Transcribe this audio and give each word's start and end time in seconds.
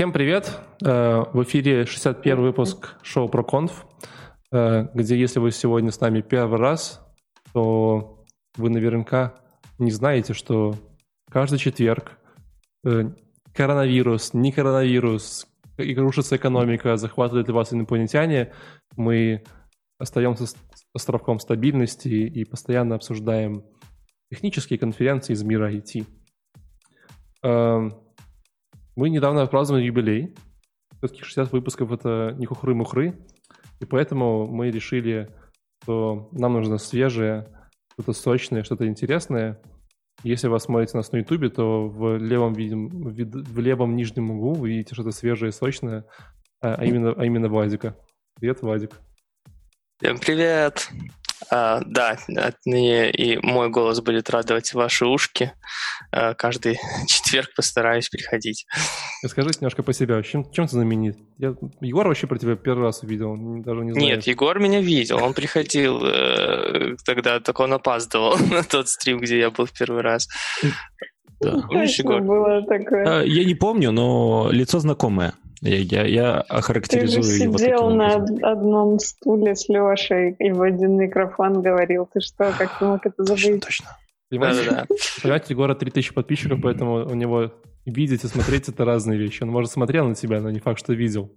Всем 0.00 0.12
привет! 0.12 0.58
Э, 0.82 1.24
в 1.30 1.42
эфире 1.42 1.84
61 1.84 2.40
выпуск 2.40 2.94
шоу 3.02 3.28
ProConf, 3.28 3.70
э, 4.50 4.86
где 4.94 5.14
если 5.14 5.40
вы 5.40 5.50
сегодня 5.50 5.90
с 5.90 6.00
нами 6.00 6.22
первый 6.22 6.58
раз, 6.58 7.06
то 7.52 8.24
вы 8.56 8.70
наверняка 8.70 9.34
не 9.78 9.90
знаете, 9.90 10.32
что 10.32 10.74
каждый 11.30 11.58
четверг 11.58 12.18
э, 12.82 13.10
коронавирус, 13.52 14.32
не 14.32 14.52
коронавирус, 14.52 15.46
и 15.76 15.94
рушится 15.94 16.36
экономика, 16.36 16.96
захватывают 16.96 17.48
ли 17.48 17.52
вас 17.52 17.74
инопланетяне, 17.74 18.54
мы 18.96 19.44
остаемся 19.98 20.46
островком 20.94 21.38
стабильности 21.40 22.08
и 22.08 22.46
постоянно 22.46 22.94
обсуждаем 22.94 23.66
технические 24.30 24.78
конференции 24.78 25.34
из 25.34 25.42
мира 25.42 25.70
IT. 25.70 26.06
Мы 29.00 29.08
недавно 29.08 29.40
отпраздновали 29.40 29.86
юбилей. 29.86 30.34
Все-таки 30.98 31.22
60 31.22 31.52
выпусков— 31.52 31.90
это 31.94 32.34
не 32.36 32.44
хухры-мухры. 32.44 33.18
И 33.80 33.86
поэтому 33.86 34.46
мы 34.46 34.70
решили, 34.70 35.34
что 35.82 36.28
нам 36.32 36.52
нужно 36.52 36.76
свежее, 36.76 37.46
что-то 37.94 38.12
сочное, 38.12 38.62
что-то 38.62 38.86
интересное. 38.86 39.58
Если 40.22 40.48
вы 40.48 40.60
смотрите 40.60 40.98
нас 40.98 41.12
на 41.12 41.16
Ютубе, 41.16 41.48
то 41.48 41.88
в 41.88 42.18
левом, 42.18 42.52
в 42.52 43.58
левом 43.58 43.96
нижнем 43.96 44.32
углу 44.32 44.52
вы 44.52 44.68
видите 44.68 44.92
что-то 44.94 45.12
свежее 45.12 45.50
сочное, 45.50 46.04
а, 46.60 46.74
а 46.74 46.84
именно, 46.84 47.14
а 47.16 47.24
именно 47.24 47.48
Владика. 47.48 47.96
Привет, 48.38 48.60
Владик. 48.60 49.00
Всем 49.98 50.18
привет! 50.18 50.90
А, 51.48 51.80
да, 51.86 52.18
отныне 52.36 53.10
и 53.10 53.38
мой 53.38 53.70
голос 53.70 54.00
будет 54.00 54.28
радовать 54.30 54.74
ваши 54.74 55.06
ушки. 55.06 55.52
А, 56.12 56.34
каждый 56.34 56.78
четверг 57.06 57.48
постараюсь 57.56 58.08
приходить. 58.08 58.66
Расскажите 59.22 59.58
немножко 59.60 59.82
по 59.82 59.92
себе. 59.92 60.22
Чем, 60.22 60.50
чем 60.52 60.66
ты 60.66 60.72
знаменит? 60.72 61.16
Я, 61.38 61.54
Егор 61.80 62.06
вообще 62.06 62.26
про 62.26 62.38
тебя 62.38 62.56
первый 62.56 62.84
раз 62.84 63.02
увидел, 63.02 63.36
даже 63.62 63.84
не 63.84 63.92
знаю. 63.92 64.06
Нет, 64.06 64.26
Егор 64.26 64.58
меня 64.58 64.80
видел. 64.80 65.22
Он 65.22 65.32
приходил 65.32 66.04
э, 66.04 66.96
тогда, 67.04 67.40
только 67.40 67.62
он 67.62 67.72
опаздывал 67.72 68.36
на 68.50 68.62
тот 68.62 68.88
стрим, 68.88 69.20
где 69.20 69.38
я 69.38 69.50
был 69.50 69.66
в 69.66 69.72
первый 69.72 70.02
раз. 70.02 70.28
Да. 71.40 71.62
Помнишь, 71.68 71.98
Егор? 71.98 72.20
Было 72.20 72.62
такое. 72.66 73.20
А, 73.20 73.22
я 73.22 73.44
не 73.44 73.54
помню, 73.54 73.92
но 73.92 74.48
лицо 74.50 74.78
знакомое. 74.78 75.34
Я, 75.62 75.76
я, 75.76 76.06
я 76.06 76.40
охарактеризую 76.40 77.22
Ты 77.22 77.28
же 77.28 77.42
его 77.44 77.58
сидел 77.58 77.90
на 77.90 78.14
одном 78.14 78.98
стуле 78.98 79.54
с 79.54 79.68
Лешей 79.68 80.34
и 80.38 80.52
в 80.52 80.62
один 80.62 80.96
микрофон 80.96 81.60
говорил. 81.60 82.08
Ты 82.12 82.20
что, 82.20 82.52
как 82.56 82.78
ты 82.78 82.84
мог 82.86 83.04
это 83.04 83.24
забыть? 83.24 83.62
Точно, 83.62 83.96
Понимаете, 84.30 84.64
да, 84.64 84.70
да, 84.70 84.86
да. 84.88 84.94
понимаете, 85.22 85.46
Егора 85.50 85.74
3000 85.74 86.14
подписчиков, 86.14 86.60
поэтому 86.62 87.06
у 87.06 87.14
него 87.14 87.52
видеть 87.84 88.24
и 88.24 88.28
смотреть 88.28 88.68
это 88.68 88.84
разные 88.84 89.18
вещи. 89.18 89.42
Он, 89.42 89.50
может, 89.50 89.70
смотрел 89.70 90.08
на 90.08 90.14
тебя, 90.14 90.40
но 90.40 90.50
не 90.50 90.60
факт, 90.60 90.78
что 90.78 90.94
видел. 90.94 91.30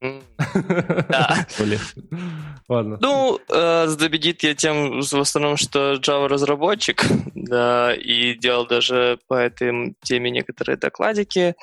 Да. 0.00 1.46
Ладно. 2.68 2.98
Ну, 3.00 3.40
э, 3.50 3.86
забедит 3.86 4.42
я 4.42 4.54
тем 4.54 5.00
в 5.00 5.14
основном, 5.14 5.56
что 5.56 5.94
Java 5.94 6.28
разработчик, 6.28 7.04
да, 7.34 7.94
и 7.94 8.34
делал 8.34 8.66
даже 8.66 9.18
по 9.26 9.34
этой 9.34 9.94
теме 10.02 10.30
некоторые 10.30 10.76
докладики 10.76 11.54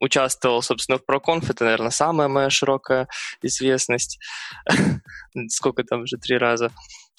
участвовал, 0.00 0.62
собственно, 0.62 0.98
в 0.98 1.02
ProConf, 1.08 1.50
это, 1.50 1.64
наверное, 1.64 1.90
самая 1.90 2.28
моя 2.28 2.50
широкая 2.50 3.08
известность. 3.42 4.18
Сколько 5.48 5.84
там 5.84 6.02
уже, 6.02 6.16
три 6.16 6.36
раза. 6.38 6.72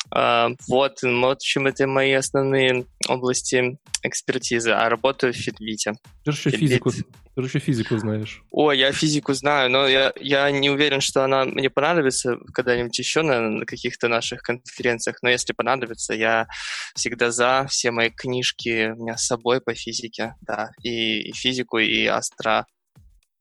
А, 0.10 0.50
вот, 0.68 1.02
в 1.04 1.26
общем, 1.26 1.68
это 1.68 1.88
мои 1.88 2.14
основные 2.14 2.86
области 3.08 3.78
экспертизы, 4.04 4.72
а 4.72 4.90
работаю 4.90 5.34
в 5.34 5.38
Фитбите. 5.38 5.94
Ты 6.26 6.32
же 6.32 6.50
еще 6.50 6.58
физику, 6.58 6.92
ты 6.92 7.42
же 7.42 7.48
еще 7.48 7.60
физику 7.60 7.98
знаешь. 7.98 8.44
О, 8.52 8.72
я 8.72 8.92
физику 8.92 9.34
знаю, 9.34 9.70
но 9.70 9.88
я, 9.88 10.12
я 10.20 10.50
не 10.52 10.70
уверен, 10.70 11.02
что 11.02 11.24
она 11.24 11.46
мне 11.46 11.70
понадобится 11.70 12.38
когда-нибудь 12.54 12.98
еще 12.98 13.22
на, 13.22 13.40
на 13.42 13.66
каких-то 13.66 14.08
наших 14.08 14.42
конференциях, 14.42 15.18
но 15.22 15.30
если 15.30 15.54
понадобится, 15.54 16.14
я 16.14 16.48
всегда 16.96 17.32
за. 17.32 17.68
Все 17.70 17.92
мои 17.92 18.10
книжки 18.10 18.92
у 18.92 19.04
меня 19.04 19.18
с 19.18 19.28
собой 19.28 19.62
по 19.62 19.74
физике, 19.76 20.36
да, 20.42 20.72
и, 20.84 21.30
и 21.30 21.34
физику, 21.34 21.78
и 21.78 22.06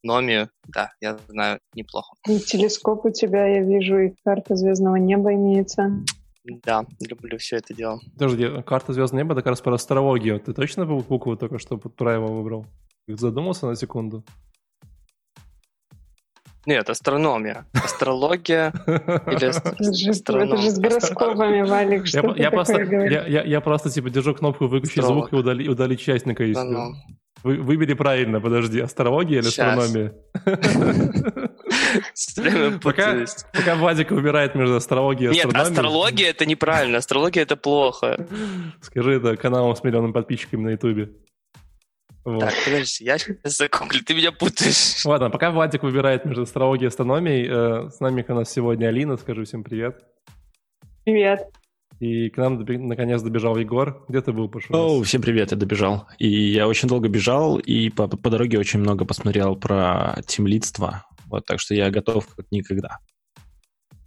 астрономию, 0.02 0.48
да, 0.68 0.92
я 1.00 1.18
знаю 1.28 1.58
неплохо. 1.74 2.14
И 2.26 2.38
телескоп 2.38 3.04
у 3.04 3.10
тебя, 3.10 3.46
я 3.46 3.62
вижу, 3.62 3.98
и 3.98 4.14
карта 4.24 4.56
звездного 4.56 4.96
неба 4.96 5.32
имеется. 5.34 5.90
Да, 6.44 6.86
люблю 7.00 7.38
все 7.38 7.56
это 7.56 7.74
дело. 7.74 8.00
Подожди, 8.14 8.62
карта 8.62 8.92
звездного 8.92 9.24
неба, 9.24 9.32
это 9.34 9.42
как 9.42 9.50
раз 9.50 9.60
про 9.60 9.74
астрологию. 9.74 10.40
Ты 10.40 10.54
точно 10.54 10.86
букву 10.86 11.36
только 11.36 11.58
что 11.58 11.76
правильно 11.76 12.26
выбрал? 12.26 12.66
Задумался 13.08 13.66
на 13.66 13.76
секунду? 13.76 14.24
Нет, 16.66 16.88
астрономия. 16.90 17.66
Астрология 17.72 18.72
или 19.26 19.44
астрономия. 19.46 20.54
Это 20.54 20.62
же 20.62 20.70
с 20.70 20.78
гороскопами, 20.78 21.62
Валик, 21.62 22.06
что 22.06 22.18
я, 22.18 22.34
ты 22.34 22.42
я 22.42 22.50
просто, 22.50 22.82
я, 22.82 23.26
я, 23.26 23.42
я 23.42 23.60
просто 23.60 23.90
типа 23.90 24.10
держу 24.10 24.34
кнопку 24.34 24.66
«Выключи 24.66 25.00
звук» 25.00 25.32
и 25.32 25.36
удали, 25.36 25.68
удали 25.68 25.96
часть 25.96 26.26
на 26.26 26.34
если. 26.34 26.94
Вы, 27.42 27.56
выбери 27.56 27.94
правильно, 27.94 28.40
подожди, 28.40 28.80
астрология 28.80 29.38
или 29.38 29.48
Сейчас. 29.48 29.78
астрономия? 29.78 30.14
Пока, 32.82 33.24
пока 33.52 33.74
Вадик 33.76 34.10
выбирает 34.10 34.54
между 34.54 34.76
астрологией 34.76 35.32
и 35.32 35.36
астрономией. 35.36 35.70
Нет, 35.70 35.78
астрология 35.78 36.30
это 36.30 36.46
неправильно, 36.46 36.98
астрология 36.98 37.42
это 37.42 37.56
плохо. 37.56 38.26
Скажи 38.80 39.14
это 39.14 39.36
каналам 39.36 39.74
с 39.74 39.82
миллионными 39.82 40.12
подписчиками 40.12 40.62
на 40.62 40.68
ютубе. 40.70 41.10
Вот. 42.24 42.40
Так, 42.40 42.54
подожди, 42.64 43.04
я 43.04 43.16
сейчас 43.16 43.36
загуглю, 43.44 44.04
ты 44.04 44.14
меня 44.14 44.30
путаешь. 44.30 45.04
Ладно, 45.06 45.30
пока 45.30 45.50
Владик 45.50 45.82
выбирает 45.82 46.26
между 46.26 46.42
астрологией 46.42 46.86
и 46.86 46.88
астрономией, 46.88 47.48
э, 47.48 47.90
с 47.90 48.00
нами 48.00 48.24
у 48.28 48.34
нас 48.34 48.52
сегодня 48.52 48.88
Алина, 48.88 49.16
скажу 49.16 49.44
всем 49.44 49.64
привет. 49.64 50.02
Привет. 51.04 51.48
И 52.00 52.30
к 52.30 52.38
нам 52.38 52.58
наконец 52.58 53.20
добежал 53.20 53.58
Егор. 53.58 54.04
Где 54.08 54.22
ты 54.22 54.32
был, 54.32 54.48
пошел? 54.48 54.74
О, 54.74 55.02
всем 55.02 55.20
привет, 55.20 55.50
я 55.50 55.56
добежал. 55.58 56.08
И 56.18 56.28
я 56.28 56.66
очень 56.66 56.88
долго 56.88 57.08
бежал, 57.08 57.58
и 57.58 57.90
по, 57.90 58.08
по 58.08 58.30
дороге 58.30 58.58
очень 58.58 58.80
много 58.80 59.04
посмотрел 59.04 59.54
про 59.54 60.16
тимлидство. 60.26 61.04
Вот, 61.26 61.44
так 61.44 61.60
что 61.60 61.74
я 61.74 61.90
готов 61.90 62.26
как 62.34 62.46
никогда. 62.50 62.98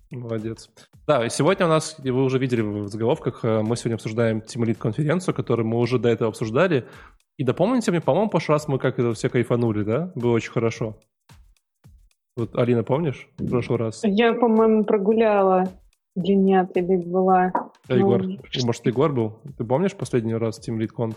Молодец. 0.09 0.72
Да, 1.06 1.24
и 1.24 1.30
сегодня 1.30 1.68
у 1.68 1.70
нас, 1.70 1.96
вы 2.00 2.24
уже 2.24 2.40
видели 2.40 2.62
в 2.62 2.88
заголовках, 2.88 3.46
э, 3.46 3.62
мы 3.62 3.76
сегодня 3.78 3.96
обсуждаем 3.96 4.40
Lead 4.40 4.75
конференцию, 4.75 5.36
которую 5.36 5.68
мы 5.68 5.78
уже 5.78 6.00
до 6.00 6.10
этого 6.10 6.30
обсуждали. 6.30 6.88
И 7.38 7.44
допомните 7.44 7.92
мне, 7.92 8.02
по-моему, 8.02 8.28
в 8.28 8.31
прошлый 8.31 8.56
раз 8.56 8.68
мы 8.68 8.80
как 8.80 8.98
это 8.98 9.14
все 9.14 9.30
кайфанули, 9.30 9.84
да? 9.84 10.12
Было 10.16 10.31
очень 10.31 10.52
хорошо. 10.52 11.00
Вот, 12.36 12.56
Алина, 12.56 12.84
помнишь 12.84 13.28
в 13.38 13.48
прошлый 13.48 13.78
раз? 13.78 14.02
Я, 14.04 14.34
по-моему, 14.34 14.84
прогуляла. 14.84 15.70
Нет, 16.16 16.75
или 16.75 16.97
была. 16.97 17.51
А 17.88 17.96
Егор? 17.96 18.22
Ну... 18.22 18.40
Может, 18.63 18.85
Егор 18.85 19.12
был? 19.12 19.40
Ты 19.57 19.63
помнишь 19.63 19.94
последний 19.94 20.35
раз 20.35 20.59
Team 20.59 20.78
Lead 20.78 20.91
Conf? 20.96 21.16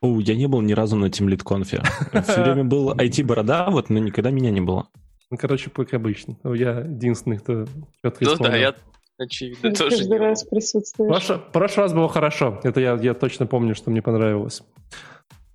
О, 0.00 0.20
я 0.20 0.34
не 0.34 0.46
был 0.46 0.60
ни 0.60 0.74
разу 0.74 0.96
на 0.96 1.06
Team 1.06 1.28
Lead 1.28 1.42
Conf. 1.42 2.22
Все 2.22 2.42
время 2.42 2.64
был 2.64 2.92
IT-борода, 2.92 3.70
вот, 3.70 3.88
но 3.88 3.98
никогда 3.98 4.30
меня 4.30 4.50
не 4.50 4.60
было. 4.60 4.88
Ну, 5.30 5.38
короче, 5.38 5.70
как 5.70 5.94
обычно. 5.94 6.36
Я 6.44 6.80
единственный, 6.80 7.38
кто 7.38 7.66
четко 8.02 8.24
Ну 8.24 8.36
да, 8.38 8.56
я 8.56 8.74
очевидно 9.18 9.72
тоже 9.72 9.96
каждый 9.96 10.18
раз 10.18 10.44
присутствуешь. 10.44 11.10
Прошлый, 11.10 11.38
прошлый 11.52 11.84
раз 11.84 11.94
было 11.94 12.08
хорошо. 12.08 12.60
Это 12.62 12.80
я, 12.80 12.94
я 12.94 13.14
точно 13.14 13.46
помню, 13.46 13.74
что 13.74 13.90
мне 13.90 14.02
понравилось. 14.02 14.62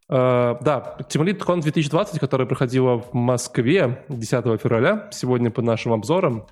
Uh, 0.09 0.58
да, 0.62 0.97
Team 1.09 1.25
Con 1.38 1.62
2020, 1.62 2.19
которая 2.19 2.46
проходила 2.46 2.97
в 2.97 3.13
Москве 3.13 4.03
10 4.09 4.62
февраля, 4.62 5.08
сегодня 5.13 5.52
под 5.52 5.63
нашим 5.63 5.94
обзором. 5.94 6.47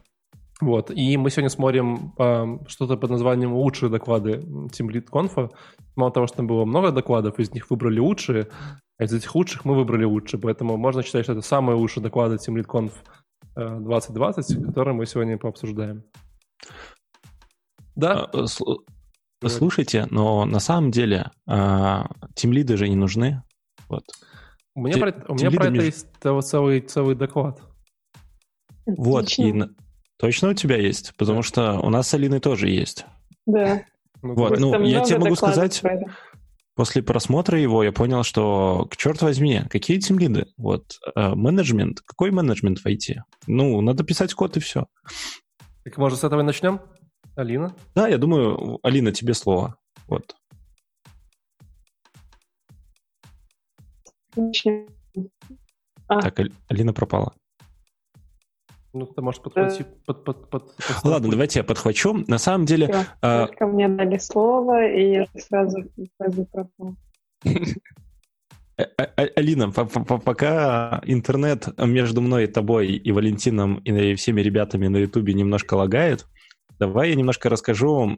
Вот, 0.62 0.92
и 0.92 1.16
мы 1.16 1.30
сегодня 1.30 1.50
смотрим 1.50 2.14
uh, 2.18 2.68
что-то 2.68 2.98
под 2.98 3.12
названием 3.12 3.54
«Лучшие 3.54 3.90
доклады 3.90 4.40
Team 4.72 4.90
Lead 4.90 5.08
Conf». 5.10 5.52
Мало 5.96 6.12
того, 6.12 6.28
что 6.28 6.38
там 6.38 6.48
было 6.48 6.66
много 6.66 6.92
докладов, 6.92 7.40
из 7.40 7.54
них 7.54 7.70
выбрали 7.70 8.00
лучшие, 8.00 8.50
а 8.98 9.06
из 9.06 9.14
этих 9.14 9.34
лучших 9.36 9.64
мы 9.64 9.74
выбрали 9.76 10.04
лучшие, 10.04 10.40
поэтому 10.40 10.76
можно 10.76 11.02
считать, 11.02 11.24
что 11.24 11.32
это 11.32 11.42
самые 11.42 11.78
лучшие 11.78 12.04
доклады 12.04 12.36
Team 12.36 12.56
Lead 12.56 12.66
Conf 12.66 12.92
2020, 13.56 14.66
которые 14.66 14.94
мы 14.94 15.06
сегодня 15.06 15.38
пообсуждаем. 15.38 16.04
Да? 17.96 18.30
А, 18.34 18.46
слушайте, 19.48 20.08
но 20.10 20.44
на 20.46 20.60
самом 20.60 20.92
деле 20.92 21.32
тимлиды 22.36 22.76
же 22.76 22.90
не 22.90 22.96
нужны. 22.96 23.44
Вот. 23.88 24.04
У 24.76 24.82
меня, 24.82 24.98
про, 24.98 25.26
у 25.30 25.36
меня 25.36 25.52
про 25.52 25.68
это 25.68 25.82
есть 25.82 26.08
целый, 26.22 26.82
целый 26.82 27.16
доклад. 27.16 27.62
Вот, 28.86 29.30
и 29.38 29.54
точно 30.20 30.50
у 30.50 30.54
тебя 30.54 30.78
есть? 30.78 31.14
Потому 31.18 31.42
что 31.42 31.80
у 31.80 31.90
нас 31.90 32.10
с 32.10 32.14
Алиной 32.14 32.40
тоже 32.40 32.70
есть. 32.70 33.06
Да. 33.46 33.84
Вот, 34.22 34.60
ну, 34.60 34.84
я 34.84 35.02
тебе 35.02 35.18
могу 35.18 35.36
сказать, 35.36 35.82
после 36.76 37.02
просмотра 37.02 37.60
его 37.60 37.84
я 37.84 37.92
понял, 37.92 38.24
что, 38.24 38.86
к 38.92 38.98
черт 38.98 39.22
возьми, 39.22 39.62
какие 39.70 39.98
тимлиды? 40.00 40.48
Вот, 40.58 40.98
э, 41.16 41.36
менеджмент, 41.36 42.02
какой 42.02 42.32
менеджмент 42.32 42.84
войти? 42.84 43.22
Ну, 43.48 43.80
надо 43.82 44.04
писать 44.04 44.34
код 44.34 44.58
и 44.58 44.60
все. 44.60 44.88
Так, 45.86 45.98
может, 45.98 46.20
с 46.20 46.24
этого 46.26 46.42
и 46.42 46.44
начнем? 46.44 46.82
Алина? 47.36 47.74
Да, 47.96 48.08
я 48.10 48.18
думаю, 48.18 48.80
Алина, 48.84 49.14
тебе 49.14 49.34
слово. 49.34 49.78
Вот. 50.08 50.36
А. 56.08 56.22
Так, 56.22 56.40
Алина 56.68 56.94
пропала. 56.94 57.34
Ну, 58.94 59.06
ты 59.06 59.22
можешь 59.22 59.42
подхватить. 59.42 59.86
Да. 59.88 59.94
Под, 60.06 60.24
под, 60.24 60.50
под, 60.50 60.76
под, 60.76 61.04
Ладно, 61.04 61.30
давайте 61.30 61.60
я 61.60 61.64
подхвачу. 61.64 62.24
На 62.28 62.40
самом 62.40 62.66
деле... 62.66 62.88
Все, 62.88 63.06
а... 63.22 63.48
мне 63.62 63.88
дали 63.88 64.18
слово, 64.18 64.88
и 64.88 65.12
я 65.12 65.26
сразу, 65.38 65.84
сразу 66.18 66.46
пропал. 66.46 66.96
Э, 68.78 68.86
э, 68.98 69.08
э, 69.18 69.28
Алина, 69.36 69.72
пока 69.72 71.02
интернет 71.06 71.68
между 71.78 72.22
мной, 72.22 72.48
тобой 72.48 72.88
и 72.88 73.12
Валентином 73.12 73.80
и 73.80 74.16
всеми 74.16 74.40
ребятами 74.40 74.88
на 74.88 74.98
Ютубе 74.98 75.34
немножко 75.34 75.74
лагает, 75.74 76.26
давай 76.80 77.10
я 77.10 77.16
немножко 77.16 77.50
расскажу 77.50 78.18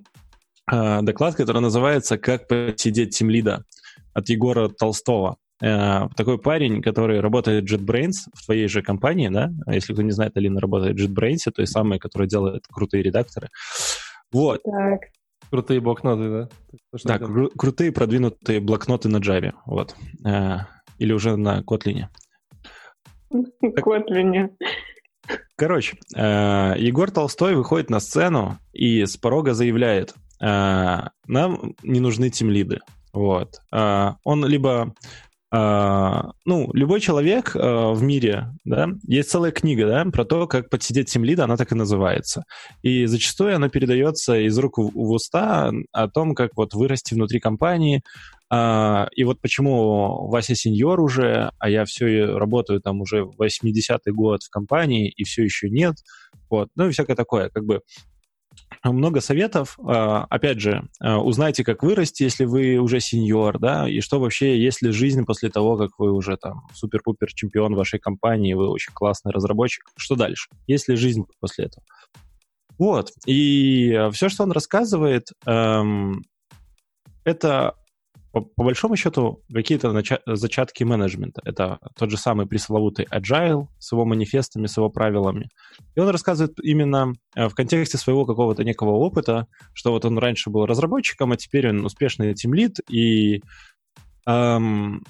доклад, 0.67 1.35
который 1.35 1.61
называется 1.63 2.19
«Как 2.19 2.47
посидеть 2.47 3.17
тимлида» 3.17 3.65
от 4.13 4.29
Егора 4.29 4.69
Толстого. 4.69 5.37
Такой 5.61 6.39
парень, 6.39 6.81
который 6.81 7.19
работает 7.19 7.69
в 7.69 7.73
JetBrains 7.73 8.13
в 8.33 8.45
твоей 8.45 8.67
же 8.67 8.81
компании, 8.81 9.29
да? 9.29 9.51
Если 9.67 9.93
кто 9.93 10.01
не 10.01 10.11
знает, 10.11 10.35
Алина 10.35 10.59
работает 10.59 10.99
в 10.99 11.03
JetBrains, 11.03 11.51
то 11.53 11.61
есть 11.61 11.71
самая, 11.71 11.99
которая 11.99 12.27
делает 12.27 12.65
крутые 12.67 13.03
редакторы. 13.03 13.49
Вот. 14.31 14.63
Так. 14.63 15.01
Крутые 15.51 15.81
блокноты, 15.81 16.29
да? 16.29 16.49
Да, 17.03 17.17
кру- 17.17 17.51
крутые 17.57 17.91
продвинутые 17.91 18.59
блокноты 18.61 19.09
на 19.09 19.17
Java, 19.17 19.53
вот. 19.65 19.95
Э, 20.25 20.59
или 20.97 21.11
уже 21.13 21.35
на 21.35 21.59
Kotlin. 21.61 22.05
Kotlin. 23.63 24.49
Короче, 25.57 25.97
э, 26.15 26.75
Егор 26.77 27.11
Толстой 27.11 27.55
выходит 27.55 27.89
на 27.89 27.99
сцену 27.99 28.57
и 28.71 29.05
с 29.05 29.17
порога 29.17 29.53
заявляет, 29.53 30.15
э, 30.41 30.99
нам 31.27 31.75
не 31.83 31.99
нужны 31.99 32.29
тимлиды. 32.29 32.79
Вот. 33.13 33.59
Э, 33.73 34.13
он 34.23 34.45
либо 34.45 34.95
ну, 35.53 36.71
любой 36.73 37.01
человек 37.01 37.55
uh, 37.57 37.93
в 37.93 38.01
мире, 38.01 38.53
да, 38.63 38.87
есть 39.05 39.29
целая 39.29 39.51
книга, 39.51 39.85
да, 39.85 40.05
про 40.05 40.23
то, 40.23 40.47
как 40.47 40.69
подсидеть 40.69 41.11
тимлида, 41.11 41.43
она 41.43 41.57
так 41.57 41.73
и 41.73 41.75
называется. 41.75 42.45
И 42.83 43.05
зачастую 43.05 43.55
она 43.55 43.67
передается 43.67 44.39
из 44.39 44.57
рук 44.57 44.77
в, 44.77 45.11
уста 45.11 45.71
о 45.91 46.07
том, 46.07 46.35
как 46.35 46.51
вот 46.55 46.73
вырасти 46.73 47.13
внутри 47.15 47.41
компании. 47.41 48.01
Uh, 48.53 49.07
и 49.13 49.25
вот 49.25 49.41
почему 49.41 50.27
Вася 50.29 50.55
сеньор 50.55 51.01
уже, 51.01 51.51
а 51.57 51.69
я 51.69 51.83
все 51.83 52.25
работаю 52.37 52.81
там 52.81 53.01
уже 53.01 53.23
80-й 53.23 54.11
год 54.11 54.43
в 54.43 54.49
компании, 54.49 55.09
и 55.09 55.25
все 55.25 55.43
еще 55.43 55.69
нет. 55.69 55.95
Вот, 56.49 56.69
ну 56.75 56.87
и 56.87 56.91
всякое 56.91 57.15
такое, 57.15 57.49
как 57.49 57.65
бы 57.65 57.81
много 58.83 59.21
советов. 59.21 59.77
А, 59.85 60.25
опять 60.29 60.59
же, 60.59 60.87
а, 60.99 61.19
узнайте, 61.19 61.63
как 61.63 61.83
вырасти, 61.83 62.23
если 62.23 62.45
вы 62.45 62.77
уже 62.77 62.99
сеньор, 62.99 63.59
да, 63.59 63.87
и 63.87 64.01
что 64.01 64.19
вообще, 64.19 64.59
есть 64.61 64.81
ли 64.81 64.91
жизнь 64.91 65.23
после 65.25 65.49
того, 65.49 65.77
как 65.77 65.91
вы 65.99 66.11
уже 66.11 66.37
там 66.37 66.67
супер-пупер 66.73 67.31
чемпион 67.33 67.75
вашей 67.75 67.99
компании, 67.99 68.53
вы 68.53 68.67
очень 68.69 68.93
классный 68.93 69.31
разработчик, 69.31 69.83
что 69.97 70.15
дальше? 70.15 70.49
Есть 70.67 70.87
ли 70.87 70.95
жизнь 70.95 71.23
после 71.39 71.65
этого? 71.65 71.83
Вот, 72.79 73.11
и 73.27 74.09
все, 74.13 74.29
что 74.29 74.43
он 74.43 74.51
рассказывает, 74.51 75.27
эм, 75.45 76.23
это 77.23 77.75
по, 78.31 78.41
по 78.41 78.63
большому 78.63 78.95
счету, 78.95 79.43
какие-то 79.53 79.89
нача- 79.89 80.21
зачатки 80.25 80.83
менеджмента. 80.83 81.41
Это 81.43 81.79
тот 81.97 82.09
же 82.09 82.17
самый 82.17 82.47
пресловутый 82.47 83.05
agile 83.11 83.67
с 83.77 83.91
его 83.91 84.05
манифестами, 84.05 84.67
с 84.67 84.77
его 84.77 84.89
правилами. 84.89 85.49
И 85.95 85.99
он 85.99 86.09
рассказывает 86.09 86.57
именно 86.63 87.13
э, 87.35 87.47
в 87.49 87.55
контексте 87.55 87.97
своего 87.97 88.25
какого-то 88.25 88.63
некого 88.63 88.91
опыта, 88.91 89.47
что 89.73 89.91
вот 89.91 90.05
он 90.05 90.17
раньше 90.17 90.49
был 90.49 90.65
разработчиком, 90.65 91.31
а 91.31 91.37
теперь 91.37 91.69
он 91.69 91.85
успешный 91.85 92.33
тимлит, 92.33 92.77
и 92.89 93.41
эм, 94.25 95.03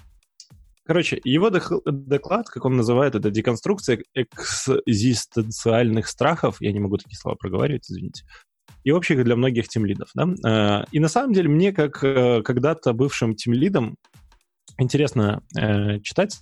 Короче, 0.83 1.21
его 1.23 1.49
доклад, 1.51 2.49
как 2.49 2.65
он 2.65 2.75
называет, 2.75 3.15
это 3.15 3.29
деконструкция 3.29 4.03
экзистенциальных 4.15 6.07
страхов. 6.07 6.57
Я 6.59 6.73
не 6.73 6.79
могу 6.79 6.97
такие 6.97 7.17
слова 7.17 7.37
проговаривать, 7.39 7.89
извините 7.89 8.25
и 8.83 8.91
общих 8.91 9.23
для 9.23 9.35
многих 9.35 9.67
тимлидов. 9.67 10.09
Да? 10.15 10.27
Э, 10.45 10.85
и 10.91 10.99
на 10.99 11.07
самом 11.07 11.33
деле 11.33 11.49
мне, 11.49 11.71
как 11.71 12.03
э, 12.03 12.41
когда-то 12.43 12.93
бывшим 12.93 13.35
тимлидом, 13.35 13.97
интересно 14.77 15.43
э, 15.57 15.99
читать. 15.99 16.39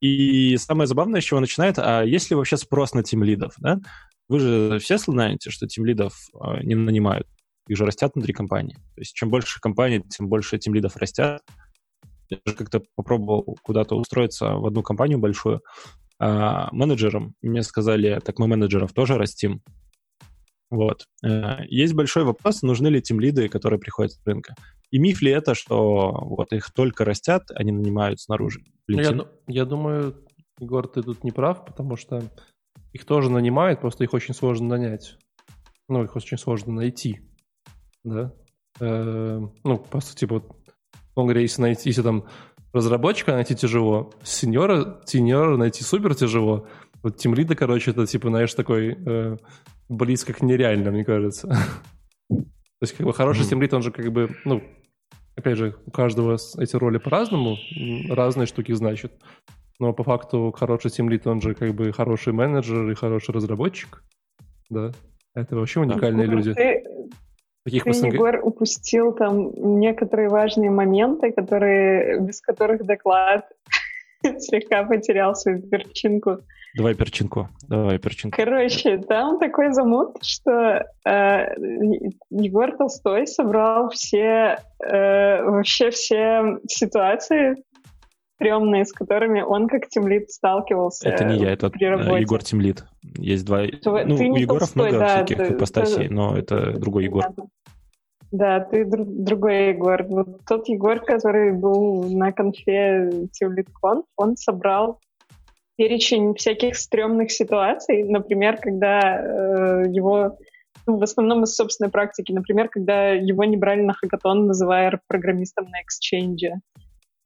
И 0.00 0.56
самое 0.56 0.86
забавное, 0.86 1.20
с 1.20 1.24
чего 1.24 1.40
начинает, 1.40 1.78
а 1.78 2.02
есть 2.02 2.30
ли 2.30 2.36
вообще 2.36 2.56
спрос 2.56 2.94
на 2.94 3.02
тимлидов? 3.02 3.54
Да? 3.58 3.80
Вы 4.28 4.40
же 4.40 4.78
все 4.78 4.96
знаете, 4.96 5.50
что 5.50 5.66
тимлидов 5.66 6.14
не 6.62 6.74
нанимают. 6.74 7.26
Их 7.66 7.76
же 7.76 7.84
растят 7.84 8.12
внутри 8.14 8.32
компании. 8.32 8.76
То 8.94 9.00
есть 9.00 9.14
чем 9.14 9.28
больше 9.28 9.60
компаний, 9.60 10.02
тем 10.08 10.28
больше 10.28 10.56
тимлидов 10.58 10.96
растят. 10.96 11.42
Я 12.30 12.38
же 12.46 12.54
как-то 12.54 12.82
попробовал 12.94 13.58
куда-то 13.62 13.96
устроиться 13.96 14.54
в 14.54 14.64
одну 14.64 14.82
компанию 14.82 15.18
большую 15.18 15.60
менеджером. 16.18 17.34
И 17.42 17.48
мне 17.48 17.62
сказали, 17.62 18.20
так 18.24 18.38
мы 18.38 18.46
менеджеров 18.46 18.92
тоже 18.92 19.18
растим. 19.18 19.62
Вот. 20.70 21.06
Э, 21.24 21.64
есть 21.68 21.94
большой 21.94 22.24
вопрос, 22.24 22.62
нужны 22.62 22.88
ли 22.88 23.00
тем 23.00 23.20
лиды, 23.20 23.48
которые 23.48 23.80
приходят 23.80 24.12
с 24.12 24.20
рынка. 24.24 24.54
И 24.90 24.98
миф 24.98 25.22
ли 25.22 25.30
это, 25.30 25.54
что 25.54 26.12
вот 26.12 26.52
их 26.52 26.70
только 26.72 27.04
растят, 27.04 27.50
они 27.54 27.72
нанимают 27.72 28.20
снаружи? 28.20 28.62
Ну, 28.86 29.00
я, 29.00 29.26
я 29.46 29.64
думаю, 29.64 30.24
Егор, 30.58 30.86
ты 30.88 31.02
тут 31.02 31.24
не 31.24 31.30
прав, 31.30 31.64
потому 31.64 31.96
что 31.96 32.22
их 32.92 33.04
тоже 33.04 33.30
нанимают, 33.30 33.80
просто 33.80 34.04
их 34.04 34.14
очень 34.14 34.34
сложно 34.34 34.68
нанять. 34.68 35.16
Ну, 35.88 36.04
их 36.04 36.16
очень 36.16 36.38
сложно 36.38 36.72
найти. 36.72 37.20
Да? 38.04 38.32
Э, 38.80 39.40
ну, 39.64 39.78
по 39.78 40.00
сути, 40.00 40.24
вот, 40.24 40.56
он 41.14 41.26
говоря, 41.26 41.40
если 41.40 41.62
найти, 41.62 41.88
если 41.90 42.02
там 42.02 42.26
разработчика 42.72 43.32
найти 43.32 43.54
тяжело, 43.54 44.12
сеньора, 44.22 45.00
сеньора 45.06 45.56
найти 45.56 45.82
супер 45.82 46.14
тяжело, 46.14 46.66
вот 47.02 47.16
тем 47.16 47.34
лида, 47.34 47.54
короче, 47.54 47.90
это 47.90 48.06
типа, 48.06 48.28
знаешь, 48.28 48.54
такой 48.54 48.96
э, 49.06 49.36
близко 49.88 50.32
к 50.32 50.42
нереально, 50.42 50.90
мне 50.90 51.04
кажется. 51.04 51.48
То 52.28 52.82
есть, 52.82 52.96
как 52.96 53.06
бы, 53.06 53.12
хороший 53.12 53.44
mm-hmm. 53.44 53.74
он 53.74 53.82
же 53.82 53.90
как 53.90 54.12
бы, 54.12 54.30
ну, 54.44 54.62
опять 55.36 55.58
же, 55.58 55.74
у 55.86 55.90
каждого 55.90 56.36
эти 56.58 56.76
роли 56.76 56.98
по-разному, 56.98 57.56
разные 58.08 58.46
штуки 58.46 58.72
значат. 58.72 59.12
Но 59.80 59.92
по 59.92 60.02
факту 60.02 60.52
хороший 60.56 60.90
тимлит, 60.90 61.26
он 61.26 61.40
же 61.40 61.54
как 61.54 61.74
бы 61.74 61.92
хороший 61.92 62.32
менеджер 62.32 62.90
и 62.90 62.94
хороший 62.94 63.32
разработчик. 63.32 64.02
Да. 64.70 64.92
Это 65.34 65.56
вообще 65.56 65.80
уникальные 65.80 66.26
ну, 66.26 66.32
люди. 66.34 66.54
Ты, 66.54 66.82
Таких 67.64 67.84
ты 67.84 67.90
Егор, 67.90 68.40
упустил 68.42 69.12
там 69.12 69.52
некоторые 69.78 70.30
важные 70.30 70.70
моменты, 70.70 71.32
которые, 71.32 72.20
без 72.20 72.40
которых 72.40 72.84
доклад 72.84 73.44
слегка 74.38 74.84
потерял 74.84 75.34
свою 75.34 75.62
перчинку. 75.62 76.38
Давай 76.76 76.94
перчинку, 76.94 77.48
давай 77.68 77.98
перчинку. 77.98 78.36
Короче, 78.36 78.98
там 78.98 79.38
такой 79.38 79.72
замут, 79.72 80.22
что 80.22 80.84
э, 81.04 81.54
Егор 82.30 82.76
Толстой 82.76 83.26
собрал 83.26 83.88
все, 83.90 84.58
э, 84.80 85.42
вообще 85.42 85.90
все 85.90 86.58
ситуации 86.68 87.56
стрёмные, 88.38 88.84
с 88.84 88.92
которыми 88.92 89.40
он 89.40 89.66
как 89.66 89.88
тимлит 89.88 90.30
сталкивался. 90.30 91.08
Это 91.08 91.24
не 91.24 91.38
я, 91.38 91.50
это 91.50 91.70
при 91.70 91.86
работе. 91.86 92.20
Егор 92.20 92.42
Тимлит. 92.42 92.84
Есть 93.16 93.44
два... 93.44 93.66
Ты 93.66 93.80
ну, 93.82 94.14
у 94.14 94.36
Егоров 94.36 94.60
Толстой, 94.60 94.90
много 94.90 94.98
да, 94.98 95.16
всяких 95.16 95.36
ты, 95.38 95.54
ипостасей, 95.54 96.08
ты, 96.08 96.14
но 96.14 96.36
это 96.36 96.72
другой 96.78 97.04
Егор. 97.04 97.24
Да, 98.30 98.60
ты 98.60 98.84
друг, 98.84 99.08
другой 99.08 99.68
Егор. 99.68 100.02
Вот 100.04 100.44
тот 100.46 100.68
Егор, 100.68 101.00
который 101.00 101.52
был 101.52 102.04
на 102.04 102.32
конфе 102.32 103.10
TeamLead 103.40 104.04
он 104.16 104.36
собрал 104.36 105.00
перечень 105.76 106.34
всяких 106.34 106.76
стрёмных 106.76 107.30
ситуаций. 107.30 108.02
Например, 108.02 108.58
когда 108.58 109.20
э, 109.20 109.84
его 109.88 110.36
ну, 110.86 110.96
в 110.96 111.02
основном 111.02 111.44
из 111.44 111.54
собственной 111.54 111.90
практики. 111.90 112.32
Например, 112.32 112.68
когда 112.68 113.10
его 113.10 113.44
не 113.44 113.56
брали 113.56 113.82
на 113.82 113.92
хакатон, 113.92 114.46
называя 114.46 115.00
программистом 115.06 115.66
на 115.66 115.76
Exchange 115.82 116.60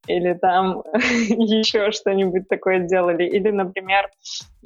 или 0.06 0.34
там 0.34 0.82
еще 0.92 1.90
что-нибудь 1.92 2.48
такое 2.48 2.80
делали. 2.80 3.24
Или, 3.24 3.50
например, 3.50 4.10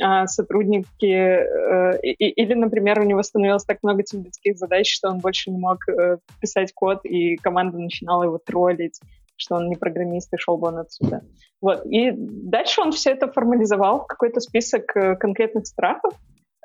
а, 0.02 0.26
сотрудники... 0.26 1.06
Э, 1.06 1.98
или, 2.00 2.54
например, 2.54 3.00
у 3.00 3.04
него 3.04 3.22
становилось 3.22 3.64
так 3.64 3.78
много 3.82 4.02
тематических 4.02 4.56
задач, 4.56 4.92
что 4.92 5.08
он 5.08 5.18
больше 5.18 5.50
не 5.50 5.58
мог 5.58 5.88
э, 5.88 6.18
писать 6.40 6.72
код, 6.72 7.04
и 7.04 7.36
команда 7.36 7.78
начинала 7.78 8.24
его 8.24 8.38
троллить, 8.38 9.00
что 9.36 9.56
он 9.56 9.68
не 9.68 9.76
программист, 9.76 10.32
и 10.32 10.38
шел 10.38 10.56
бы 10.56 10.68
он 10.68 10.78
отсюда. 10.78 11.22
Вот. 11.60 11.84
И 11.86 12.12
дальше 12.14 12.80
он 12.80 12.92
все 12.92 13.10
это 13.10 13.30
формализовал 13.30 14.00
в 14.00 14.06
какой-то 14.06 14.40
список 14.40 14.96
э, 14.96 15.16
конкретных 15.16 15.66
страхов, 15.66 16.14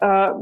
а, 0.02 0.36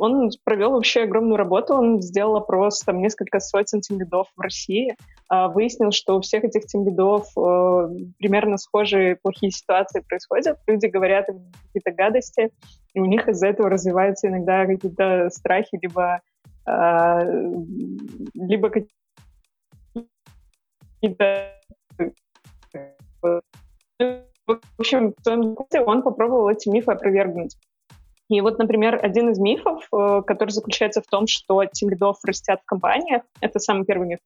он 0.00 0.30
провел 0.44 0.72
вообще 0.72 1.02
огромную 1.02 1.36
работу, 1.36 1.74
он 1.74 2.00
сделал 2.00 2.36
опрос, 2.36 2.80
там 2.80 3.02
несколько 3.02 3.38
сотен 3.38 3.82
тимлидов 3.82 4.28
в 4.34 4.40
России, 4.40 4.96
а, 5.28 5.48
выяснил, 5.48 5.90
что 5.90 6.16
у 6.16 6.22
всех 6.22 6.42
этих 6.44 6.64
тимлидов 6.64 7.26
э, 7.36 7.88
примерно 8.18 8.56
схожие 8.56 9.16
плохие 9.16 9.52
ситуации 9.52 10.00
происходят, 10.00 10.58
люди 10.66 10.86
говорят 10.86 11.28
им 11.28 11.52
какие-то 11.66 11.92
гадости, 11.92 12.50
и 12.94 13.00
у 13.00 13.04
них 13.04 13.28
из-за 13.28 13.48
этого 13.48 13.68
развиваются 13.68 14.28
иногда 14.28 14.64
какие-то 14.64 15.28
страхи, 15.28 15.78
либо, 15.82 16.20
а, 16.66 17.22
либо 18.34 18.70
какие-то 21.00 21.50
общем, 24.78 25.12
в 25.12 25.22
докладе 25.22 25.80
он 25.84 26.02
попробовал 26.02 26.48
эти 26.48 26.68
мифы 26.68 26.92
опровергнуть. 26.92 27.56
И 28.30 28.40
вот, 28.40 28.58
например, 28.58 28.98
один 29.02 29.30
из 29.30 29.38
мифов, 29.38 29.88
э, 29.92 30.22
который 30.24 30.50
заключается 30.50 31.02
в 31.02 31.06
том, 31.06 31.26
что 31.26 31.64
тим 31.64 31.90
лидов 31.90 32.18
растят 32.24 32.60
в 32.62 32.64
компаниях, 32.64 33.22
это 33.40 33.58
самый 33.58 33.84
первый 33.84 34.06
миф, 34.06 34.18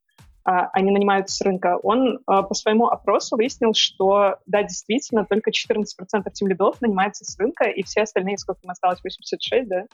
а, 0.44 0.68
они 0.74 0.90
нанимаются 0.90 1.34
с 1.36 1.40
рынка, 1.40 1.78
он 1.82 2.18
а, 2.26 2.42
по 2.42 2.52
своему 2.52 2.88
опросу 2.88 3.36
выяснил, 3.36 3.72
что, 3.72 4.36
да, 4.44 4.62
действительно, 4.62 5.24
только 5.24 5.50
14% 5.50 6.30
тим 6.34 6.48
лидов 6.48 6.82
нанимаются 6.82 7.24
с 7.24 7.38
рынка, 7.38 7.64
и 7.64 7.82
все 7.82 8.02
остальные, 8.02 8.36
сколько 8.36 8.60
им 8.62 8.70
осталось, 8.70 9.00
86, 9.02 9.68
да, 9.68 9.84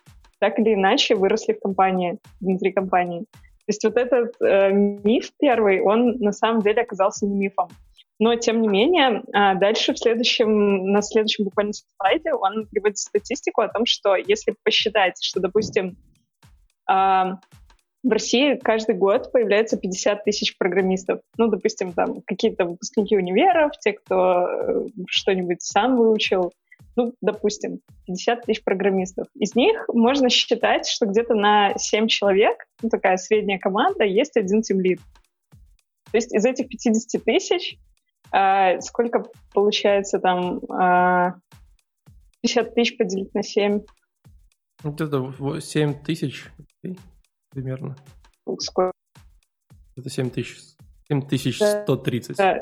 так 0.41 0.59
или 0.59 0.75
иначе 0.75 1.15
выросли 1.15 1.53
в 1.53 1.61
компании, 1.61 2.19
внутри 2.41 2.73
компании. 2.73 3.21
То 3.21 3.65
есть 3.69 3.85
вот 3.85 3.97
этот 3.97 4.35
э, 4.41 4.73
миф 4.73 5.31
первый, 5.39 5.83
он 5.83 6.17
на 6.19 6.33
самом 6.33 6.63
деле 6.63 6.83
оказался 6.83 7.27
не 7.27 7.37
мифом. 7.37 7.69
Но, 8.21 8.37
тем 8.37 8.61
не 8.61 8.69
менее, 8.69 9.23
а, 9.33 9.55
дальше 9.55 9.95
в 9.95 9.99
следующем, 9.99 10.93
на 10.93 11.01
следующем 11.01 11.45
буквально 11.45 11.73
слайде 11.73 12.35
он 12.35 12.67
приводит 12.67 12.99
статистику 12.99 13.63
о 13.63 13.69
том, 13.69 13.87
что 13.87 14.15
если 14.15 14.55
посчитать, 14.63 15.17
что, 15.23 15.41
допустим, 15.41 15.97
а, 16.87 17.39
в 18.03 18.11
России 18.11 18.57
каждый 18.63 18.95
год 18.95 19.33
появляется 19.33 19.79
50 19.79 20.25
тысяч 20.25 20.57
программистов. 20.59 21.21
Ну, 21.39 21.49
допустим, 21.49 21.93
там 21.93 22.21
какие-то 22.27 22.67
выпускники 22.67 23.17
универов, 23.17 23.73
те, 23.79 23.93
кто 23.95 24.49
э, 24.49 24.85
что-нибудь 25.07 25.63
сам 25.63 25.97
выучил, 25.97 26.53
ну, 26.97 27.15
допустим, 27.21 27.81
50 28.07 28.47
тысяч 28.47 28.65
программистов. 28.65 29.29
Из 29.35 29.55
них 29.55 29.85
можно 29.89 30.29
считать, 30.29 30.87
что 30.87 31.07
где-то 31.07 31.35
на 31.35 31.75
7 31.77 32.07
человек, 32.07 32.67
ну, 32.83 32.89
такая 32.89 33.17
средняя 33.17 33.59
команда, 33.59 34.05
есть 34.05 34.37
один 34.37 34.63
тимлид. 34.63 35.01
То 36.11 36.17
есть 36.17 36.35
из 36.35 36.45
этих 36.45 36.69
50 36.69 37.23
тысяч 37.23 37.79
а, 38.33 38.81
сколько 38.81 39.25
получается 39.53 40.19
там 40.19 40.61
а, 40.71 41.35
50 42.43 42.75
тысяч 42.75 42.97
поделить 42.97 43.35
на 43.35 43.43
7? 43.43 43.81
Вот 44.83 45.01
это 45.01 45.61
7 45.61 46.03
тысяч 46.03 46.47
примерно. 47.51 47.97
Сколько? 48.59 48.93
Это 49.97 50.09
7 50.09 50.31
тысяч. 50.31 50.59
7130. 51.09 52.37
Да. 52.37 52.59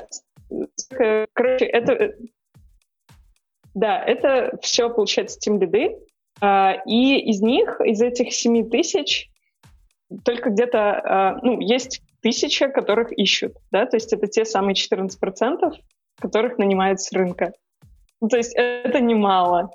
Короче, 1.33 1.65
это... 1.65 2.15
Да, 3.75 4.03
это 4.03 4.57
все, 4.61 4.89
получается, 4.89 5.39
тем 5.39 5.61
лиды. 5.61 5.95
А, 6.41 6.73
и 6.85 7.19
из 7.19 7.41
них, 7.41 7.79
из 7.81 8.01
этих 8.01 8.33
7 8.33 8.69
тысяч, 8.69 9.29
только 10.25 10.49
где-то, 10.49 10.79
а, 10.79 11.39
ну, 11.43 11.59
есть 11.59 12.01
тысяча, 12.21 12.69
которых 12.69 13.11
ищут, 13.11 13.53
да, 13.71 13.85
то 13.85 13.97
есть 13.97 14.13
это 14.13 14.27
те 14.27 14.45
самые 14.45 14.75
14%, 14.75 15.09
которых 16.19 16.57
нанимают 16.57 17.01
с 17.01 17.11
рынка. 17.11 17.53
Ну, 18.21 18.27
то 18.27 18.37
есть 18.37 18.53
это 18.55 18.99
немало. 18.99 19.71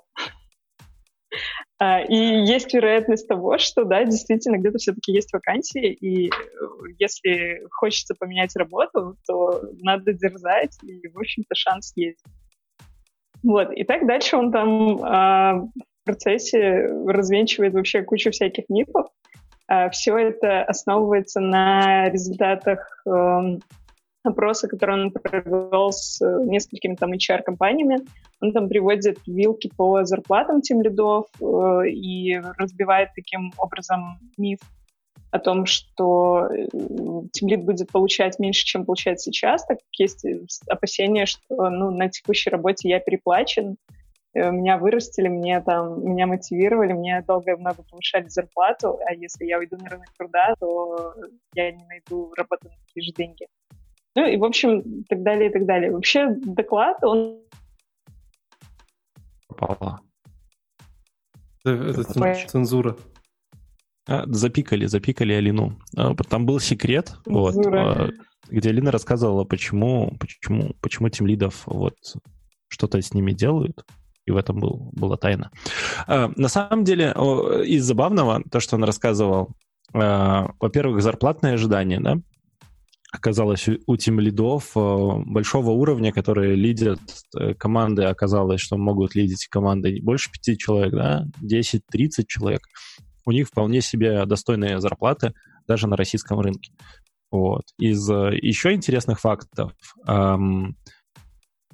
А, 1.79 2.01
и 2.01 2.15
есть 2.15 2.73
вероятность 2.73 3.27
того, 3.27 3.59
что, 3.59 3.85
да, 3.85 4.05
действительно, 4.05 4.59
где-то 4.59 4.79
все-таки 4.79 5.13
есть 5.13 5.33
вакансии, 5.33 5.93
и 5.93 6.29
э, 6.29 6.31
если 6.99 7.63
хочется 7.71 8.15
поменять 8.15 8.55
работу, 8.55 9.17
то 9.27 9.63
надо 9.83 10.13
дерзать, 10.13 10.79
и, 10.83 11.09
в 11.09 11.19
общем-то, 11.19 11.55
шанс 11.55 11.93
есть. 11.97 12.25
Вот, 13.43 13.73
и 13.73 13.85
так 13.85 14.07
дальше 14.07 14.37
он 14.37 14.53
там 14.53 15.03
а, 15.03 15.55
в 15.57 16.05
процессе 16.05 16.87
развенчивает 17.07 17.75
вообще 17.75 18.03
кучу 18.03 18.31
всяких 18.31 18.69
мифов, 18.69 19.09
Все 19.93 20.19
это 20.19 20.63
основывается 20.65 21.41
на 21.41 22.11
результатах 22.11 23.03
эм, 23.07 23.61
опроса, 24.25 24.69
который 24.69 25.05
он 25.05 25.11
провел 25.11 25.93
с 25.93 26.21
несколькими 26.21 26.95
там 26.95 27.13
HR-компаниями. 27.13 28.01
Он 28.41 28.53
там 28.53 28.69
приводит 28.69 29.19
вилки 29.27 29.71
по 29.77 30.05
зарплатам 30.05 30.61
тем 30.63 30.83
лидов 30.83 31.27
э, 31.41 31.89
и 31.89 32.41
разбивает 32.59 33.11
таким 33.15 33.53
образом 33.59 34.19
миф 34.37 34.59
о 35.31 35.39
том, 35.39 35.67
что 35.67 36.49
тимлид 37.33 37.61
э, 37.61 37.63
будет 37.63 37.93
получать 37.93 38.39
меньше, 38.39 38.65
чем 38.65 38.85
получает 38.85 39.21
сейчас, 39.21 39.65
так 39.67 39.79
как 39.79 39.99
есть 39.99 40.25
опасения, 40.69 41.27
что 41.27 41.71
ну, 41.71 41.91
на 41.91 42.09
текущей 42.09 42.51
работе 42.51 42.89
я 42.89 43.01
переплачен, 43.01 43.77
Э, 43.77 44.04
меня 44.35 44.79
вырастили, 44.79 45.29
мне 45.29 45.61
там, 45.61 46.05
меня 46.05 46.27
мотивировали, 46.27 46.93
мне 46.93 47.23
долго 47.23 47.53
и 47.53 47.57
много 47.57 47.83
повышали 47.83 48.29
зарплату, 48.29 48.99
а 49.07 49.15
если 49.15 49.45
я 49.45 49.59
уйду 49.59 49.77
на 49.77 49.89
рынок 49.89 50.09
труда, 50.19 50.55
то 50.59 51.15
я 51.55 51.71
не 51.71 51.85
найду 51.87 52.33
работу 52.37 52.69
на 52.69 52.75
такие 52.87 53.05
же 53.05 53.13
деньги. 53.13 53.47
Ну 54.17 54.27
и, 54.27 54.37
в 54.37 54.45
общем, 54.45 55.05
так 55.09 55.23
далее, 55.23 55.51
и 55.51 55.53
так 55.53 55.67
далее. 55.67 55.91
Вообще 55.91 56.29
доклад, 56.29 57.03
он... 57.03 57.41
Попала. 59.49 60.01
Это, 61.65 62.03
это 62.03 62.47
цензура. 62.49 62.97
А, 64.07 64.25
запикали, 64.27 64.87
запикали 64.87 65.33
Алину. 65.33 65.79
А, 65.97 66.15
там 66.15 66.45
был 66.45 66.61
секрет, 66.61 67.17
вот, 67.25 67.55
а, 67.67 68.11
где 68.49 68.69
Алина 68.69 68.91
рассказывала, 68.91 69.45
почему, 69.45 70.15
почему, 70.19 70.75
почему 70.81 71.09
тем 71.09 71.27
лидов 71.27 71.63
вот 71.67 71.97
что-то 72.69 73.01
с 73.01 73.15
ними 73.15 73.33
делают 73.33 73.85
и 74.27 74.31
в 74.31 74.37
этом 74.37 74.59
был, 74.59 74.91
была 74.93 75.17
тайна. 75.17 75.51
А, 76.07 76.31
на 76.37 76.49
самом 76.49 76.85
деле, 76.85 77.13
из 77.67 77.85
забавного, 77.85 78.43
то, 78.51 78.61
что 78.61 78.77
он 78.77 78.85
рассказывал, 78.85 79.51
а, 79.93 80.51
во-первых, 80.61 81.03
зарплатные 81.03 81.55
ожидания, 81.55 82.01
да, 82.01 82.17
оказалось 83.13 83.69
у 83.87 83.97
тим 83.97 84.19
лидов 84.19 84.73
а, 84.75 85.19
большого 85.25 85.71
уровня, 85.71 86.13
которые 86.13 86.57
лидят 86.57 87.01
э, 87.39 87.55
команды, 87.55 88.05
оказалось, 88.05 88.61
что 88.61 88.77
могут 88.77 89.15
лидить 89.15 89.47
команды 89.47 90.01
больше 90.03 90.33
пяти 90.33 90.59
человек, 90.59 90.93
да, 90.93 91.27
10-30 91.41 92.25
человек. 92.27 92.63
У 93.25 93.31
них 93.31 93.49
вполне 93.49 93.81
себе 93.81 94.27
достойные 94.27 94.81
зарплаты 94.81 95.33
даже 95.69 95.87
на 95.87 95.97
российском 95.97 96.41
рынке. 96.41 96.73
Вот. 97.31 97.63
Из 97.79 98.11
э, 98.11 98.37
еще 98.43 98.73
интересных 98.73 99.21
фактов, 99.21 99.73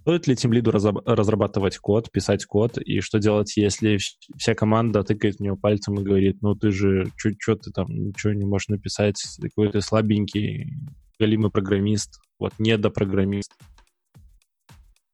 Стоит 0.00 0.26
ли 0.26 0.34
тем 0.34 0.52
лиду 0.52 0.70
разрабатывать 0.70 1.76
код, 1.76 2.10
писать 2.10 2.46
код, 2.46 2.78
и 2.78 3.00
что 3.00 3.18
делать, 3.18 3.56
если 3.56 3.98
вся 4.38 4.54
команда 4.54 5.02
тыкает 5.04 5.36
в 5.36 5.40
него 5.40 5.56
пальцем 5.56 6.00
и 6.00 6.02
говорит, 6.02 6.40
ну 6.40 6.54
ты 6.54 6.70
же, 6.70 7.10
что 7.16 7.56
ты 7.56 7.70
там 7.70 7.88
ничего 7.88 8.32
не 8.32 8.46
можешь 8.46 8.68
написать, 8.68 9.22
какой 9.40 9.70
то 9.70 9.82
слабенький, 9.82 10.72
галимый 11.18 11.50
программист, 11.50 12.18
вот 12.38 12.54
недопрограммист. 12.58 13.52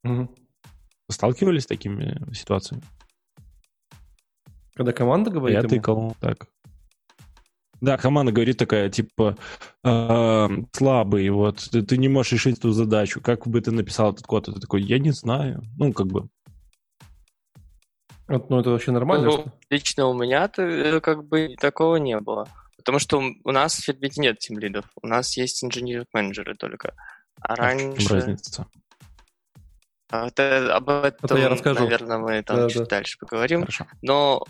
Угу. 0.05 0.35
Сталкивались 1.11 1.65
с 1.65 1.67
такими 1.67 2.33
ситуациями? 2.33 2.85
Когда 4.75 4.93
команда 4.93 5.31
говорит 5.31 5.55
Я 5.55 5.61
ему? 5.61 5.69
тыкал, 5.69 6.17
так. 6.21 6.47
Да, 7.81 7.97
команда 7.99 8.33
говорит 8.33 8.57
такая, 8.57 8.89
типа, 8.89 9.37
э, 9.85 10.49
слабый, 10.73 11.29
вот, 11.31 11.69
ты, 11.71 11.83
ты 11.83 11.99
не 11.99 12.09
можешь 12.09 12.33
решить 12.33 12.59
эту 12.59 12.73
задачу, 12.73 13.21
как 13.21 13.47
бы 13.47 13.61
ты 13.61 13.71
написал 13.71 14.13
этот 14.13 14.27
код? 14.27 14.47
Ты 14.47 14.61
такой, 14.61 14.83
я 14.83 14.99
не 14.99 15.11
знаю. 15.11 15.63
Ну, 15.77 15.93
как 15.93 16.07
бы. 16.07 16.29
Вот, 18.29 18.51
ну, 18.51 18.61
это 18.61 18.71
вообще 18.71 18.93
нормально? 18.93 19.27
Ну, 19.27 19.45
лично 19.71 20.07
у 20.07 20.15
меня-то 20.15 20.63
э, 20.63 21.01
как 21.01 21.25
бы 21.25 21.55
такого 21.61 21.97
не 21.97 22.19
было. 22.19 22.49
Потому 22.77 22.99
что 22.99 23.19
у 23.19 23.51
нас 23.51 23.75
в 23.75 23.89
Fitbit 23.89 24.13
нет 24.17 24.39
тимлидов, 24.39 24.85
у 25.03 25.07
нас 25.07 25.37
есть 25.37 25.63
инженеры-менеджеры 25.65 26.55
только. 26.55 26.95
А, 27.41 27.53
а 27.53 27.57
раньше... 27.57 28.15
разница? 28.15 28.67
А, 30.11 30.29
это, 30.29 30.75
об 30.75 30.89
этом, 30.89 31.19
это 31.25 31.37
я 31.37 31.49
расскажу. 31.49 31.81
наверное, 31.81 32.19
мы 32.19 32.43
там 32.43 32.57
да, 32.57 32.69
чуть 32.69 32.83
да. 32.83 32.87
дальше 32.87 33.19
поговорим. 33.19 33.61
Хорошо. 33.61 33.87
Но 34.03 34.45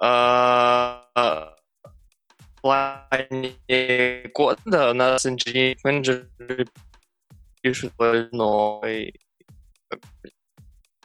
а, 0.00 1.54
плане 2.62 4.28
кода 4.32 4.90
у 4.90 4.94
нас 4.94 5.26
инженерный 5.26 5.76
менеджер 5.84 6.28
пишут 7.60 7.92
больной 7.96 9.14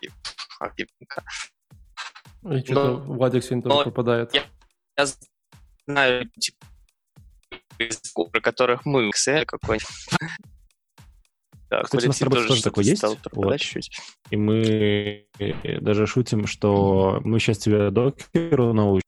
и 0.02 0.10
что-то 2.64 2.96
Владик 2.98 3.44
сегодня 3.44 3.70
тоже 3.70 3.86
попадает. 3.86 4.34
Я, 4.34 4.44
я 4.98 5.06
знаю, 5.86 6.30
типа, 6.40 6.66
языков, 7.80 8.32
про 8.32 8.42
которых 8.42 8.86
мы 8.86 9.10
Excel 9.10 9.46
какой-нибудь. 9.46 9.88
Да, 11.70 11.84
Кстати, 11.84 12.06
у 12.06 12.08
нас 12.08 12.22
работа 12.22 12.48
тоже 12.48 12.64
такой 12.64 12.86
есть. 12.86 13.04
Вот. 13.34 13.62
И 14.30 14.38
мы 14.38 15.28
даже 15.82 16.08
шутим, 16.08 16.48
что 16.48 17.20
мы 17.26 17.40
сейчас 17.40 17.58
тебя 17.58 17.92
докеру 17.92 18.72
научим, 18.74 19.02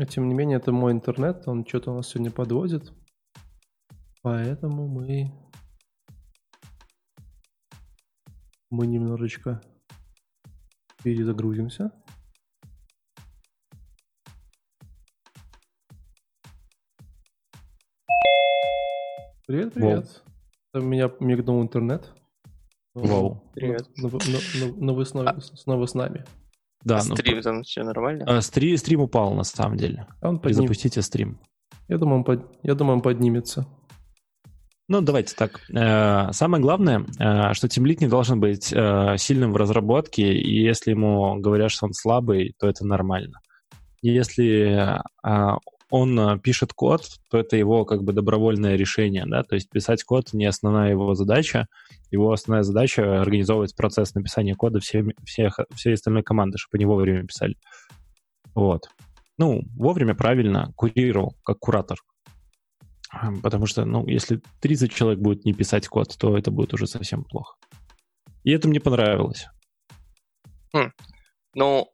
А 0.00 0.04
тем 0.04 0.28
не 0.28 0.34
менее, 0.34 0.58
это 0.58 0.70
мой 0.70 0.92
интернет, 0.92 1.48
он 1.48 1.66
что-то 1.66 1.90
у 1.90 1.96
нас 1.96 2.08
сегодня 2.08 2.30
подводит. 2.30 2.92
Поэтому 4.22 4.86
мы... 4.86 5.32
Мы 8.70 8.86
немножечко 8.86 9.60
перезагрузимся. 11.02 11.90
Привет, 19.48 19.74
привет. 19.74 20.22
У 20.74 20.78
меня 20.78 21.10
мигнул 21.18 21.60
интернет. 21.60 22.14
Вау. 22.94 23.50
Привет. 23.52 23.88
Но, 23.96 24.10
но, 24.10 24.18
но, 24.60 24.76
но 24.76 24.94
вы 24.94 25.04
снова, 25.04 25.40
снова 25.40 25.86
с 25.86 25.94
нами. 25.94 26.24
Да, 26.84 27.00
стрим 27.00 27.36
ну, 27.36 27.42
там 27.42 27.62
все 27.62 27.82
нормально? 27.82 28.24
А, 28.26 28.40
стрим, 28.40 28.76
стрим 28.76 29.00
упал 29.00 29.34
на 29.34 29.44
самом 29.44 29.76
деле. 29.76 30.06
А 30.20 30.28
он 30.28 30.38
подним... 30.38 30.62
запустите 30.62 31.02
стрим. 31.02 31.38
Я 31.88 31.98
думаю, 31.98 32.18
он, 32.18 32.24
под... 32.24 32.46
Я 32.62 32.74
думаю, 32.74 32.96
он 32.96 33.02
поднимется. 33.02 33.66
Ну, 34.88 35.02
давайте 35.02 35.34
так. 35.34 35.60
Э, 35.70 36.32
самое 36.32 36.62
главное, 36.62 37.04
э, 37.18 37.52
что 37.52 37.68
тимлит 37.68 38.00
не 38.00 38.08
должен 38.08 38.40
быть 38.40 38.72
э, 38.72 39.16
сильным 39.18 39.52
в 39.52 39.56
разработке, 39.56 40.32
и 40.32 40.62
если 40.62 40.92
ему 40.92 41.38
говорят, 41.40 41.70
что 41.70 41.86
он 41.86 41.92
слабый, 41.92 42.54
то 42.58 42.66
это 42.66 42.86
нормально. 42.86 43.40
Если 44.00 45.00
он 45.90 46.40
пишет 46.40 46.72
код, 46.72 47.02
то 47.30 47.38
это 47.38 47.56
его 47.56 47.84
как 47.84 48.02
бы 48.02 48.12
добровольное 48.12 48.76
решение, 48.76 49.24
да, 49.26 49.42
то 49.42 49.54
есть 49.54 49.70
писать 49.70 50.04
код 50.04 50.32
не 50.32 50.44
основная 50.44 50.90
его 50.90 51.14
задача, 51.14 51.66
его 52.10 52.32
основная 52.32 52.62
задача 52.62 53.20
организовывать 53.20 53.74
процесс 53.76 54.14
написания 54.14 54.54
кода 54.54 54.80
всем, 54.80 55.10
всех, 55.24 55.58
всей 55.74 55.94
остальной 55.94 56.22
команды, 56.22 56.58
чтобы 56.58 56.76
они 56.78 56.86
вовремя 56.86 57.24
писали. 57.24 57.56
Вот. 58.54 58.90
Ну, 59.38 59.62
вовремя, 59.76 60.14
правильно, 60.14 60.72
курировал, 60.76 61.36
как 61.44 61.58
куратор. 61.58 61.98
Потому 63.42 63.66
что, 63.66 63.84
ну, 63.84 64.06
если 64.06 64.42
30 64.60 64.92
человек 64.92 65.20
будет 65.20 65.44
не 65.44 65.52
писать 65.52 65.88
код, 65.88 66.14
то 66.18 66.36
это 66.36 66.50
будет 66.50 66.74
уже 66.74 66.86
совсем 66.86 67.24
плохо. 67.24 67.54
И 68.44 68.50
это 68.50 68.68
мне 68.68 68.80
понравилось. 68.80 69.46
Хм. 70.74 70.90
Ну, 71.54 71.88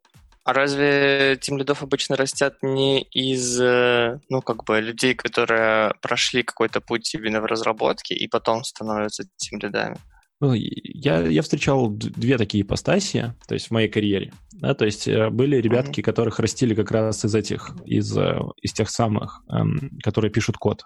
а 0.45 0.53
разве 0.53 1.39
тим 1.41 1.57
лидов 1.59 1.83
обычно 1.83 2.17
растят 2.17 2.57
не 2.63 3.03
из, 3.03 3.59
э, 3.61 4.21
ну, 4.29 4.43
как 4.43 4.65
бы, 4.65 4.81
людей, 4.81 5.15
которые 5.15 5.95
прошли 6.03 6.43
какой-то 6.43 6.81
путь 6.81 7.15
именно 7.15 7.41
в 7.41 7.47
разработке 7.47 8.15
и 8.15 8.29
потом 8.29 8.63
становятся 8.63 9.25
тим 9.37 9.59
лидами? 9.59 9.97
Ну, 10.41 10.53
я, 10.53 11.21
я 11.23 11.41
встречал 11.41 11.89
две 11.89 12.37
такие 12.37 12.63
ипостаси, 12.63 13.35
то 13.49 13.55
есть 13.55 13.69
в 13.69 13.71
моей 13.71 13.89
карьере. 13.89 14.33
Да, 14.53 14.75
то 14.75 14.85
есть 14.85 15.09
э, 15.09 15.31
были 15.31 15.57
ребятки, 15.57 16.03
которых 16.03 16.39
растили 16.39 16.75
как 16.75 16.91
раз 16.91 17.25
из 17.25 17.35
этих, 17.35 17.75
из, 17.87 18.17
э, 18.17 18.39
из 18.61 18.75
тех 18.75 18.91
самых, 18.91 19.43
эм, 19.49 19.99
которые 20.03 20.31
пишут 20.31 20.59
код. 20.59 20.85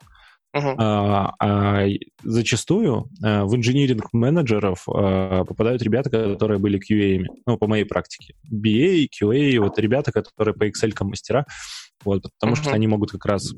Uh-huh. 0.56 0.74
А, 0.78 1.34
а 1.40 1.86
зачастую 2.22 3.10
а, 3.22 3.44
в 3.44 3.54
инжиниринг 3.54 4.12
менеджеров 4.12 4.88
а, 4.88 5.44
попадают 5.44 5.82
ребята, 5.82 6.08
которые 6.08 6.58
были 6.58 6.78
QA, 6.80 7.22
ну, 7.46 7.58
по 7.58 7.66
моей 7.66 7.84
практике. 7.84 8.34
BA, 8.50 9.08
QA, 9.08 9.58
вот 9.60 9.78
ребята, 9.78 10.10
которые 10.10 10.54
по 10.54 10.66
Excel 10.66 10.92
мастера, 11.00 11.44
вот, 12.02 12.22
потому 12.38 12.54
uh-huh. 12.54 12.62
что 12.62 12.72
они 12.72 12.86
могут 12.86 13.10
как 13.12 13.26
раз 13.26 13.52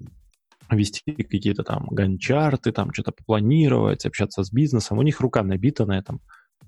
вести 0.71 1.13
какие-то 1.13 1.63
там 1.63 1.87
ганчарты, 1.91 2.73
там 2.73 2.93
что-то 2.93 3.13
планировать, 3.25 4.05
общаться 4.05 4.43
с 4.43 4.53
бизнесом. 4.53 4.99
У 4.99 5.03
них 5.03 5.21
рука 5.21 5.43
набита 5.43 5.87
на 5.87 5.99
этом. 5.99 6.21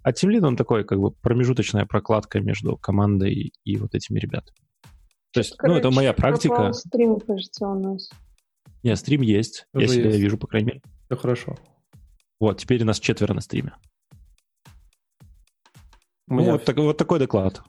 А 0.02 0.12
Тимлид, 0.12 0.42
он 0.42 0.56
такой, 0.56 0.84
как 0.84 0.98
бы, 0.98 1.12
промежуточная 1.12 1.86
прокладка 1.86 2.40
между 2.40 2.76
командой 2.76 3.52
и 3.64 3.76
вот 3.76 3.94
этими 3.94 4.18
ребятами. 4.18 4.56
То 5.32 5.40
есть, 5.40 5.56
Короче, 5.56 5.74
ну, 5.74 5.78
это 5.78 5.94
моя 5.94 6.12
практика. 6.12 6.72
Стрим, 6.72 7.18
кажется, 7.20 7.66
у 7.66 7.78
нас. 7.78 8.10
Нет, 8.82 8.98
стрим 8.98 9.22
есть. 9.22 9.66
Тоже 9.72 9.86
я 9.86 9.92
себя 9.92 10.08
есть. 10.08 10.18
вижу, 10.18 10.38
по 10.38 10.46
крайней 10.46 10.66
мере. 10.66 10.82
Все 11.06 11.16
хорошо. 11.16 11.56
Вот, 12.40 12.58
теперь 12.58 12.82
у 12.82 12.86
нас 12.86 12.98
четверо 12.98 13.34
на 13.34 13.40
стриме. 13.40 13.74
У 16.28 16.34
ну, 16.34 16.52
вот, 16.52 16.64
так, 16.64 16.76
вот 16.76 16.96
такой 16.96 17.18
доклад. 17.18 17.62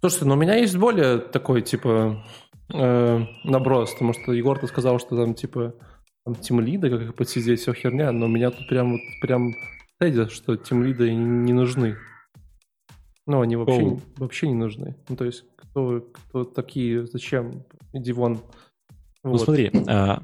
Слушайте, 0.00 0.24
ну 0.24 0.34
у 0.34 0.36
меня 0.38 0.54
есть 0.54 0.76
более 0.76 1.18
такой, 1.18 1.60
типа, 1.60 2.24
э, 2.72 3.26
наброс, 3.44 3.92
потому 3.92 4.14
что 4.14 4.32
Егор-то 4.32 4.66
сказал, 4.66 4.98
что 4.98 5.16
там, 5.16 5.34
типа, 5.34 5.74
там 6.24 6.34
тимлиды, 6.34 6.88
как 6.88 7.02
их 7.02 7.14
подсидеть, 7.14 7.60
все 7.60 7.74
херня, 7.74 8.12
но 8.12 8.26
у 8.26 8.28
меня 8.28 8.50
тут 8.50 8.68
прям 8.68 8.92
вот 8.92 9.00
прям 9.20 9.52
тезис, 9.98 10.30
что 10.30 10.56
тимлиды 10.56 11.12
не 11.14 11.52
нужны. 11.52 11.96
Ну, 13.26 13.42
они 13.42 13.56
вообще, 13.56 13.82
oh. 13.82 14.02
вообще 14.16 14.48
не 14.48 14.54
нужны. 14.54 14.96
Ну, 15.08 15.16
то 15.16 15.24
есть, 15.24 15.44
кто, 15.56 16.00
кто 16.00 16.44
такие, 16.44 17.06
зачем? 17.06 17.64
Иди 17.92 18.12
вон. 18.12 18.40
Ну 19.22 19.32
вот. 19.32 19.42
смотри, 19.42 19.70
а, 19.86 20.22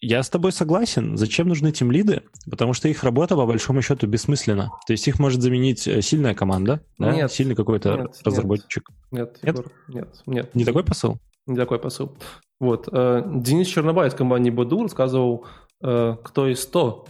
я 0.00 0.22
с 0.22 0.30
тобой 0.30 0.52
согласен. 0.52 1.16
Зачем 1.16 1.48
нужны 1.48 1.72
тем 1.72 1.90
лиды? 1.90 2.22
Потому 2.48 2.72
что 2.72 2.88
их 2.88 3.02
работа, 3.02 3.34
по 3.34 3.46
большому 3.46 3.82
счету, 3.82 4.06
бессмысленна. 4.06 4.70
То 4.86 4.92
есть 4.92 5.06
их 5.08 5.18
может 5.18 5.42
заменить 5.42 5.88
э, 5.88 6.02
сильная 6.02 6.34
команда, 6.34 6.80
да? 6.98 7.12
нет, 7.12 7.32
сильный 7.32 7.56
какой-то 7.56 7.96
нет, 7.96 8.16
разработчик. 8.24 8.88
Нет, 9.10 9.38
нет, 9.42 9.56
Егор, 9.56 9.72
нет, 9.88 10.22
нет. 10.26 10.54
Не 10.54 10.64
такой 10.64 10.84
посыл? 10.84 11.18
Не 11.46 11.56
такой 11.56 11.78
посыл. 11.80 12.16
Вот. 12.60 12.88
Э, 12.92 13.22
Денис 13.26 13.66
Чернобай 13.66 14.08
из 14.08 14.14
компании 14.14 14.50
Баду 14.50 14.82
рассказывал, 14.82 15.46
э, 15.82 16.16
кто 16.22 16.46
есть 16.46 16.62
100, 16.62 17.06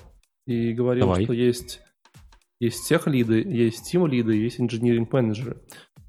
и 0.46 0.72
говорил, 0.72 1.06
Давай. 1.06 1.24
что 1.24 1.34
есть, 1.34 1.80
есть 2.58 2.88
тех 2.88 3.06
лиды, 3.06 3.42
есть 3.42 3.90
тим 3.90 4.06
лиды, 4.06 4.34
есть 4.34 4.60
инженеринг 4.60 5.12
менеджеры. 5.12 5.58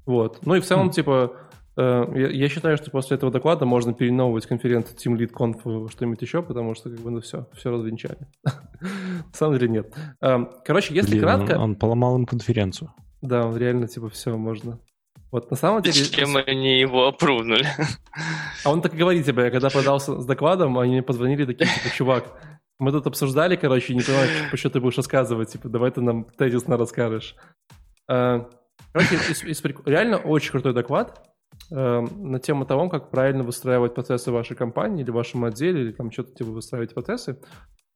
Вот. 0.06 0.44
Ну 0.46 0.54
и 0.54 0.60
в 0.60 0.66
целом, 0.66 0.88
хм. 0.88 0.92
типа, 0.92 1.36
Э, 1.80 2.04
я 2.14 2.48
считаю, 2.50 2.76
что 2.76 2.90
после 2.90 3.16
этого 3.16 3.32
доклада 3.32 3.64
можно 3.64 3.94
переименовывать 3.94 4.46
конференцию 4.46 4.96
Team 4.98 5.16
Lead 5.16 5.32
Conf 5.32 5.90
что-нибудь 5.90 6.20
еще, 6.20 6.42
потому 6.42 6.74
что 6.74 6.90
как 6.90 7.00
бы 7.00 7.10
ну 7.10 7.20
все, 7.22 7.46
все 7.54 7.70
развенчали. 7.70 8.18
На 8.44 9.32
самом 9.32 9.58
деле 9.58 9.68
нет. 9.70 9.94
Э, 10.20 10.44
короче, 10.62 10.94
если 10.94 11.12
Блин, 11.12 11.22
кратко... 11.22 11.54
Он, 11.56 11.62
он 11.62 11.76
поломал 11.76 12.16
им 12.18 12.26
конференцию. 12.26 12.92
Да, 13.22 13.46
он 13.46 13.56
реально 13.56 13.88
типа 13.88 14.10
все 14.10 14.36
можно. 14.36 14.78
Вот 15.32 15.50
на 15.50 15.56
самом 15.56 15.80
деле... 15.80 16.04
Чем 16.04 16.36
они 16.36 16.80
его 16.80 17.06
опрувнули? 17.06 17.64
А 18.64 18.70
он 18.70 18.82
так 18.82 18.92
и 18.94 18.96
говорит, 18.98 19.24
типа, 19.24 19.40
я 19.40 19.50
когда 19.50 19.70
подался 19.70 20.20
с 20.20 20.26
докладом, 20.26 20.78
они 20.78 20.92
мне 20.92 21.02
позвонили 21.02 21.46
такие, 21.46 21.66
типа, 21.66 21.94
чувак, 21.94 22.24
мы 22.78 22.90
тут 22.90 23.06
обсуждали, 23.06 23.56
короче, 23.56 23.94
не 23.94 24.02
понимаю, 24.02 24.28
по 24.50 24.56
что 24.56 24.70
ты 24.70 24.80
будешь 24.80 24.96
рассказывать, 24.96 25.52
типа, 25.52 25.68
давай 25.68 25.92
ты 25.92 26.00
нам 26.00 26.24
тезисно 26.24 26.76
расскажешь. 26.76 27.36
Э, 28.10 28.40
короче, 28.92 29.14
из, 29.14 29.44
из, 29.44 29.62
реально 29.86 30.18
очень 30.18 30.50
крутой 30.50 30.74
доклад. 30.74 31.29
Эм, 31.72 32.32
на 32.32 32.40
тему 32.40 32.66
того, 32.66 32.88
как 32.88 33.10
правильно 33.10 33.44
выстраивать 33.44 33.94
процессы 33.94 34.32
вашей 34.32 34.56
компании 34.56 35.02
или 35.04 35.10
в 35.12 35.14
вашем 35.14 35.44
отделе, 35.44 35.82
или 35.82 35.92
там 35.92 36.10
что-то 36.10 36.34
типа 36.34 36.50
выстраивать 36.50 36.94
процессы. 36.94 37.40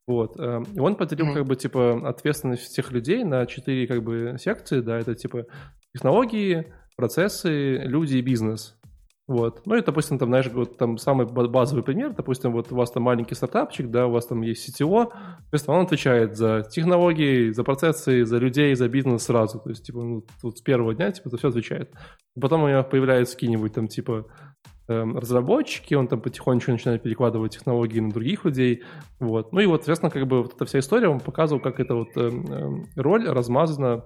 Вот. 0.06 0.38
Эм, 0.38 0.62
и 0.74 0.78
он 0.78 0.94
поделил 0.94 1.26
mm-hmm. 1.26 1.34
как 1.34 1.44
бы 1.46 1.56
типа 1.56 2.08
ответственность 2.08 2.62
всех 2.62 2.92
людей 2.92 3.24
на 3.24 3.46
четыре 3.46 3.88
как 3.88 4.04
бы 4.04 4.36
секции, 4.38 4.80
да, 4.80 4.98
это 4.98 5.16
типа 5.16 5.46
технологии, 5.92 6.72
процессы, 6.96 7.78
люди 7.78 8.18
и 8.18 8.22
бизнес. 8.22 8.78
Вот. 9.26 9.62
Ну 9.64 9.76
и, 9.76 9.82
допустим, 9.82 10.18
там, 10.18 10.28
знаешь, 10.28 10.50
вот 10.52 10.76
там 10.76 10.98
самый 10.98 11.26
базовый 11.26 11.82
пример, 11.82 12.12
допустим, 12.12 12.52
вот 12.52 12.70
у 12.70 12.76
вас 12.76 12.90
там 12.90 13.04
маленький 13.04 13.34
стартапчик, 13.34 13.90
да, 13.90 14.06
у 14.06 14.10
вас 14.10 14.26
там 14.26 14.42
есть 14.42 14.68
CTO, 14.68 15.10
соответственно, 15.44 15.78
он 15.78 15.86
отвечает 15.86 16.36
за 16.36 16.62
технологии, 16.70 17.50
за 17.50 17.64
процессы, 17.64 18.26
за 18.26 18.36
людей, 18.36 18.74
за 18.74 18.86
бизнес 18.88 19.22
сразу. 19.22 19.60
То 19.60 19.70
есть, 19.70 19.86
типа, 19.86 20.02
ну, 20.02 20.26
тут 20.42 20.58
с 20.58 20.60
первого 20.60 20.94
дня, 20.94 21.10
типа, 21.10 21.30
за 21.30 21.38
все 21.38 21.48
отвечает. 21.48 21.90
Потом 22.38 22.64
у 22.64 22.68
него 22.68 22.84
появляются 22.84 23.34
какие-нибудь 23.34 23.72
там, 23.72 23.88
типа, 23.88 24.26
эм, 24.88 25.16
разработчики, 25.16 25.94
он 25.94 26.06
там 26.06 26.20
потихонечку 26.20 26.72
начинает 26.72 27.02
перекладывать 27.02 27.54
технологии 27.54 28.00
на 28.00 28.10
других 28.10 28.44
людей, 28.44 28.82
вот. 29.20 29.54
Ну 29.54 29.60
и 29.60 29.66
вот, 29.66 29.84
соответственно, 29.84 30.10
как 30.10 30.26
бы 30.26 30.42
вот 30.42 30.54
эта 30.54 30.66
вся 30.66 30.80
история, 30.80 31.08
он 31.08 31.20
показывал, 31.20 31.62
как 31.62 31.80
эта 31.80 31.94
вот 31.94 32.08
э, 32.16 32.30
роль 32.94 33.26
размазана, 33.26 34.04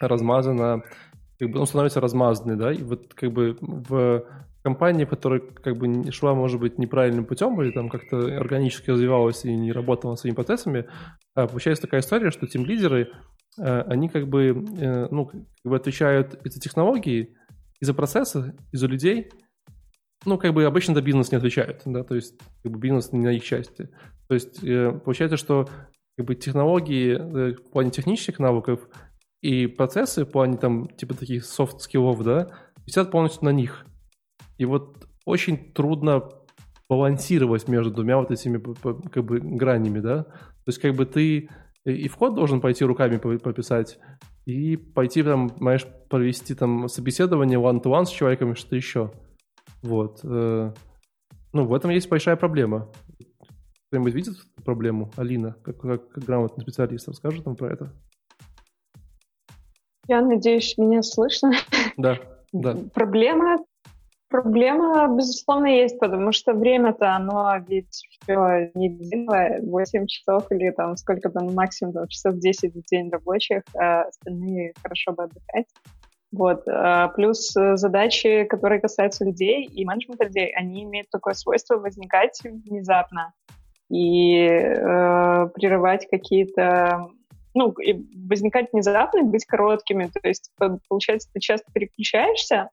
размазана 0.00 0.82
как 1.38 1.50
бы 1.50 1.60
он 1.60 1.66
становится 1.66 2.00
размазанный, 2.00 2.56
да, 2.56 2.72
и 2.72 2.82
вот 2.82 3.14
как 3.14 3.32
бы 3.32 3.56
в 3.60 4.24
компании, 4.66 5.04
которая 5.04 5.40
как 5.40 5.76
бы 5.76 6.10
шла, 6.10 6.34
может 6.34 6.58
быть, 6.58 6.76
неправильным 6.76 7.24
путем 7.24 7.60
или 7.62 7.70
там 7.70 7.88
как-то 7.88 8.18
органически 8.36 8.90
развивалась 8.90 9.44
и 9.44 9.54
не 9.54 9.70
работала 9.70 10.16
своими 10.16 10.34
процессами, 10.34 10.86
а 11.34 11.46
получается 11.46 11.82
такая 11.82 12.00
история, 12.00 12.32
что 12.32 12.48
team 12.48 12.64
лидеры, 12.64 13.12
э, 13.58 13.80
они 13.82 14.08
как 14.08 14.26
бы, 14.26 14.64
э, 14.80 15.06
ну, 15.12 15.26
как 15.26 15.40
бы 15.64 15.76
отвечают 15.76 16.34
и 16.44 16.48
за 16.48 16.58
технологии, 16.58 17.36
и 17.80 17.84
за 17.84 17.94
процессы, 17.94 18.56
и 18.72 18.76
за 18.76 18.88
людей, 18.88 19.30
ну, 20.24 20.36
как 20.36 20.52
бы 20.52 20.64
обычно 20.64 20.94
за 20.94 21.02
бизнес 21.02 21.30
не 21.30 21.38
отвечают, 21.38 21.82
да, 21.84 22.02
то 22.02 22.16
есть 22.16 22.34
как 22.64 22.72
бы 22.72 22.78
бизнес 22.80 23.12
не 23.12 23.20
на 23.20 23.32
их 23.36 23.44
части. 23.44 23.88
То 24.26 24.34
есть 24.34 24.64
э, 24.64 24.90
получается, 25.04 25.36
что 25.36 25.68
как 26.16 26.26
бы 26.26 26.34
технологии 26.34 27.14
в 27.54 27.70
плане 27.70 27.92
технических 27.92 28.40
навыков 28.40 28.88
и 29.42 29.66
процессы 29.66 30.24
в 30.24 30.30
плане 30.30 30.56
там, 30.56 30.88
типа 30.88 31.14
таких 31.14 31.44
soft 31.44 31.70
skill 31.70 32.03
ов, 32.03 32.22
да, 32.22 32.48
висят 32.86 33.10
полностью 33.10 33.44
на 33.44 33.50
них. 33.50 33.86
И 34.58 34.64
вот 34.64 35.06
очень 35.24 35.72
трудно 35.72 36.28
балансировать 36.88 37.68
между 37.68 37.92
двумя 37.92 38.18
вот 38.18 38.30
этими 38.30 38.62
как 39.10 39.24
бы 39.24 39.40
гранями, 39.40 40.00
да. 40.00 40.24
То 40.24 40.68
есть 40.68 40.78
как 40.78 40.94
бы 40.94 41.04
ты 41.06 41.48
и 41.84 42.08
в 42.08 42.16
код 42.16 42.34
должен 42.34 42.60
пойти 42.60 42.84
руками 42.84 43.16
пописать, 43.16 43.98
и 44.44 44.76
пойти 44.76 45.22
там, 45.22 45.50
знаешь, 45.58 45.86
провести 46.08 46.54
там 46.54 46.88
собеседование 46.88 47.60
one-to-one 47.60 48.06
с 48.06 48.10
человеком 48.10 48.54
что-то 48.54 48.76
еще. 48.76 49.12
Вот. 49.82 50.20
Э, 50.24 50.72
ну, 51.52 51.64
в 51.64 51.74
этом 51.74 51.90
есть 51.90 52.08
большая 52.08 52.36
проблема. 52.36 52.88
Кто-нибудь 53.88 54.14
видит 54.14 54.34
проблему? 54.64 55.12
Алина, 55.16 55.56
как, 55.62 55.80
как 55.80 56.08
грамотный 56.14 56.62
специалист, 56.62 57.08
расскажет 57.08 57.44
нам 57.46 57.56
про 57.56 57.72
это? 57.72 57.92
Я 60.08 60.20
надеюсь, 60.20 60.76
меня 60.78 61.02
слышно. 61.02 61.52
Да, 61.96 62.18
да. 62.52 62.76
Проблема 62.94 63.58
Проблема, 64.28 65.06
безусловно, 65.16 65.66
есть, 65.66 66.00
потому 66.00 66.32
что 66.32 66.52
время-то, 66.52 67.14
оно 67.14 67.56
ведь 67.68 68.02
все 68.10 68.72
неделя, 68.74 69.60
8 69.62 70.06
часов 70.06 70.50
или 70.50 70.70
там 70.72 70.96
сколько 70.96 71.30
там 71.30 71.54
максимум, 71.54 71.92
там, 71.92 72.08
часов 72.08 72.34
10 72.34 72.74
в 72.74 72.82
день 72.90 73.08
рабочих, 73.08 73.62
а 73.78 74.02
остальные 74.02 74.74
хорошо 74.82 75.12
бы 75.12 75.24
отдыхать. 75.24 75.66
Вот. 76.32 76.64
А 76.66 77.08
плюс 77.08 77.52
задачи, 77.52 78.44
которые 78.44 78.80
касаются 78.80 79.24
людей 79.24 79.64
и 79.64 79.84
менеджмента 79.84 80.24
людей, 80.24 80.52
они 80.56 80.82
имеют 80.82 81.08
такое 81.10 81.34
свойство 81.34 81.76
возникать 81.76 82.40
внезапно 82.42 83.32
и 83.88 84.38
э, 84.44 85.48
прерывать 85.54 86.08
какие-то 86.10 87.10
ну, 87.56 87.72
и 87.72 88.04
возникать 88.28 88.68
внезапно, 88.72 89.22
быть 89.22 89.46
короткими. 89.46 90.10
То 90.12 90.28
есть, 90.28 90.52
получается, 90.88 91.28
ты 91.32 91.40
часто 91.40 91.72
переключаешься, 91.72 92.68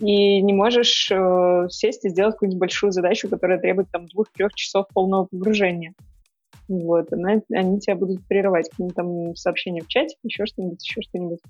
и 0.00 0.40
не 0.40 0.52
можешь 0.52 1.10
э, 1.12 1.66
сесть 1.68 2.04
и 2.04 2.08
сделать 2.08 2.34
какую-нибудь 2.34 2.58
большую 2.58 2.90
задачу, 2.90 3.28
которая 3.28 3.58
требует 3.58 3.90
там 3.90 4.06
двух-трех 4.06 4.54
часов 4.54 4.86
полного 4.92 5.26
погружения. 5.26 5.92
Вот, 6.66 7.12
она, 7.12 7.42
они 7.52 7.78
тебя 7.78 7.94
будут 7.94 8.26
прерывать 8.26 8.70
какие-нибудь 8.70 8.96
там 8.96 9.36
сообщения 9.36 9.82
в 9.82 9.88
чате, 9.88 10.16
еще 10.22 10.46
что-нибудь, 10.46 10.82
еще 10.82 11.02
что-нибудь. 11.02 11.40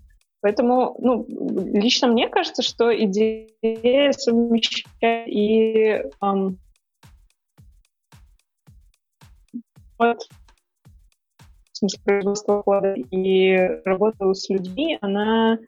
Поэтому, 0.40 0.96
ну, 0.98 1.26
лично 1.72 2.08
мне 2.08 2.28
кажется, 2.28 2.62
что 2.62 2.94
идея 3.04 4.12
совмещать 4.12 5.28
и 5.28 6.02
эм, 6.20 6.58
вот, 9.96 10.28
в 11.74 11.78
смысле 11.78 12.00
производства 12.04 12.62
кода 12.62 12.94
и 12.94 13.56
работу 13.84 14.32
с 14.32 14.48
людьми, 14.48 14.96
она 15.00 15.58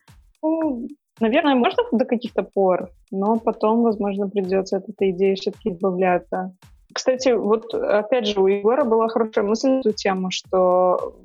ну, 0.43 0.87
Наверное, 1.19 1.55
можно 1.55 1.83
до 1.93 2.05
каких-то 2.05 2.43
пор, 2.43 2.91
но 3.11 3.39
потом, 3.39 3.83
возможно, 3.83 4.29
придется 4.29 4.77
от 4.77 4.89
этой 4.89 5.13
идеи 5.13 5.35
все-таки 5.35 5.71
избавляться. 5.71 6.55
Кстати, 6.93 7.31
вот 7.31 7.73
опять 7.73 8.27
же, 8.27 8.41
у 8.41 8.47
Егора 8.47 8.85
была 8.85 9.09
хорошая 9.09 9.45
мысль 9.45 9.69
на 9.69 9.79
эту 9.81 9.93
тему, 9.93 10.31
что 10.31 11.17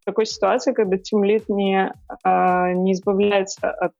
в 0.00 0.04
такой 0.04 0.26
ситуации, 0.26 0.72
когда 0.72 0.98
тимлит 0.98 1.48
не, 1.48 1.92
а, 2.24 2.72
не 2.72 2.92
избавляется 2.92 3.70
от 3.70 3.92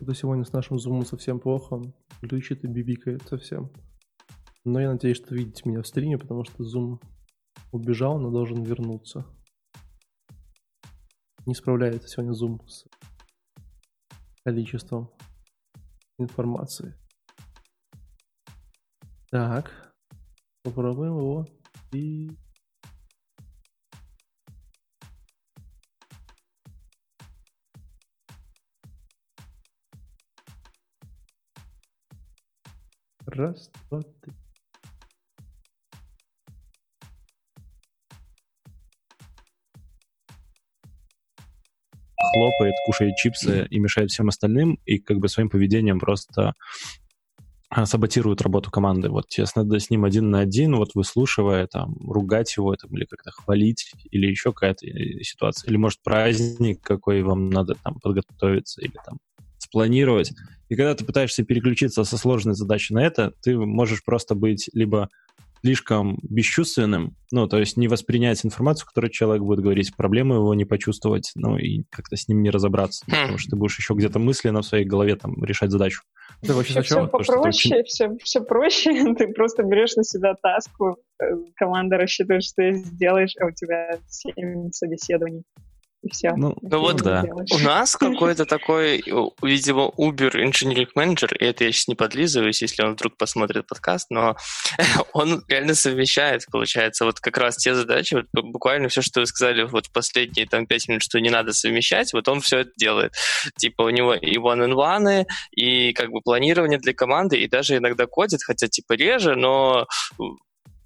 Это 0.00 0.14
сегодня 0.14 0.44
с 0.44 0.52
нашим 0.52 0.78
зумом 0.78 1.04
совсем 1.04 1.40
плохо. 1.40 1.82
Глючит 2.22 2.64
и 2.64 2.68
бибикает 2.68 3.22
совсем. 3.28 3.70
Но 4.64 4.80
я 4.80 4.92
надеюсь, 4.92 5.16
что 5.16 5.34
видите 5.34 5.62
меня 5.64 5.82
в 5.82 5.86
стриме, 5.86 6.18
потому 6.18 6.44
что 6.44 6.64
зум 6.64 7.00
убежал, 7.72 8.18
но 8.18 8.30
должен 8.30 8.62
вернуться 8.62 9.24
не 11.48 11.54
справляется 11.54 12.06
сегодня 12.08 12.32
Zoom 12.34 12.60
с 12.68 12.84
количеством 14.44 15.10
информации. 16.18 16.94
Так, 19.30 19.94
попробуем 20.62 21.16
его 21.16 21.46
и 21.92 22.30
Раз, 33.24 33.70
два, 33.88 34.02
три. 34.02 34.32
Хлопает, 42.32 42.74
кушает 42.86 43.16
чипсы 43.16 43.66
и 43.70 43.78
мешает 43.78 44.10
всем 44.10 44.28
остальным, 44.28 44.78
и 44.84 44.98
как 44.98 45.18
бы 45.18 45.28
своим 45.28 45.50
поведением 45.50 45.98
просто 45.98 46.54
а, 47.70 47.84
саботирует 47.84 48.40
работу 48.40 48.70
команды. 48.70 49.10
Вот 49.10 49.28
тебе 49.28 49.46
надо 49.54 49.78
с 49.78 49.90
ним 49.90 50.04
один 50.04 50.30
на 50.30 50.40
один, 50.40 50.76
вот 50.76 50.94
выслушивая, 50.94 51.66
там, 51.66 51.96
ругать 52.08 52.56
его, 52.56 52.74
там, 52.76 52.90
или 52.96 53.04
как-то 53.04 53.30
хвалить, 53.30 53.92
или 54.10 54.26
еще 54.26 54.52
какая-то 54.52 54.86
э, 54.86 55.22
ситуация. 55.22 55.68
Или, 55.68 55.76
может, 55.76 56.02
праздник 56.02 56.80
какой 56.80 57.22
вам 57.22 57.50
надо 57.50 57.74
там 57.82 57.98
подготовиться, 58.00 58.80
или 58.80 58.94
там 59.04 59.18
спланировать. 59.58 60.32
И 60.70 60.76
когда 60.76 60.94
ты 60.94 61.04
пытаешься 61.04 61.44
переключиться 61.44 62.04
со 62.04 62.16
сложной 62.16 62.54
задачи 62.54 62.92
на 62.92 63.04
это, 63.04 63.32
ты 63.42 63.58
можешь 63.58 64.02
просто 64.02 64.34
быть 64.34 64.70
либо 64.72 65.10
слишком 65.62 66.18
бесчувственным, 66.22 67.16
ну, 67.30 67.46
то 67.46 67.58
есть 67.58 67.76
не 67.76 67.88
воспринять 67.88 68.44
информацию, 68.44 68.86
которую 68.86 69.10
человек 69.10 69.42
будет 69.42 69.60
говорить, 69.60 69.94
проблемы 69.96 70.36
его 70.36 70.54
не 70.54 70.64
почувствовать, 70.64 71.32
ну, 71.34 71.56
и 71.56 71.84
как-то 71.90 72.16
с 72.16 72.28
ним 72.28 72.42
не 72.42 72.50
разобраться, 72.50 73.04
хм. 73.06 73.10
потому 73.10 73.38
что 73.38 73.50
ты 73.50 73.56
будешь 73.56 73.78
еще 73.78 73.94
где-то 73.94 74.18
мысленно 74.18 74.62
в 74.62 74.66
своей 74.66 74.84
голове 74.84 75.16
там 75.16 75.42
решать 75.44 75.70
задачу. 75.70 76.02
Ты 76.42 76.52
вообще 76.52 76.82
все, 76.82 76.82
все 76.82 77.06
попроще, 77.06 77.38
очень... 77.38 77.84
все, 77.84 78.16
все 78.22 78.40
проще, 78.40 79.14
ты 79.18 79.28
просто 79.28 79.62
берешь 79.62 79.96
на 79.96 80.04
себя 80.04 80.34
таску, 80.40 80.98
э, 81.20 81.24
команда 81.56 81.96
рассчитывает, 81.96 82.44
что 82.44 82.62
ты 82.62 82.74
сделаешь, 82.74 83.34
а 83.40 83.46
у 83.46 83.50
тебя 83.50 83.98
7 84.06 84.70
собеседований 84.72 85.44
и 86.02 86.10
все. 86.10 86.32
Ну, 86.36 86.56
ну 86.62 86.80
вот 86.80 87.02
да. 87.02 87.24
у 87.52 87.58
нас 87.58 87.96
какой-то 87.96 88.44
такой, 88.44 89.02
видимо, 89.42 89.92
Uber 89.98 90.32
Engineering 90.32 90.88
Manager, 90.96 91.36
и 91.36 91.44
это 91.44 91.64
я 91.64 91.72
сейчас 91.72 91.88
не 91.88 91.94
подлизываюсь, 91.96 92.62
если 92.62 92.82
он 92.82 92.92
вдруг 92.92 93.16
посмотрит 93.16 93.66
подкаст, 93.66 94.08
но 94.10 94.36
он 95.12 95.42
реально 95.48 95.74
совмещает, 95.74 96.46
получается, 96.50 97.04
вот 97.04 97.18
как 97.18 97.36
раз 97.36 97.56
те 97.56 97.74
задачи, 97.74 98.14
вот 98.14 98.44
буквально 98.44 98.88
все, 98.88 99.02
что 99.02 99.20
вы 99.20 99.26
сказали 99.26 99.64
вот 99.64 99.86
в 99.86 99.92
последние 99.92 100.46
там 100.46 100.66
пять 100.66 100.88
минут, 100.88 101.02
что 101.02 101.20
не 101.20 101.30
надо 101.30 101.52
совмещать, 101.52 102.12
вот 102.12 102.28
он 102.28 102.40
все 102.40 102.58
это 102.58 102.70
делает. 102.76 103.12
Типа 103.58 103.82
у 103.82 103.90
него 103.90 104.14
и 104.14 104.36
one-on-one, 104.36 105.26
и 105.50 105.92
как 105.92 106.10
бы 106.10 106.20
планирование 106.20 106.78
для 106.78 106.94
команды, 106.94 107.38
и 107.38 107.48
даже 107.48 107.76
иногда 107.76 108.06
кодит, 108.06 108.42
хотя 108.44 108.68
типа 108.68 108.92
реже, 108.92 109.34
но 109.34 109.86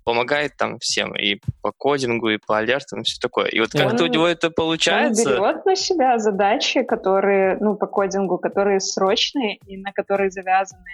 помогает 0.04 0.56
там 0.56 0.78
всем 0.78 1.14
и 1.14 1.40
по 1.60 1.72
кодингу, 1.72 2.30
и 2.30 2.38
по 2.38 2.58
алертам, 2.58 3.00
и 3.00 3.04
все 3.04 3.18
такое. 3.20 3.46
И 3.46 3.60
вот 3.60 3.72
как-то 3.72 4.04
у 4.04 4.06
него 4.06 4.26
это 4.26 4.50
получается... 4.50 5.30
Он 5.30 5.52
берет 5.52 5.64
на 5.64 5.76
себя 5.76 6.18
задачи, 6.18 6.82
которые, 6.82 7.56
ну, 7.60 7.76
по 7.76 7.86
кодингу, 7.86 8.38
которые 8.38 8.80
срочные 8.80 9.56
и 9.66 9.76
на 9.76 9.92
которые 9.92 10.30
завязаны, 10.30 10.84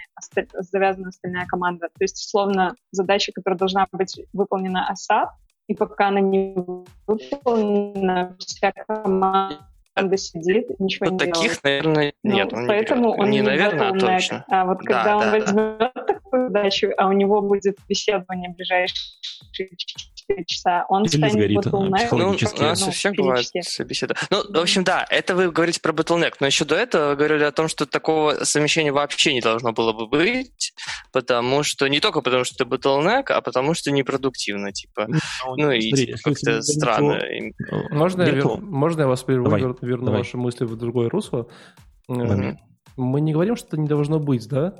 завязана 0.53 1.09
остальная 1.09 1.45
команда. 1.45 1.87
То 1.87 2.03
есть, 2.03 2.17
условно, 2.17 2.75
задача, 2.91 3.31
которая 3.33 3.57
должна 3.57 3.87
быть 3.91 4.19
выполнена 4.33 4.89
ASAP, 4.91 5.27
и 5.67 5.75
пока 5.75 6.07
она 6.07 6.19
не 6.19 6.55
выполнена, 7.05 8.35
вся 8.39 8.71
команда 8.71 9.59
команда 9.99 10.17
сидит, 10.17 10.79
ничего 10.79 11.09
вот 11.09 11.13
не 11.13 11.19
таких, 11.19 11.41
делает. 11.41 11.63
наверное, 11.63 12.13
ну, 12.23 12.33
нет. 12.33 12.53
Он 12.53 12.67
поэтому 12.67 13.15
не 13.15 13.21
он 13.21 13.29
не, 13.29 13.41
наверное, 13.41 13.89
а 13.89 13.99
точно. 13.99 14.45
А 14.49 14.65
вот 14.65 14.79
когда 14.79 15.03
да, 15.03 15.17
он 15.17 15.23
да, 15.23 15.31
возьмет 15.31 15.77
да. 15.79 16.18
Задачу, 16.31 16.89
а 16.97 17.07
у 17.07 17.11
него 17.11 17.41
будет 17.41 17.77
беседование 17.87 18.51
в 18.51 18.55
ближайшие 18.55 18.97
4 20.29 20.45
часа, 20.45 20.85
он 20.89 21.03
Или 21.03 21.09
станет 21.09 21.33
сгорит 21.33 21.57
bottleneck. 21.57 22.07
Ну, 22.11 22.29
у 22.29 22.61
нас 22.61 22.87
у 22.87 22.91
всех 22.91 23.15
бывает 23.15 23.45
собеседование. 23.61 24.27
Ну, 24.29 24.43
в 24.59 24.61
общем, 24.61 24.83
да, 24.83 25.05
это 25.09 25.35
вы 25.35 25.51
говорите 25.51 25.81
про 25.81 25.91
bottleneck, 25.91 26.35
но 26.39 26.47
еще 26.47 26.65
до 26.65 26.75
этого 26.75 27.09
вы 27.09 27.15
говорили 27.15 27.43
о 27.43 27.51
том, 27.51 27.67
что 27.67 27.85
такого 27.85 28.43
совмещения 28.43 28.93
вообще 28.93 29.33
не 29.33 29.41
должно 29.41 29.73
было 29.73 29.93
бы 29.93 30.07
быть, 30.07 30.73
потому 31.11 31.63
что 31.63 31.87
не 31.87 31.99
только 31.99 32.21
потому, 32.21 32.43
что 32.43 32.63
это 32.63 32.75
bottleneck, 32.75 33.31
а 33.31 33.41
потому 33.41 33.73
что 33.73 33.91
непродуктивно, 33.91 34.71
типа. 34.71 35.07
Ну, 35.07 35.19
ну 35.57 35.71
и 35.71 35.91
типа, 35.91 36.17
как-то 36.23 36.61
странно. 36.61 37.19
Можно, 37.91 38.23
я, 38.23 38.43
можно 38.45 39.01
я 39.01 39.07
вас 39.07 39.23
прерву, 39.23 39.49
верну 39.81 40.05
Давай. 40.05 40.21
ваши 40.21 40.37
мысли 40.37 40.65
в 40.65 40.75
другое 40.75 41.09
русло? 41.09 41.47
Mm-hmm. 42.09 42.55
Мы 42.97 43.21
не 43.21 43.33
говорим, 43.33 43.55
что 43.55 43.67
это 43.67 43.77
не 43.77 43.87
должно 43.87 44.19
быть, 44.19 44.47
да? 44.47 44.73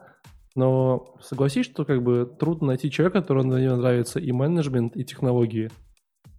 Но 0.55 1.15
согласись, 1.21 1.65
что 1.65 1.85
как 1.85 2.03
бы 2.03 2.25
трудно 2.39 2.67
найти 2.67 2.89
человека, 2.89 3.21
которому 3.21 3.53
на 3.53 3.57
него 3.57 3.75
нравится 3.75 4.19
и 4.19 4.31
менеджмент, 4.31 4.95
и 4.95 5.03
технологии. 5.03 5.69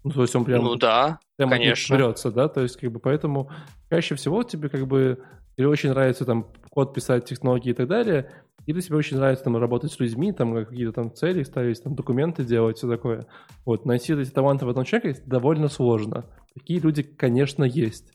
Ну, 0.02 0.10
то 0.10 0.22
есть 0.22 0.34
он 0.34 0.44
прям, 0.44 0.64
ну, 0.64 0.76
да, 0.76 1.20
прям 1.36 1.50
конечно. 1.50 1.94
берется, 1.94 2.30
да, 2.30 2.48
то 2.48 2.62
есть 2.62 2.76
как 2.78 2.90
бы 2.90 3.00
поэтому 3.00 3.50
чаще 3.90 4.14
всего 4.14 4.42
тебе 4.42 4.68
как 4.68 4.86
бы 4.86 5.22
или 5.56 5.66
очень 5.66 5.90
нравится 5.90 6.24
там 6.24 6.46
код 6.70 6.94
писать, 6.94 7.26
технологии 7.26 7.70
и 7.70 7.74
так 7.74 7.86
далее, 7.86 8.30
или 8.66 8.80
тебе 8.80 8.96
очень 8.96 9.18
нравится 9.18 9.44
там 9.44 9.56
работать 9.56 9.92
с 9.92 10.00
людьми, 10.00 10.32
там 10.32 10.54
какие-то 10.54 10.92
там 10.92 11.14
цели 11.14 11.42
ставить, 11.42 11.82
там 11.82 11.94
документы 11.94 12.44
делать, 12.44 12.78
все 12.78 12.88
такое. 12.88 13.26
Вот, 13.66 13.84
найти 13.84 14.14
эти 14.14 14.30
таланты 14.30 14.64
в 14.64 14.70
одном 14.70 14.84
человеке 14.84 15.20
довольно 15.26 15.68
сложно. 15.68 16.24
Такие 16.54 16.80
люди, 16.80 17.02
конечно, 17.02 17.64
есть. 17.64 18.12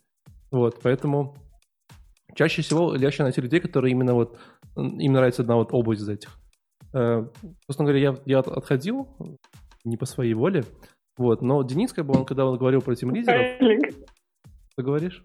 Вот, 0.50 0.80
поэтому 0.82 1.36
чаще 2.34 2.62
всего 2.62 2.94
легче 2.94 3.22
найти 3.22 3.40
людей, 3.40 3.60
которые 3.60 3.92
именно 3.92 4.14
вот, 4.14 4.38
им 4.76 5.12
нравится 5.12 5.42
одна 5.42 5.56
вот 5.56 5.72
область 5.72 6.02
из 6.02 6.08
этих. 6.08 6.38
Э, 6.92 7.26
собственно 7.66 7.88
говоря, 7.88 7.98
я, 7.98 8.16
я 8.24 8.38
отходил 8.38 9.08
не 9.84 9.96
по 9.96 10.06
своей 10.06 10.34
воле, 10.34 10.64
вот, 11.16 11.40
но 11.42 11.62
Денис, 11.62 11.92
как 11.92 12.06
бы 12.06 12.14
он, 12.18 12.24
когда 12.24 12.46
он 12.46 12.58
говорил 12.58 12.82
про 12.82 12.94
тем 12.94 13.14
лидеров... 13.14 13.58
Ты 14.76 14.82
говоришь? 14.82 15.24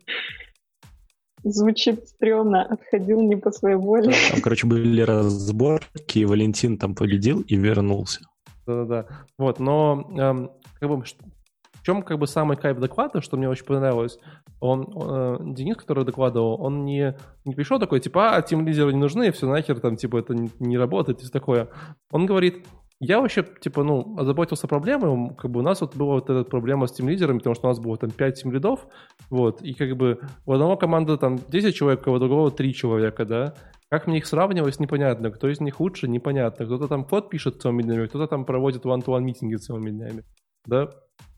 Звучит 1.44 2.08
стрёмно, 2.08 2.64
отходил 2.64 3.20
не 3.22 3.36
по 3.36 3.52
своей 3.52 3.76
воле. 3.76 4.14
Там, 4.32 4.42
короче, 4.42 4.68
были 4.68 5.02
разборки, 5.02 6.20
и 6.20 6.26
Валентин 6.26 6.78
там 6.78 6.96
победил 6.96 7.42
и 7.42 7.56
вернулся. 7.58 8.22
Да-да-да. 8.66 9.26
Вот, 9.38 9.60
но 9.60 10.08
эм, 10.18 10.52
как 10.80 10.90
бы, 10.90 11.04
В 11.04 11.84
чем 11.84 12.04
как 12.04 12.20
бы 12.20 12.28
самый 12.28 12.56
кайф 12.56 12.80
доклада, 12.80 13.22
что 13.22 13.38
мне 13.38 13.50
очень 13.50 13.66
понравилось, 13.66 14.20
он, 14.62 14.88
э, 14.96 15.38
Денис, 15.42 15.76
который 15.76 16.06
докладывал, 16.06 16.62
он 16.62 16.86
не, 16.86 17.18
не 17.46 17.56
пришел 17.56 17.80
такой, 17.80 18.00
типа, 18.00 18.36
а, 18.36 18.42
тем 18.44 18.66
лидеры 18.66 18.94
не 18.94 19.00
нужны, 19.00 19.32
все 19.32 19.48
нахер, 19.48 19.80
там, 19.80 19.96
типа, 19.96 20.18
это 20.18 20.36
не, 20.36 20.52
не 20.60 20.78
работает, 20.78 21.20
и 21.20 21.24
все 21.24 21.32
такое. 21.32 21.68
Он 22.12 22.28
говорит, 22.28 22.66
я 23.00 23.20
вообще, 23.20 23.44
типа, 23.44 23.84
ну, 23.84 24.16
озаботился 24.20 24.68
проблемой, 24.68 25.34
как 25.36 25.50
бы 25.50 25.62
у 25.62 25.64
нас 25.64 25.82
вот 25.82 25.96
была 25.96 26.14
вот 26.14 26.30
эта 26.30 26.48
проблема 26.48 26.86
с 26.86 26.92
тем 26.92 27.10
лидерами, 27.10 27.40
потому 27.40 27.56
что 27.56 27.68
у 27.68 27.72
нас 27.72 27.80
было 27.80 27.98
там 27.98 28.12
5 28.12 28.42
тем 28.42 28.52
лидов, 28.52 28.86
вот, 29.32 29.64
и 29.64 29.74
как 29.74 29.98
бы 29.98 30.20
у 30.46 30.54
одного 30.54 30.78
команды 30.78 31.18
там 31.18 31.40
10 31.48 31.76
человек, 31.76 32.06
у 32.06 32.20
другого 32.20 32.52
3 32.52 32.74
человека, 32.76 33.26
да, 33.26 33.56
как 33.90 34.06
мне 34.06 34.20
их 34.20 34.28
сравнивать, 34.28 34.80
непонятно, 34.80 35.32
кто 35.32 35.50
из 35.50 35.60
них 35.60 35.80
лучше, 35.80 36.08
непонятно, 36.08 36.66
кто-то 36.66 36.88
там 36.88 37.04
код 37.04 37.32
пишет 37.32 37.60
целыми 37.60 37.82
днями, 37.82 38.06
кто-то 38.06 38.28
там 38.28 38.46
проводит 38.46 38.86
one-to-one 38.86 39.22
митинги 39.22 39.56
целыми 39.56 39.90
днями, 39.90 40.24
да, 40.68 40.92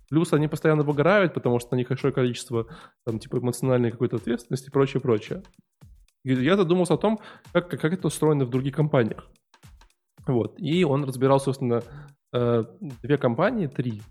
плюс 0.10 0.34
они 0.34 0.48
постоянно 0.48 0.84
выгорают, 0.84 1.34
потому 1.34 1.60
что 1.60 1.74
на 1.74 1.78
них 1.78 1.90
большое 1.90 2.14
количество 2.14 2.68
там, 3.06 3.20
типа, 3.20 3.38
эмоциональной 3.38 3.92
какой-то 3.92 4.18
ответственности 4.18 4.68
и 4.68 4.72
прочее, 4.72 5.02
прочее. 5.02 5.44
Я 6.24 6.56
задумался 6.56 6.94
о 6.94 6.98
том, 6.98 7.20
как, 7.52 7.70
как 7.70 7.94
это 7.94 8.08
устроено 8.08 8.46
в 8.46 8.50
других 8.50 8.76
компаниях. 8.76 9.28
Вот. 10.26 10.56
И 10.58 10.86
он 10.86 11.04
разбирал, 11.04 11.40
собственно, 11.40 11.82
э, 12.34 12.64
две 13.02 13.18
компании, 13.18 13.68
три. 13.68 14.02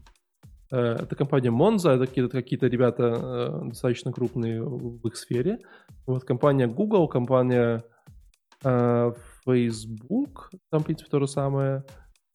Э, 0.71 0.97
это 1.01 1.17
компания 1.17 1.51
Monza, 1.51 1.91
это 1.93 2.07
какие-то, 2.07 2.31
какие-то 2.31 2.67
ребята 2.67 3.05
э, 3.05 3.69
достаточно 3.69 4.13
крупные 4.13 4.63
в 4.63 5.07
их 5.07 5.17
сфере. 5.17 5.59
Вот 6.07 6.25
компания 6.25 6.67
Google, 6.67 7.09
компания 7.09 7.83
Facebook, 9.45 10.51
там, 10.71 10.83
в 10.83 10.85
принципе, 10.85 11.11
то 11.11 11.19
же 11.19 11.27
самое. 11.27 11.83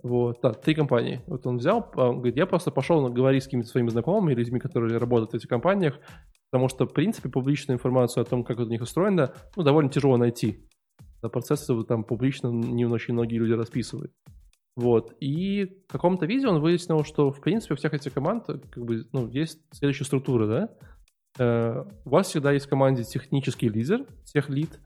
Вот, 0.08 0.40
да, 0.42 0.54
три 0.54 0.74
компании. 0.74 1.22
Вот 1.28 1.46
он 1.46 1.58
взял, 1.58 1.92
он 1.96 2.18
говорит, 2.18 2.38
я 2.38 2.46
просто 2.46 2.72
пошел 2.72 3.10
говорить 3.10 3.44
с 3.44 3.46
какими-то 3.46 3.68
своими 3.68 3.90
знакомыми, 3.90 4.34
людьми, 4.34 4.60
которые 4.60 4.98
работают 4.98 5.32
в 5.32 5.36
этих 5.36 5.50
компаниях, 5.50 6.00
потому 6.50 6.70
что, 6.70 6.86
в 6.86 6.94
принципе, 6.94 7.30
публичную 7.30 7.76
информацию 7.78 8.22
о 8.22 8.26
том, 8.26 8.44
как 8.44 8.58
это 8.58 8.68
у 8.68 8.72
них 8.72 8.82
устроено, 8.82 9.34
ну, 9.56 9.64
довольно 9.64 9.90
тяжело 9.90 10.18
найти 10.18 10.68
процессы 11.22 11.74
там 11.84 12.04
публично 12.04 12.48
не 12.48 12.86
очень 12.86 13.14
многие 13.14 13.38
люди 13.38 13.54
расписывают. 13.54 14.12
Вот. 14.76 15.16
И 15.20 15.66
в 15.88 15.92
каком-то 15.92 16.26
видео 16.26 16.52
он 16.52 16.62
выяснил, 16.62 17.04
что, 17.04 17.32
в 17.32 17.42
принципе, 17.42 17.74
у 17.74 17.78
всех 17.78 17.94
этих 17.94 18.14
команд 18.14 18.46
как 18.46 18.86
бы, 18.86 19.04
ну, 19.12 19.28
есть 19.28 19.60
следующая 19.72 20.06
структура, 20.06 20.48
да? 20.48 20.70
Э, 21.40 21.84
у 22.06 22.10
вас 22.10 22.28
всегда 22.28 22.52
есть 22.52 22.68
в 22.68 22.70
команде 22.70 23.04
технический 23.04 23.70
лидер, 23.70 24.06
тех 24.26 24.50
лид, 24.50 24.80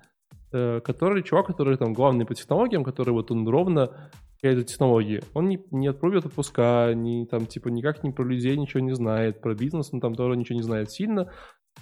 э, 0.53 0.79
который 0.79 1.23
чувак, 1.23 1.47
который 1.47 1.77
там 1.77 1.93
главный 1.93 2.25
по 2.25 2.33
технологиям, 2.33 2.85
который 2.85 3.11
вот 3.11 3.31
он 3.31 3.47
ровно 3.47 4.09
этой 4.49 4.63
технологии. 4.63 5.21
Он 5.33 5.47
не, 5.47 5.63
не 5.71 5.87
отпробует 5.87 6.25
отпуска, 6.25 6.93
не, 6.95 7.25
там, 7.25 7.45
типа, 7.45 7.67
никак 7.69 8.03
не 8.03 8.11
про 8.11 8.23
людей 8.23 8.57
ничего 8.57 8.79
не 8.79 8.95
знает, 8.95 9.41
про 9.41 9.53
бизнес 9.53 9.89
он 9.93 10.01
там 10.01 10.15
тоже 10.15 10.35
ничего 10.35 10.57
не 10.57 10.63
знает 10.63 10.91
сильно. 10.91 11.31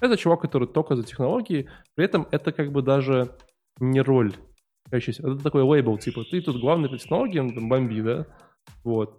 Это 0.01 0.17
чувак, 0.17 0.41
который 0.41 0.67
только 0.67 0.95
за 0.95 1.03
технологии, 1.03 1.69
при 1.95 2.05
этом 2.05 2.27
это 2.31 2.51
как 2.51 2.71
бы 2.71 2.81
даже 2.81 3.35
не 3.79 4.01
роль. 4.01 4.33
Это 4.91 5.37
такой 5.37 5.61
лейбл, 5.61 5.97
типа, 5.97 6.23
ты 6.29 6.41
тут 6.41 6.59
главный 6.59 6.89
по 6.89 6.97
технологиям, 6.97 7.53
там, 7.53 7.69
бомби, 7.69 8.01
да? 8.01 8.25
Вот. 8.83 9.17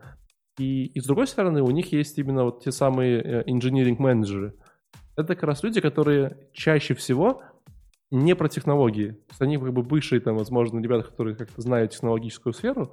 И, 0.58 0.86
и 0.86 1.00
с 1.00 1.06
другой 1.06 1.26
стороны, 1.26 1.62
у 1.62 1.70
них 1.70 1.92
есть 1.92 2.18
именно 2.18 2.44
вот 2.44 2.62
те 2.62 2.72
самые 2.72 3.44
инженеринг-менеджеры. 3.46 4.54
Это 5.16 5.34
как 5.34 5.44
раз 5.44 5.62
люди, 5.62 5.80
которые 5.80 6.48
чаще 6.52 6.94
всего 6.94 7.42
не 8.10 8.34
про 8.34 8.48
технологии. 8.48 9.10
То 9.10 9.30
есть 9.30 9.42
они 9.42 9.58
как 9.58 9.72
бы 9.72 9.82
бывшие, 9.82 10.20
там, 10.20 10.36
возможно, 10.36 10.80
ребята, 10.80 11.08
которые 11.08 11.36
как-то 11.36 11.62
знают 11.62 11.92
технологическую 11.92 12.52
сферу, 12.52 12.92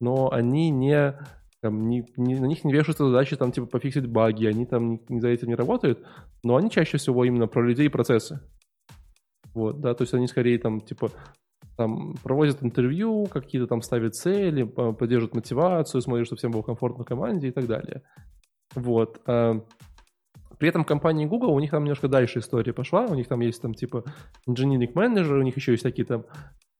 но 0.00 0.30
они 0.32 0.70
не, 0.70 1.18
там, 1.60 1.88
не, 1.88 2.04
не, 2.16 2.36
на 2.36 2.46
них 2.46 2.64
не 2.64 2.72
вешаются 2.72 3.06
задачи, 3.06 3.36
там, 3.36 3.52
типа, 3.52 3.66
пофиксить 3.66 4.06
баги, 4.06 4.46
они 4.46 4.66
там 4.66 4.90
не, 4.90 5.00
не 5.08 5.20
за 5.20 5.28
этим 5.28 5.48
не 5.48 5.54
работают, 5.54 6.04
но 6.42 6.56
они 6.56 6.70
чаще 6.70 6.98
всего 6.98 7.24
именно 7.24 7.46
про 7.46 7.66
людей 7.66 7.86
и 7.86 7.90
процессы. 7.90 8.40
Вот, 9.54 9.80
да, 9.80 9.94
то 9.94 10.02
есть 10.02 10.14
они 10.14 10.26
скорее 10.26 10.58
там, 10.58 10.80
типа, 10.80 11.10
там 11.76 12.14
проводят 12.22 12.62
интервью, 12.62 13.26
какие-то 13.26 13.66
там 13.66 13.82
ставят 13.82 14.14
цели, 14.14 14.64
поддерживают 14.64 15.34
мотивацию, 15.34 16.00
смотрят, 16.02 16.26
чтобы 16.26 16.38
всем 16.38 16.50
было 16.50 16.62
комфортно 16.62 17.04
в 17.04 17.06
команде 17.06 17.48
и 17.48 17.52
так 17.52 17.66
далее. 17.66 18.02
Вот. 18.74 19.20
А, 19.26 19.62
при 20.58 20.68
этом 20.68 20.84
компании 20.84 21.24
Google, 21.24 21.52
у 21.52 21.60
них 21.60 21.70
там 21.70 21.84
немножко 21.84 22.06
дальше 22.06 22.40
история 22.40 22.74
пошла, 22.74 23.06
у 23.06 23.14
них 23.14 23.28
там 23.28 23.40
есть 23.40 23.62
там 23.62 23.72
типа 23.72 24.04
engineering 24.46 24.92
менеджер, 24.94 25.36
у 25.36 25.42
них 25.42 25.56
еще 25.56 25.72
есть 25.72 25.82
такие 25.82 26.04
там 26.04 26.26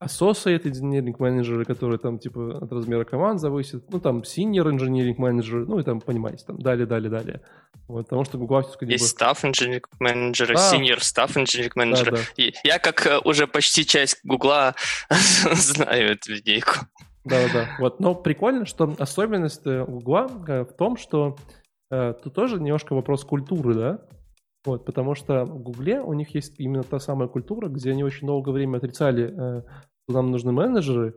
associate 0.01 0.63
engineering 0.63 1.15
менеджеры, 1.19 1.63
которые 1.63 1.99
там 1.99 2.17
типа 2.17 2.57
от 2.57 2.71
размера 2.71 3.05
команд 3.05 3.39
зависят, 3.39 3.89
ну 3.89 3.99
там 3.99 4.21
senior 4.21 4.65
engineering 4.71 5.15
менеджер, 5.17 5.67
ну 5.67 5.79
и 5.79 5.83
там, 5.83 6.01
понимаете, 6.01 6.43
там 6.45 6.59
далее, 6.59 6.87
далее, 6.87 7.09
далее. 7.09 7.41
Вот, 7.87 8.05
потому 8.05 8.23
что 8.25 8.37
Google 8.37 8.63
Есть 8.81 9.19
бы... 9.19 9.25
staff 9.25 9.43
engineering 9.43 9.83
менеджеры, 9.99 10.55
да. 10.55 10.73
senior 10.73 10.97
staff 10.97 11.35
engineering 11.35 11.71
менеджеры. 11.75 12.11
Да, 12.11 12.23
да. 12.37 12.43
я 12.63 12.79
как 12.79 13.05
э, 13.05 13.19
уже 13.23 13.47
почти 13.47 13.85
часть 13.85 14.19
Гугла 14.23 14.75
знаю 15.09 16.13
эту 16.13 16.33
линейку. 16.33 16.79
Да-да, 17.23 17.69
вот, 17.79 17.99
но 17.99 18.15
прикольно, 18.15 18.65
что 18.65 18.95
особенность 18.97 19.65
Гугла 19.65 20.29
э, 20.47 20.63
в 20.63 20.73
том, 20.73 20.97
что 20.97 21.35
э, 21.91 22.13
тут 22.23 22.33
тоже 22.33 22.59
немножко 22.59 22.95
вопрос 22.95 23.23
культуры, 23.23 23.75
да, 23.75 23.99
вот, 24.63 24.85
потому 24.85 25.15
что 25.15 25.45
в 25.45 25.59
Гугле 25.59 26.01
у 26.01 26.13
них 26.13 26.35
есть 26.35 26.59
именно 26.59 26.83
та 26.83 26.99
самая 26.99 27.27
культура, 27.27 27.67
где 27.67 27.91
они 27.91 28.03
очень 28.03 28.27
долгое 28.27 28.51
время 28.51 28.77
отрицали, 28.77 29.33
э, 29.35 29.63
нам 30.07 30.31
нужны 30.31 30.51
менеджеры, 30.51 31.15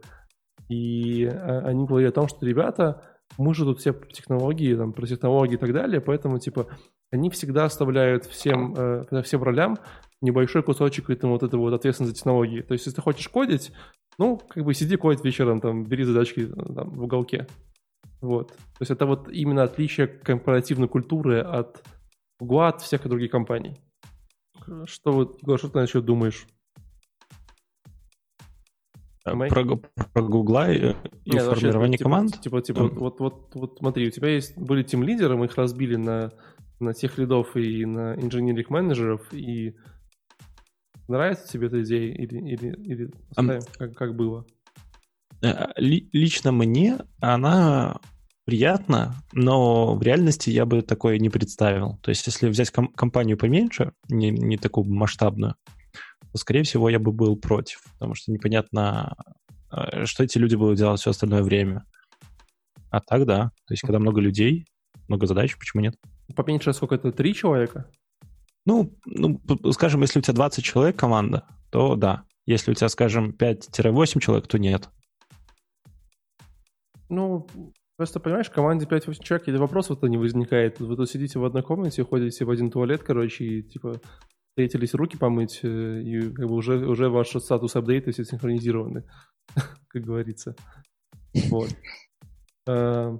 и 0.69 1.25
э, 1.25 1.59
они 1.59 1.85
говорили 1.85 2.09
о 2.09 2.13
том, 2.13 2.27
что 2.27 2.45
ребята, 2.45 3.03
мы 3.37 3.53
же 3.53 3.65
тут 3.65 3.79
все 3.79 3.93
технологии, 3.93 4.75
там, 4.75 4.93
про 4.93 5.05
технологии 5.05 5.55
и 5.55 5.59
так 5.59 5.73
далее, 5.73 6.01
поэтому, 6.01 6.39
типа, 6.39 6.67
они 7.11 7.29
всегда 7.29 7.65
оставляют 7.65 8.25
всем, 8.25 8.73
э, 8.75 9.21
всем 9.23 9.43
ролям 9.43 9.77
небольшой 10.21 10.63
кусочек 10.63 11.09
этому 11.09 11.33
вот 11.33 11.43
этого 11.43 11.61
вот 11.61 11.73
ответственности 11.73 12.15
за 12.15 12.19
технологии. 12.19 12.61
То 12.61 12.73
есть, 12.73 12.85
если 12.85 12.95
ты 12.95 13.01
хочешь 13.01 13.27
кодить, 13.29 13.71
ну, 14.17 14.37
как 14.37 14.63
бы 14.63 14.73
сиди 14.73 14.95
кодить 14.95 15.23
вечером, 15.23 15.59
там, 15.59 15.83
бери 15.85 16.03
задачки 16.03 16.47
там, 16.47 16.89
в 16.89 17.03
уголке. 17.03 17.47
Вот. 18.21 18.51
То 18.51 18.79
есть 18.79 18.91
это 18.91 19.05
вот 19.05 19.29
именно 19.29 19.63
отличие 19.63 20.07
корпоративной 20.07 20.87
культуры 20.87 21.41
от 21.41 21.83
Гуа 22.39 22.69
от 22.69 22.81
всех 22.81 23.07
других 23.07 23.31
компаний. 23.31 23.77
Что, 24.85 25.11
вот, 25.11 25.41
Егор, 25.41 25.57
что 25.59 25.69
ты 25.69 25.79
насчет 25.79 26.05
думаешь? 26.05 26.47
Э, 29.25 29.47
про, 29.47 29.65
про 30.13 30.21
Гугла 30.21 30.71
и, 30.71 30.93
и 31.25 31.31
Нет, 31.31 31.43
формирование 31.43 31.97
типа, 31.97 32.09
команд? 32.09 32.41
Типа, 32.41 32.61
типа, 32.61 32.79
mm. 32.79 32.99
вот, 32.99 33.19
вот, 33.19 33.55
вот 33.55 33.77
смотри, 33.79 34.07
у 34.07 34.11
тебя 34.11 34.29
есть 34.29 34.55
были 34.57 34.83
тим 34.83 35.03
лидеры, 35.03 35.35
мы 35.35 35.45
их 35.45 35.55
разбили 35.55 35.95
на, 35.95 36.31
на 36.79 36.93
тех 36.93 37.17
лидов 37.17 37.55
и 37.55 37.85
на 37.85 38.15
инженерных 38.15 38.69
менеджеров, 38.69 39.33
и 39.33 39.75
нравится 41.07 41.51
тебе 41.51 41.67
эта 41.67 41.81
идея 41.81 42.13
или, 42.13 42.37
или, 42.37 42.75
или 42.83 43.11
um, 43.37 43.61
как, 43.77 43.93
как 43.95 44.15
было? 44.15 44.45
Э, 45.41 45.69
лично 45.77 46.51
мне 46.51 46.99
она 47.19 47.99
приятно, 48.45 49.15
но 49.33 49.95
в 49.95 50.03
реальности 50.03 50.51
я 50.51 50.67
бы 50.67 50.83
такое 50.83 51.17
не 51.17 51.31
представил. 51.31 51.97
То 52.03 52.09
есть, 52.09 52.27
если 52.27 52.47
взять 52.47 52.69
ком- 52.69 52.93
компанию 52.93 53.37
поменьше, 53.39 53.93
не, 54.07 54.29
не 54.29 54.57
такую 54.57 54.85
масштабную, 54.85 55.55
то, 56.35 56.39
скорее 56.39 56.63
всего, 56.63 56.89
я 56.89 56.99
бы 56.99 57.13
был 57.13 57.37
против, 57.37 57.81
потому 57.93 58.13
что 58.13 58.29
непонятно, 58.29 59.15
э, 59.71 60.03
что 60.03 60.21
эти 60.21 60.37
люди 60.37 60.55
будут 60.55 60.77
делать 60.77 60.99
все 60.99 61.11
остальное 61.11 61.41
время. 61.43 61.85
А 62.89 62.99
так 62.99 63.25
да. 63.25 63.51
То 63.65 63.73
есть, 63.73 63.83
когда 63.83 63.99
много 63.99 64.19
людей, 64.19 64.65
много 65.07 65.27
задач, 65.27 65.57
почему 65.57 65.81
нет? 65.81 65.95
Поменьше 66.35 66.73
сколько 66.73 66.95
это? 66.95 67.13
Три 67.13 67.33
человека? 67.33 67.89
Ну, 68.65 68.93
ну, 69.05 69.39
скажем, 69.71 70.01
если 70.01 70.19
у 70.19 70.21
тебя 70.21 70.33
20 70.33 70.61
человек 70.61 70.97
команда, 70.97 71.47
то 71.69 71.95
да. 71.95 72.25
Если 72.45 72.71
у 72.71 72.73
тебя, 72.73 72.89
скажем, 72.89 73.31
5-8 73.31 74.19
человек, 74.19 74.47
то 74.47 74.59
нет. 74.59 74.89
Ну, 77.07 77.47
Просто, 77.95 78.19
понимаешь, 78.19 78.47
в 78.47 78.51
команде 78.51 78.85
5-8 78.85 79.23
человек, 79.23 79.47
и 79.47 79.51
вопросов-то 79.53 80.07
не 80.07 80.17
возникает. 80.17 80.81
Вы 80.81 80.97
тут 80.97 81.09
сидите 81.09 81.39
в 81.39 81.45
одной 81.45 81.63
комнате, 81.63 82.03
ходите 82.03 82.43
в 82.43 82.49
один 82.49 82.69
туалет, 82.69 83.03
короче, 83.03 83.45
и, 83.45 83.63
типа, 83.63 84.01
встретились 84.55 84.93
руки 84.93 85.17
помыть, 85.17 85.59
э, 85.63 86.01
и 86.01 86.31
как 86.31 86.47
бы 86.47 86.55
уже, 86.55 86.77
уже 86.87 87.09
ваш 87.09 87.27
статус 87.27 87.75
апдейта 87.75 88.13
все 88.13 88.23
синхронизированы, 88.23 89.03
как 89.89 90.01
говорится. 90.01 90.55
Вот. 91.49 91.69
Э, 92.65 93.17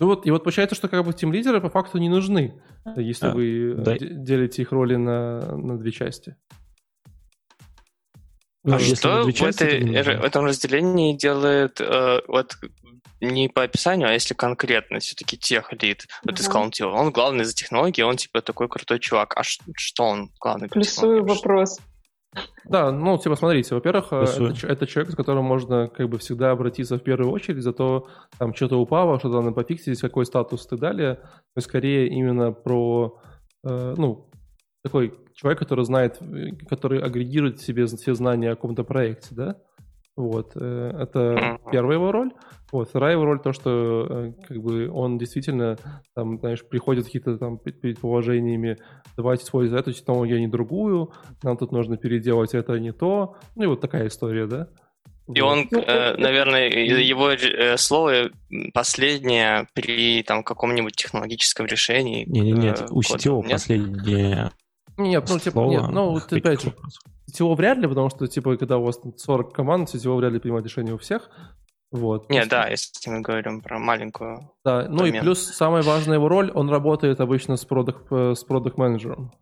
ну 0.00 0.06
вот, 0.06 0.26
и 0.26 0.30
вот 0.32 0.42
получается, 0.42 0.74
что 0.74 0.88
как 0.88 1.04
бы 1.04 1.12
тим 1.12 1.32
лидеры 1.32 1.60
по 1.60 1.70
факту 1.70 1.98
не 1.98 2.08
нужны, 2.08 2.60
если 2.96 3.28
а, 3.28 3.32
вы 3.32 3.74
да. 3.78 3.96
делите 3.96 4.62
их 4.62 4.72
роли 4.72 4.96
на, 4.96 5.56
на 5.56 5.78
две 5.78 5.92
части. 5.92 6.36
А 8.64 8.80
что 8.80 9.22
в, 9.22 9.42
этой, 9.42 9.80
в 10.02 10.24
этом 10.24 10.46
разделении 10.46 11.16
делает 11.16 11.80
э, 11.80 12.20
вот 12.26 12.58
не 13.20 13.48
по 13.48 13.62
описанию, 13.62 14.08
а 14.08 14.12
если 14.12 14.34
конкретно, 14.34 14.98
все-таки 14.98 15.36
тех 15.36 15.72
лид. 15.72 16.06
Вот 16.24 16.34
uh-huh. 16.34 16.42
сказал, 16.42 16.70
типа, 16.70 16.88
он 16.88 17.10
главный 17.10 17.44
за 17.44 17.54
технологии, 17.54 18.02
он 18.02 18.16
типа 18.16 18.42
такой 18.42 18.68
крутой 18.68 18.98
чувак. 18.98 19.36
А 19.36 19.42
что 19.42 20.04
он 20.04 20.30
главный 20.40 20.68
Плюсую 20.68 21.24
вопрос. 21.24 21.78
Да, 22.64 22.90
ну, 22.90 23.16
типа, 23.18 23.36
смотрите, 23.36 23.74
во-первых, 23.74 24.08
э, 24.10 24.24
это, 24.24 24.66
это 24.66 24.86
человек, 24.86 25.12
с 25.12 25.16
которым 25.16 25.44
можно 25.44 25.88
как 25.88 26.08
бы 26.08 26.18
всегда 26.18 26.50
обратиться 26.50 26.96
в 26.96 27.02
первую 27.02 27.30
очередь 27.30 27.62
за 27.62 27.72
то, 27.72 28.08
там, 28.38 28.54
что-то 28.54 28.78
упало, 28.78 29.18
что-то 29.18 29.40
надо 29.40 29.52
пофиксить, 29.52 30.00
какой 30.00 30.26
статус 30.26 30.66
и 30.66 30.68
так 30.68 30.80
далее. 30.80 31.20
Но 31.54 31.62
скорее 31.62 32.08
именно 32.08 32.52
про, 32.52 33.20
э, 33.66 33.94
ну, 33.96 34.30
такой 34.82 35.14
человек, 35.34 35.58
который 35.58 35.84
знает, 35.84 36.20
э, 36.20 36.50
который 36.68 37.00
агрегирует 37.00 37.58
в 37.58 37.64
себе 37.64 37.86
все 37.86 38.14
знания 38.14 38.50
о 38.50 38.56
каком-то 38.56 38.84
проекте, 38.84 39.34
да? 39.34 39.56
Вот, 40.16 40.52
э, 40.54 40.92
это 40.98 41.60
первая 41.70 41.98
его 41.98 42.10
роль. 42.10 42.32
Вот, 42.72 42.88
вторая 42.88 43.12
его 43.12 43.26
роль 43.26 43.38
то, 43.38 43.52
что 43.52 44.06
э, 44.08 44.32
как 44.48 44.56
бы 44.62 44.90
он 44.90 45.18
действительно 45.18 45.76
там, 46.14 46.38
знаешь, 46.38 46.66
приходит 46.66 47.04
какие-то 47.04 47.36
там 47.36 47.58
предположениями, 47.58 48.78
давайте 49.16 49.44
использовать 49.44 49.82
эту 49.82 49.92
технологию, 49.92 50.38
а 50.38 50.40
не 50.40 50.48
другую, 50.48 51.12
нам 51.42 51.58
тут 51.58 51.70
нужно 51.70 51.98
переделать 51.98 52.54
это, 52.54 52.72
а 52.72 52.78
не 52.78 52.92
то. 52.92 53.36
Ну 53.56 53.64
и 53.64 53.66
вот 53.66 53.82
такая 53.82 54.08
история, 54.08 54.46
да? 54.46 54.68
И 55.34 55.40
вот. 55.40 55.48
он, 55.48 55.68
ну, 55.70 55.80
э, 55.80 56.16
наверное, 56.16 56.68
его 56.68 57.32
слово 57.76 58.30
последнее 58.72 59.66
при 59.74 60.22
там 60.22 60.42
каком-нибудь 60.42 60.96
технологическом 60.96 61.66
решении. 61.66 62.24
Не, 62.24 62.40
не, 62.40 62.52
нет, 62.52 62.86
у 62.90 63.00
CTO 63.00 63.46
последнее. 63.46 64.50
Нет, 64.96 65.26
ну 65.28 65.38
типа, 65.38 65.60
нет, 65.66 65.88
ну 65.90 66.16
опять 66.16 66.62
же, 66.62 66.72
CTO 67.30 67.54
вряд 67.54 67.78
ли, 67.78 67.88
потому 67.88 68.08
что, 68.10 68.26
типа, 68.26 68.56
когда 68.56 68.78
у 68.78 68.84
вас 68.84 69.00
40 69.16 69.52
команд, 69.52 69.94
CTO 69.94 70.16
вряд 70.16 70.32
ли 70.32 70.38
принимает 70.38 70.66
решение 70.66 70.94
у 70.94 70.98
всех. 70.98 71.30
Вот. 71.92 72.28
Не, 72.30 72.44
да, 72.46 72.68
если 72.68 73.10
мы 73.10 73.20
говорим 73.20 73.60
про 73.60 73.78
маленькую. 73.78 74.50
Да, 74.64 74.86
ну 74.88 74.98
домен. 74.98 75.14
и 75.14 75.20
плюс 75.20 75.44
самая 75.44 75.82
важная 75.82 76.16
его 76.16 76.28
роль, 76.28 76.50
он 76.52 76.68
работает 76.68 77.20
обычно 77.20 77.56
с 77.56 77.64
продукт 77.64 78.06
э, 78.10 78.34
с 78.34 78.44
продукт 78.44 78.76
менеджером 78.76 79.32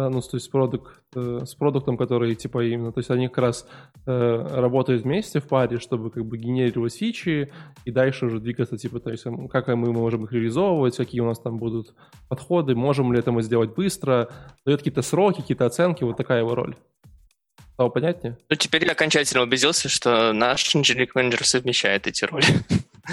да, 0.00 0.08
ну, 0.08 0.22
то 0.22 0.36
есть 0.36 0.46
с, 0.46 0.48
продукт, 0.48 1.02
э, 1.14 1.40
с 1.44 1.54
продуктом, 1.54 1.98
который, 1.98 2.34
типа, 2.34 2.64
именно, 2.64 2.90
то 2.90 3.00
есть 3.00 3.10
они 3.10 3.28
как 3.28 3.38
раз 3.38 3.66
э, 4.06 4.46
работают 4.54 5.02
вместе 5.02 5.40
в 5.40 5.46
паре, 5.46 5.78
чтобы, 5.78 6.10
как 6.10 6.24
бы, 6.24 6.38
генерировать 6.38 6.96
фичи 6.96 7.52
и 7.84 7.90
дальше 7.90 8.26
уже 8.26 8.40
двигаться, 8.40 8.78
типа, 8.78 9.00
то 9.00 9.10
есть 9.10 9.24
как 9.50 9.68
мы 9.68 9.92
можем 9.92 10.24
их 10.24 10.32
реализовывать, 10.32 10.96
какие 10.96 11.20
у 11.20 11.26
нас 11.26 11.38
там 11.38 11.58
будут 11.58 11.94
подходы, 12.28 12.74
можем 12.74 13.12
ли 13.12 13.18
это 13.18 13.30
мы 13.30 13.42
сделать 13.42 13.74
быстро, 13.74 14.30
дает 14.64 14.80
какие-то 14.80 15.02
сроки, 15.02 15.42
какие-то 15.42 15.66
оценки, 15.66 16.02
вот 16.02 16.16
такая 16.16 16.40
его 16.40 16.54
роль. 16.54 16.74
Стало 17.74 17.90
понятнее? 17.90 18.38
Ну, 18.48 18.56
теперь 18.56 18.86
я 18.86 18.92
окончательно 18.92 19.42
убедился, 19.42 19.90
что 19.90 20.32
наш 20.32 20.74
инженерик 20.74 21.14
менеджер 21.14 21.46
совмещает 21.46 22.06
эти 22.06 22.24
роли. 22.24 22.46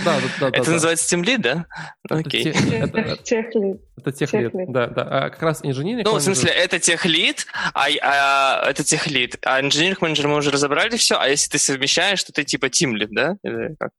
Да, 0.03 0.19
да, 0.19 0.49
да. 0.51 0.57
Это 0.57 0.71
называется 0.71 1.15
Team 1.15 1.23
Lead, 1.23 1.37
да? 1.39 1.65
Окей. 2.09 2.51
Это 2.51 3.17
техлид. 3.17 3.81
Это 3.97 4.11
техлид, 4.11 4.51
да, 4.67 4.87
да. 4.87 5.03
А 5.03 5.29
как 5.29 5.41
раз 5.41 5.59
инженерик 5.63 6.05
Ну, 6.05 6.15
в 6.15 6.21
смысле, 6.21 6.51
это 6.51 6.79
техлид, 6.79 7.47
а, 7.73 7.87
а 8.01 8.69
это 8.69 8.83
техлид, 8.83 9.37
а 9.43 9.61
инженерик 9.61 10.01
менеджер 10.01 10.27
мы 10.27 10.37
уже 10.37 10.51
разобрали 10.51 10.97
все, 10.97 11.17
а 11.19 11.27
если 11.27 11.49
ты 11.49 11.57
совмещаешь, 11.57 12.23
то 12.23 12.31
ты 12.31 12.43
типа 12.43 12.65
Team 12.65 12.93
Lead, 12.93 13.09
да? 13.11 13.37
Или 13.43 13.75
как? 13.79 13.91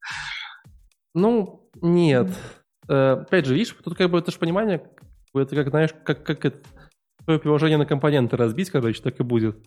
Ну, 1.14 1.68
нет. 1.80 2.28
Э, 2.88 3.18
опять 3.20 3.46
же, 3.46 3.54
видишь, 3.54 3.74
тут 3.82 3.96
как 3.96 4.10
бы 4.10 4.18
это 4.18 4.30
же 4.30 4.38
понимание, 4.38 4.82
это 5.34 5.56
как, 5.56 5.68
знаешь, 5.70 5.90
как, 6.04 6.24
как 6.24 6.44
это, 6.44 6.58
твое 7.24 7.38
приложение 7.38 7.78
на 7.78 7.86
компоненты 7.86 8.36
разбить, 8.36 8.70
короче, 8.70 9.02
так 9.02 9.18
и 9.20 9.22
будет. 9.22 9.58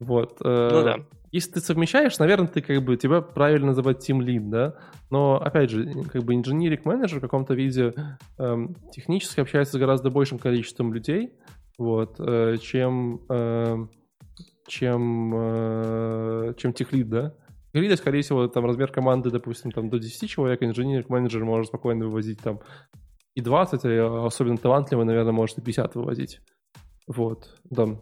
Вот. 0.00 0.38
Э, 0.44 0.68
ну 0.72 0.82
да. 0.82 0.96
Если 1.32 1.52
ты 1.52 1.60
совмещаешь, 1.60 2.18
наверное, 2.18 2.46
ты 2.46 2.60
как 2.60 2.84
бы 2.84 2.96
тебя 2.96 3.20
правильно 3.20 3.68
называть 3.68 4.08
team 4.08 4.20
lead, 4.20 4.50
да. 4.50 4.76
Но 5.10 5.40
опять 5.40 5.70
же, 5.70 6.04
как 6.04 6.22
бы 6.22 6.34
инженерик 6.34 6.84
менеджер 6.84 7.18
в 7.18 7.22
каком-то 7.22 7.54
виде 7.54 7.92
эм, 8.38 8.74
технически 8.92 9.40
общается 9.40 9.76
с 9.76 9.80
гораздо 9.80 10.10
большим 10.10 10.38
количеством 10.38 10.94
людей, 10.94 11.32
вот, 11.76 12.20
э, 12.20 12.56
чем 12.58 13.20
э, 13.28 13.86
чем 14.68 15.34
э, 15.34 16.54
чем 16.56 16.72
техлид, 16.72 17.08
да. 17.08 17.34
Техлида, 17.72 17.96
скорее 17.96 18.22
всего, 18.22 18.46
там 18.46 18.64
размер 18.64 18.92
команды, 18.92 19.30
допустим, 19.30 19.72
там 19.72 19.90
до 19.90 19.98
10 19.98 20.30
человек, 20.30 20.62
инженерик 20.62 21.08
менеджер 21.08 21.44
может 21.44 21.66
спокойно 21.66 22.04
вывозить 22.04 22.40
там 22.40 22.60
и 23.34 23.40
20, 23.40 23.80
а 23.84 24.26
особенно 24.26 24.56
талантливый, 24.56 25.04
наверное, 25.04 25.32
может 25.32 25.58
и 25.58 25.62
50 25.62 25.96
вывозить. 25.96 26.40
Вот, 27.08 27.58
там 27.74 28.00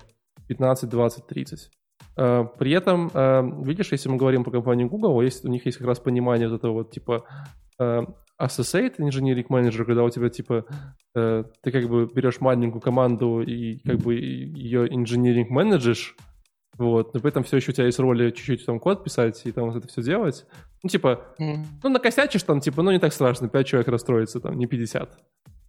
15, 0.48 0.90
20, 0.90 1.26
30. 1.26 1.70
Э, 2.16 2.44
при 2.58 2.72
этом, 2.72 3.10
э, 3.12 3.42
видишь, 3.64 3.92
если 3.92 4.08
мы 4.08 4.16
говорим 4.16 4.44
про 4.44 4.50
компанию 4.50 4.88
Google, 4.88 5.20
есть, 5.22 5.44
у 5.44 5.48
них 5.48 5.64
есть 5.66 5.78
как 5.78 5.86
раз 5.86 5.98
понимание 5.98 6.48
вот 6.48 6.56
этого 6.56 6.72
вот 6.72 6.90
типа 6.90 7.24
э, 7.78 8.02
associate 8.40 8.96
engineering 8.98 9.46
manager, 9.48 9.84
когда 9.84 10.04
у 10.04 10.10
тебя 10.10 10.28
типа 10.28 10.64
ты 11.14 11.70
как 11.70 11.88
бы 11.88 12.06
берешь 12.06 12.40
маленькую 12.40 12.80
команду 12.80 13.42
и 13.42 13.78
как 13.80 13.98
бы 13.98 14.14
ее 14.14 14.88
engineering 14.88 15.48
менеджешь, 15.50 16.16
вот, 16.78 17.12
но 17.12 17.20
при 17.20 17.28
этом 17.28 17.44
все 17.44 17.58
еще 17.58 17.70
у 17.70 17.74
тебя 17.74 17.86
есть 17.86 17.98
роли 17.98 18.30
чуть-чуть 18.30 18.64
там 18.64 18.80
код 18.80 19.04
писать 19.04 19.42
и 19.44 19.52
там 19.52 19.66
вот 19.66 19.76
это 19.76 19.88
все 19.88 20.02
делать. 20.02 20.46
Ну, 20.82 20.88
типа, 20.88 21.34
ну, 21.38 21.90
накосячишь 21.90 22.42
там, 22.44 22.60
типа, 22.60 22.82
ну, 22.82 22.90
не 22.90 22.98
так 22.98 23.12
страшно, 23.12 23.48
5 23.48 23.66
человек 23.66 23.88
расстроится, 23.88 24.40
там, 24.40 24.58
не 24.58 24.66
50. 24.66 25.18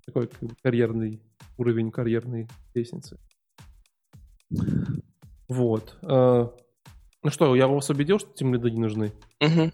Такой 0.06 0.30
карьерный 0.64 1.22
уровень 1.58 1.92
карьерной 1.92 2.48
лестницы. 2.74 3.20
Вот. 5.48 5.98
Э, 6.04 6.48
ну 7.24 7.30
что, 7.30 7.56
я 7.56 7.68
вас 7.68 7.90
убедил, 7.90 8.20
что 8.20 8.32
тем 8.34 8.54
лиды 8.54 8.72
не 8.72 8.80
нужны? 8.80 9.12
Угу. 9.42 9.72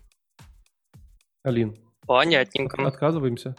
Алин. 1.44 1.76
Понятненько. 2.06 2.86
Отказываемся? 2.86 3.56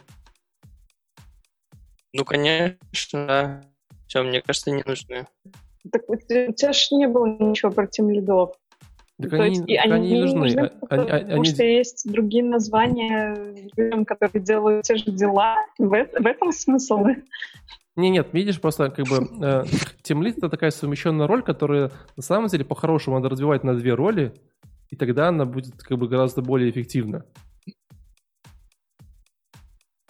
Ну, 2.13 2.25
конечно, 2.25 3.25
да. 3.25 3.61
Все, 4.07 4.23
мне 4.23 4.41
кажется, 4.41 4.71
не 4.71 4.83
нужны. 4.83 5.25
Так 5.89 6.01
у 6.09 6.15
тебя 6.17 6.73
же 6.73 6.95
не 6.95 7.07
было 7.07 7.25
ничего 7.25 7.71
про 7.71 7.87
тем 7.87 8.09
лидов. 8.09 8.51
Так 9.21 9.33
они, 9.33 9.55
есть, 9.55 9.67
так 9.67 9.85
они, 9.85 9.93
они 9.93 10.09
не 10.09 10.21
нужны. 10.21 10.39
нужны 10.39 10.69
потому, 10.69 11.01
они, 11.01 11.11
потому 11.11 11.41
они... 11.41 11.45
что 11.45 11.63
есть 11.63 12.11
другие 12.11 12.43
названия 12.43 13.69
людям, 13.77 14.03
которые 14.03 14.43
делают 14.43 14.83
те 14.83 14.97
же 14.97 15.11
дела. 15.11 15.55
В, 15.77 15.89
в 15.89 16.25
этом 16.25 16.51
смысл. 16.51 17.05
Не, 17.97 18.09
нет, 18.09 18.29
видишь, 18.31 18.61
просто 18.61 18.89
как 18.89 19.05
бы 19.07 19.27
э, 19.41 19.65
это 20.07 20.49
такая 20.49 20.71
совмещенная 20.71 21.27
роль, 21.27 21.43
которая 21.43 21.91
на 22.15 22.23
самом 22.23 22.47
деле 22.47 22.63
по-хорошему 22.63 23.17
надо 23.17 23.29
развивать 23.29 23.63
на 23.63 23.75
две 23.75 23.93
роли, 23.93 24.33
и 24.89 24.95
тогда 24.95 25.27
она 25.27 25.45
будет 25.45 25.81
как 25.83 25.97
бы 25.97 26.07
гораздо 26.07 26.41
более 26.41 26.69
эффективна. 26.69 27.25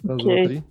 Раз, 0.04 0.20
okay. 0.20 0.22
два, 0.22 0.46
три. 0.46 0.62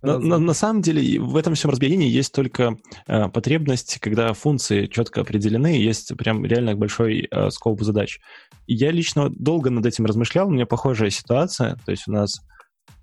На, 0.00 0.18
на, 0.18 0.38
на 0.38 0.54
самом 0.54 0.80
деле 0.80 1.20
в 1.20 1.36
этом 1.36 1.54
всем 1.54 1.72
разбиении 1.72 2.08
есть 2.08 2.32
только 2.32 2.76
э, 3.08 3.28
потребность, 3.28 3.98
когда 3.98 4.32
функции 4.32 4.86
четко 4.86 5.22
определены, 5.22 5.76
есть 5.76 6.16
прям 6.16 6.44
реально 6.44 6.76
большой 6.76 7.26
э, 7.28 7.50
скоп 7.50 7.80
задач. 7.82 8.20
Я 8.68 8.92
лично 8.92 9.28
долго 9.30 9.70
над 9.70 9.84
этим 9.86 10.06
размышлял, 10.06 10.46
у 10.46 10.52
меня 10.52 10.66
похожая 10.66 11.10
ситуация, 11.10 11.76
то 11.84 11.90
есть 11.90 12.06
у 12.06 12.12
нас 12.12 12.40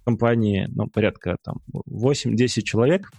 компании, 0.05 0.67
ну, 0.69 0.87
порядка 0.87 1.37
там 1.43 1.57
8-10 1.73 2.61
человек. 2.61 3.11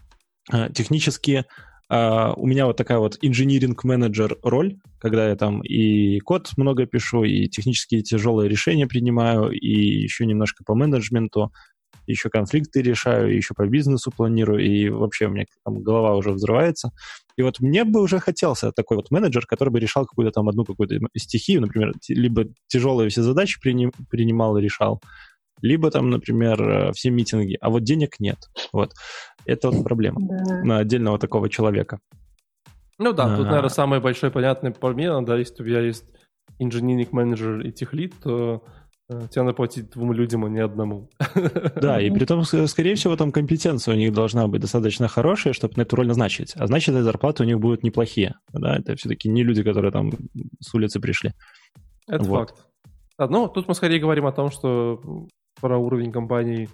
А, 0.50 0.70
технически 0.70 1.44
Uh, 1.88 2.32
у 2.36 2.48
меня 2.48 2.66
вот 2.66 2.76
такая 2.76 2.98
вот 2.98 3.16
инжиниринг-менеджер 3.22 4.38
роль, 4.42 4.76
когда 4.98 5.28
я 5.28 5.36
там 5.36 5.62
и 5.62 6.18
код 6.18 6.50
много 6.56 6.84
пишу, 6.84 7.22
и 7.22 7.46
технические 7.46 8.02
тяжелые 8.02 8.48
решения 8.48 8.88
принимаю, 8.88 9.50
и 9.50 9.70
еще 10.02 10.26
немножко 10.26 10.64
по 10.64 10.74
менеджменту, 10.74 11.52
еще 12.06 12.28
конфликты 12.28 12.82
решаю, 12.82 13.34
еще 13.36 13.54
по 13.54 13.66
бизнесу 13.66 14.10
планирую, 14.10 14.64
и 14.64 14.88
вообще 14.88 15.26
у 15.26 15.30
меня 15.30 15.44
там 15.64 15.80
голова 15.82 16.16
уже 16.16 16.32
взрывается. 16.32 16.90
И 17.36 17.42
вот 17.42 17.60
мне 17.60 17.84
бы 17.84 18.00
уже 18.00 18.18
хотелся 18.18 18.72
такой 18.72 18.96
вот 18.96 19.10
менеджер, 19.10 19.46
который 19.46 19.70
бы 19.70 19.78
решал 19.78 20.06
какую-то 20.06 20.32
там 20.32 20.48
одну 20.48 20.64
какую-то 20.64 20.98
стихию, 21.16 21.60
например, 21.60 21.92
либо 22.08 22.46
тяжелые 22.66 23.10
все 23.10 23.22
задачи 23.22 23.60
принимал 23.60 24.56
и 24.56 24.62
решал, 24.62 25.00
либо 25.62 25.90
там, 25.90 26.10
например, 26.10 26.62
э, 26.62 26.92
все 26.92 27.10
митинги, 27.10 27.56
а 27.60 27.70
вот 27.70 27.82
денег 27.82 28.20
нет. 28.20 28.38
Вот. 28.72 28.92
Это 29.44 29.70
вот 29.70 29.84
проблема 29.84 30.20
да. 30.20 30.62
на 30.62 30.78
отдельного 30.78 31.18
такого 31.18 31.48
человека. 31.48 32.00
Ну 32.98 33.12
да, 33.12 33.34
а... 33.34 33.36
тут, 33.36 33.46
наверное, 33.46 33.68
самый 33.68 34.00
большой 34.00 34.30
понятный 34.30 34.72
пример, 34.72 35.22
да, 35.24 35.36
если 35.36 35.62
у 35.62 35.66
тебя 35.66 35.80
есть 35.80 36.04
инженеринг 36.58 37.12
менеджер 37.12 37.60
и 37.60 37.70
техлит, 37.70 38.14
то 38.22 38.64
э, 39.10 39.28
тебе 39.30 39.42
надо 39.42 39.54
платить 39.54 39.90
двум 39.90 40.12
людям, 40.12 40.44
а 40.44 40.48
не 40.48 40.60
одному. 40.60 41.10
Да, 41.80 42.00
и 42.00 42.10
при 42.10 42.24
том, 42.24 42.44
скорее 42.44 42.94
всего, 42.94 43.16
там 43.16 43.32
компетенция 43.32 43.94
у 43.94 43.98
них 43.98 44.12
должна 44.12 44.48
быть 44.48 44.62
достаточно 44.62 45.08
хорошая, 45.08 45.52
чтобы 45.52 45.74
на 45.76 45.82
эту 45.82 45.96
роль 45.96 46.06
назначить. 46.06 46.54
А 46.56 46.66
значит, 46.66 46.94
и 46.94 47.02
зарплаты 47.02 47.42
у 47.42 47.46
них 47.46 47.60
будут 47.60 47.82
неплохие. 47.82 48.36
Да, 48.52 48.76
это 48.76 48.96
все-таки 48.96 49.28
не 49.28 49.44
люди, 49.44 49.62
которые 49.62 49.92
там 49.92 50.12
с 50.60 50.74
улицы 50.74 50.98
пришли. 51.00 51.32
Это 52.08 52.24
вот. 52.24 52.48
факт. 52.48 52.66
Да, 53.18 53.28
ну, 53.28 53.48
тут 53.48 53.68
мы 53.68 53.74
скорее 53.74 53.98
говорим 53.98 54.26
о 54.26 54.32
том, 54.32 54.50
что 54.50 55.28
про 55.60 55.78
уровень 55.78 56.12
компании, 56.12 56.68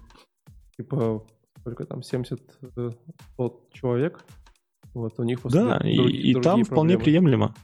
типа, 0.76 1.24
сколько 1.60 1.84
там, 1.84 2.02
70 2.02 2.40
100 2.72 2.90
э, 3.38 3.48
человек. 3.72 4.24
Вот 4.94 5.18
у 5.18 5.22
них 5.22 5.40
просто 5.40 5.64
Да, 5.64 5.78
другие, 5.78 5.96
и, 5.96 6.30
и 6.30 6.32
другие 6.32 6.34
там 6.34 6.42
проблемы. 6.42 6.64
вполне 6.64 6.98
приемлемо. 6.98 7.54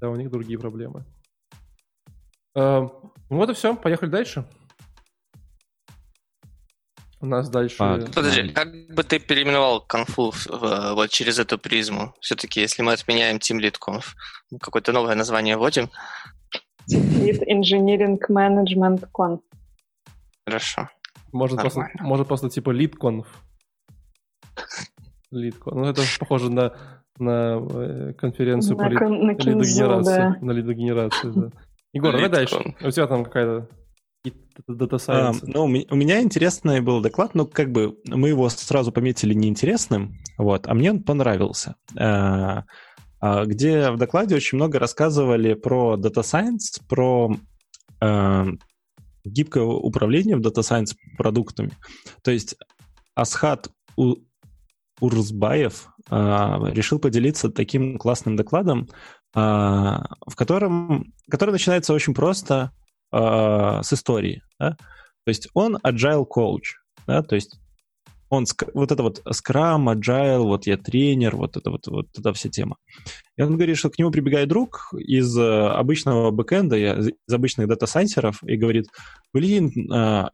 Да, 0.00 0.10
у 0.10 0.16
них 0.16 0.30
другие 0.30 0.58
проблемы. 0.58 1.04
А, 2.54 2.88
вот 3.28 3.50
и 3.50 3.54
все, 3.54 3.74
поехали 3.74 4.10
дальше. 4.10 4.44
У 7.22 7.26
нас 7.26 7.50
дальше... 7.50 7.76
А, 7.80 7.98
Подожди, 7.98 8.48
как 8.48 8.68
бы 8.94 9.02
ты 9.02 9.18
переименовал 9.18 9.82
конфу 9.82 10.32
вот 10.48 11.10
через 11.10 11.38
эту 11.38 11.58
призму? 11.58 12.14
Все-таки, 12.20 12.60
если 12.60 12.82
мы 12.82 12.92
отменяем 12.92 13.36
Team 13.36 13.60
Lead 13.60 13.76
Conf, 13.78 14.14
какое-то 14.58 14.92
новое 14.92 15.14
название 15.14 15.56
вводим? 15.56 15.90
Lead 16.90 17.44
Engineering 17.46 18.18
Management 18.28 19.06
Conf. 19.12 19.40
Хорошо. 20.50 20.88
Можно 21.32 21.60
просто, 21.60 21.88
можно 22.00 22.24
просто 22.24 22.50
типа. 22.50 22.70
Lead 22.70 22.94
Conf. 23.00 23.26
Ну, 25.30 25.84
это 25.84 26.02
похоже 26.18 26.50
на, 26.50 26.74
на 27.18 27.60
э, 27.60 28.12
конференцию 28.14 28.76
на, 28.76 28.84
по 28.84 28.88
лид, 28.88 29.00
на 29.00 29.30
лидогенерации. 29.30 30.16
Да. 30.16 30.36
На 30.40 30.50
лидогенерации, 30.50 31.30
да. 31.34 31.50
Егор, 31.92 32.12
давай 32.12 32.28
дальше. 32.28 32.74
У 32.80 32.90
тебя 32.90 33.06
там 33.06 33.24
какая-то 33.24 33.68
Data 34.68 34.96
Science. 34.96 35.38
А, 35.42 35.46
ну, 35.46 35.64
у 35.64 35.96
меня 35.96 36.20
интересный 36.20 36.80
был 36.80 37.00
доклад, 37.00 37.34
но 37.34 37.46
как 37.46 37.70
бы 37.70 37.96
мы 38.06 38.28
его 38.28 38.48
сразу 38.48 38.92
пометили 38.92 39.34
неинтересным, 39.34 40.14
вот, 40.36 40.66
а 40.66 40.74
мне 40.74 40.90
он 40.90 41.02
понравился. 41.02 41.76
А, 41.96 42.64
а, 43.20 43.44
где 43.44 43.90
в 43.90 43.96
докладе 43.96 44.36
очень 44.36 44.56
много 44.56 44.78
рассказывали 44.78 45.54
про 45.54 45.96
Data 45.96 46.22
Science, 46.22 46.82
про 46.88 47.34
а, 48.00 48.46
гибкое 49.24 49.64
управление 49.64 50.36
в 50.36 50.40
Data 50.40 50.60
Science 50.60 50.94
продуктами. 51.16 51.72
То 52.22 52.30
есть 52.30 52.56
Асхат 53.14 53.68
У... 53.96 54.16
Урзбаев 55.00 55.88
а, 56.08 56.60
решил 56.70 56.98
поделиться 56.98 57.50
таким 57.50 57.98
классным 57.98 58.36
докладом, 58.36 58.88
а, 59.34 60.04
в 60.26 60.36
котором, 60.36 61.12
который 61.30 61.52
начинается 61.52 61.94
очень 61.94 62.14
просто 62.14 62.72
э, 63.12 63.80
с 63.82 63.92
истории. 63.92 64.42
Да? 64.58 64.72
То 64.72 65.28
есть 65.28 65.48
он 65.54 65.76
agile 65.76 66.26
coach, 66.26 66.76
да? 67.06 67.22
то 67.22 67.34
есть 67.34 67.60
он 68.30 68.46
вот 68.74 68.92
это 68.92 69.02
вот 69.02 69.22
Scrum, 69.26 69.92
Agile, 69.92 70.44
вот 70.44 70.66
я 70.66 70.76
тренер, 70.76 71.36
вот 71.36 71.56
это 71.56 71.70
вот, 71.70 71.86
вот 71.88 72.06
эта 72.16 72.32
вся 72.32 72.48
тема. 72.48 72.76
И 73.36 73.42
он 73.42 73.56
говорит, 73.56 73.76
что 73.76 73.90
к 73.90 73.98
нему 73.98 74.10
прибегает 74.10 74.48
друг 74.48 74.94
из 74.96 75.36
э, 75.36 75.68
обычного 75.68 76.30
бэкэнда, 76.30 76.76
из 77.00 77.34
обычных 77.34 77.66
дата-сайенсеров, 77.66 78.42
и 78.44 78.56
говорит, 78.56 78.86
блин, 79.34 79.72
э, 79.92 80.24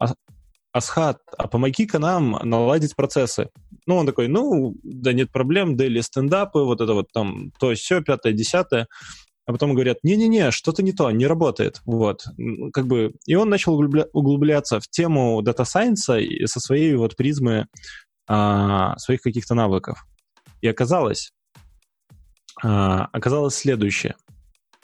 Асхат, 0.71 1.17
а 1.37 1.47
помоги-ка 1.47 1.97
нам 1.97 2.39
наладить 2.43 2.95
процессы. 2.95 3.49
Ну, 3.87 3.95
он 3.95 4.05
такой, 4.05 4.27
ну, 4.27 4.75
да 4.83 5.11
нет 5.11 5.31
проблем, 5.31 5.75
daily 5.75 6.01
стендапы, 6.01 6.59
вот 6.59 6.81
это 6.81 6.93
вот 6.93 7.07
там 7.11 7.51
то, 7.59 7.73
все, 7.73 8.01
пятое, 8.01 8.33
десятое 8.33 8.87
а 9.47 9.53
потом 9.53 9.73
говорят, 9.73 9.99
не-не-не, 10.03 10.51
что-то 10.51 10.83
не 10.83 10.91
то, 10.91 11.09
не 11.09 11.25
работает. 11.25 11.81
Вот. 11.85 12.25
Как 12.73 12.85
бы, 12.85 13.13
и 13.25 13.35
он 13.35 13.49
начал 13.49 13.81
углубля- 13.81 14.09
углубляться 14.11 14.81
в 14.81 14.89
тему 14.89 15.41
data 15.41 15.63
science 15.63 16.12
а 16.12 16.19
со 16.45 16.59
своей 16.59 16.93
вот 16.95 17.15
призмы 17.15 17.67
а, 18.27 18.97
своих 18.97 19.21
каких-то 19.21 19.55
навыков. 19.55 20.05
И 20.59 20.67
оказалось, 20.67 21.31
а, 22.61 23.05
оказалось 23.13 23.55
следующее. 23.55 24.15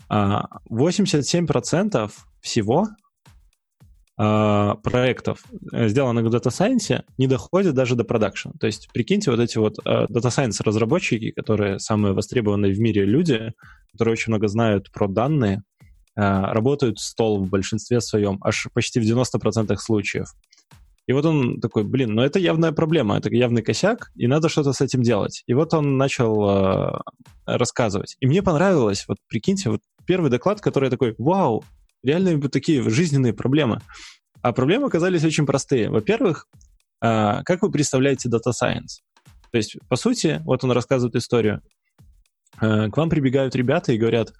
А, 0.08 0.46
87% 0.70 2.10
всего 2.40 2.88
проектов, 4.16 5.44
э, 5.72 5.88
сделанных 5.88 6.26
в 6.26 6.36
Data 6.36 6.50
Science, 6.50 7.04
не 7.18 7.28
доходят 7.28 7.74
даже 7.74 7.96
до 7.96 8.04
продакшн. 8.04 8.50
То 8.60 8.68
есть, 8.68 8.90
прикиньте, 8.94 9.32
вот 9.32 9.40
эти 9.40 9.58
вот 9.58 9.80
uh, 9.80 10.08
Data 10.08 10.30
Science 10.30 10.62
разработчики, 10.64 11.32
которые 11.32 11.80
самые 11.80 12.14
востребованные 12.14 12.74
в 12.74 12.80
мире 12.80 13.06
люди, 13.06 13.54
которые 13.92 14.14
очень 14.14 14.32
много 14.32 14.48
знают 14.48 14.92
про 14.92 15.08
данные, 15.08 15.64
uh, 16.18 16.52
работают 16.52 17.00
стол 17.00 17.44
в 17.44 17.50
большинстве 17.50 18.02
своем, 18.02 18.38
аж 18.44 18.68
почти 18.74 19.00
в 19.00 19.04
90% 19.04 19.76
случаев. 19.78 20.28
И 21.08 21.14
вот 21.14 21.26
он 21.26 21.60
такой, 21.60 21.84
блин, 21.84 22.14
ну 22.14 22.22
это 22.22 22.38
явная 22.38 22.72
проблема, 22.72 23.18
это 23.18 23.34
явный 23.34 23.64
косяк, 23.64 24.12
и 24.16 24.28
надо 24.28 24.48
что-то 24.48 24.74
с 24.74 24.80
этим 24.80 25.02
делать. 25.02 25.44
И 25.48 25.54
вот 25.54 25.74
он 25.74 25.98
начал 25.98 27.02
рассказывать. 27.46 28.16
И 28.22 28.26
мне 28.26 28.42
понравилось, 28.42 29.04
вот 29.10 29.18
прикиньте, 29.28 29.70
вот 29.70 29.82
первый 30.06 30.32
доклад, 30.32 30.62
который 30.62 30.90
такой, 30.90 31.14
вау, 31.18 31.66
реальные 32.04 32.40
такие 32.50 32.88
жизненные 32.90 33.34
проблемы. 33.34 33.80
А 34.42 34.52
проблемы 34.52 34.88
оказались 34.88 35.24
очень 35.24 35.46
простые. 35.46 35.90
Во-первых, 35.90 36.48
а, 37.02 37.44
как 37.44 37.62
вы 37.62 37.72
представляете 37.72 38.30
Data 38.30 38.52
Science? 38.52 39.02
То 39.52 39.58
есть, 39.58 39.78
по 39.88 39.96
сути, 39.96 40.42
вот 40.46 40.64
он 40.64 40.72
рассказывает 40.72 41.16
историю. 41.16 41.62
А, 42.58 42.90
к 42.90 42.98
вам 42.98 43.10
прибегают 43.10 43.56
ребята 43.56 43.94
и 43.94 43.98
говорят, 43.98 44.34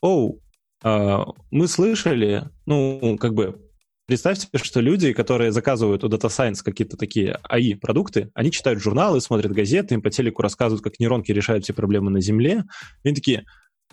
оу, 0.00 0.40
а, 0.82 1.24
мы 1.50 1.66
слышали, 1.66 2.44
ну, 2.66 3.18
как 3.18 3.34
бы, 3.34 3.60
представьте, 4.06 4.48
что 4.62 4.80
люди, 4.80 5.12
которые 5.12 5.50
заказывают 5.50 6.04
у 6.04 6.08
Data 6.08 6.28
Science 6.28 6.62
какие-то 6.62 6.96
такие 6.96 7.38
AI-продукты, 7.50 8.30
они 8.34 8.50
читают 8.50 8.82
журналы, 8.82 9.20
смотрят 9.20 9.52
газеты, 9.52 9.94
им 9.94 10.02
по 10.02 10.10
телеку 10.10 10.42
рассказывают, 10.42 10.84
как 10.84 11.00
нейронки 11.00 11.32
решают 11.32 11.64
все 11.64 11.72
проблемы 11.72 12.10
на 12.10 12.20
Земле. 12.20 12.64
И 13.02 13.08
они 13.08 13.14
такие, 13.14 13.44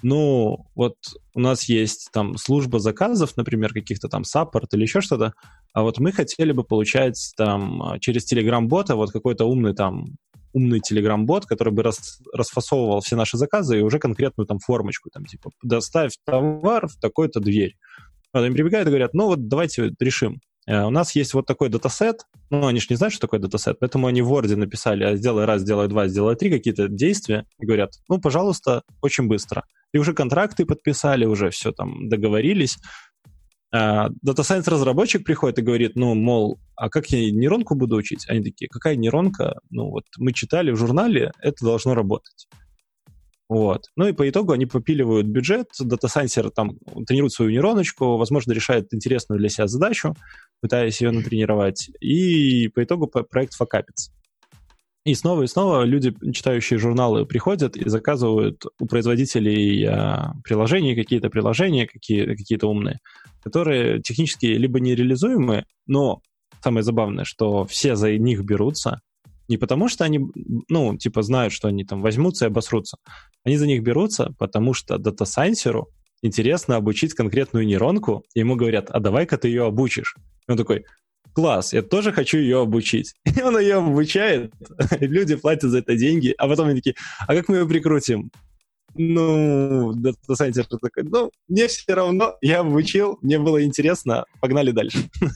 ну, 0.01 0.65
вот 0.75 0.95
у 1.35 1.39
нас 1.39 1.69
есть 1.69 2.09
там 2.11 2.37
служба 2.37 2.79
заказов, 2.79 3.37
например, 3.37 3.73
каких-то 3.73 4.07
там 4.07 4.23
саппорт 4.23 4.73
или 4.73 4.83
еще 4.83 5.01
что-то, 5.01 5.33
а 5.73 5.83
вот 5.83 5.99
мы 5.99 6.11
хотели 6.11 6.51
бы 6.51 6.63
получать 6.63 7.33
там 7.37 7.97
через 7.99 8.31
Telegram-бота 8.31 8.95
вот 8.95 9.11
какой-то 9.11 9.45
умный 9.45 9.75
там 9.75 10.17
умный 10.53 10.79
Telegram-бот, 10.79 11.45
который 11.45 11.71
бы 11.71 11.83
рас, 11.83 12.19
расфасовывал 12.33 13.01
все 13.01 13.15
наши 13.15 13.37
заказы 13.37 13.79
и 13.79 13.81
уже 13.81 13.99
конкретную 13.99 14.47
там 14.47 14.59
формочку, 14.59 15.09
там 15.09 15.25
типа 15.25 15.51
доставь 15.63 16.17
товар 16.25 16.87
в 16.87 16.99
такой-то 16.99 17.39
дверь. 17.39 17.77
Они 18.33 18.53
прибегают 18.53 18.87
и 18.87 18.91
говорят, 18.91 19.13
ну 19.13 19.27
вот 19.27 19.47
давайте 19.47 19.93
решим. 19.99 20.41
Э, 20.68 20.84
у 20.84 20.89
нас 20.89 21.16
есть 21.16 21.34
вот 21.34 21.45
такой 21.45 21.70
датасет, 21.70 22.26
ну, 22.49 22.68
они 22.68 22.80
же 22.80 22.88
не 22.89 22.95
знают, 22.95 23.14
что 23.14 23.22
такое 23.22 23.39
датасет, 23.39 23.80
поэтому 23.80 24.07
они 24.07 24.22
в 24.22 24.32
Word 24.32 24.55
написали, 24.55 25.03
а 25.03 25.16
сделай 25.16 25.45
раз, 25.45 25.62
сделай 25.62 25.88
два, 25.88 26.07
сделай 26.07 26.36
три, 26.36 26.49
какие-то 26.49 26.88
действия, 26.88 27.45
и 27.59 27.66
говорят, 27.66 27.93
ну, 28.09 28.20
пожалуйста, 28.20 28.84
очень 29.01 29.28
быстро. 29.28 29.64
И 29.93 29.97
уже 29.97 30.14
контракты 30.14 30.66
подписали, 30.66 31.26
уже 31.26 31.49
все 31.49 31.72
там 31.72 32.07
договорились. 32.07 32.78
А 33.74 34.09
Data 34.09 34.41
Science 34.41 34.70
разработчик 34.70 35.24
приходит 35.26 35.59
и 35.59 35.62
говорит, 35.62 35.95
ну, 35.95 36.14
мол, 36.14 36.59
а 36.76 36.89
как 36.89 37.07
я 37.07 37.32
нейронку 37.32 37.76
буду 37.76 37.95
учить? 37.95 38.30
Они 38.30 38.43
такие, 38.43 38.68
какая 38.70 38.97
нейронка? 38.97 39.59
Ну, 39.70 39.89
вот 39.89 40.03
мы 40.18 40.34
читали 40.34 40.72
в 40.72 40.76
журнале, 40.76 41.32
это 41.39 41.64
должно 41.64 41.95
работать. 41.95 42.47
Вот. 43.51 43.88
Ну 43.97 44.07
и 44.07 44.14
по 44.14 44.30
итогу 44.30 44.53
они 44.53 44.66
попиливают 44.66 45.28
бюджет, 45.28 45.68
дата-сайенсер 45.78 46.51
там 46.51 46.78
тренирует 47.05 47.34
свою 47.34 47.51
нейроночку, 47.51 48.16
возможно, 48.16 48.53
решает 48.53 48.93
интересную 48.93 49.39
для 49.39 49.49
себя 49.49 49.68
задачу, 49.68 50.16
пытаясь 50.62 51.01
ее 51.01 51.12
натренировать, 51.12 51.89
и 51.99 52.68
по 52.70 52.84
итогу 52.84 53.07
проект 53.07 53.53
факапится. 53.53 54.12
И 55.03 55.16
снова 55.16 55.43
и 55.43 55.47
снова 55.47 55.84
люди, 55.84 56.14
читающие 56.32 56.78
журналы, 56.78 57.26
приходят 57.26 57.76
и 57.76 57.89
заказывают 57.89 58.64
у 58.80 58.86
производителей 58.86 59.84
а, 59.88 60.36
приложений 60.43 60.95
какие-то 60.95 61.32
приложения, 61.32 61.88
какие, 61.88 62.26
какие-то 62.36 62.68
умные, 62.68 62.99
которые 63.43 63.99
технически 64.01 64.45
либо 64.45 64.80
нереализуемы, 64.80 65.66
но 65.88 66.22
самое 66.64 66.84
забавное, 66.84 67.26
что 67.26 67.66
все 67.66 67.95
за 67.95 68.16
них 68.18 68.43
берутся, 68.43 69.01
не 69.47 69.57
потому 69.57 69.89
что 69.89 70.05
они, 70.05 70.20
ну, 70.70 70.95
типа, 70.97 71.24
знают, 71.24 71.51
что 71.51 71.68
они 71.68 71.84
там 71.84 72.01
возьмутся 72.01 72.45
и 72.45 72.47
обосрутся. 72.47 72.97
Они 73.43 73.57
за 73.57 73.66
них 73.66 73.82
берутся, 73.82 74.34
потому 74.38 74.74
что 74.74 74.99
дата-сайенсеру 74.99 75.89
интересно 76.22 76.76
обучить 76.76 77.16
конкретную 77.16 77.66
нейронку, 77.66 78.24
и 78.36 78.39
ему 78.39 78.55
говорят, 78.55 78.89
а 78.91 78.99
давай-ка 78.99 79.38
ты 79.38 79.47
ее 79.47 79.66
обучишь. 79.66 80.16
Он 80.51 80.57
такой, 80.57 80.85
класс, 81.33 81.73
я 81.73 81.81
тоже 81.81 82.11
хочу 82.11 82.37
ее 82.37 82.61
обучить. 82.61 83.13
И 83.25 83.41
он 83.41 83.57
ее 83.59 83.75
обучает, 83.75 84.53
люди 84.99 85.35
платят 85.35 85.71
за 85.71 85.79
это 85.79 85.95
деньги, 85.95 86.33
а 86.37 86.47
потом 86.47 86.67
они 86.67 86.75
такие, 86.75 86.95
а 87.19 87.35
как 87.35 87.47
мы 87.47 87.57
ее 87.57 87.67
прикрутим? 87.67 88.31
Ну, 88.93 89.93
дата-сайенсер 89.93 90.65
такой, 90.65 91.03
ну, 91.03 91.31
мне 91.47 91.67
все 91.67 91.93
равно, 91.93 92.35
я 92.41 92.59
обучил, 92.59 93.17
мне 93.21 93.39
было 93.39 93.63
интересно, 93.63 94.25
погнали 94.39 94.71
дальше. 94.71 94.97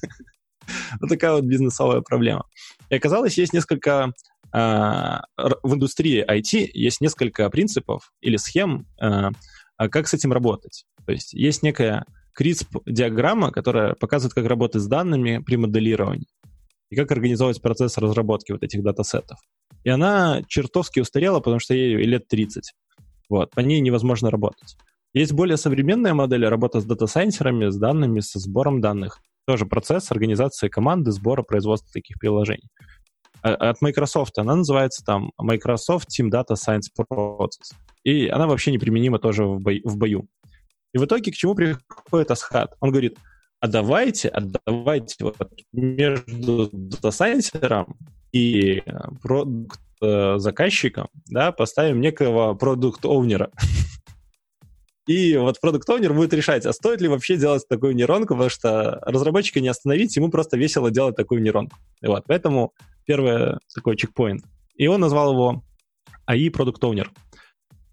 Вот 0.99 1.09
такая 1.09 1.33
вот 1.33 1.43
бизнесовая 1.43 2.01
проблема. 2.01 2.45
И 2.89 2.95
оказалось, 2.95 3.37
есть 3.37 3.53
несколько 3.53 4.13
а, 4.51 5.25
в 5.35 5.75
индустрии 5.75 6.25
IT 6.25 6.71
есть 6.73 7.01
несколько 7.01 7.49
принципов 7.49 8.13
или 8.21 8.37
схем, 8.37 8.87
а, 8.99 9.31
а 9.77 9.89
как 9.89 10.07
с 10.07 10.13
этим 10.13 10.31
работать. 10.31 10.85
То 11.05 11.11
есть 11.11 11.33
есть 11.33 11.61
некая 11.61 12.05
CRISP-диаграмма, 12.39 13.51
которая 13.51 13.93
показывает, 13.95 14.33
как 14.33 14.45
работать 14.45 14.81
с 14.81 14.87
данными 14.87 15.41
при 15.45 15.57
моделировании 15.57 16.27
и 16.89 16.95
как 16.95 17.11
организовывать 17.11 17.61
процесс 17.61 17.97
разработки 17.97 18.51
вот 18.51 18.63
этих 18.63 18.83
датасетов. 18.83 19.39
И 19.83 19.89
она 19.89 20.41
чертовски 20.47 20.99
устарела, 20.99 21.39
потому 21.39 21.59
что 21.59 21.73
ей 21.73 21.95
лет 21.95 22.27
30. 22.27 22.73
Вот, 23.29 23.51
по 23.51 23.59
ней 23.59 23.79
невозможно 23.81 24.29
работать. 24.29 24.75
Есть 25.13 25.31
более 25.31 25.57
современная 25.57 26.13
модель 26.13 26.45
работы 26.45 26.81
с 26.81 26.85
дата-сайенсерами, 26.85 27.69
с 27.69 27.77
данными, 27.77 28.19
со 28.19 28.39
сбором 28.39 28.81
данных. 28.81 29.21
Тоже 29.47 29.65
процесс 29.65 30.11
организации 30.11 30.67
команды, 30.67 31.11
сбора, 31.11 31.43
производства 31.43 31.89
таких 31.93 32.17
приложений. 32.19 32.69
А, 33.41 33.53
от 33.53 33.81
Microsoft 33.81 34.37
она 34.37 34.55
называется 34.55 35.03
там 35.05 35.31
Microsoft 35.37 36.09
Team 36.09 36.29
Data 36.29 36.55
Science 36.55 36.89
Process. 36.99 37.73
И 38.03 38.27
она 38.27 38.47
вообще 38.47 38.71
неприменима 38.71 39.19
тоже 39.19 39.45
в, 39.45 39.59
бой, 39.59 39.81
в 39.83 39.97
бою. 39.97 40.27
И 40.95 40.97
в 40.97 41.03
итоге 41.03 41.29
к 41.29 41.35
чему 41.35 41.55
приходит 41.55 42.31
Асхат? 42.31 42.73
Он 42.79 42.89
говорит, 42.89 43.17
а 43.59 43.67
давайте, 43.67 44.29
а 44.29 44.39
давайте 44.65 45.25
вот 45.25 45.35
между 45.73 46.69
data 46.71 47.07
sciencer 47.07 47.79
ом 47.79 47.97
и 48.31 48.81
продукт 49.21 49.81
заказчиком, 49.99 51.09
да, 51.25 51.51
поставим 51.51 51.99
некого 51.99 52.53
product 52.53 53.02
owner 53.02 53.37
а. 53.37 53.51
И 55.07 55.35
вот 55.37 55.59
product 55.61 55.87
owner 55.89 56.13
будет 56.13 56.33
решать, 56.33 56.65
а 56.65 56.73
стоит 56.73 56.99
ли 57.01 57.07
вообще 57.07 57.37
делать 57.37 57.67
такую 57.67 57.93
нейронку, 57.93 58.33
потому 58.33 58.49
что 58.49 58.99
разработчика 59.01 59.59
не 59.59 59.67
остановить, 59.67 60.15
ему 60.15 60.29
просто 60.29 60.57
весело 60.57 60.89
делать 60.89 61.15
такую 61.15 61.43
нейронку. 61.43 61.77
И 62.01 62.07
вот, 62.07 62.23
поэтому 62.25 62.73
первый 63.05 63.59
такой 63.73 63.97
чекпоинт. 63.97 64.43
И 64.75 64.87
он 64.87 65.01
назвал 65.01 65.33
его 65.33 65.63
AI 66.27 66.49
Product 66.49 66.79
Owner. 66.79 67.07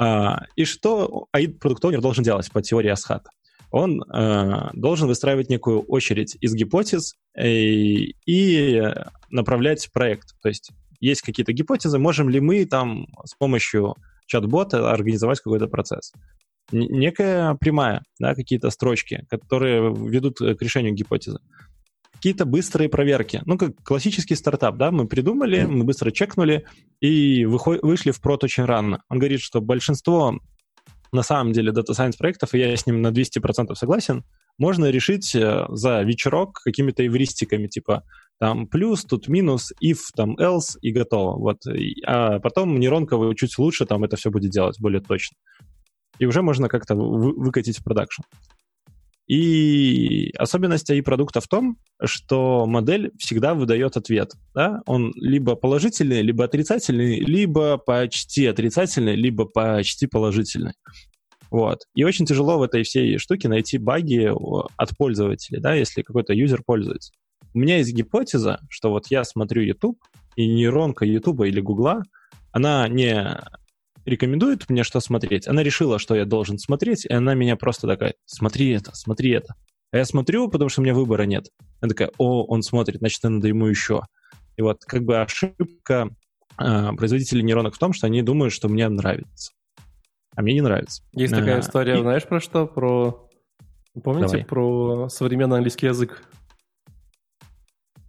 А, 0.03 0.47
и 0.57 0.65
что 0.65 1.29
Product 1.35 1.81
Owner 1.83 2.01
должен 2.01 2.25
делать 2.25 2.51
по 2.51 2.61
теории 2.61 2.91
Асхата? 2.91 3.31
Он 3.71 4.03
э, 4.03 4.71
должен 4.75 5.07
выстраивать 5.07 5.49
некую 5.49 5.81
очередь 5.83 6.37
из 6.41 6.55
гипотез 6.55 7.15
э, 7.35 7.47
и 7.47 8.83
направлять 9.31 9.89
проект. 9.93 10.35
То 10.43 10.49
есть 10.49 10.73
есть 11.01 11.23
какие-то 11.23 11.53
гипотезы, 11.53 11.99
можем 11.99 12.29
ли 12.29 12.41
мы 12.41 12.67
там 12.67 13.07
с 13.25 13.35
помощью 13.35 13.95
чат-бота 14.27 14.91
организовать 14.91 15.41
какой-то 15.41 15.69
процесс 15.69 16.13
некая 16.73 17.55
прямая, 17.55 18.03
да, 18.19 18.35
какие-то 18.35 18.71
строчки, 18.71 19.27
которые 19.29 19.95
ведут 19.95 20.39
к 20.39 20.63
решению 20.63 20.95
гипотезы. 20.95 21.39
Какие-то 22.23 22.45
быстрые 22.45 22.89
проверки. 22.89 23.43
Ну, 23.47 23.59
как 23.59 23.83
классический 23.83 24.37
стартап, 24.37 24.77
да, 24.77 24.93
мы 24.93 25.09
придумали, 25.09 25.65
мы 25.65 25.83
быстро 25.83 26.13
чекнули 26.13 26.65
и 27.01 27.45
вышли 27.47 28.13
в 28.13 28.21
прот 28.21 28.45
очень 28.45 28.65
рано. 28.65 29.03
Он 29.09 29.19
говорит, 29.19 29.41
что 29.41 29.61
большинство 29.61 30.39
на 31.11 31.23
самом 31.25 31.53
деле 31.53 31.73
Data 31.73 31.91
Science 31.91 32.17
проектов, 32.17 32.55
и 32.55 32.61
я 32.61 32.77
с 32.77 32.87
ним 32.87 33.03
на 33.03 33.09
200% 33.09 33.75
согласен, 33.75 34.25
можно 34.57 34.89
решить 34.89 35.35
э, 35.35 35.67
за 35.71 36.03
вечерок 36.03 36.61
какими-то 36.63 37.05
эвристиками, 37.05 37.67
типа 37.67 38.05
там 38.39 38.69
плюс, 38.69 39.05
тут 39.05 39.27
минус, 39.27 39.73
if, 39.83 39.99
там 40.15 40.37
else 40.37 40.79
и 40.81 40.93
готово. 40.93 41.39
Вот. 41.39 41.59
А 42.07 42.39
потом 42.39 42.79
нейронка 42.79 43.17
чуть 43.35 43.59
лучше 43.59 43.85
там 43.85 44.05
это 44.05 44.17
все 44.17 44.31
будет 44.31 44.51
делать 44.51 44.79
более 44.81 45.01
точно 45.01 45.37
и 46.23 46.27
уже 46.27 46.43
можно 46.43 46.69
как-то 46.69 46.95
вы, 46.95 47.35
выкатить 47.35 47.79
в 47.79 47.85
продакшн. 47.85 48.23
И 49.29 50.31
особенность 50.37 50.91
AI-продукта 50.91 51.41
в 51.41 51.49
том, 51.49 51.79
что 52.05 52.67
модель 52.67 53.13
всегда 53.19 53.55
выдает 53.55 53.97
ответ. 53.97 54.33
Да? 54.55 54.81
Он 54.87 55.13
либо 55.15 55.55
положительный, 55.55 56.23
либо 56.23 56.45
отрицательный, 56.45 57.21
либо 57.21 57.79
почти 57.79 58.47
отрицательный, 58.47 59.15
либо 59.15 59.45
почти 59.45 60.07
положительный. 60.07 60.75
Вот. 61.51 61.81
И 61.95 62.03
очень 62.03 62.27
тяжело 62.27 62.59
в 62.59 62.63
этой 62.63 62.83
всей 62.83 63.19
штуке 63.19 63.49
найти 63.49 63.79
баги 63.79 64.33
от 64.77 64.97
пользователей, 64.97 65.61
да, 65.61 65.75
если 65.75 66.03
какой-то 66.03 66.33
юзер 66.33 66.63
пользуется. 66.65 67.13
У 67.55 67.59
меня 67.59 67.77
есть 67.77 67.93
гипотеза, 67.93 68.61
что 68.71 68.91
вот 68.91 69.09
я 69.09 69.23
смотрю 69.25 69.63
YouTube, 69.63 69.99
и 70.35 70.49
нейронка 70.49 71.05
YouTube 71.05 71.43
или 71.43 71.61
Гугла, 71.61 72.03
она 72.53 72.89
не 72.89 73.39
рекомендует 74.05 74.69
мне 74.69 74.85
что 74.85 75.01
смотреть. 75.01 75.47
Она 75.47 75.63
решила, 75.63 75.99
что 75.99 76.15
я 76.15 76.25
должен 76.25 76.59
смотреть, 76.59 77.05
и 77.05 77.13
она 77.13 77.35
меня 77.35 77.57
просто 77.57 77.87
такая, 77.87 78.15
смотри 78.27 78.71
это, 78.71 78.95
смотри 78.95 79.31
это. 79.31 79.55
А 79.93 79.99
я 79.99 80.05
смотрю, 80.05 80.49
потому 80.49 80.71
что 80.71 80.81
у 80.81 80.85
меня 80.85 80.95
выбора 80.95 81.25
нет. 81.25 81.49
Она 81.81 81.91
такая, 81.91 82.11
о, 82.19 82.45
он 82.45 82.63
смотрит, 82.63 82.99
значит, 82.99 83.23
надо 83.23 83.49
ему 83.49 83.67
еще. 83.67 84.03
И 84.57 84.63
вот 84.63 84.85
как 84.87 85.03
бы 85.05 85.21
ошибка 85.21 86.09
э, 86.59 86.93
производителей 86.97 87.43
нейронок 87.43 87.75
в 87.75 87.79
том, 87.79 87.93
что 87.93 88.07
они 88.07 88.23
думают, 88.23 88.53
что 88.53 88.69
мне 88.69 88.89
нравится. 88.89 89.53
А 90.35 90.43
мне 90.43 90.55
не 90.55 90.63
нравится. 90.63 91.03
Есть 91.13 91.35
такая 91.35 91.57
а, 91.57 91.61
история, 91.61 91.99
и... 91.99 92.01
знаешь 92.01 92.27
про 92.27 92.41
что? 92.41 92.67
Про... 92.67 93.29
Помните 94.03 94.29
Давай. 94.29 94.45
про 94.47 95.09
современный 95.11 95.57
английский 95.57 95.87
язык? 95.87 96.23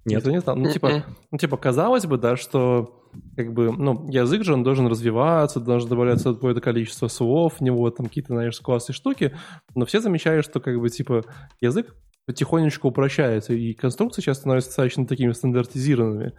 Нет. 0.06 0.22
Это 0.22 0.32
не 0.32 0.40
знал. 0.40 0.56
Ну, 0.56 0.72
типа, 0.72 1.06
ну, 1.32 1.38
типа, 1.38 1.58
казалось 1.58 2.06
бы, 2.06 2.18
да, 2.18 2.38
что 2.38 3.03
как 3.36 3.54
бы, 3.54 3.72
ну, 3.72 4.08
язык 4.10 4.44
же, 4.44 4.54
он 4.54 4.64
должен 4.64 4.88
развиваться, 4.88 5.60
должно 5.60 5.90
добавляться 5.90 6.34
какое-то 6.34 6.62
количество 6.62 7.08
слов 7.08 7.56
в 7.56 7.62
него, 7.62 7.90
там 7.92 8.08
какие-то, 8.08 8.34
знаешь, 8.34 8.60
классные 8.60 8.96
штуки, 8.96 9.36
но 9.76 9.86
все 9.86 10.00
замечают, 10.00 10.46
что, 10.46 10.60
как 10.60 10.80
бы, 10.80 10.90
типа, 10.90 11.24
язык 11.62 11.96
потихонечку 12.26 12.88
упрощается, 12.88 13.54
и 13.54 13.74
конструкции 13.74 14.22
сейчас 14.22 14.38
становятся 14.38 14.70
достаточно 14.70 15.06
такими 15.06 15.32
стандартизированными. 15.32 16.34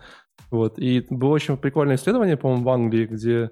Вот. 0.50 0.78
И 0.78 1.04
было 1.10 1.30
очень 1.30 1.56
прикольное 1.56 1.96
исследование, 1.96 2.36
по-моему, 2.36 2.64
в 2.64 2.68
Англии, 2.70 3.06
где 3.06 3.50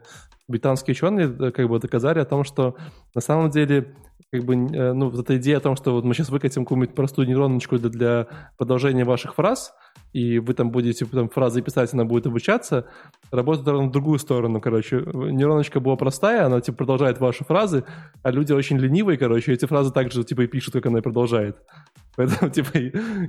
британские 0.49 0.93
ученые 0.93 1.27
э, 1.27 1.51
как 1.51 1.69
бы 1.69 1.79
доказали 1.79 2.19
о 2.19 2.25
том, 2.25 2.45
что 2.45 2.77
на 3.15 3.21
самом 3.21 3.51
деле 3.51 3.95
как 4.31 4.45
бы, 4.45 4.55
э, 4.55 4.93
ну, 4.93 5.11
вот 5.11 5.21
эта 5.21 5.37
идея 5.37 5.59
о 5.59 5.61
том, 5.61 5.77
что 5.77 5.93
вот 5.93 6.05
мы 6.05 6.15
сейчас 6.15 6.31
выкатим 6.31 6.65
какую-нибудь 6.65 6.95
простую 6.95 7.29
нейроночку 7.29 7.79
для, 7.79 7.91
для 7.91 8.27
продолжения 8.57 9.05
ваших 9.05 9.35
фраз, 9.35 9.75
и 10.13 10.39
вы 10.39 10.55
там 10.55 10.71
будете 10.71 11.07
там 11.07 11.29
фразы 11.29 11.63
писать, 11.63 11.93
она 11.95 12.05
будет 12.05 12.27
обучаться, 12.27 12.87
работает 13.31 13.67
ровно 13.67 13.89
в 13.89 13.93
другую 13.93 14.19
сторону, 14.19 14.61
короче. 14.61 14.97
Нейроночка 14.97 15.81
была 15.81 15.97
простая, 15.97 16.47
она, 16.47 16.61
типа, 16.61 16.79
продолжает 16.79 17.19
ваши 17.19 17.45
фразы, 17.45 17.85
а 18.23 18.31
люди 18.31 18.53
очень 18.53 18.79
ленивые, 18.79 19.19
короче, 19.19 19.53
эти 19.53 19.67
фразы 19.67 19.93
также, 19.93 20.25
типа, 20.25 20.43
и 20.43 20.47
пишут, 20.47 20.75
как 20.75 20.87
она 20.87 20.99
и 20.99 21.03
продолжает. 21.03 21.57
Поэтому, 22.17 22.51
типа, 22.51 22.77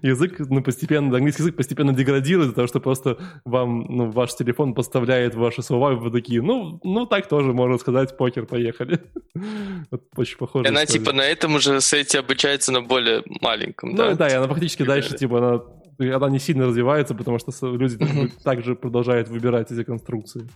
язык, 0.02 0.40
ну, 0.40 0.62
постепенно, 0.62 1.16
английский 1.16 1.44
язык 1.44 1.56
постепенно 1.56 1.94
деградирует, 1.94 2.50
потому 2.50 2.68
что 2.68 2.82
просто 2.82 3.18
вам, 3.46 3.86
ну, 3.88 4.12
ваш 4.12 4.36
телефон 4.36 4.74
поставляет 4.74 5.36
ваши 5.36 5.64
слова, 5.64 5.94
и 5.94 5.96
вы 5.96 6.12
такие, 6.12 6.42
ну, 6.42 6.82
ну, 6.84 7.06
так 7.06 7.30
тоже 7.30 7.54
можно 7.54 7.78
сказать, 7.78 8.18
покер, 8.18 8.46
поехали. 8.46 9.00
Вот 9.92 10.04
очень 10.16 10.38
похоже. 10.38 10.70
Она, 10.70 10.86
типа, 10.86 11.12
на 11.12 11.22
этом 11.22 11.56
уже 11.56 11.82
сайте 11.82 12.20
обучается 12.20 12.72
на 12.72 12.82
более 12.82 13.24
маленьком, 13.42 13.92
ну, 13.92 13.98
да? 13.98 14.10
Ну, 14.12 14.18
да, 14.18 14.28
и 14.28 14.34
она 14.34 14.48
фактически 14.48 14.84
дальше, 14.84 15.16
типа, 15.16 15.38
она, 15.38 15.62
она 16.00 16.30
не 16.30 16.40
сильно 16.40 16.66
развивается, 16.66 17.16
потому 17.16 17.40
что 17.40 17.52
люди 17.76 17.98
также 18.44 18.76
продолжают 18.76 19.30
выбирать 19.30 19.72
эти 19.72 19.84
конструкции. 19.84 20.48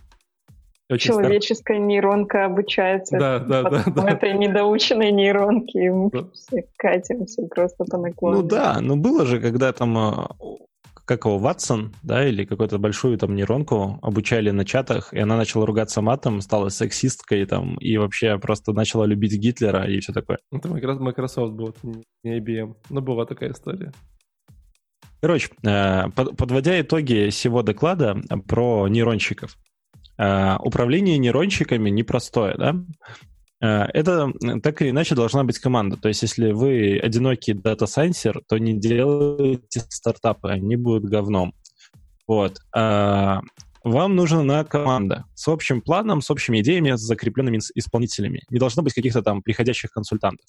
Очень 0.90 1.12
Человеческая 1.12 1.76
стар... 1.76 1.86
нейронка 1.86 2.46
обучается 2.46 3.18
да, 3.18 3.38
да, 3.40 3.62
да, 3.62 3.84
да. 3.86 4.08
этой 4.08 4.32
недоученной 4.32 5.12
нейронке, 5.12 5.84
и 5.84 5.90
мы 5.90 6.10
да. 6.10 6.24
все 6.32 6.64
катимся 6.78 7.42
просто 7.54 7.84
по 7.84 7.98
наклону. 7.98 8.40
Ну 8.40 8.48
да, 8.48 8.78
ну 8.80 8.96
было 8.96 9.26
же, 9.26 9.38
когда 9.38 9.70
там 9.74 9.98
а, 9.98 10.30
как 11.08 11.24
его, 11.24 11.38
Ватсон, 11.38 11.94
да, 12.02 12.28
или 12.28 12.44
какую-то 12.44 12.78
большую 12.78 13.16
там 13.16 13.34
нейронку 13.34 13.98
обучали 14.02 14.50
на 14.50 14.66
чатах, 14.66 15.14
и 15.14 15.18
она 15.18 15.38
начала 15.38 15.64
ругаться 15.64 16.02
матом, 16.02 16.42
стала 16.42 16.68
сексисткой 16.68 17.46
там, 17.46 17.76
и 17.78 17.96
вообще 17.96 18.38
просто 18.38 18.72
начала 18.72 19.04
любить 19.04 19.32
Гитлера 19.38 19.84
и 19.84 20.00
все 20.00 20.12
такое. 20.12 20.38
Это 20.52 20.68
Microsoft 20.68 21.54
был, 21.54 21.74
не 22.22 22.38
IBM. 22.38 22.74
Но 22.90 23.00
была 23.00 23.24
такая 23.24 23.52
история. 23.52 23.92
Короче, 25.20 25.50
э, 25.64 26.10
подводя 26.10 26.80
итоги 26.80 27.30
всего 27.30 27.62
доклада 27.62 28.20
про 28.46 28.86
нейронщиков. 28.88 29.56
Э, 30.16 30.56
управление 30.60 31.18
нейронщиками 31.18 31.90
непростое, 31.90 32.54
да? 32.56 32.76
Э, 33.60 33.88
это 33.92 34.32
так 34.62 34.80
или 34.80 34.90
иначе 34.90 35.16
должна 35.16 35.42
быть 35.42 35.58
команда. 35.58 35.96
То 35.96 36.08
есть, 36.08 36.22
если 36.22 36.52
вы 36.52 37.00
одинокий 37.02 37.52
data 37.52 37.80
sciencer, 37.80 38.42
то 38.48 38.58
не 38.58 38.78
делайте 38.78 39.80
стартапы, 39.88 40.50
они 40.50 40.76
будут 40.76 41.04
говном. 41.04 41.52
Вот. 42.26 42.58
Вам 43.84 44.16
нужна 44.16 44.64
команда 44.64 45.24
с 45.34 45.48
общим 45.48 45.80
планом, 45.80 46.20
с 46.20 46.30
общими 46.30 46.60
идеями, 46.60 46.94
с 46.94 47.00
закрепленными 47.00 47.58
исполнителями. 47.74 48.42
Не 48.50 48.58
должно 48.58 48.82
быть 48.82 48.92
каких-то 48.92 49.22
там 49.22 49.40
приходящих 49.40 49.90
консультантов. 49.90 50.46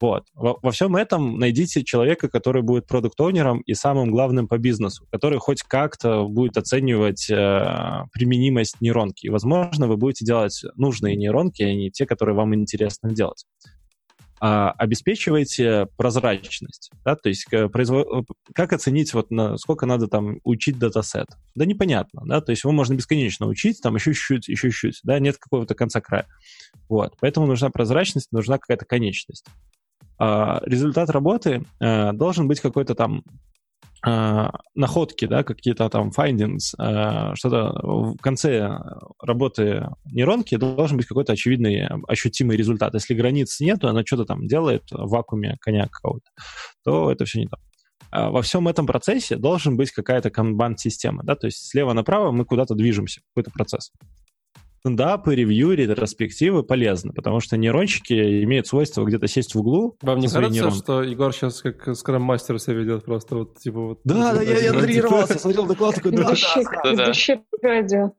Вот. 0.00 0.24
Во, 0.34 0.58
во 0.62 0.70
всем 0.70 0.94
этом 0.96 1.38
найдите 1.38 1.84
человека, 1.84 2.28
который 2.28 2.62
будет 2.62 2.86
product 2.86 3.23
owner 3.23 3.49
ом 3.49 3.60
и 3.60 3.74
самым 3.74 4.10
главным 4.10 4.46
по 4.46 4.58
бизнесу, 4.58 5.06
который 5.10 5.38
хоть 5.38 5.62
как-то 5.62 6.24
будет 6.24 6.56
оценивать 6.56 7.28
э, 7.30 8.04
применимость 8.12 8.80
нейронки. 8.80 9.26
И, 9.26 9.30
возможно, 9.30 9.88
вы 9.88 9.96
будете 9.96 10.24
делать 10.24 10.62
нужные 10.76 11.16
нейронки, 11.16 11.62
а 11.62 11.74
не 11.74 11.90
те, 11.90 12.06
которые 12.06 12.36
вам 12.36 12.54
интересно 12.54 13.12
делать. 13.12 13.44
А, 14.40 14.70
обеспечивайте 14.72 15.88
прозрачность, 15.96 16.92
да, 17.04 17.16
то 17.16 17.28
есть 17.28 17.46
э, 17.50 17.68
производ... 17.68 18.24
как 18.54 18.72
оценить, 18.72 19.12
вот 19.12 19.32
на 19.32 19.56
сколько 19.56 19.84
надо 19.84 20.06
там 20.06 20.38
учить 20.44 20.78
датасет? 20.78 21.26
Да 21.56 21.64
непонятно, 21.64 22.22
да, 22.24 22.40
то 22.40 22.50
есть 22.50 22.62
его 22.62 22.72
можно 22.72 22.94
бесконечно 22.94 23.46
учить, 23.46 23.80
там 23.82 23.96
еще 23.96 24.14
чуть-чуть, 24.14 24.46
еще 24.46 24.70
чуть-чуть, 24.70 25.00
да, 25.02 25.18
нет 25.18 25.38
какого-то 25.38 25.74
конца 25.74 26.00
края. 26.00 26.26
Вот, 26.88 27.16
поэтому 27.20 27.46
нужна 27.46 27.70
прозрачность, 27.70 28.30
нужна 28.30 28.58
какая-то 28.58 28.84
конечность. 28.84 29.44
А, 30.18 30.60
результат 30.64 31.10
работы 31.10 31.64
э, 31.80 32.12
должен 32.12 32.48
быть 32.48 32.60
какой-то 32.60 32.94
там 32.94 33.22
э, 34.04 34.48
находки, 34.74 35.26
да, 35.26 35.44
какие-то 35.44 35.88
там 35.88 36.10
findings, 36.10 36.74
э, 36.78 37.34
что-то 37.36 37.72
в 37.82 38.16
конце 38.16 38.78
работы 39.22 39.88
нейронки 40.06 40.56
должен 40.56 40.96
быть 40.96 41.06
какой-то 41.06 41.32
очевидный, 41.34 41.86
ощутимый 42.08 42.56
результат. 42.56 42.94
Если 42.94 43.14
границ 43.14 43.60
нету, 43.60 43.88
она 43.88 44.02
что-то 44.04 44.24
там 44.24 44.46
делает 44.48 44.90
в 44.90 45.08
вакууме 45.08 45.56
коня 45.60 45.86
какого-то, 45.86 46.30
то 46.84 47.12
это 47.12 47.24
все 47.24 47.40
не 47.40 47.46
то. 47.46 47.58
А 48.10 48.30
во 48.30 48.42
всем 48.42 48.66
этом 48.66 48.86
процессе 48.86 49.36
должен 49.36 49.76
быть 49.76 49.92
какая-то 49.92 50.30
канбан-система, 50.30 51.22
да, 51.24 51.36
то 51.36 51.46
есть 51.46 51.68
слева 51.68 51.92
направо 51.92 52.32
мы 52.32 52.44
куда-то 52.44 52.74
движемся, 52.74 53.20
какой-то 53.28 53.50
процесс. 53.50 53.92
Стендапы, 54.80 55.34
ревью, 55.34 55.72
ретроспективы 55.72 56.62
полезны, 56.62 57.12
потому 57.12 57.40
что 57.40 57.56
нейрончики 57.56 58.44
имеют 58.44 58.66
свойство 58.66 59.04
где-то 59.04 59.26
сесть 59.28 59.54
в 59.54 59.60
углу. 59.60 59.96
Вам 60.02 60.18
не 60.18 60.28
кажется, 60.28 60.50
нейрон... 60.50 60.72
что 60.72 61.02
Егор 61.02 61.32
сейчас 61.32 61.62
как 61.62 61.96
скрам-мастер 61.96 62.58
себя 62.58 62.76
ведет 62.76 63.04
просто 63.04 63.36
вот 63.36 63.58
типа 63.58 63.80
вот... 63.80 64.00
Да, 64.04 64.34
да, 64.34 64.42
я, 64.42 64.58
я 64.58 64.72
тренировался, 64.72 65.38
смотрел 65.38 65.66
доклад 65.66 65.96
такой, 65.96 66.12
да, 66.12 66.32
да, 66.84 67.12
да. 67.92 68.12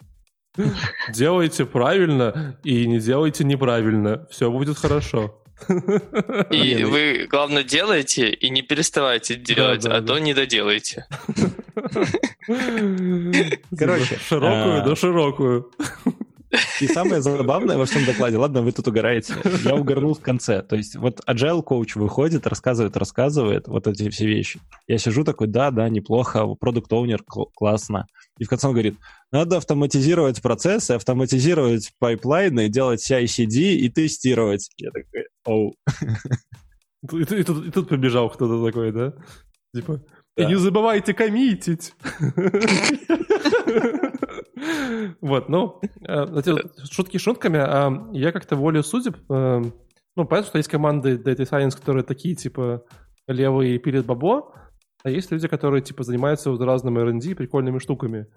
Делайте 1.14 1.66
правильно 1.66 2.58
и 2.64 2.86
не 2.88 3.00
делайте 3.00 3.44
неправильно. 3.44 4.28
Все 4.30 4.52
будет 4.52 4.78
хорошо. 4.78 5.40
И 6.52 6.84
вы, 6.90 7.28
главное, 7.30 7.64
делайте 7.64 8.30
и 8.30 8.50
не 8.50 8.62
переставайте 8.62 9.36
делать, 9.36 9.86
а 9.86 10.02
то 10.02 10.20
не 10.20 10.34
доделайте. 10.34 11.06
Короче, 13.78 14.18
широкую, 14.20 14.84
да 14.84 14.96
широкую. 14.96 15.72
И 16.82 16.88
самое 16.88 17.22
забавное 17.22 17.78
во 17.78 17.86
всем 17.86 18.06
докладе, 18.06 18.38
ладно, 18.38 18.62
вы 18.62 18.72
тут 18.72 18.88
угораете, 18.88 19.36
я 19.64 19.76
угорнул 19.76 20.14
в 20.14 20.22
конце. 20.22 20.62
То 20.62 20.76
есть 20.76 20.96
вот 20.96 21.22
agile 21.28 21.62
коуч 21.62 21.96
выходит, 21.96 22.48
рассказывает, 22.48 22.98
рассказывает 22.98 23.68
вот 23.68 23.88
эти 23.88 24.10
все 24.10 24.26
вещи. 24.26 24.60
Я 24.88 24.98
сижу 24.98 25.24
такой, 25.24 25.48
да, 25.48 25.72
да, 25.72 25.88
неплохо, 25.90 26.46
product 26.56 26.92
owner 26.92 27.24
классно. 27.24 28.08
И 28.40 28.46
в 28.46 28.50
конце 28.50 28.68
он 28.68 28.74
говорит, 28.74 28.98
надо 29.32 29.58
автоматизировать 29.58 30.42
процессы, 30.42 30.92
автоматизировать 30.92 31.92
pipeline 32.00 32.54
ы, 32.54 32.68
делать 32.70 33.06
CI/CD 33.10 33.74
и 33.76 33.90
тестировать. 33.90 34.70
Я 34.78 34.90
такой, 34.92 35.26
оу. 35.46 35.76
И, 37.14 37.22
и, 37.22 37.44
тут, 37.44 37.66
и 37.66 37.72
тут 37.72 37.88
побежал 37.90 38.30
кто-то 38.30 38.66
такой, 38.66 38.92
да? 38.92 39.14
Типа, 39.74 40.02
да. 40.36 40.44
и 40.44 40.48
не 40.48 40.56
забывайте 40.56 41.14
коммитить. 41.14 41.94
Вот, 45.22 45.50
ну, 45.50 45.80
э, 46.08 46.42
шутки 46.90 47.18
шутками, 47.18 47.60
а 47.60 48.10
я 48.12 48.32
как-то 48.32 48.56
волю 48.56 48.84
судеб, 48.84 49.18
э, 49.30 49.62
ну, 50.16 50.26
понятно, 50.26 50.50
что 50.50 50.58
есть 50.58 50.70
команды 50.70 51.16
Data 51.16 51.50
Science, 51.50 51.78
которые 51.78 52.04
такие, 52.04 52.36
типа, 52.36 52.84
левые 53.28 53.80
пилят 53.80 54.06
бабо, 54.06 54.54
а 55.04 55.10
есть 55.10 55.32
люди, 55.32 55.48
которые, 55.48 55.82
типа, 55.82 56.04
занимаются 56.04 56.52
вот 56.52 56.62
разным 56.62 56.98
R&D 56.98 57.36
прикольными 57.36 57.80
штуками, 57.80 58.28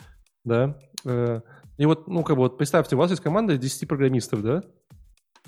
да. 0.45 0.79
Э, 1.05 1.41
и 1.79 1.87
вот, 1.87 2.07
ну, 2.07 2.23
как 2.23 2.37
бы, 2.37 2.43
вот 2.43 2.59
представьте, 2.59 2.97
у 2.97 2.99
вас 2.99 3.11
есть 3.11 3.23
команда 3.23 3.55
из 3.55 3.59
10 3.59 3.89
программистов, 3.89 4.43
да? 4.43 4.63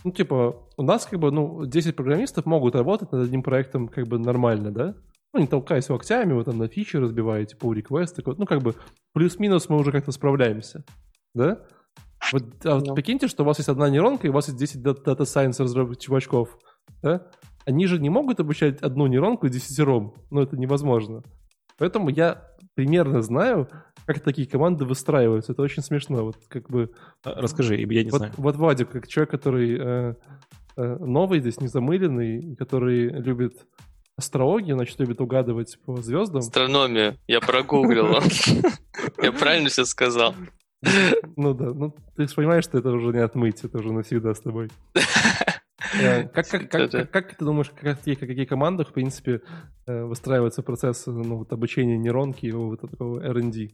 Ну, 0.03 0.11
типа, 0.11 0.69
у 0.77 0.83
нас, 0.83 1.07
как 1.07 1.21
бы, 1.21 1.31
ну, 1.31 1.67
10 1.67 1.95
программистов 1.95 2.47
могут 2.47 2.75
работать 2.75 3.13
над 3.13 3.27
одним 3.27 3.43
проектом, 3.43 3.89
как 3.89 4.07
бы, 4.07 4.19
нормально, 4.19 4.71
да? 4.71 4.95
Ну, 5.35 5.41
не 5.41 5.49
толкаясь 5.49 5.91
локтями, 5.91 6.33
вы 6.33 6.45
там 6.45 6.59
на 6.59 6.69
фичи 6.69 6.97
разбиваете, 6.97 7.57
pull 7.57 7.75
вот, 8.25 8.39
ну, 8.39 8.47
как 8.47 8.63
бы, 8.63 8.77
плюс-минус 9.13 9.69
мы 9.69 9.79
уже 9.79 9.91
как-то 9.91 10.13
справляемся, 10.13 10.85
да? 11.35 11.67
Вот, 12.33 12.45
а 12.65 12.77
вот 12.77 12.95
прикиньте, 12.95 13.27
что 13.27 13.43
у 13.43 13.47
вас 13.47 13.59
есть 13.59 13.69
одна 13.69 13.91
нейронка, 13.91 14.29
и 14.29 14.31
у 14.31 14.33
вас 14.33 14.47
есть 14.47 14.59
10 14.59 14.81
дата 14.81 15.25
science 15.25 15.61
разработчиков, 15.61 16.05
чувачков, 16.05 16.59
да? 17.03 17.27
Они 17.67 17.87
же 17.87 17.99
не 17.99 18.11
могут 18.11 18.39
обучать 18.39 18.81
одну 18.81 19.09
нейронку 19.09 19.49
десятером, 19.49 20.15
ну, 20.31 20.41
это 20.41 20.57
невозможно. 20.57 21.25
Поэтому 21.79 22.11
я 22.11 22.51
примерно 22.75 23.21
знаю, 23.21 23.69
как 24.07 24.21
такие 24.21 24.47
команды 24.47 24.85
выстраиваются. 24.85 25.51
Это 25.51 25.63
очень 25.63 25.83
смешно. 25.83 26.25
Вот 26.25 26.37
как 26.47 26.71
бы... 26.71 26.93
А, 27.25 27.41
расскажи, 27.41 27.75
я 27.77 28.05
не 28.05 28.11
вот, 28.11 28.19
знаю. 28.19 28.33
Вот 28.37 28.55
Вадик, 28.55 28.91
как 28.91 29.09
человек, 29.09 29.31
который 29.33 29.77
э, 29.81 30.15
э, 30.77 30.97
новый 31.01 31.41
здесь, 31.41 31.61
незамыленный, 31.61 32.55
который 32.55 33.09
любит 33.09 33.67
астрологию, 34.17 34.77
значит, 34.77 34.99
любит 35.01 35.21
угадывать 35.21 35.79
по 35.85 35.97
звездам. 36.01 36.39
Астрономию. 36.39 37.19
Я 37.27 37.41
прогуглил. 37.41 38.19
Я 39.23 39.33
правильно 39.33 39.69
все 39.69 39.85
сказал. 39.85 40.35
Ну 41.37 41.55
да, 41.55 41.73
ну 41.73 41.95
ты 42.17 42.29
же 42.29 42.35
понимаешь, 42.35 42.65
что 42.65 42.79
это 42.79 42.91
уже 42.91 43.13
не 43.13 43.23
отмыть, 43.23 43.65
это 43.65 43.79
уже 43.79 43.93
навсегда 43.93 44.35
с 44.35 44.41
тобой. 44.41 44.71
Э, 46.01 46.25
как, 46.29 46.49
как, 46.49 46.71
как, 46.71 47.11
как, 47.11 47.37
ты 47.37 47.45
думаешь, 47.45 47.71
как, 47.71 47.99
какие, 47.99 48.15
какие 48.15 48.45
командах, 48.45 48.89
в 48.89 48.93
принципе, 48.93 49.43
э, 49.87 50.05
выстраивается 50.05 50.63
процесс 50.63 51.07
ну, 51.07 51.39
вот, 51.39 51.53
обучения 51.53 51.97
нейронки 51.97 52.47
и 52.47 52.53
вот 52.53 52.81
такого 52.81 53.21
R&D? 53.21 53.71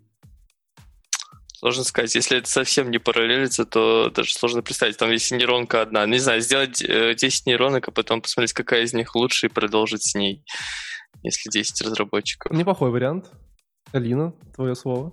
Сложно 1.61 1.85
сказать. 1.85 2.15
Если 2.15 2.39
это 2.39 2.49
совсем 2.49 2.91
не 2.91 2.97
параллелится, 2.97 3.67
то 3.67 4.09
даже 4.09 4.33
сложно 4.33 4.63
представить. 4.63 4.97
Там 4.97 5.11
есть 5.11 5.31
нейронка 5.31 5.83
одна. 5.83 6.07
Не 6.07 6.17
знаю, 6.17 6.41
сделать 6.41 6.79
10 6.79 6.89
э, 6.89 7.51
нейронок, 7.51 7.87
а 7.87 7.91
потом 7.91 8.23
посмотреть, 8.23 8.55
какая 8.55 8.85
из 8.85 8.95
них 8.95 9.15
лучше, 9.15 9.49
и 9.49 9.51
продолжить 9.51 10.03
с 10.03 10.15
ней, 10.15 10.43
если 11.23 11.51
10 11.51 11.83
разработчиков. 11.83 12.51
Неплохой 12.51 12.91
вариант. 12.91 13.31
Алина, 13.93 14.33
твое 14.55 14.75
слово. 14.75 15.13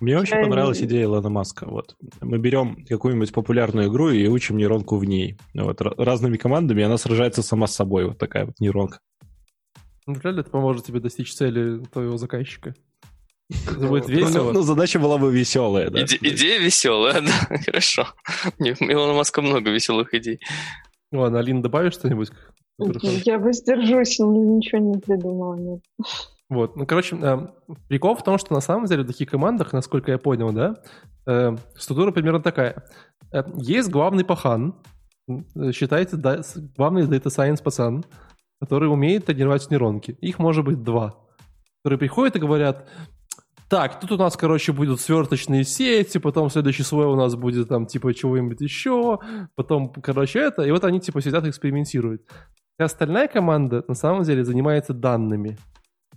Мне 0.00 0.18
очень 0.18 0.38
я 0.38 0.42
понравилась 0.42 0.80
идея 0.80 1.04
Илона 1.04 1.28
Маска. 1.28 1.66
Вот. 1.68 1.94
Мы 2.22 2.38
берем 2.38 2.82
какую-нибудь 2.86 3.34
популярную 3.34 3.88
игру 3.88 4.08
и 4.08 4.26
учим 4.26 4.56
нейронку 4.56 4.96
в 4.96 5.04
ней. 5.04 5.36
Вот. 5.52 5.82
Разными 5.82 6.38
командами 6.38 6.82
она 6.82 6.96
сражается 6.96 7.42
сама 7.42 7.66
с 7.66 7.74
собой. 7.74 8.06
Вот 8.06 8.16
такая 8.16 8.46
вот 8.46 8.58
нейронка. 8.58 9.00
Ну, 10.06 10.14
вряд 10.14 10.36
ли 10.36 10.40
это 10.40 10.50
поможет 10.50 10.86
тебе 10.86 11.00
достичь 11.00 11.34
цели 11.34 11.84
твоего 11.92 12.16
заказчика. 12.16 12.74
Это 13.66 13.86
будет 13.86 14.08
ну, 14.08 14.14
весело. 14.14 14.44
Ну, 14.44 14.52
ну, 14.52 14.62
задача 14.62 14.98
была 14.98 15.18
бы 15.18 15.32
веселая, 15.32 15.90
да. 15.90 16.02
Иде- 16.02 16.18
идея 16.20 16.60
веселая, 16.60 17.20
да, 17.48 17.58
хорошо. 17.58 18.06
У 18.58 18.64
Илона 18.64 19.14
Маска 19.14 19.42
много 19.42 19.70
веселых 19.70 20.14
идей. 20.14 20.40
Ладно, 21.12 21.40
Алина, 21.40 21.62
добавишь 21.62 21.94
что-нибудь? 21.94 22.30
Я 23.24 23.38
воздержусь, 23.38 24.18
ничего 24.20 24.78
не 24.78 24.98
придумала, 24.98 25.54
нет. 25.54 25.80
Вот, 26.48 26.76
ну, 26.76 26.86
короче, 26.86 27.16
э, 27.16 27.46
прикол 27.88 28.16
в 28.16 28.24
том, 28.24 28.38
что 28.38 28.54
на 28.54 28.60
самом 28.60 28.86
деле 28.86 29.04
в 29.04 29.06
таких 29.06 29.30
командах, 29.30 29.72
насколько 29.72 30.10
я 30.10 30.18
понял, 30.18 30.52
да, 30.52 30.82
э, 31.26 31.56
структура 31.76 32.10
примерно 32.10 32.40
такая. 32.40 32.84
Э, 33.32 33.44
есть 33.56 33.88
главный 33.88 34.24
пахан, 34.24 34.74
считайте, 35.72 36.16
да, 36.16 36.40
главный 36.76 37.02
Data 37.02 37.26
Science 37.26 37.62
пацан, 37.62 38.04
который 38.60 38.90
умеет 38.90 39.26
тренировать 39.26 39.70
нейронки. 39.70 40.16
Их 40.20 40.38
может 40.38 40.64
быть 40.64 40.82
два. 40.82 41.14
Которые 41.82 41.98
приходят 41.98 42.36
и 42.36 42.40
говорят, 42.40 42.88
так, 43.70 44.00
тут 44.00 44.10
у 44.10 44.16
нас, 44.16 44.36
короче, 44.36 44.72
будут 44.72 45.00
сверточные 45.00 45.62
сети, 45.62 46.18
потом 46.18 46.50
следующий 46.50 46.82
слой 46.82 47.06
у 47.06 47.14
нас 47.14 47.36
будет 47.36 47.68
там, 47.68 47.86
типа, 47.86 48.12
чего-нибудь 48.12 48.60
еще, 48.60 49.20
потом, 49.54 49.92
короче, 49.92 50.40
это, 50.40 50.62
и 50.62 50.72
вот 50.72 50.82
они, 50.84 50.98
типа, 50.98 51.22
сидят 51.22 51.46
и 51.46 51.50
экспериментируют. 51.50 52.22
И 52.80 52.82
остальная 52.82 53.28
команда, 53.28 53.84
на 53.86 53.94
самом 53.94 54.24
деле, 54.24 54.44
занимается 54.44 54.92
данными. 54.92 55.56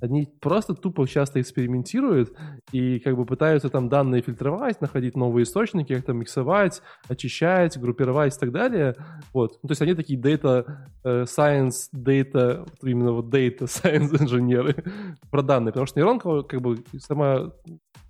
Они 0.03 0.27
просто 0.41 0.73
тупо 0.73 1.07
часто 1.07 1.39
экспериментируют 1.39 2.33
и 2.73 2.99
как 2.99 3.15
бы 3.15 3.25
пытаются 3.25 3.69
там 3.69 3.87
данные 3.87 4.21
фильтровать, 4.21 4.81
находить 4.81 5.15
новые 5.15 5.43
источники, 5.43 5.93
их 5.93 6.03
там 6.03 6.17
миксовать, 6.17 6.81
очищать, 7.07 7.79
группировать 7.79 8.35
и 8.35 8.37
так 8.37 8.51
далее. 8.51 8.97
Вот. 9.33 9.59
Ну, 9.63 9.67
то 9.69 9.71
есть 9.71 9.81
они 9.81 9.93
такие 9.93 10.19
data 10.19 10.65
uh, 11.05 11.23
science, 11.23 11.87
data, 11.95 12.69
именно 12.83 13.13
вот 13.13 13.33
data 13.33 13.59
science 13.61 14.21
инженеры 14.21 14.75
про 15.31 15.41
данные, 15.41 15.71
потому 15.71 15.85
что 15.85 15.97
нейронка 15.97 16.41
как 16.41 16.61
бы 16.61 16.83
сама 16.99 17.53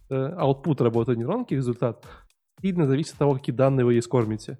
uh, 0.10 0.36
output 0.40 0.82
работы 0.82 1.16
нейронки, 1.16 1.54
результат, 1.54 2.04
сильно 2.60 2.88
зависит 2.88 3.14
от 3.14 3.20
того, 3.20 3.34
какие 3.36 3.56
данные 3.56 3.86
вы 3.86 3.94
ей 3.94 4.02
скормите. 4.02 4.58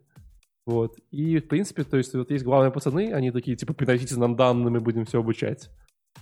Вот. 0.68 0.98
И, 1.10 1.40
в 1.40 1.48
принципе, 1.48 1.84
то 1.84 1.98
есть 1.98 2.14
вот 2.14 2.30
есть 2.30 2.46
главные 2.46 2.72
пацаны, 2.72 3.12
они 3.12 3.32
такие, 3.32 3.58
типа, 3.58 3.74
приносите 3.74 4.18
нам 4.18 4.36
данные, 4.36 4.70
мы 4.70 4.82
будем 4.82 5.06
все 5.06 5.18
обучать. 5.20 5.72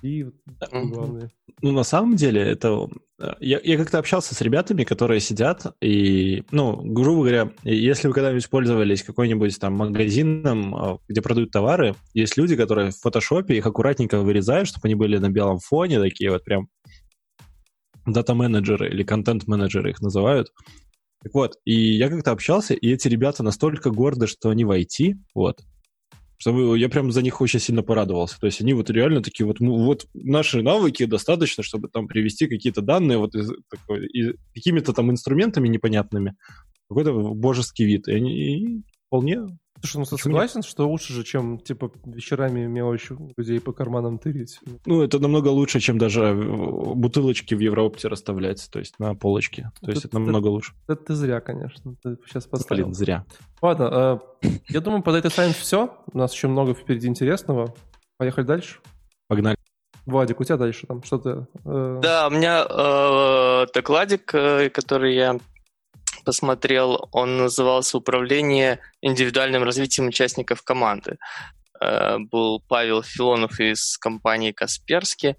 И 0.02 0.26
главное. 0.72 1.30
Ну, 1.62 1.72
на 1.72 1.84
самом 1.84 2.16
деле, 2.16 2.42
это... 2.42 2.88
Э, 3.20 3.34
я, 3.40 3.60
я 3.64 3.78
как-то 3.78 4.00
общался 4.00 4.34
с 4.34 4.42
ребятами, 4.42 4.84
которые 4.84 5.20
сидят, 5.20 5.76
и, 5.82 6.44
ну, 6.52 6.82
грубо 6.82 7.22
говоря, 7.22 7.52
если 7.64 8.08
вы 8.08 8.14
когда-нибудь 8.14 8.50
пользовались 8.50 9.04
какой-нибудь 9.04 9.60
там 9.60 9.74
магазином, 9.74 10.76
э, 10.76 10.98
где 11.08 11.22
продают 11.22 11.52
товары, 11.52 11.96
есть 12.14 12.36
люди, 12.38 12.56
которые 12.56 12.92
в 12.92 12.98
фотошопе 12.98 13.58
их 13.58 13.66
аккуратненько 13.66 14.20
вырезают, 14.22 14.68
чтобы 14.68 14.88
они 14.88 14.96
были 14.96 15.18
на 15.18 15.30
белом 15.30 15.60
фоне, 15.60 16.00
такие 16.00 16.32
вот 16.32 16.44
прям 16.44 16.68
дата-менеджеры 18.06 18.90
или 18.90 19.04
контент-менеджеры 19.04 19.92
их 19.92 20.02
называют. 20.02 20.52
Так 21.24 21.34
вот, 21.36 21.58
и 21.66 21.74
я 21.74 22.10
как-то 22.10 22.32
общался, 22.32 22.74
и 22.74 22.90
эти 22.92 23.08
ребята 23.08 23.44
настолько 23.44 23.92
горды, 23.92 24.26
что 24.26 24.50
они 24.50 24.66
в 24.66 24.72
IT, 24.72 25.14
вот, 25.36 25.60
что 26.42 26.76
я 26.76 26.90
прям 26.90 27.12
за 27.12 27.22
них 27.22 27.40
очень 27.40 27.60
сильно 27.60 27.84
порадовался. 27.84 28.40
То 28.40 28.48
есть 28.48 28.62
они 28.62 28.74
вот 28.74 28.90
реально 28.90 29.22
такие 29.22 29.46
вот, 29.46 29.60
ну, 29.60 29.86
вот 29.86 30.08
наши 30.16 30.64
навыки 30.64 31.06
достаточно, 31.06 31.62
чтобы 31.62 31.88
там 31.88 32.08
привести 32.08 32.48
какие-то 32.48 32.82
данные 32.82 33.20
вот 33.20 33.36
из, 33.36 33.52
такой, 33.70 34.08
из, 34.08 34.34
какими-то 34.56 34.92
там 34.92 35.12
инструментами 35.12 35.68
непонятными, 35.68 36.36
какой-то 36.90 37.14
божеский 37.14 37.86
вид. 37.86 38.08
И 38.08 38.14
они 38.14 38.34
и 38.34 38.82
вполне 39.06 39.42
Слушай, 39.82 39.98
ну 39.98 40.06
ты 40.06 40.18
согласен, 40.22 40.60
нет? 40.60 40.66
что 40.66 40.88
лучше 40.88 41.14
же, 41.14 41.24
чем, 41.24 41.60
типа, 41.60 41.92
вечерами 42.06 42.68
мелочь 42.68 43.10
людей 43.36 43.60
по 43.60 43.74
карманам 43.74 44.20
тырить? 44.20 44.60
Ну, 44.86 45.02
это 45.02 45.20
намного 45.20 45.48
лучше, 45.48 45.80
чем 45.80 45.98
даже 45.98 46.22
э, 46.22 46.34
бутылочки 46.34 47.56
в 47.56 47.60
Евроопте 47.60 48.08
расставлять, 48.08 48.70
то 48.72 48.80
есть 48.80 49.00
на 49.00 49.16
полочке. 49.16 49.72
То 49.82 49.90
есть 49.90 50.06
это, 50.06 50.10
это 50.10 50.20
намного 50.20 50.48
лучше. 50.48 50.74
Это 50.88 51.04
ты 51.04 51.16
зря, 51.16 51.42
конечно. 51.42 51.96
Ты 52.04 52.18
сейчас 52.28 52.46
поставил. 52.46 52.84
Блин, 52.84 52.94
зря. 52.94 53.26
Ладно, 53.62 54.22
э, 54.44 54.50
я 54.70 54.82
думаю, 54.82 55.02
под 55.02 55.16
Data 55.16 55.30
Science 55.36 55.56
все. 55.60 55.98
У 56.14 56.18
нас 56.18 56.34
еще 56.34 56.48
много 56.48 56.74
впереди 56.74 57.08
интересного. 57.08 57.74
Поехали 58.18 58.46
дальше? 58.46 58.80
Погнали. 59.28 59.58
Владик, 60.06 60.40
у 60.40 60.44
тебя 60.44 60.58
дальше 60.58 60.88
там 60.88 61.04
что-то... 61.04 61.48
Э... 61.66 62.00
Да, 62.02 62.28
у 62.28 62.32
меня 62.32 62.66
э, 62.68 63.68
докладик, 63.74 64.34
э, 64.34 64.70
который 64.70 65.16
я 65.16 65.40
посмотрел, 66.24 67.10
он 67.12 67.38
назывался 67.38 67.98
«Управление 67.98 68.80
индивидуальным 69.02 69.64
развитием 69.64 70.08
участников 70.08 70.62
команды». 70.64 71.18
Э, 71.82 72.18
был 72.20 72.62
Павел 72.68 73.04
Филонов 73.04 73.60
из 73.60 73.98
компании 73.98 74.52
«Касперски». 74.52 75.36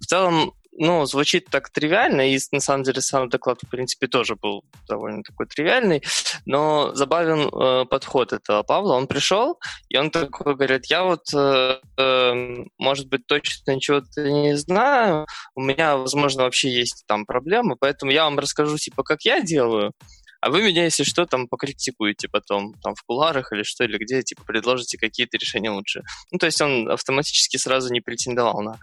В 0.00 0.06
целом, 0.06 0.52
ну, 0.78 1.04
звучит 1.06 1.46
так 1.50 1.70
тривиально, 1.70 2.32
и 2.32 2.38
на 2.52 2.60
самом 2.60 2.84
деле 2.84 3.00
сам 3.00 3.28
доклад, 3.28 3.58
в 3.62 3.68
принципе, 3.68 4.06
тоже 4.06 4.36
был 4.36 4.64
довольно 4.88 5.22
такой 5.22 5.46
тривиальный, 5.46 6.02
но 6.46 6.94
забавен 6.94 7.48
э, 7.48 7.84
подход 7.86 8.32
этого 8.32 8.62
Павла. 8.62 8.94
Он 8.94 9.08
пришел, 9.08 9.58
и 9.88 9.96
он 9.96 10.10
такой 10.10 10.54
говорит, 10.54 10.86
я 10.86 11.02
вот, 11.02 11.34
э, 11.34 11.80
э, 11.96 12.64
может 12.78 13.08
быть, 13.08 13.26
точно 13.26 13.74
ничего-то 13.74 14.22
не 14.22 14.56
знаю, 14.56 15.26
у 15.54 15.62
меня, 15.62 15.96
возможно, 15.96 16.44
вообще 16.44 16.70
есть 16.70 17.04
там 17.06 17.26
проблемы, 17.26 17.76
поэтому 17.78 18.12
я 18.12 18.24
вам 18.24 18.38
расскажу, 18.38 18.78
типа, 18.78 19.02
как 19.02 19.22
я 19.22 19.40
делаю, 19.40 19.92
а 20.40 20.50
вы 20.50 20.62
меня, 20.62 20.84
если 20.84 21.02
что, 21.02 21.26
там 21.26 21.48
покритикуете 21.48 22.28
потом, 22.28 22.74
там 22.82 22.94
в 22.94 23.02
куларах 23.02 23.52
или 23.52 23.62
что, 23.62 23.84
или 23.84 23.98
где, 23.98 24.22
типа, 24.22 24.44
предложите 24.44 24.96
какие-то 24.96 25.36
решения 25.36 25.70
лучше. 25.70 26.02
Ну, 26.30 26.38
то 26.38 26.46
есть 26.46 26.60
он 26.60 26.90
автоматически 26.90 27.56
сразу 27.56 27.92
не 27.92 28.00
претендовал 28.00 28.60
на 28.62 28.78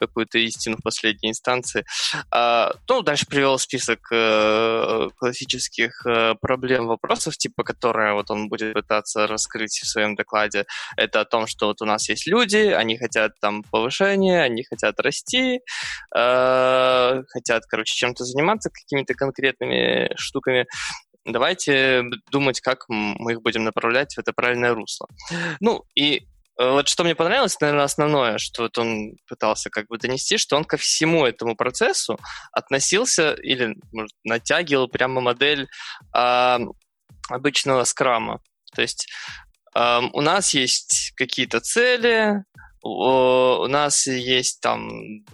какую-то 0.00 0.38
истину 0.38 0.76
в 0.76 0.82
последней 0.82 1.30
инстанции. 1.30 1.84
А, 2.30 2.72
ну, 2.88 3.02
дальше 3.02 3.26
привел 3.26 3.58
список 3.58 4.00
э, 4.10 5.08
классических 5.16 6.06
э, 6.06 6.34
проблем, 6.40 6.86
вопросов, 6.86 7.36
типа, 7.36 7.62
которые 7.62 8.14
вот 8.14 8.30
он 8.30 8.48
будет 8.48 8.74
пытаться 8.74 9.26
раскрыть 9.26 9.78
в 9.82 9.86
своем 9.86 10.16
докладе. 10.16 10.64
Это 10.96 11.20
о 11.20 11.24
том, 11.24 11.46
что 11.46 11.66
вот 11.66 11.82
у 11.82 11.84
нас 11.84 12.08
есть 12.08 12.26
люди, 12.26 12.56
они 12.56 12.96
хотят 12.96 13.32
там 13.40 13.62
повышения, 13.62 14.42
они 14.42 14.64
хотят 14.64 14.98
расти, 15.00 15.60
э, 16.16 17.22
хотят, 17.28 17.66
короче, 17.66 17.94
чем-то 17.94 18.24
заниматься, 18.24 18.70
какими-то 18.70 19.14
конкретными 19.14 20.10
штуками 20.16 20.66
давайте 21.26 22.04
думать, 22.30 22.60
как 22.60 22.84
мы 22.88 23.32
их 23.32 23.42
будем 23.42 23.64
направлять 23.64 24.14
в 24.14 24.18
это 24.18 24.32
правильное 24.32 24.74
русло. 24.74 25.06
Ну, 25.60 25.84
и 25.94 26.26
вот 26.60 26.88
что 26.88 27.04
мне 27.04 27.14
понравилось, 27.14 27.58
наверное, 27.60 27.84
основное, 27.84 28.36
что 28.36 28.64
вот 28.64 28.76
он 28.76 29.16
пытался 29.26 29.70
как 29.70 29.86
бы 29.88 29.96
донести, 29.96 30.36
что 30.36 30.56
он 30.56 30.64
ко 30.64 30.76
всему 30.76 31.24
этому 31.24 31.56
процессу 31.56 32.18
относился 32.52 33.32
или, 33.32 33.76
может, 33.92 34.12
натягивал 34.24 34.88
прямо 34.88 35.22
модель 35.22 35.68
э, 36.14 36.58
обычного 37.30 37.84
скрама. 37.84 38.40
То 38.74 38.82
есть 38.82 39.10
э, 39.74 40.00
у 40.12 40.20
нас 40.20 40.52
есть 40.52 41.12
какие-то 41.16 41.60
цели, 41.60 42.44
у 42.82 43.66
нас 43.66 44.06
есть 44.06 44.60
там, 44.60 44.88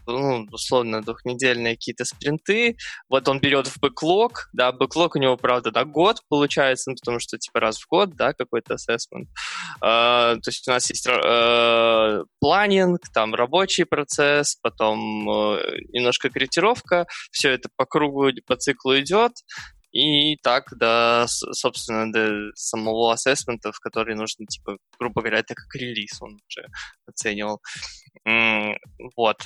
ну, 0.06 0.46
условно, 0.50 1.02
двухнедельные 1.02 1.76
какие-то 1.76 2.04
спринты, 2.04 2.76
вот 3.08 3.28
он 3.28 3.40
берет 3.40 3.68
в 3.68 3.78
бэклог, 3.80 4.48
да, 4.52 4.72
бэклог 4.72 5.14
у 5.16 5.18
него, 5.18 5.36
правда, 5.36 5.70
да, 5.70 5.84
год 5.84 6.20
получается, 6.28 6.90
ну, 6.90 6.96
потому 6.96 7.20
что, 7.20 7.38
типа, 7.38 7.60
раз 7.60 7.78
в 7.78 7.86
год, 7.88 8.16
да, 8.16 8.32
какой-то 8.32 8.74
ассессмент. 8.74 9.28
Uh, 9.82 10.36
то 10.40 10.48
есть 10.48 10.66
у 10.66 10.70
нас 10.70 10.88
есть 10.90 11.06
uh, 11.06 12.24
планинг, 12.40 13.00
там, 13.12 13.34
рабочий 13.34 13.84
процесс, 13.84 14.56
потом 14.60 15.28
uh, 15.28 15.60
немножко 15.92 16.30
корректировка, 16.30 17.06
все 17.30 17.50
это 17.50 17.68
по 17.76 17.84
кругу, 17.84 18.30
по 18.46 18.56
циклу 18.56 18.98
идет, 18.98 19.32
и 19.96 20.36
так 20.42 20.76
до, 20.76 21.26
собственно, 21.28 22.12
до 22.12 22.50
самого 22.54 23.12
ассессмента, 23.12 23.72
в 23.72 23.80
который 23.80 24.14
нужно, 24.14 24.46
типа, 24.46 24.76
грубо 24.98 25.22
говоря, 25.22 25.38
это 25.38 25.54
как 25.54 25.74
релиз 25.74 26.20
он 26.20 26.38
уже 26.48 26.66
оценивал. 27.06 27.62
Вот. 29.16 29.42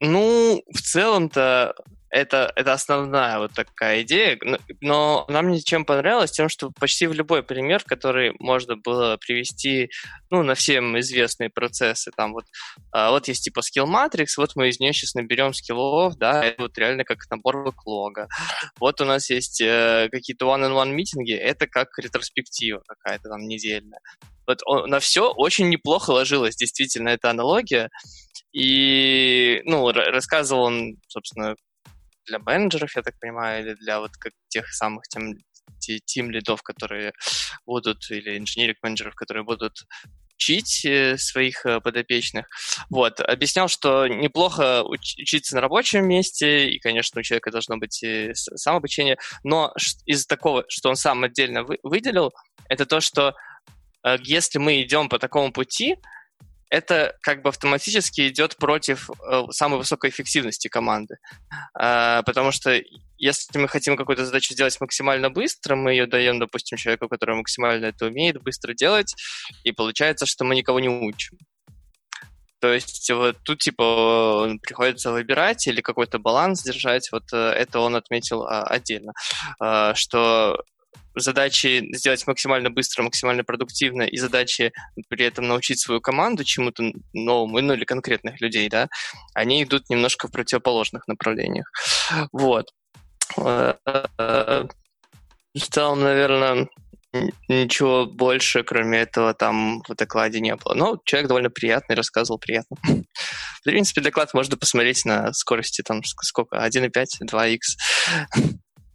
Ну, 0.00 0.62
в 0.72 0.80
целом-то 0.80 1.74
это, 2.10 2.52
это 2.56 2.72
основная 2.72 3.38
вот 3.38 3.52
такая 3.52 4.02
идея, 4.02 4.36
но 4.80 5.24
нам 5.28 5.46
мне 5.46 5.60
чем 5.60 5.84
понравилось, 5.84 6.32
тем, 6.32 6.48
что 6.48 6.72
почти 6.72 7.06
в 7.06 7.12
любой 7.12 7.44
пример, 7.44 7.84
который 7.84 8.34
можно 8.40 8.76
было 8.76 9.16
привести, 9.16 9.90
ну, 10.28 10.42
на 10.42 10.54
всем 10.54 10.98
известные 10.98 11.50
процессы, 11.50 12.10
там 12.16 12.32
вот, 12.32 12.46
а, 12.90 13.10
вот 13.10 13.28
есть 13.28 13.44
типа 13.44 13.60
skill 13.60 13.86
matrix, 13.86 14.26
вот 14.38 14.56
мы 14.56 14.68
из 14.68 14.80
нее 14.80 14.92
сейчас 14.92 15.14
наберем 15.14 15.54
скиллов, 15.54 16.16
да, 16.16 16.44
это 16.44 16.62
вот 16.62 16.76
реально 16.78 17.04
как 17.04 17.18
набор 17.30 17.64
бэклога. 17.64 18.26
Вот 18.80 19.00
у 19.00 19.04
нас 19.04 19.30
есть 19.30 19.60
э, 19.60 20.08
какие-то 20.10 20.46
one-on-one 20.46 20.90
митинги, 20.90 21.34
это 21.34 21.68
как 21.68 21.96
ретроспектива 21.98 22.82
какая-то 22.88 23.28
там 23.28 23.46
недельная. 23.46 24.00
Вот 24.48 24.62
он, 24.66 24.90
на 24.90 24.98
все 24.98 25.30
очень 25.30 25.68
неплохо 25.68 26.10
ложилась 26.10 26.56
действительно 26.56 27.10
эта 27.10 27.30
аналогия, 27.30 27.88
и, 28.52 29.62
ну, 29.64 29.90
рассказывал 29.92 30.64
он, 30.64 30.96
собственно, 31.08 31.54
для 32.26 32.38
менеджеров, 32.38 32.94
я 32.96 33.02
так 33.02 33.18
понимаю, 33.18 33.64
или 33.64 33.74
для 33.74 34.00
вот 34.00 34.12
как 34.16 34.32
тех 34.48 34.68
самых 34.72 35.04
тем, 35.08 35.34
тим 36.04 36.30
лидов, 36.30 36.62
которые 36.62 37.12
будут, 37.66 38.10
или 38.10 38.38
инженерик 38.38 38.76
менеджеров, 38.82 39.14
которые 39.14 39.44
будут 39.44 39.72
учить 40.40 40.84
э, 40.84 41.18
своих 41.18 41.66
э, 41.66 41.80
подопечных. 41.80 42.46
Вот. 42.88 43.20
Объяснял, 43.20 43.68
что 43.68 44.06
неплохо 44.06 44.82
учиться 44.84 45.54
на 45.54 45.60
рабочем 45.60 46.06
месте, 46.06 46.70
и, 46.70 46.78
конечно, 46.78 47.20
у 47.20 47.22
человека 47.22 47.50
должно 47.50 47.76
быть 47.76 48.02
самообучение, 48.34 49.18
но 49.44 49.72
из 50.06 50.26
такого, 50.26 50.64
что 50.68 50.88
он 50.88 50.96
сам 50.96 51.24
отдельно 51.24 51.64
выделил, 51.82 52.32
это 52.68 52.86
то, 52.86 53.00
что 53.00 53.34
э, 54.04 54.16
если 54.22 54.58
мы 54.58 54.82
идем 54.82 55.08
по 55.08 55.18
такому 55.18 55.52
пути, 55.52 55.96
это 56.70 57.16
как 57.22 57.42
бы 57.42 57.48
автоматически 57.48 58.28
идет 58.28 58.56
против 58.56 59.10
э, 59.10 59.42
самой 59.50 59.78
высокой 59.78 60.10
эффективности 60.10 60.68
команды. 60.68 61.16
Э, 61.78 62.22
потому 62.24 62.52
что 62.52 62.80
если 63.18 63.58
мы 63.58 63.68
хотим 63.68 63.96
какую-то 63.96 64.24
задачу 64.24 64.54
сделать 64.54 64.80
максимально 64.80 65.30
быстро, 65.30 65.76
мы 65.76 65.90
ее 65.92 66.06
даем, 66.06 66.38
допустим, 66.38 66.78
человеку, 66.78 67.08
который 67.08 67.36
максимально 67.36 67.86
это 67.86 68.06
умеет 68.06 68.40
быстро 68.42 68.72
делать, 68.72 69.14
и 69.64 69.72
получается, 69.72 70.26
что 70.26 70.44
мы 70.44 70.54
никого 70.54 70.80
не 70.80 70.88
учим. 70.88 71.36
То 72.60 72.72
есть 72.72 73.10
вот 73.10 73.36
тут 73.42 73.58
типа 73.58 74.54
приходится 74.62 75.10
выбирать 75.10 75.66
или 75.66 75.80
какой-то 75.80 76.18
баланс 76.18 76.62
держать. 76.62 77.10
Вот 77.10 77.24
э, 77.32 77.36
это 77.36 77.80
он 77.80 77.96
отметил 77.96 78.42
а, 78.42 78.62
отдельно, 78.62 79.12
а, 79.58 79.94
что 79.94 80.62
задачи 81.14 81.86
сделать 81.94 82.26
максимально 82.26 82.70
быстро, 82.70 83.02
максимально 83.02 83.44
продуктивно, 83.44 84.02
и 84.02 84.16
задачи 84.16 84.72
при 85.08 85.24
этом 85.24 85.48
научить 85.48 85.80
свою 85.80 86.00
команду 86.00 86.44
чему-то 86.44 86.92
новому, 87.12 87.60
ну 87.60 87.74
или 87.74 87.84
конкретных 87.84 88.40
людей, 88.40 88.68
да, 88.68 88.88
они 89.34 89.62
идут 89.62 89.90
немножко 89.90 90.28
в 90.28 90.32
противоположных 90.32 91.08
направлениях. 91.08 91.70
Вот. 92.32 92.66
В 93.36 94.68
целом, 95.54 96.00
наверное, 96.00 96.68
ничего 97.48 98.06
больше, 98.06 98.62
кроме 98.62 99.00
этого, 99.00 99.34
там 99.34 99.82
в 99.88 99.94
докладе 99.94 100.40
не 100.40 100.54
было. 100.54 100.74
Но 100.74 100.98
человек 101.04 101.28
довольно 101.28 101.50
приятный, 101.50 101.96
рассказывал 101.96 102.38
приятно. 102.38 102.76
В 102.84 103.64
принципе, 103.64 104.00
доклад 104.00 104.32
можно 104.32 104.56
посмотреть 104.56 105.04
на 105.04 105.32
скорости, 105.32 105.82
там, 105.82 106.02
сколько, 106.04 106.56
1.5, 106.56 107.06
2x. 107.28 107.58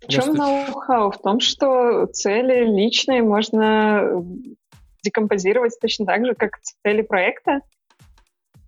В 0.07 0.11
чем 0.11 0.33
ноу-хау? 0.33 1.11
В 1.11 1.21
том, 1.21 1.39
что 1.39 2.05
цели 2.07 2.65
личные 2.65 3.23
можно 3.23 4.23
декомпозировать 5.03 5.73
точно 5.79 6.05
так 6.05 6.25
же, 6.25 6.33
как 6.33 6.59
цели 6.83 7.01
проекта? 7.01 7.61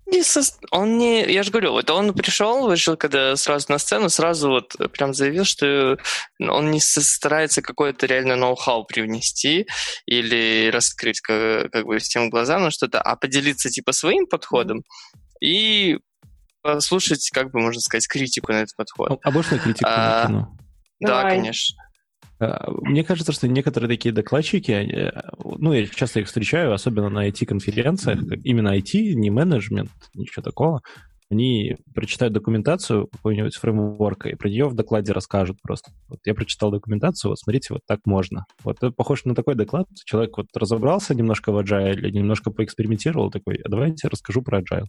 Не 0.09 0.23
со... 0.23 0.41
Он 0.71 0.97
не... 0.97 1.25
Я 1.25 1.43
же 1.43 1.51
говорю, 1.51 1.73
вот 1.73 1.89
он 1.89 2.13
пришел, 2.13 2.65
вышел, 2.65 2.95
когда 2.95 3.35
сразу 3.35 3.65
на 3.69 3.77
сцену, 3.77 4.07
сразу 4.09 4.49
вот 4.49 4.75
прям 4.93 5.13
заявил, 5.13 5.43
что 5.43 5.97
он 6.39 6.71
не 6.71 6.79
старается 6.79 7.61
какое-то 7.61 8.05
реально 8.05 8.37
ноу-хау 8.37 8.85
привнести 8.85 9.67
или 10.05 10.69
раскрыть 10.71 11.19
как, 11.19 11.71
как 11.71 11.85
бы 11.85 11.97
всем 11.97 12.29
глазам, 12.29 12.63
ну 12.63 12.71
что-то, 12.71 13.01
а 13.01 13.17
поделиться 13.17 13.69
типа 13.69 13.91
своим 13.91 14.27
подходом 14.27 14.83
и 15.41 15.97
послушать, 16.61 17.29
как 17.33 17.51
бы 17.51 17.59
можно 17.59 17.81
сказать, 17.81 18.07
критику 18.07 18.53
на 18.53 18.61
этот 18.61 18.75
подход. 18.77 19.19
Обычную 19.23 19.61
критику 19.61 19.89
а, 19.89 20.23
на 20.23 20.27
кино. 20.27 20.57
Да, 20.99 21.29
конечно. 21.29 21.77
А, 22.39 22.69
мне 22.81 23.03
кажется, 23.03 23.31
что 23.31 23.47
некоторые 23.47 23.89
такие 23.89 24.13
докладчики, 24.13 24.71
э, 24.71 25.11
ну, 25.43 25.73
я 25.73 25.85
часто 25.87 26.19
их 26.19 26.27
встречаю, 26.27 26.73
особенно 26.73 27.09
на 27.09 27.27
IT-конференциях, 27.27 28.19
именно 28.43 28.77
IT, 28.77 29.13
не 29.13 29.29
менеджмент, 29.29 29.89
ничего 30.13 30.43
такого, 30.43 30.81
они 31.29 31.75
прочитают 31.93 32.33
документацию 32.33 33.07
какой-нибудь 33.07 33.55
фреймворка 33.55 34.29
и 34.29 34.35
про 34.35 34.49
нее 34.49 34.69
в 34.69 34.75
докладе 34.75 35.11
расскажут 35.11 35.61
просто. 35.61 35.91
Вот 36.07 36.19
я 36.25 36.33
прочитал 36.33 36.71
документацию, 36.71 37.31
вот 37.31 37.39
смотрите, 37.39 37.73
вот 37.73 37.81
так 37.85 37.99
можно. 38.05 38.45
Вот 38.63 38.77
это 38.77 38.91
похож 38.91 39.25
на 39.25 39.35
такой 39.35 39.55
доклад. 39.55 39.87
Человек 40.05 40.37
вот 40.37 40.47
разобрался 40.55 41.13
немножко 41.13 41.51
в 41.51 41.57
Agile, 41.57 42.11
немножко 42.11 42.51
поэкспериментировал, 42.51 43.29
такой, 43.29 43.55
а 43.57 43.67
давайте 43.67 44.07
расскажу 44.07 44.41
про 44.41 44.61
Agile. 44.61 44.85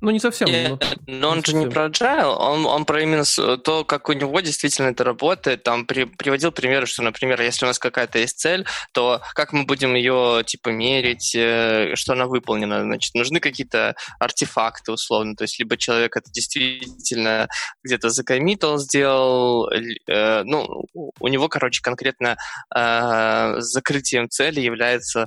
Ну, 0.00 0.10
не 0.10 0.20
совсем. 0.20 0.48
Нет, 0.48 0.98
но, 1.06 1.14
но 1.14 1.28
он 1.30 1.38
не 1.38 1.40
же 1.40 1.52
совсем. 1.52 1.60
не 1.60 1.74
про 1.74 1.86
agile, 1.86 2.36
он, 2.36 2.66
он 2.66 2.84
про 2.84 3.02
именно 3.02 3.24
то, 3.58 3.84
как 3.84 4.08
у 4.08 4.12
него 4.12 4.40
действительно 4.40 4.88
это 4.88 5.02
работает. 5.02 5.64
Там 5.64 5.86
при, 5.86 6.04
приводил 6.04 6.52
примеры, 6.52 6.86
что, 6.86 7.02
например, 7.02 7.40
если 7.42 7.64
у 7.64 7.68
нас 7.68 7.78
какая-то 7.80 8.18
есть 8.18 8.38
цель, 8.38 8.64
то 8.92 9.20
как 9.34 9.52
мы 9.52 9.64
будем 9.64 9.94
ее, 9.94 10.44
типа, 10.46 10.68
мерить, 10.68 11.34
э, 11.34 11.94
что 11.94 12.12
она 12.12 12.26
выполнена? 12.26 12.82
Значит, 12.82 13.14
нужны 13.14 13.40
какие-то 13.40 13.96
артефакты, 14.20 14.92
условно. 14.92 15.34
То 15.34 15.42
есть, 15.42 15.58
либо 15.58 15.76
человек 15.76 16.16
это 16.16 16.30
действительно 16.30 17.48
где-то 17.82 18.10
закоммитал, 18.10 18.78
сделал, 18.78 19.68
э, 19.70 20.42
ну, 20.44 20.84
у 20.94 21.28
него, 21.28 21.48
короче, 21.48 21.82
конкретно 21.82 22.36
э, 22.74 23.54
закрытием 23.58 24.28
цели 24.28 24.60
является 24.60 25.26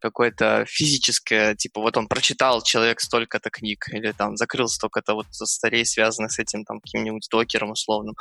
какое-то 0.00 0.64
физическое, 0.66 1.54
типа 1.54 1.80
вот 1.80 1.96
он 1.96 2.08
прочитал 2.08 2.62
человек 2.62 3.00
столько-то 3.00 3.50
книг, 3.50 3.86
или 3.92 4.12
там 4.12 4.36
закрыл 4.36 4.68
столько-то 4.68 5.14
вот 5.14 5.26
старей, 5.30 5.84
связанных 5.84 6.32
с 6.32 6.38
этим 6.38 6.64
там 6.64 6.80
каким-нибудь 6.80 7.26
докером 7.30 7.70
условным. 7.70 8.14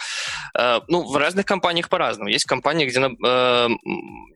Э, 0.57 0.81
ну, 0.87 1.03
в 1.03 1.15
разных 1.17 1.45
компаниях 1.45 1.89
по-разному. 1.89 2.29
Есть 2.29 2.45
компании, 2.45 2.85
где 2.85 2.99
э, 2.99 3.69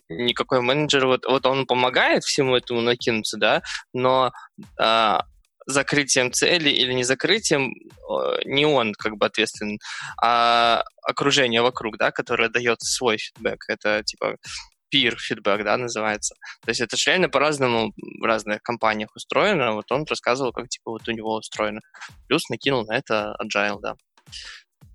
никакой 0.09 0.61
менеджер, 0.61 1.05
вот, 1.05 1.25
вот 1.25 1.45
он 1.45 1.65
помогает 1.65 2.23
всему 2.23 2.55
этому 2.55 2.81
накинуться, 2.81 3.37
да, 3.37 3.61
но 3.93 4.31
э, 4.79 5.17
закрытием 5.65 6.31
цели 6.31 6.69
или 6.69 6.93
не 6.93 7.03
закрытием 7.03 7.73
не 8.45 8.65
он 8.65 8.93
как 8.93 9.15
бы 9.15 9.25
ответственен, 9.25 9.79
а 10.21 10.83
окружение 11.03 11.61
вокруг, 11.61 11.97
да, 11.97 12.11
которое 12.11 12.49
дает 12.49 12.81
свой 12.81 13.17
фидбэк. 13.17 13.65
Это 13.69 14.03
типа 14.03 14.35
peer 14.93 15.15
feedback, 15.15 15.63
да, 15.63 15.77
называется. 15.77 16.35
То 16.63 16.69
есть 16.69 16.81
это 16.81 16.97
же 16.97 17.09
реально 17.09 17.29
по-разному 17.29 17.93
в 18.19 18.23
разных 18.23 18.61
компаниях 18.61 19.15
устроено. 19.15 19.73
Вот 19.73 19.91
он 19.91 20.05
рассказывал, 20.09 20.51
как 20.51 20.69
типа 20.69 20.91
вот 20.91 21.07
у 21.07 21.11
него 21.11 21.35
устроено. 21.35 21.79
Плюс 22.27 22.49
накинул 22.49 22.85
на 22.85 22.95
это 22.97 23.35
agile, 23.41 23.79
да. 23.81 23.95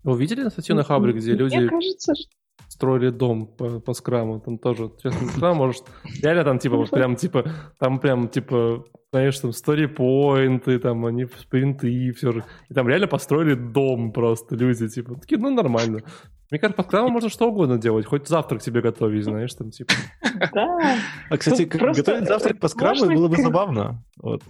Вы 0.05 0.19
видели 0.19 0.49
статью 0.49 0.77
на 0.77 0.85
Хабре, 0.85 1.13
где 1.13 1.33
люди 1.33 1.57
Мне 1.57 1.69
кажется, 1.69 2.15
что... 2.15 2.31
строили 2.69 3.11
дом 3.11 3.47
по, 3.47 3.81
по 3.81 3.93
скраму? 3.93 4.41
Там 4.41 4.59
тоже, 4.59 4.91
честно, 5.03 5.29
скрам 5.29 5.57
может... 5.57 5.85
Реально 6.23 6.45
там 6.45 6.59
типа 6.59 6.77
вот 6.77 6.91
прям 6.91 7.17
типа, 7.17 7.45
там 7.79 7.99
прям 7.99 8.29
типа 8.29 8.85
знаешь, 9.11 9.39
там 9.39 9.53
сторипоинты, 9.53 10.79
там 10.79 11.07
они 11.07 11.27
спринты 11.39 11.91
и 11.91 12.13
все 12.13 12.33
же. 12.33 12.45
И 12.69 12.75
там 12.75 12.89
реально 12.89 13.07
построили 13.07 13.55
дом 13.55 14.13
просто 14.13 14.55
люди, 14.55 14.89
типа, 14.89 15.15
такие, 15.19 15.39
ну 15.41 15.51
нормально. 15.51 16.03
Мне 16.51 16.59
кажется, 16.59 16.83
под 16.83 16.91
краном 16.91 17.13
можно 17.13 17.29
что 17.29 17.49
угодно 17.49 17.79
делать, 17.79 18.07
хоть 18.07 18.27
завтрак 18.27 18.63
себе 18.63 18.81
готовить, 18.81 19.25
знаешь, 19.25 19.55
там 19.55 19.71
типа. 19.71 19.93
Да. 20.53 20.97
А, 21.31 21.37
кстати, 21.37 21.63
готовить 21.63 22.27
завтрак 22.27 22.61
по 22.61 22.69
скраму 22.69 23.07
было 23.07 23.29
бы 23.29 23.37
забавно. 23.37 24.03
Вот. 24.17 24.43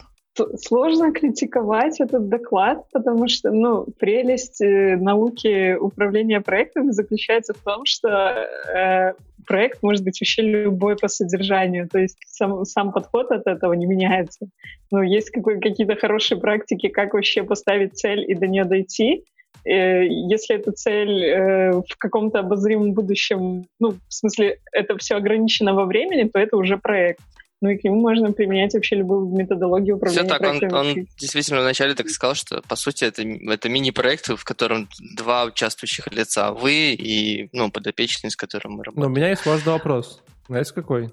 Сложно 0.61 1.13
критиковать 1.13 2.01
этот 2.01 2.29
доклад, 2.29 2.85
потому 2.93 3.27
что, 3.27 3.51
ну, 3.51 3.87
прелесть 3.99 4.61
э, 4.61 4.97
науки 4.97 5.75
управления 5.75 6.41
проектами 6.41 6.93
заключается 6.93 7.55
в 7.55 7.59
том, 7.59 7.85
что 7.85 8.09
э, 8.09 9.15
проект 9.47 9.83
может 9.83 10.05
быть 10.05 10.21
вообще 10.21 10.43
любой 10.43 10.97
по 10.97 11.09
содержанию, 11.09 11.89
то 11.89 11.99
есть 11.99 12.19
сам, 12.27 12.65
сам 12.65 12.93
подход 12.93 13.33
от 13.33 13.47
этого 13.47 13.73
не 13.73 13.87
меняется. 13.87 14.47
Но 14.93 15.03
есть 15.03 15.31
какой, 15.31 15.61
какие-то 15.61 15.97
хорошие 15.97 16.39
практики, 16.39 16.89
как 16.89 17.15
вообще 17.15 17.43
поставить 17.43 17.99
цель 17.99 18.31
и 18.31 18.35
до 18.35 18.47
нее 18.47 18.65
дойти, 18.65 19.25
если 19.65 20.57
эта 20.57 20.73
цель 20.73 21.25
э, 21.25 21.73
в 21.73 21.97
каком-то 21.99 22.41
обозримом 22.41 22.93
будущем, 22.95 23.67
ну, 23.79 23.91
в 24.09 24.13
смысле, 24.15 24.61
это 24.73 24.97
все 24.97 25.17
ограничено 25.17 25.75
во 25.75 25.85
времени, 25.85 26.29
то 26.29 26.39
это 26.39 26.57
уже 26.57 26.79
проект. 26.79 27.21
Ну 27.61 27.71
и 27.71 27.77
к 27.77 27.83
нему 27.83 28.01
можно 28.01 28.33
применять 28.33 28.75
вообще 28.75 28.97
любую 28.97 29.27
методологию 29.37 29.97
управления 29.97 30.29
Все 30.29 30.39
так, 30.39 30.73
он, 30.73 30.75
он 30.75 31.07
действительно 31.19 31.61
вначале 31.61 31.95
так 31.95 32.09
сказал, 32.09 32.37
что 32.37 32.63
по 32.69 32.77
сути 32.77 33.05
это, 33.05 33.23
это 33.23 33.69
мини-проект, 33.69 34.29
в 34.29 34.45
котором 34.45 34.89
два 35.17 35.45
участвующих 35.45 36.07
лица, 36.13 36.53
вы 36.53 36.93
и 36.93 37.49
ну, 37.53 37.71
подопечный, 37.71 38.31
с 38.31 38.37
которым 38.37 38.75
мы 38.75 38.85
работаем. 38.85 39.09
Но 39.09 39.13
у 39.13 39.17
меня 39.17 39.31
есть 39.31 39.45
важный 39.45 39.73
вопрос. 39.73 40.23
Знаете 40.47 40.73
какой? 40.73 41.11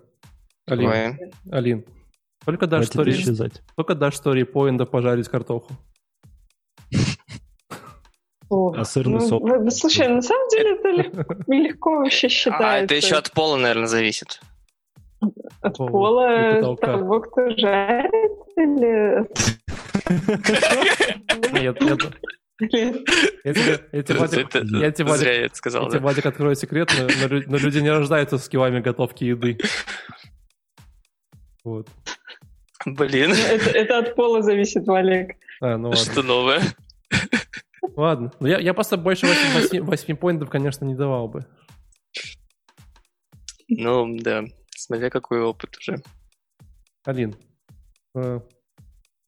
Алин. 0.68 0.90
Ой. 0.90 1.32
Алин. 1.52 1.86
Только 2.46 2.68
дашь, 2.68 2.90
story, 2.90 3.52
только 3.76 3.96
дашь 3.96 4.14
story 4.14 4.46
пожарить 4.86 5.28
картоху. 5.28 5.72
А 8.50 8.84
сырный 8.86 9.20
ну, 9.20 9.28
сок? 9.28 9.44
Ну, 9.44 9.72
слушай, 9.72 10.08
на 10.08 10.22
самом 10.22 10.48
деле 10.50 10.76
это 10.76 10.90
легко, 11.52 11.98
вообще 11.98 12.30
считается. 12.30 12.68
А, 12.68 12.78
это 12.78 12.96
еще 12.96 13.16
от 13.16 13.32
пола, 13.32 13.58
наверное, 13.58 13.88
зависит. 13.88 14.40
От 15.62 15.78
Пол, 15.78 15.90
пола 15.90 16.76
того, 16.78 17.22
кто 17.22 17.50
жарит, 17.58 18.32
или... 18.58 19.26
Нет, 21.60 21.82
нет. 21.82 22.02
Я 23.44 23.54
тебе, 24.92 25.50
сказал, 25.54 25.86
я 25.86 25.90
тебе, 25.90 26.00
Вадик, 26.00 26.26
открою 26.26 26.56
секрет, 26.56 26.92
но, 27.48 27.58
люди 27.58 27.80
не 27.80 27.90
рождаются 27.90 28.38
с 28.38 28.48
килами 28.48 28.80
готовки 28.80 29.24
еды. 29.26 29.58
Вот. 31.64 31.88
Блин. 32.86 33.32
Ну, 33.32 33.36
это, 33.36 33.70
это 33.72 33.98
от 33.98 34.16
пола 34.16 34.44
зависит, 34.44 34.86
Валик. 34.86 35.36
А, 35.60 35.78
ну 35.78 35.90
ладно. 35.90 36.04
Что 36.04 36.22
новое? 36.22 36.62
Ладно. 37.96 38.32
Ну, 38.40 38.48
я, 38.48 38.60
я 38.60 38.74
просто 38.74 38.98
больше 38.98 39.26
8, 39.26 39.80
8, 39.80 39.86
8 39.86 40.16
поинтов, 40.16 40.50
конечно, 40.50 40.86
не 40.86 40.96
давал 40.96 41.28
бы. 41.28 41.46
Ну, 43.68 44.18
да. 44.20 44.44
Смотря 44.70 45.10
какой 45.10 45.42
опыт 45.42 45.76
уже. 45.78 45.98
Алин, 47.06 47.36
э, 48.16 48.40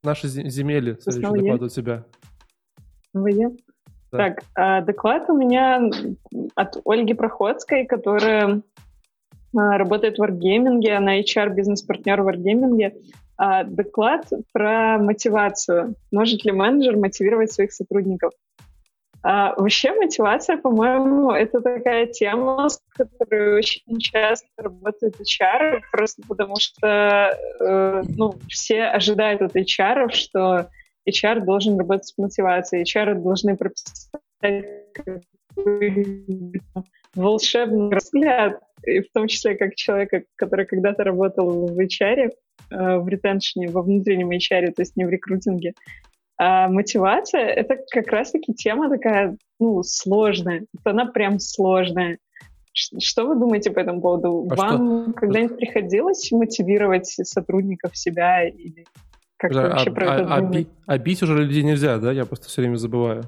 наши 0.03 0.27
земели, 0.27 0.97
следующий 0.99 1.41
доклад 1.41 1.61
у 1.61 1.69
тебя. 1.69 2.05
Вы? 3.13 3.57
Да. 4.11 4.17
Так, 4.17 4.43
э, 4.55 4.85
доклад 4.85 5.29
у 5.29 5.37
меня 5.37 5.89
от 6.55 6.77
Ольги 6.85 7.13
Проходской, 7.13 7.85
которая 7.85 8.57
э, 8.57 8.61
работает 9.51 10.17
в 10.17 10.23
Wargaming, 10.23 10.87
она 10.89 11.19
HR-бизнес-партнер 11.19 12.21
в 12.21 12.27
Wargaming. 12.29 12.93
Э, 13.39 13.63
доклад 13.65 14.27
про 14.53 14.97
мотивацию. 14.97 15.95
Может 16.11 16.45
ли 16.45 16.51
менеджер 16.51 16.97
мотивировать 16.97 17.51
своих 17.51 17.73
сотрудников? 17.73 18.31
А, 19.23 19.53
вообще 19.55 19.93
мотивация, 19.93 20.57
по-моему, 20.57 21.31
это 21.31 21.59
такая 21.61 22.05
тема, 22.07 22.69
с 22.69 22.79
которой 22.89 23.57
очень 23.57 23.99
часто 23.99 24.47
работают 24.57 25.15
HR, 25.19 25.81
просто 25.91 26.21
потому 26.27 26.55
что 26.59 27.35
э, 27.59 28.03
ну, 28.15 28.35
все 28.47 28.83
ожидают 28.83 29.41
от 29.41 29.55
HR, 29.55 30.11
что 30.11 30.69
HR 31.09 31.41
должен 31.41 31.77
работать 31.77 32.07
с 32.07 32.17
мотивацией, 32.17 32.83
HR 32.83 33.15
должны 33.15 33.57
прописать 33.57 34.13
волшебный 37.15 37.97
взгляд, 37.97 38.59
и 38.85 39.01
в 39.01 39.11
том 39.11 39.27
числе 39.27 39.55
как 39.55 39.75
человека, 39.75 40.23
который 40.35 40.65
когда-то 40.65 41.03
работал 41.03 41.67
в 41.67 41.79
HR, 41.79 42.29
э, 42.69 42.97
в 42.97 43.07
ретеншене, 43.07 43.69
во 43.69 43.81
внутреннем 43.81 44.29
HR, 44.31 44.73
то 44.73 44.81
есть 44.81 44.95
не 44.95 45.05
в 45.05 45.09
рекрутинге, 45.09 45.73
а 46.37 46.67
мотивация— 46.67 47.41
это 47.47 47.77
как 47.89 48.07
раз-таки 48.07 48.53
тема 48.53 48.89
такая, 48.89 49.37
ну, 49.59 49.81
сложная. 49.83 50.65
Она 50.83 51.05
прям 51.05 51.39
сложная. 51.39 52.19
Что 52.73 53.25
вы 53.25 53.35
думаете 53.35 53.71
по 53.71 53.79
этому 53.79 54.01
поводу? 54.01 54.47
А 54.51 54.55
Вам 54.55 55.03
что? 55.03 55.13
когда-нибудь 55.13 55.57
приходилось 55.57 56.31
мотивировать 56.31 57.07
сотрудников 57.07 57.97
себя 57.97 58.47
или 58.47 58.85
как 59.37 59.53
да, 59.53 59.69
вообще 59.69 59.89
а, 59.89 59.93
про 59.93 60.05
это 60.15 60.33
а, 60.33 60.41
думаете? 60.41 60.69
а 60.85 60.97
бить 60.97 61.23
уже 61.23 61.35
людей 61.37 61.63
нельзя, 61.63 61.97
да? 61.97 62.11
Я 62.11 62.25
просто 62.25 62.47
все 62.47 62.61
время 62.61 62.75
забываю. 62.75 63.23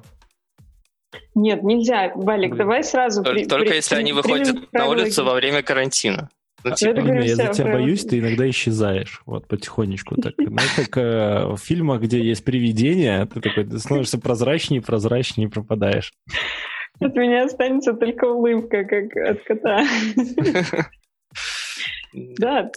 Нет, 1.33 1.63
нельзя. 1.63 2.11
Валик, 2.15 2.51
Блин. 2.51 2.57
давай 2.57 2.83
сразу... 2.83 3.23
Только, 3.23 3.39
при, 3.39 3.47
только 3.47 3.69
при, 3.69 3.75
если 3.75 3.95
при, 3.95 4.01
они 4.01 4.13
выходят 4.13 4.71
на 4.73 4.87
улицу 4.87 5.23
во 5.23 5.33
время 5.33 5.63
карантина. 5.63 6.29
Ну, 6.63 6.75
типа, 6.75 6.99
я, 6.99 7.21
я 7.21 7.35
за 7.35 7.47
тебя 7.47 7.73
боюсь, 7.73 8.05
ты 8.05 8.19
иногда 8.19 8.49
исчезаешь, 8.49 9.21
вот, 9.25 9.47
потихонечку. 9.47 10.15
Так. 10.21 10.33
Знаешь, 10.37 10.71
как 10.75 10.97
э, 10.97 11.45
в 11.53 11.57
фильмах, 11.57 12.01
где 12.01 12.19
есть 12.19 12.43
привидения, 12.43 13.25
ты 13.25 13.41
такой 13.41 13.65
ты 13.65 13.79
становишься 13.79 14.19
прозрачнее, 14.19 14.81
прозрачнее 14.81 15.47
и 15.47 15.51
пропадаешь. 15.51 16.11
От 16.99 17.15
меня 17.15 17.45
останется 17.45 17.93
только 17.93 18.25
улыбка, 18.25 18.83
как 18.83 19.15
от 19.15 19.43
кота. 19.43 19.85
Да. 22.39 22.71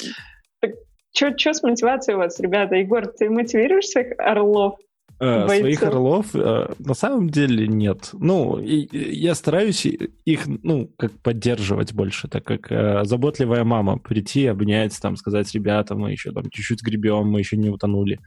Что 1.15 1.55
с 1.55 1.63
мотивацией 1.63 2.17
у 2.17 2.19
вас, 2.19 2.39
ребята? 2.39 2.75
Егор, 2.75 3.07
ты 3.07 3.31
мотивируешь 3.31 3.87
своих 3.87 4.13
орлов? 4.19 4.77
Бойцов. 5.19 5.59
Своих 5.59 5.83
орлов 5.83 6.35
э, 6.35 6.75
на 6.79 6.95
самом 6.95 7.31
деле 7.31 7.69
нет. 7.69 8.11
Ну, 8.13 8.59
я 8.59 9.35
стараюсь 9.35 9.87
их, 9.87 10.47
ну, 10.47 10.89
как 10.99 11.13
поддерживать 11.21 11.93
больше, 11.93 12.29
так 12.29 12.45
как 12.45 12.73
э, 12.73 13.05
заботливая 13.05 13.63
мама 13.65 13.99
прийти, 13.99 14.47
обнять, 14.47 14.99
там, 15.01 15.17
сказать, 15.17 15.53
ребята, 15.55 15.95
мы 15.95 16.11
еще 16.11 16.33
там 16.33 16.51
чуть-чуть 16.51 16.83
гребем, 16.83 17.29
мы 17.29 17.39
еще 17.39 17.57
не 17.57 17.71
утонули. 17.71 18.19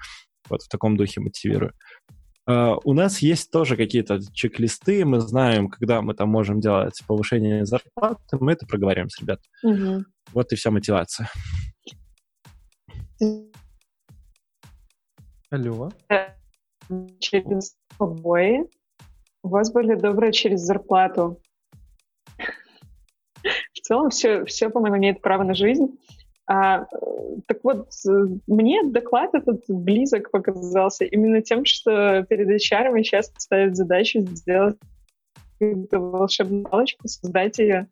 Вот 0.49 0.61
в 0.61 0.69
таком 0.69 0.95
духе 0.95 1.21
мотивирую. 1.21 1.73
Uh, 2.47 2.79
у 2.83 2.93
нас 2.93 3.23
есть 3.23 3.49
тоже 3.49 3.75
какие-то 3.75 4.19
чек-листы, 4.31 5.03
мы 5.03 5.19
знаем, 5.19 5.67
когда 5.67 6.03
мы 6.03 6.13
там 6.13 6.29
можем 6.29 6.59
делать 6.59 7.01
повышение 7.07 7.65
зарплаты, 7.65 8.37
мы 8.39 8.51
это 8.51 8.67
проговариваем 8.67 9.09
с 9.09 9.19
ребят. 9.19 9.39
Угу. 9.63 10.05
Вот 10.31 10.53
и 10.53 10.55
вся 10.55 10.69
мотивация. 10.69 11.27
Алло. 15.49 15.89
Через 17.19 17.75
побои, 17.97 18.65
у 19.43 19.49
вас 19.49 19.71
были 19.71 19.95
добрые 19.95 20.31
через 20.31 20.61
зарплату. 20.61 21.39
В 23.73 23.79
целом 23.81 24.09
все, 24.09 24.43
все 24.45 24.69
по-моему, 24.69 24.97
имеет 24.97 25.21
право 25.21 25.43
на 25.43 25.53
жизнь. 25.53 25.99
А, 26.47 26.85
так 27.47 27.59
вот, 27.63 27.89
мне 28.47 28.83
доклад 28.83 29.33
этот 29.33 29.63
близок 29.67 30.31
показался 30.31 31.05
именно 31.05 31.41
тем, 31.41 31.65
что 31.65 32.23
перед 32.23 32.49
HR 32.49 33.01
часто 33.03 33.39
ставят 33.39 33.75
задачу 33.75 34.21
сделать 34.21 34.77
волшебную 35.59 36.63
палочку, 36.63 37.07
создать 37.07 37.59
ее, 37.59 37.87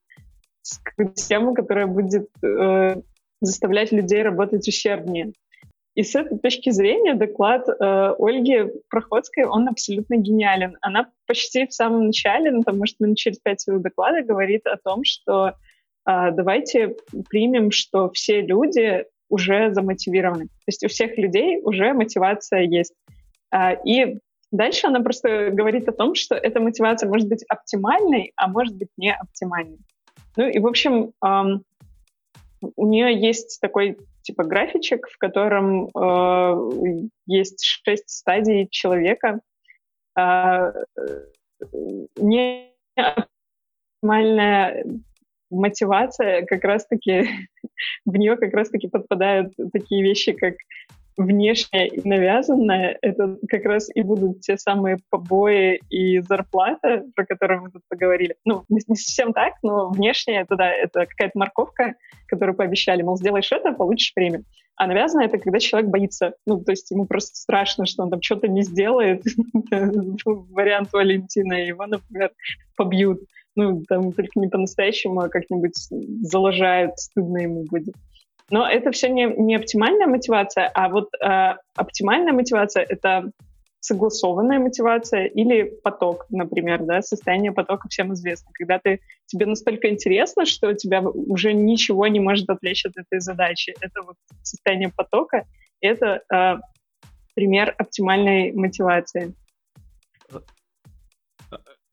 систему, 0.61 1.53
которая 1.53 1.87
будет 1.87 2.29
э, 2.43 2.95
заставлять 3.41 3.91
людей 3.91 4.21
работать 4.21 4.67
усерднее. 4.67 5.33
И 5.95 6.01
с 6.01 6.15
этой 6.15 6.39
точки 6.39 6.71
зрения 6.71 7.13
доклад 7.13 7.67
э, 7.69 8.15
Ольги 8.17 8.71
Проходской, 8.89 9.45
он 9.45 9.67
абсолютно 9.67 10.15
гениален. 10.15 10.77
Она 10.81 11.09
почти 11.27 11.67
в 11.67 11.73
самом 11.73 12.07
начале, 12.07 12.49
ну, 12.51 12.63
там, 12.63 12.79
может, 12.79 12.99
минут 12.99 13.17
через 13.17 13.37
пять 13.37 13.61
своего 13.61 13.81
доклада 13.81 14.23
говорит 14.23 14.65
о 14.65 14.77
том, 14.77 15.03
что 15.03 15.49
э, 15.49 15.51
давайте 16.05 16.95
примем, 17.29 17.69
что 17.69 18.09
все 18.11 18.41
люди 18.41 19.05
уже 19.29 19.71
замотивированы. 19.71 20.45
То 20.45 20.67
есть 20.67 20.83
у 20.83 20.87
всех 20.87 21.15
людей 21.17 21.61
уже 21.61 21.93
мотивация 21.93 22.61
есть. 22.61 22.95
Э, 23.53 23.75
и 23.85 24.17
дальше 24.51 24.87
она 24.87 24.99
просто 25.01 25.51
говорит 25.51 25.87
о 25.87 25.91
том, 25.91 26.15
что 26.15 26.33
эта 26.33 26.59
мотивация 26.59 27.07
может 27.07 27.29
быть 27.29 27.45
оптимальной, 27.47 28.33
а 28.35 28.47
может 28.47 28.75
быть 28.75 28.89
не 28.97 29.13
оптимальной. 29.13 29.77
Ну 30.37 30.47
и, 30.47 30.57
в 30.57 30.65
общем, 30.65 31.13
у 32.75 32.87
нее 32.87 33.19
есть 33.19 33.59
такой 33.61 33.97
типа 34.21 34.43
графичек, 34.43 35.07
в 35.09 35.17
котором 35.17 35.87
э, 35.87 37.09
есть 37.25 37.63
шесть 37.63 38.09
стадий 38.09 38.67
человека. 38.69 39.39
Э, 40.17 40.71
не 42.17 42.73
оптимальная 44.01 44.85
мотивация 45.49 46.45
как 46.45 46.63
раз-таки 46.63 47.29
в 48.05 48.15
нее 48.15 48.37
как 48.37 48.53
раз-таки 48.53 48.87
подпадают 48.87 49.53
такие 49.71 50.03
вещи, 50.03 50.33
как 50.33 50.55
внешнее 51.17 51.87
и 51.87 52.07
навязанное, 52.07 52.97
это 53.01 53.37
как 53.47 53.63
раз 53.65 53.89
и 53.93 54.01
будут 54.01 54.41
те 54.41 54.57
самые 54.57 54.97
побои 55.09 55.79
и 55.89 56.19
зарплата, 56.19 57.03
про 57.15 57.25
которые 57.25 57.61
мы 57.61 57.71
тут 57.71 57.81
поговорили. 57.89 58.35
Ну, 58.45 58.63
не, 58.69 58.81
не 58.87 58.95
совсем 58.95 59.33
так, 59.33 59.53
но 59.63 59.89
внешнее 59.89 60.41
это, 60.41 60.55
да, 60.55 60.69
это 60.69 61.05
какая-то 61.05 61.37
морковка, 61.37 61.95
которую 62.27 62.55
пообещали, 62.55 63.01
мол, 63.01 63.17
сделаешь 63.17 63.51
это, 63.51 63.71
получишь 63.71 64.13
премию. 64.13 64.45
А 64.75 64.87
навязанное— 64.87 65.25
это 65.27 65.37
когда 65.37 65.59
человек 65.59 65.89
боится. 65.89 66.33
Ну, 66.47 66.63
то 66.63 66.71
есть 66.71 66.89
ему 66.89 67.05
просто 67.05 67.35
страшно, 67.35 67.85
что 67.85 68.03
он 68.03 68.09
там 68.09 68.21
что-то 68.21 68.47
не 68.47 68.63
сделает. 68.63 69.23
Вариант 70.25 70.91
Валентина, 70.91 71.53
его, 71.53 71.85
например, 71.85 72.31
побьют. 72.75 73.21
Ну, 73.55 73.83
там 73.87 74.11
только 74.13 74.39
не 74.39 74.47
по-настоящему, 74.47 75.19
а 75.19 75.29
как-нибудь 75.29 75.75
залажают, 76.23 76.97
стыдно 76.97 77.37
ему 77.37 77.65
будет. 77.69 77.93
Но 78.53 78.69
это 78.69 78.91
все 78.91 79.09
не, 79.09 79.25
не 79.25 79.55
оптимальная 79.55 80.05
мотивация, 80.05 80.69
а 80.75 80.87
вот 80.87 81.09
э, 81.15 81.55
оптимальная 81.75 82.33
мотивация— 82.33 82.85
это 82.87 83.31
согласованная 83.79 84.59
мотивация 84.59 85.25
или 85.25 85.63
поток, 85.83 86.27
например, 86.29 86.83
да, 86.83 87.01
состояние 87.01 87.51
потока 87.51 87.87
всем 87.89 88.13
известно. 88.13 88.51
Когда 88.53 88.77
ты, 88.77 88.99
тебе 89.25 89.47
настолько 89.47 89.89
интересно, 89.89 90.45
что 90.45 90.69
у 90.69 90.73
тебя 90.75 91.01
уже 91.01 91.53
ничего 91.53 92.05
не 92.05 92.19
может 92.19 92.47
отвлечь 92.47 92.85
от 92.85 92.95
этой 92.95 93.21
задачи. 93.21 93.73
Это 93.81 94.03
вот 94.03 94.17
состояние 94.43 94.91
потока, 94.95 95.45
это 95.81 96.21
э, 96.31 96.57
пример 97.33 97.73
оптимальной 97.75 98.51
мотивации. 98.51 99.33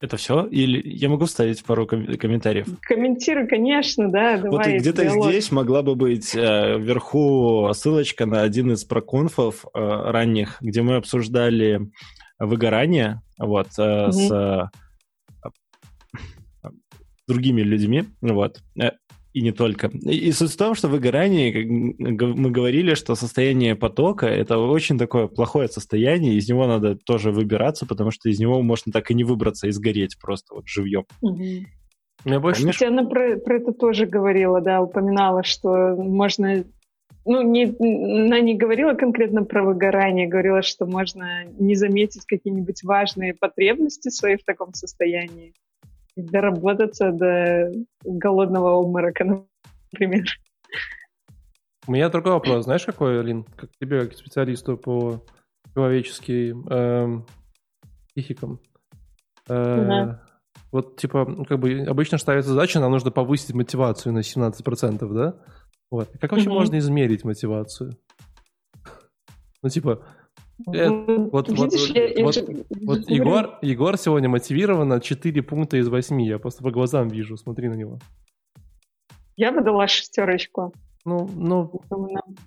Это 0.01 0.17
все? 0.17 0.47
Или 0.47 0.81
я 0.83 1.11
могу 1.11 1.27
вставить 1.27 1.63
пару 1.63 1.87
ком- 1.87 2.17
комментариев? 2.17 2.67
Комментируй, 2.81 3.47
конечно, 3.47 4.11
да. 4.11 4.39
Давай, 4.39 4.51
вот 4.51 4.67
где-то 4.67 5.05
диалог. 5.05 5.29
здесь 5.29 5.53
могла 5.53 5.83
бы 5.83 5.95
быть 5.95 6.35
э, 6.35 6.79
вверху 6.79 7.71
ссылочка 7.75 8.25
на 8.25 8.41
один 8.41 8.73
из 8.73 8.85
проконфов 8.85 9.67
э, 9.67 9.79
ранних, 9.79 10.57
где 10.63 10.81
мы 10.81 10.97
обсуждали 10.97 11.91
выгорание 12.39 13.21
вот, 13.39 13.69
э, 13.79 14.05
угу. 14.05 14.13
с 14.13 14.33
э, 14.33 14.69
другими 17.29 17.61
людьми. 17.61 18.07
Вот. 18.23 18.63
И 19.33 19.43
не 19.43 19.53
только. 19.53 19.87
И 19.87 20.33
суть 20.33 20.51
в 20.51 20.57
том, 20.57 20.75
что 20.75 20.89
в 20.89 20.91
выгорании 20.91 21.65
мы 21.99 22.51
говорили, 22.51 22.95
что 22.95 23.15
состояние 23.15 23.77
потока— 23.77 24.27
это 24.29 24.59
очень 24.59 24.99
такое 24.99 25.29
плохое 25.29 25.69
состояние, 25.69 26.35
из 26.35 26.49
него 26.49 26.67
надо 26.67 26.97
тоже 26.97 27.31
выбираться, 27.31 27.87
потому 27.87 28.11
что 28.11 28.29
из 28.29 28.41
него 28.41 28.61
можно 28.63 28.91
так 28.91 29.11
и 29.11 29.15
не 29.15 29.23
выбраться 29.23 29.69
и 29.69 29.71
сгореть 29.71 30.19
просто 30.21 30.55
вот 30.55 30.67
живьем. 30.67 31.05
Угу. 31.21 31.45
Я 32.25 32.41
больше... 32.41 32.63
Помнишь? 32.63 32.83
Она 32.83 33.05
про, 33.05 33.37
про 33.37 33.57
это 33.57 33.73
тоже 33.73 34.07
говорила, 34.07 34.61
да, 34.61 34.83
упоминала, 34.83 35.45
что 35.45 35.95
можно... 35.97 36.65
Ну, 37.25 37.43
не, 37.43 37.65
она 37.65 38.41
не 38.41 38.57
говорила 38.57 38.95
конкретно 38.95 39.45
про 39.45 39.63
выгорание, 39.63 40.27
говорила, 40.27 40.63
что 40.63 40.87
можно 40.87 41.45
не 41.59 41.77
заметить 41.77 42.25
какие-нибудь 42.27 42.83
важные 42.83 43.35
потребности 43.35 44.09
свои 44.09 44.37
в 44.37 44.45
таком 44.45 44.75
состоянии 44.75 45.55
доработаться 46.27 47.13
до 47.13 47.73
голодного 48.05 48.73
обморока, 48.73 49.25
например. 49.93 50.25
У 51.87 51.93
меня 51.93 52.09
другой 52.09 52.33
вопрос. 52.33 52.65
Знаешь, 52.65 52.85
какой, 52.85 53.23
Лин? 53.23 53.45
Как 53.57 53.71
тебе, 53.81 54.05
как 54.07 54.17
специалисту 54.17 54.77
по 54.77 55.23
человеческим 55.75 56.67
э, 56.69 57.23
психикам? 58.09 58.61
Э, 59.49 59.87
да. 59.87 60.23
Вот, 60.73 60.97
типа, 60.97 61.25
ну, 61.27 61.45
как 61.45 61.59
бы 61.59 61.85
обычно 61.89 62.19
ставится 62.19 62.51
задача, 62.51 62.79
нам 62.79 62.93
нужно 62.93 63.11
повысить 63.11 63.55
мотивацию 63.55 64.13
на 64.13 64.21
17%, 64.21 65.13
да? 65.13 65.35
Вот. 65.91 66.09
Как 66.21 66.31
вообще 66.31 66.49
угу. 66.49 66.59
можно 66.59 66.79
измерить 66.79 67.25
мотивацию? 67.25 67.93
Ну, 69.63 69.69
типа, 69.69 70.03
это, 70.73 71.29
вот, 71.33 71.49
Видишь, 71.49 71.89
вот, 71.89 71.97
я, 71.97 72.25
вот, 72.25 72.37
я 72.37 72.65
вот 72.87 73.11
Егор, 73.11 73.59
Егор 73.63 73.97
сегодня 73.97 74.29
мотивировано 74.29 75.01
4 75.01 75.43
пункта 75.43 75.77
из 75.77 75.89
8. 75.89 76.21
Я 76.23 76.39
просто 76.39 76.63
по 76.63 76.71
глазам 76.71 77.09
вижу, 77.09 77.37
смотри 77.37 77.69
на 77.69 77.75
него. 77.75 77.99
Я 79.37 79.53
бы 79.53 79.63
дала 79.63 79.89
шестерочку. 79.89 80.73
Ну, 81.05 81.31
ну, 81.35 81.81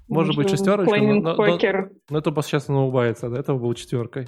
может 0.07 0.35
быть, 0.35 0.49
шестерочка, 0.49 0.95
но, 0.95 1.13
но, 1.15 1.35
но, 1.35 1.89
но 2.09 2.17
это 2.19 2.41
сейчас 2.43 2.69
он 2.69 2.75
улыбается, 2.75 3.29
до 3.29 3.39
этого 3.39 3.57
был 3.57 3.73
четверкой. 3.73 4.27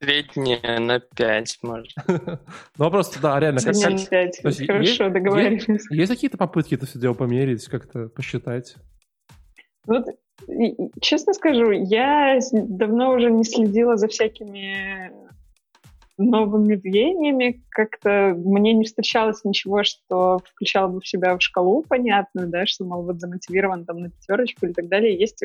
Средняя 0.00 0.78
на 0.78 1.00
5, 1.00 1.58
может. 1.62 1.92
ну, 2.06 2.38
вопрос, 2.76 3.16
да, 3.20 3.40
реально. 3.40 3.60
Как, 3.60 3.74
на 3.74 3.98
5, 3.98 4.66
хорошо, 4.66 5.08
договорились. 5.08 5.86
Есть 5.90 6.12
какие-то 6.12 6.36
попытки 6.36 6.74
это 6.74 6.86
все 6.86 7.00
дело 7.00 7.14
померить, 7.14 7.66
как-то 7.66 8.08
посчитать? 8.08 8.76
Вот 9.86 10.06
Честно 11.00 11.32
скажу, 11.32 11.70
я 11.70 12.38
давно 12.52 13.12
уже 13.12 13.30
не 13.30 13.44
следила 13.44 13.96
за 13.96 14.08
всякими 14.08 15.12
новыми 16.16 16.76
веяниями. 16.76 17.62
Как-то 17.70 18.34
мне 18.36 18.72
не 18.72 18.84
встречалось 18.84 19.44
ничего, 19.44 19.82
что 19.82 20.40
включало 20.52 20.88
бы 20.88 21.00
в 21.00 21.08
себя 21.08 21.36
в 21.36 21.42
шкалу 21.42 21.82
понятную, 21.82 22.48
да, 22.48 22.66
что, 22.66 22.84
мол, 22.84 23.02
вот 23.02 23.20
замотивирован 23.20 23.84
там 23.84 23.98
на 23.98 24.10
пятерочку 24.10 24.66
и 24.66 24.72
так 24.72 24.88
далее. 24.88 25.18
Есть 25.18 25.42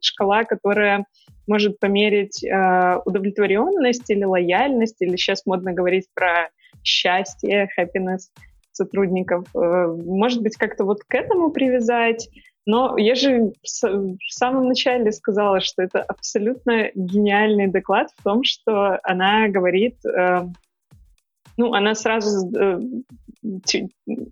шкала, 0.00 0.44
которая 0.44 1.06
может 1.46 1.78
померить 1.78 2.44
э, 2.44 2.98
удовлетворенность 3.04 4.08
или 4.10 4.24
лояльность, 4.24 5.00
или 5.00 5.16
сейчас 5.16 5.44
модно 5.46 5.72
говорить 5.72 6.06
про 6.14 6.50
счастье, 6.84 7.68
happiness 7.78 8.30
сотрудников. 8.72 9.46
Э, 9.54 9.86
может 9.86 10.42
быть, 10.42 10.56
как-то 10.56 10.84
вот 10.84 11.02
к 11.04 11.14
этому 11.14 11.50
привязать. 11.50 12.28
Но 12.64 12.96
я 12.96 13.14
же 13.14 13.52
в 13.62 14.18
самом 14.28 14.68
начале 14.68 15.10
сказала, 15.10 15.60
что 15.60 15.82
это 15.82 16.00
абсолютно 16.00 16.90
гениальный 16.94 17.66
доклад 17.66 18.10
в 18.16 18.22
том, 18.22 18.44
что 18.44 19.00
она 19.02 19.48
говорит, 19.48 19.96
э, 20.04 20.46
ну, 21.56 21.74
она 21.74 21.94
сразу 21.94 22.50
э, 22.56 22.80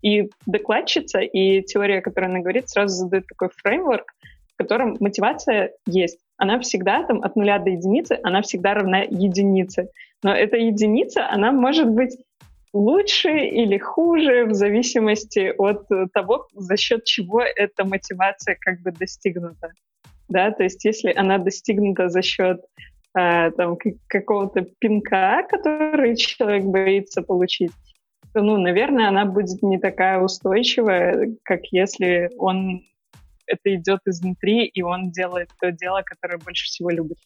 и 0.03 0.31
докладчица, 0.47 1.21
и 1.21 1.63
теория, 1.63 2.01
которую 2.01 2.31
она 2.31 2.41
говорит, 2.41 2.69
сразу 2.69 2.95
задает 2.95 3.27
такой 3.27 3.49
фреймворк, 3.57 4.15
в 4.55 4.57
котором 4.57 4.97
мотивация 5.01 5.73
есть. 5.87 6.21
Она 6.37 6.61
всегда 6.61 7.03
там 7.03 7.23
от 7.23 7.35
нуля 7.35 7.59
до 7.59 7.71
единицы, 7.71 8.19
она 8.23 8.43
всегда 8.43 8.75
равна 8.75 9.03
единице. 9.03 9.89
Но 10.23 10.33
эта 10.33 10.57
единица, 10.57 11.29
она 11.29 11.51
может 11.51 11.89
быть 11.89 12.17
лучше 12.73 13.31
или 13.31 13.79
хуже 13.79 14.45
в 14.45 14.55
зависимости 14.55 15.53
от 15.57 15.87
того, 16.13 16.47
за 16.55 16.77
счет 16.77 17.05
чего 17.05 17.43
эта 17.43 17.85
мотивация 17.85 18.57
как 18.61 18.81
бы 18.81 18.93
достигнута. 18.93 19.73
Да, 20.29 20.53
то 20.53 20.63
есть 20.63 20.85
если 20.85 21.13
она 21.13 21.39
достигнута 21.39 22.09
за 22.09 22.23
счет 22.23 22.61
э, 23.19 23.51
там, 23.51 23.77
какого-то 24.07 24.63
пинка, 24.79 25.45
который 25.49 26.17
человек 26.17 26.65
боится 26.65 27.23
получить, 27.23 27.73
то, 28.33 28.41
ну, 28.41 28.57
наверное, 28.57 29.09
она 29.09 29.25
будет 29.25 29.61
не 29.63 29.79
такая 29.79 30.21
устойчивая, 30.21 31.35
как 31.43 31.63
если 31.73 32.31
он 32.39 32.83
это 33.47 33.75
идет 33.75 34.01
изнутри, 34.07 34.67
и 34.67 34.83
он 34.83 35.11
делает 35.11 35.51
то 35.61 35.73
дело, 35.73 36.03
которое 36.03 36.39
больше 36.39 36.67
всего 36.67 36.91
любит. 36.91 37.19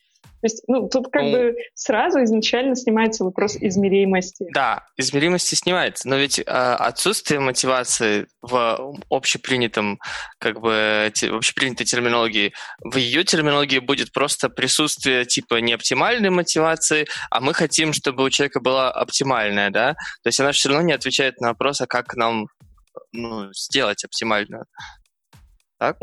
То 0.44 0.46
есть, 0.46 0.62
ну, 0.68 0.88
тут 0.88 1.08
как 1.10 1.22
ну, 1.22 1.32
бы 1.32 1.56
сразу 1.74 2.22
изначально 2.24 2.76
снимается 2.76 3.24
вопрос 3.24 3.56
измеримости. 3.56 4.46
Да, 4.52 4.84
измеримости 4.96 5.54
снимается, 5.54 6.06
но 6.08 6.16
ведь 6.16 6.38
э, 6.38 6.42
отсутствие 6.42 7.40
мотивации 7.40 8.26
в 8.42 8.94
общепринятом, 9.08 9.98
как 10.38 10.60
бы, 10.60 11.10
те, 11.14 11.30
общепринятой 11.30 11.86
терминологии, 11.86 12.52
в 12.80 12.96
ее 12.96 13.24
терминологии 13.24 13.78
будет 13.78 14.12
просто 14.12 14.50
присутствие 14.50 15.24
типа 15.24 15.56
неоптимальной 15.56 16.30
мотивации, 16.30 17.06
а 17.30 17.40
мы 17.40 17.54
хотим, 17.54 17.92
чтобы 17.92 18.24
у 18.24 18.30
человека 18.30 18.60
была 18.60 18.90
оптимальная, 18.90 19.70
да? 19.70 19.94
То 20.22 20.28
есть 20.28 20.40
она 20.40 20.52
все 20.52 20.68
равно 20.68 20.84
не 20.84 20.92
отвечает 20.92 21.40
на 21.40 21.48
вопрос, 21.48 21.80
а 21.80 21.86
как 21.86 22.14
нам 22.16 22.48
ну, 23.12 23.50
сделать 23.54 24.04
оптимальную 24.04 24.66
так? 25.78 25.96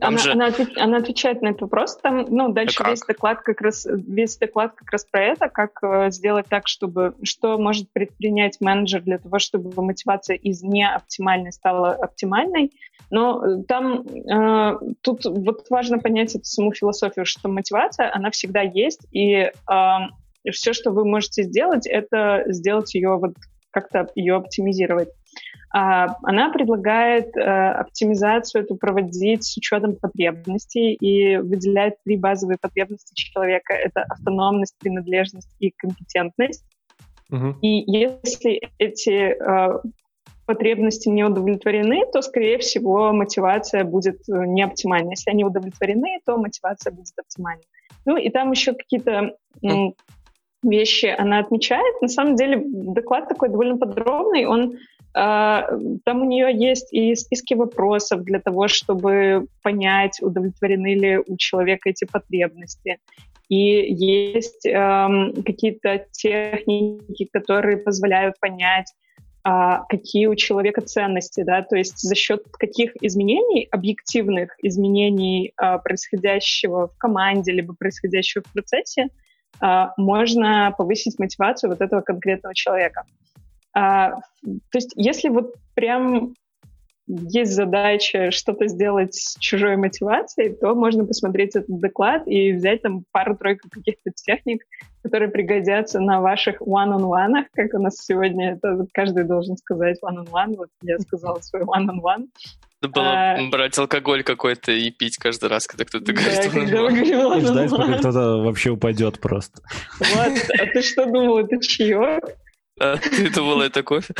Она, 0.00 0.18
же... 0.18 0.32
она, 0.32 0.46
отвеч... 0.46 0.68
она 0.76 0.98
отвечает 0.98 1.42
на 1.42 1.48
этот 1.48 1.62
вопрос. 1.62 1.96
Там, 1.96 2.26
ну, 2.28 2.52
дальше 2.52 2.82
весь 2.86 3.00
доклад 3.00 3.40
как 3.42 3.60
раз 3.60 3.86
весь 3.86 4.36
доклад 4.36 4.72
как 4.74 4.90
раз 4.90 5.04
про 5.04 5.24
это, 5.24 5.48
как 5.48 5.82
э, 5.82 6.10
сделать 6.10 6.46
так, 6.48 6.68
чтобы 6.68 7.14
что 7.22 7.58
может 7.58 7.90
предпринять 7.92 8.60
менеджер 8.60 9.02
для 9.02 9.18
того, 9.18 9.38
чтобы 9.38 9.82
мотивация 9.82 10.36
из 10.36 10.62
неоптимальной 10.62 11.52
стала 11.52 11.92
оптимальной. 11.92 12.72
Но 13.10 13.44
э, 13.44 13.62
там 13.68 14.06
э, 14.06 14.78
тут 15.02 15.24
вот 15.24 15.66
важно 15.70 15.98
понять 15.98 16.34
эту 16.34 16.44
саму 16.44 16.72
философию, 16.72 17.24
что 17.26 17.48
мотивация 17.48 18.12
она 18.12 18.30
всегда 18.30 18.62
есть, 18.62 19.06
и 19.12 19.34
э, 19.34 19.50
все, 20.50 20.72
что 20.72 20.90
вы 20.90 21.04
можете 21.04 21.42
сделать, 21.44 21.86
это 21.86 22.44
сделать 22.46 22.94
ее 22.94 23.16
вот 23.16 23.34
как-то 23.70 24.08
ее 24.14 24.36
оптимизировать. 24.36 25.08
А, 25.74 26.16
она 26.22 26.50
предлагает 26.50 27.34
э, 27.34 27.40
оптимизацию 27.40 28.62
эту 28.62 28.76
проводить 28.76 29.44
с 29.44 29.56
учетом 29.56 29.96
потребностей 29.96 30.92
и 30.92 31.38
выделяет 31.38 31.94
три 32.04 32.18
базовые 32.18 32.58
потребности 32.60 33.14
человека. 33.14 33.72
Это 33.72 34.02
автономность, 34.02 34.76
принадлежность 34.78 35.48
и 35.60 35.70
компетентность. 35.70 36.64
Угу. 37.30 37.56
И 37.62 37.90
если 37.90 38.60
эти 38.78 39.32
э, 39.32 39.80
потребности 40.44 41.08
не 41.08 41.24
удовлетворены, 41.24 42.04
то, 42.12 42.20
скорее 42.20 42.58
всего, 42.58 43.10
мотивация 43.14 43.84
будет 43.84 44.28
э, 44.28 44.44
не 44.44 44.62
оптимальной. 44.62 45.12
Если 45.12 45.30
они 45.30 45.44
удовлетворены, 45.44 46.20
то 46.26 46.36
мотивация 46.36 46.92
будет 46.92 47.18
оптимальной. 47.18 47.64
Ну 48.04 48.18
и 48.18 48.28
там 48.28 48.50
еще 48.50 48.74
какие-то 48.74 49.36
вещи 50.62 51.06
она 51.06 51.38
отмечает. 51.38 52.00
На 52.02 52.08
самом 52.08 52.36
деле 52.36 52.62
доклад 52.64 53.28
такой 53.28 53.48
довольно 53.48 53.76
подробный. 53.76 54.44
Он 54.46 54.76
там 55.14 56.22
у 56.22 56.24
нее 56.24 56.56
есть 56.56 56.92
и 56.92 57.14
списки 57.14 57.54
вопросов 57.54 58.22
для 58.24 58.40
того, 58.40 58.68
чтобы 58.68 59.46
понять, 59.62 60.22
удовлетворены 60.22 60.94
ли 60.94 61.18
у 61.18 61.36
человека 61.36 61.90
эти 61.90 62.04
потребности. 62.04 62.98
И 63.48 63.92
есть 63.92 64.64
эм, 64.64 65.34
какие-то 65.42 66.06
техники, 66.12 67.28
которые 67.30 67.76
позволяют 67.76 68.40
понять, 68.40 68.90
а, 69.44 69.84
какие 69.88 70.26
у 70.26 70.34
человека 70.36 70.82
ценности, 70.82 71.42
да, 71.42 71.62
то 71.62 71.76
есть 71.76 71.98
за 71.98 72.14
счет 72.14 72.44
каких 72.52 72.92
изменений, 73.02 73.66
объективных 73.70 74.54
изменений 74.62 75.52
а, 75.56 75.78
происходящего 75.78 76.88
в 76.88 76.96
команде, 76.96 77.52
либо 77.52 77.74
происходящего 77.74 78.44
в 78.46 78.52
процессе, 78.52 79.08
а, 79.60 79.92
можно 79.96 80.72
повысить 80.78 81.18
мотивацию 81.18 81.70
вот 81.70 81.80
этого 81.80 82.02
конкретного 82.02 82.54
человека. 82.54 83.04
А, 83.74 84.10
то 84.42 84.74
есть 84.74 84.92
если 84.96 85.28
вот 85.28 85.54
прям 85.74 86.34
есть 87.06 87.52
задача 87.52 88.30
что-то 88.30 88.68
сделать 88.68 89.14
с 89.14 89.36
чужой 89.38 89.76
мотивацией, 89.76 90.54
то 90.54 90.74
можно 90.74 91.04
посмотреть 91.04 91.56
этот 91.56 91.80
доклад 91.80 92.22
и 92.26 92.52
взять 92.52 92.82
там 92.82 93.04
пару-тройку 93.12 93.68
каких-то 93.70 94.10
техник, 94.14 94.62
которые 95.02 95.30
пригодятся 95.30 96.00
на 96.00 96.20
ваших 96.20 96.60
one-on-one, 96.60 97.46
как 97.54 97.74
у 97.74 97.82
нас 97.82 97.96
сегодня 97.96 98.52
это 98.52 98.86
каждый 98.92 99.24
должен 99.24 99.56
сказать 99.56 99.98
one-on-one. 100.02 100.56
Вот 100.56 100.68
я 100.82 100.98
сказала 101.00 101.40
свой 101.40 101.62
one-on-one. 101.62 102.28
Надо 102.82 102.94
было 102.94 103.32
а... 103.32 103.50
брать 103.50 103.78
алкоголь 103.78 104.22
какой-то 104.22 104.72
и 104.72 104.90
пить 104.90 105.16
каждый 105.16 105.48
раз, 105.48 105.66
когда 105.66 105.84
кто-то 105.84 106.12
говорит. 106.12 106.40
Да, 106.44 106.50
когда 106.50 106.82
вы 106.82 106.90
говорили, 106.90 107.42
и 107.42 107.46
ждать, 107.46 107.70
пока 107.70 107.98
кто-то 107.98 108.42
вообще 108.42 108.70
упадет 108.70 109.20
просто. 109.20 109.60
Вот, 109.98 110.38
а 110.60 110.66
ты 110.66 110.82
что 110.82 111.06
думал, 111.06 111.38
это 111.38 111.60
чаек? 111.60 112.36
А, 112.82 112.96
ты 112.96 113.30
думала, 113.30 113.62
это 113.62 113.82
кофе? 113.84 114.12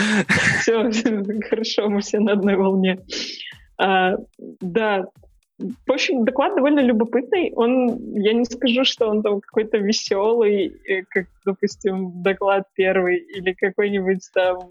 Все, 0.61 0.89
хорошо, 1.51 1.89
мы 1.89 2.01
все 2.01 2.21
на 2.21 2.33
одной 2.33 2.55
волне. 2.55 2.99
А, 3.77 4.17
да, 4.61 5.07
в 5.59 5.93
общем, 5.93 6.25
доклад 6.25 6.55
довольно 6.55 6.81
любопытный. 6.81 7.53
Он, 7.55 7.99
я 8.15 8.33
не 8.33 8.45
скажу, 8.45 8.85
что 8.85 9.09
он 9.09 9.23
там 9.23 9.41
какой-то 9.41 9.79
веселый, 9.79 10.73
э, 10.87 11.03
как, 11.09 11.27
допустим, 11.45 12.23
доклад 12.23 12.65
первый, 12.75 13.19
или 13.19 13.53
какой-нибудь 13.53 14.29
там 14.33 14.71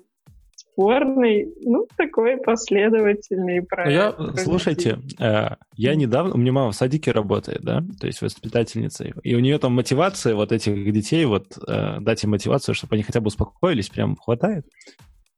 спорный, 0.71 1.53
ну, 1.61 1.87
такой 1.97 2.37
последовательный 2.37 3.61
проект. 3.61 3.91
Я, 3.91 4.33
слушайте, 4.37 4.99
э, 5.19 5.49
я 5.75 5.95
недавно, 5.95 6.33
у 6.33 6.37
меня 6.37 6.51
мама 6.51 6.71
в 6.71 6.75
садике 6.75 7.11
работает, 7.11 7.61
да, 7.61 7.83
то 7.99 8.07
есть 8.07 8.21
воспитательницей, 8.21 9.13
и 9.23 9.35
у 9.35 9.39
нее 9.39 9.57
там 9.59 9.73
мотивация 9.73 10.35
вот 10.35 10.51
этих 10.51 10.91
детей, 10.91 11.25
вот 11.25 11.57
э, 11.67 11.99
дать 11.99 12.23
им 12.23 12.31
мотивацию, 12.31 12.75
чтобы 12.75 12.95
они 12.95 13.03
хотя 13.03 13.19
бы 13.19 13.27
успокоились, 13.27 13.89
прям 13.89 14.15
хватает. 14.15 14.65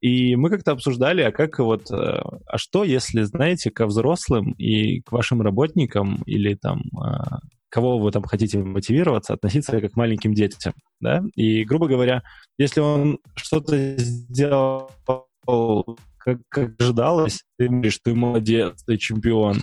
И 0.02 0.36
мы 0.36 0.50
как-то 0.50 0.74
обсуждали, 0.74 1.22
а 1.22 1.32
как 1.32 1.60
вот, 1.60 1.90
э, 1.90 1.96
а 1.96 2.58
что, 2.58 2.84
если, 2.84 3.22
знаете, 3.24 3.72
ко 3.72 3.86
взрослым 3.86 4.52
и 4.54 5.02
к 5.02 5.12
вашим 5.12 5.42
работникам 5.42 6.22
или 6.26 6.56
там 6.56 6.82
кого 7.74 7.98
вы 7.98 8.12
там 8.12 8.22
хотите 8.24 8.60
мотивироваться, 8.60 9.34
относиться 9.34 9.82
как 9.82 9.94
к 9.94 9.96
маленьким 9.96 10.36
детям, 10.36 10.74
да? 11.00 11.24
И, 11.34 11.64
грубо 11.64 11.88
говоря, 11.88 12.22
если 12.60 12.82
он 12.82 13.18
что-то 13.36 13.98
сделал 13.98 14.92
как, 16.20 16.38
как 16.50 16.80
ожидалось, 16.80 17.42
ты 17.58 17.68
говоришь, 17.68 17.98
ты 18.04 18.14
молодец, 18.14 18.84
ты 18.84 18.98
чемпион. 18.98 19.60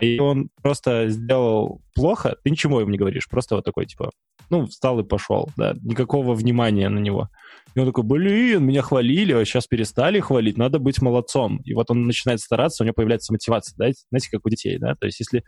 И 0.00 0.20
он 0.20 0.50
просто 0.62 1.08
сделал 1.08 1.82
плохо, 1.96 2.36
ты 2.44 2.50
ничего 2.50 2.80
ему 2.80 2.92
не 2.92 2.98
говоришь, 2.98 3.28
просто 3.28 3.56
вот 3.56 3.64
такой, 3.64 3.86
типа, 3.86 4.10
ну, 4.48 4.66
встал 4.66 5.00
и 5.00 5.04
пошел, 5.04 5.50
да, 5.56 5.74
никакого 5.82 6.34
внимания 6.34 6.88
на 6.88 7.00
него. 7.00 7.28
И 7.74 7.80
он 7.80 7.86
такой, 7.86 8.04
блин, 8.04 8.64
меня 8.64 8.82
хвалили, 8.82 9.32
а 9.32 9.44
сейчас 9.44 9.66
перестали 9.66 10.20
хвалить, 10.20 10.56
надо 10.56 10.78
быть 10.78 11.02
молодцом. 11.02 11.58
И 11.64 11.74
вот 11.74 11.90
он 11.90 12.06
начинает 12.06 12.38
стараться, 12.38 12.84
у 12.84 12.86
него 12.86 12.94
появляется 12.94 13.32
мотивация, 13.32 13.74
да, 13.76 13.90
знаете, 14.10 14.28
как 14.30 14.46
у 14.46 14.48
детей, 14.48 14.78
да, 14.78 14.94
то 14.94 15.06
есть 15.06 15.18
если 15.18 15.42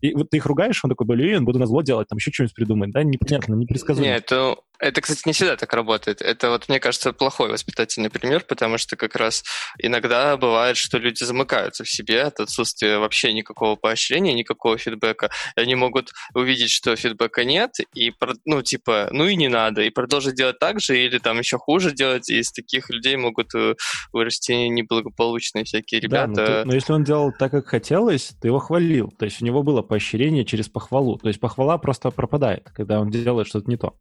и 0.00 0.14
вот 0.14 0.30
ты 0.30 0.38
их 0.38 0.46
ругаешь, 0.46 0.82
он 0.84 0.90
такой, 0.90 1.06
блин, 1.06 1.44
буду 1.44 1.58
на 1.58 1.66
зло 1.66 1.82
делать, 1.82 2.08
там 2.08 2.18
еще 2.18 2.30
что-нибудь 2.30 2.54
придумать, 2.54 2.90
да, 2.92 3.02
непонятно, 3.02 3.54
непредсказуемо. 3.54 4.12
Нет, 4.12 4.24
это, 4.24 4.56
это, 4.80 5.00
кстати, 5.00 5.22
не 5.26 5.32
всегда 5.32 5.56
так 5.56 5.72
работает. 5.74 6.22
Это 6.22 6.50
вот, 6.50 6.68
мне 6.68 6.80
кажется, 6.80 7.12
плохой 7.12 7.50
воспитательный 7.50 8.10
пример, 8.10 8.44
потому 8.48 8.78
что 8.78 8.96
как 8.96 9.14
раз 9.14 9.44
иногда 9.78 10.36
бывает, 10.36 10.76
что 10.76 10.98
люди 10.98 11.22
замыкаются 11.22 11.84
в 11.84 11.90
себе 11.90 12.22
от 12.22 12.40
отсутствия 12.40 12.98
вообще 12.98 13.32
никакого 13.32 13.76
поощрения, 13.76 14.32
никакого 14.32 14.78
фидбэка. 14.78 15.30
И 15.56 15.60
они 15.60 15.74
могут 15.74 16.12
увидеть, 16.34 16.70
что 16.70 16.96
фидбэка 16.96 17.44
нет, 17.44 17.76
и, 17.94 18.12
ну, 18.46 18.62
типа, 18.62 19.08
ну 19.12 19.26
и 19.26 19.36
не 19.36 19.48
надо, 19.48 19.82
и 19.82 19.90
продолжить 19.90 20.34
делать 20.34 20.58
так 20.58 20.80
же, 20.80 20.98
или 20.98 21.18
там 21.18 21.38
еще 21.38 21.58
хуже 21.58 21.92
делать, 21.92 22.30
и 22.30 22.38
из 22.38 22.50
таких 22.50 22.88
людей 22.90 23.16
могут 23.16 23.54
э, 23.54 23.74
вырасти 24.12 24.52
неблагополучные 24.52 25.64
всякие 25.64 26.00
ребята. 26.00 26.34
Да, 26.34 26.42
но, 26.42 26.46
ты, 26.46 26.64
но 26.64 26.74
если 26.74 26.92
он 26.92 27.04
делал 27.04 27.32
так, 27.38 27.50
как 27.50 27.66
хотелось, 27.66 28.32
ты 28.40 28.48
его 28.48 28.58
хвалил, 28.58 29.12
то 29.18 29.26
есть 29.26 29.42
у 29.42 29.44
него 29.44 29.62
было 29.62 29.82
поощрение 29.82 30.44
через 30.44 30.68
похвалу. 30.68 31.18
То 31.18 31.28
есть 31.28 31.40
похвала 31.40 31.76
просто 31.78 32.10
пропадает, 32.10 32.70
когда 32.74 33.00
он 33.00 33.10
делает 33.10 33.46
что-то 33.46 33.68
не 33.68 33.76
то. 33.76 33.94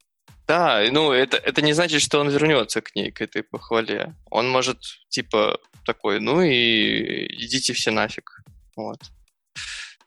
Да, 0.49 0.81
ну 0.91 1.11
это, 1.11 1.37
это 1.37 1.61
не 1.61 1.73
значит, 1.73 2.01
что 2.01 2.19
он 2.19 2.29
вернется 2.29 2.81
к 2.81 2.95
ней, 2.95 3.11
к 3.11 3.21
этой 3.21 3.43
похвале. 3.43 4.15
Он 4.31 4.49
может, 4.49 4.79
типа, 5.07 5.59
такой, 5.85 6.19
ну 6.19 6.41
и 6.41 7.27
идите 7.45 7.73
все 7.73 7.91
нафиг. 7.91 8.41
Вот. 8.75 8.97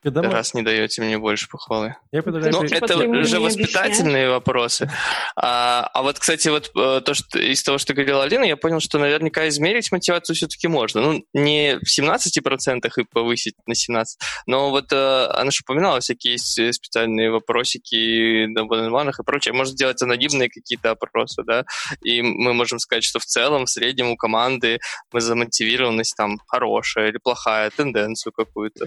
Когда 0.02 0.22
Раз 0.22 0.52
мы... 0.52 0.60
не 0.60 0.64
даете 0.64 1.00
мне 1.00 1.16
больше 1.16 1.48
похвалы. 1.48 1.94
Я 2.10 2.22
Ну, 2.24 2.64
это 2.64 2.98
уже 2.98 3.38
воспитательные 3.38 4.30
вопросы. 4.30 4.90
А, 5.36 5.88
а 5.94 6.02
вот, 6.02 6.18
кстати, 6.18 6.48
вот 6.48 6.72
э, 6.76 7.00
то, 7.04 7.14
что 7.14 7.38
из 7.38 7.62
того, 7.62 7.78
что 7.78 7.94
говорила 7.94 8.24
Алина, 8.24 8.42
я 8.42 8.56
понял, 8.56 8.80
что 8.80 8.98
наверняка 8.98 9.48
измерить 9.48 9.92
мотивацию 9.92 10.34
все-таки 10.34 10.66
можно. 10.66 11.02
Ну, 11.02 11.24
не 11.32 11.78
в 11.78 12.00
17% 12.00 12.90
и 12.96 13.04
повысить 13.04 13.54
на 13.66 13.74
17%, 13.74 14.04
но 14.46 14.70
вот 14.70 14.92
э, 14.92 15.26
она 15.34 15.52
же 15.52 15.60
упоминала 15.62 16.00
всякие 16.00 16.36
специальные 16.38 17.30
вопросики 17.30 18.46
на 18.46 18.64
бананманах 18.64 19.20
и 19.20 19.22
прочее. 19.22 19.54
Может 19.54 19.74
сделать 19.74 20.02
анонимные 20.02 20.48
какие-то 20.48 20.90
опросы, 20.90 21.44
да, 21.44 21.64
и 22.02 22.22
мы 22.22 22.54
можем 22.54 22.80
сказать, 22.80 23.04
что 23.04 23.20
в 23.20 23.24
целом, 23.24 23.66
в 23.66 23.70
среднем 23.70 24.10
у 24.10 24.16
команды 24.16 24.80
мы 25.12 25.20
замотивированность 25.20 26.16
там 26.16 26.38
хорошая 26.48 27.10
или 27.10 27.18
плохая, 27.18 27.70
тенденцию 27.70 28.32
какую-то. 28.32 28.86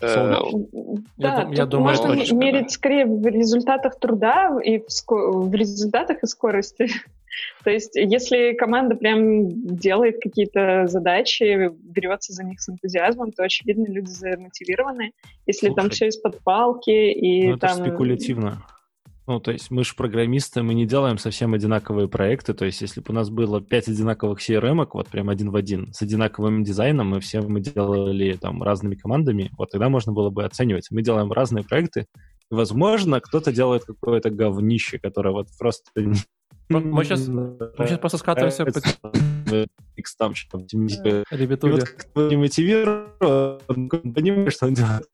Э, 0.00 0.34
да, 1.16 1.42
я, 1.42 1.48
я 1.52 1.66
думаю, 1.66 1.96
можно 1.96 2.16
точно, 2.16 2.36
мерить 2.36 2.62
да. 2.64 2.68
скорее 2.68 3.06
в 3.06 3.26
результатах 3.26 3.98
труда 3.98 4.58
и 4.62 4.78
в, 4.78 4.86
в 5.08 5.54
результатах 5.54 6.22
и 6.22 6.26
скорости. 6.26 6.88
То 7.64 7.70
есть, 7.70 7.94
если 7.94 8.54
команда 8.54 8.96
прям 8.96 9.76
делает 9.76 10.16
какие-то 10.22 10.86
задачи, 10.86 11.70
берется 11.82 12.32
за 12.32 12.44
них 12.44 12.60
с 12.60 12.68
энтузиазмом, 12.68 13.32
то, 13.32 13.44
очевидно, 13.44 13.86
люди 13.86 14.08
замотивированы. 14.08 15.12
Если 15.46 15.66
Слушай, 15.68 15.76
там 15.76 15.90
все 15.90 16.06
из-под 16.08 16.40
палки 16.40 16.90
и 16.90 17.48
ну, 17.48 17.58
там... 17.58 17.80
Это 17.80 17.84
спекулятивно. 17.84 18.62
Ну, 19.30 19.38
то 19.38 19.52
есть 19.52 19.70
мы 19.70 19.84
же 19.84 19.94
программисты, 19.94 20.60
мы 20.64 20.74
не 20.74 20.86
делаем 20.86 21.16
совсем 21.16 21.54
одинаковые 21.54 22.08
проекты. 22.08 22.52
То 22.52 22.64
есть 22.64 22.80
если 22.80 23.00
бы 23.00 23.06
у 23.10 23.12
нас 23.12 23.30
было 23.30 23.60
5 23.60 23.86
одинаковых 23.86 24.40
CRM, 24.40 24.88
вот 24.92 25.06
прям 25.06 25.28
один 25.28 25.52
в 25.52 25.54
один, 25.54 25.92
с 25.92 26.02
одинаковым 26.02 26.64
дизайном, 26.64 27.10
мы 27.10 27.20
все 27.20 27.40
мы 27.40 27.60
делали 27.60 28.32
там 28.32 28.60
разными 28.60 28.96
командами, 28.96 29.52
вот 29.56 29.70
тогда 29.70 29.88
можно 29.88 30.10
было 30.12 30.30
бы 30.30 30.44
оценивать. 30.44 30.88
Мы 30.90 31.02
делаем 31.02 31.30
разные 31.30 31.62
проекты, 31.62 32.08
и, 32.50 32.54
возможно, 32.54 33.20
кто-то 33.20 33.52
делает 33.52 33.84
какое-то 33.84 34.30
говнище, 34.30 34.98
которое 34.98 35.30
вот 35.30 35.46
просто... 35.56 35.88
Мы 36.68 37.04
сейчас, 37.04 37.28
мы 37.28 37.56
сейчас 37.86 38.00
просто 38.00 38.18
скатываемся 38.18 38.66
там 40.18 40.34
что-то. 40.34 41.24
Ребятуля. 41.30 41.74
Вот 41.74 41.88
кто 41.88 42.28
не 42.28 42.36
мотивирован, 42.36 43.60
понимаешь, 43.68 44.54
что 44.54 44.66
он 44.66 44.74
делает. 44.74 45.06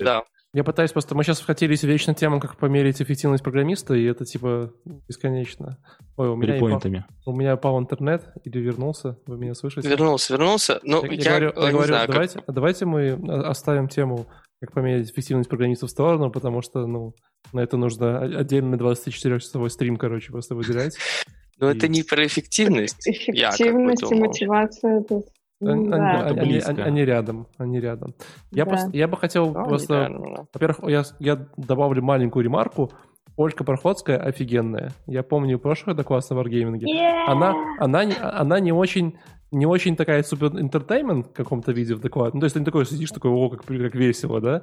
Да. 0.00 0.24
Я 0.54 0.64
пытаюсь 0.64 0.92
просто... 0.92 1.14
Мы 1.14 1.24
сейчас 1.24 1.40
вкатились 1.40 1.80
в 1.80 1.84
вечную 1.84 2.14
тему, 2.14 2.38
как 2.38 2.58
померить 2.58 3.00
эффективность 3.00 3.42
программиста, 3.42 3.94
и 3.94 4.04
это 4.04 4.26
типа 4.26 4.70
бесконечно. 5.08 5.78
Ой, 6.18 6.28
у 6.28 6.36
меня, 6.36 6.56
упал, 6.56 6.82
у 7.24 7.32
меня 7.34 7.54
упал 7.54 7.80
интернет 7.80 8.22
или 8.44 8.58
вернулся. 8.58 9.16
Вы 9.26 9.38
меня 9.38 9.54
слышите? 9.54 9.88
Вернулся, 9.88 10.34
вернулся. 10.34 10.78
Ну, 10.82 11.02
я, 11.06 11.12
я, 11.12 11.16
я 11.16 11.30
говорю, 11.30 11.52
я 11.56 11.64
я 11.64 11.70
говорю 11.72 11.88
знаю, 11.88 12.08
давайте, 12.08 12.40
как... 12.40 12.54
давайте 12.54 12.84
мы 12.84 13.12
оставим 13.46 13.88
тему, 13.88 14.26
как 14.60 14.72
померить 14.72 15.10
эффективность 15.10 15.48
программиста 15.48 15.86
в 15.86 15.90
сторону, 15.90 16.30
потому 16.30 16.60
что, 16.60 16.86
ну, 16.86 17.14
на 17.54 17.60
это 17.60 17.78
нужно 17.78 18.20
отдельный 18.20 18.76
24-часовой 18.76 19.70
стрим, 19.70 19.96
короче, 19.96 20.32
просто 20.32 20.54
выделять. 20.54 20.98
Но 21.58 21.70
это 21.70 21.88
не 21.88 22.02
про 22.02 22.26
эффективность. 22.26 23.08
Эффективность 23.08 24.10
и 24.10 24.14
мотивация 24.14 25.02
тут 25.02 25.28
они, 25.70 25.88
да. 25.88 26.26
они, 26.26 26.40
они, 26.40 26.58
они, 26.58 26.82
они 26.82 27.04
рядом, 27.04 27.46
они 27.58 27.80
рядом. 27.80 28.14
Я, 28.50 28.64
да. 28.64 28.70
просто, 28.70 28.90
я 28.96 29.08
бы 29.08 29.16
хотел 29.16 29.52
oh, 29.52 29.64
просто... 29.64 30.10
Во-первых, 30.52 30.90
я, 30.90 31.02
я 31.18 31.46
добавлю 31.56 32.02
маленькую 32.02 32.44
ремарку. 32.44 32.90
Ольга 33.36 33.64
Проходская 33.64 34.18
офигенная. 34.18 34.92
Я 35.06 35.22
помню 35.22 35.58
прошлый 35.58 35.96
доклад 35.96 36.28
на 36.28 36.34
Wargaming. 36.34 36.80
Yeah! 36.80 37.24
Она, 37.26 37.54
она, 37.78 38.02
она 38.20 38.60
не 38.60 38.72
очень 38.72 39.16
не 39.52 39.66
очень 39.66 39.96
такая 39.96 40.22
супер 40.22 40.58
интертеймент 40.58 41.26
в 41.26 41.32
каком-то 41.32 41.72
виде 41.72 41.94
в 41.94 42.00
докладе. 42.00 42.30
Ну, 42.34 42.40
то 42.40 42.46
есть 42.46 42.54
ты 42.54 42.60
не 42.60 42.64
такой 42.64 42.86
сидишь, 42.86 43.10
такой, 43.10 43.30
о, 43.30 43.50
как, 43.50 43.64
как 43.64 43.94
весело, 43.94 44.40
да? 44.40 44.62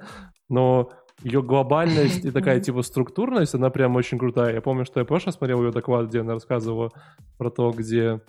Но 0.50 0.90
ее 1.22 1.44
глобальность 1.44 2.26
и 2.26 2.32
такая, 2.32 2.60
типа, 2.60 2.82
структурность, 2.82 3.54
она 3.54 3.70
прям 3.70 3.96
очень 3.96 4.18
крутая. 4.18 4.56
Я 4.56 4.62
помню, 4.62 4.86
что 4.86 5.00
я 5.00 5.06
прошлый 5.06 5.34
смотрел 5.34 5.64
ее 5.64 5.72
доклад, 5.72 6.08
где 6.08 6.22
она 6.22 6.34
рассказывала 6.34 6.92
про 7.38 7.52
то, 7.52 7.72
где 7.72 8.22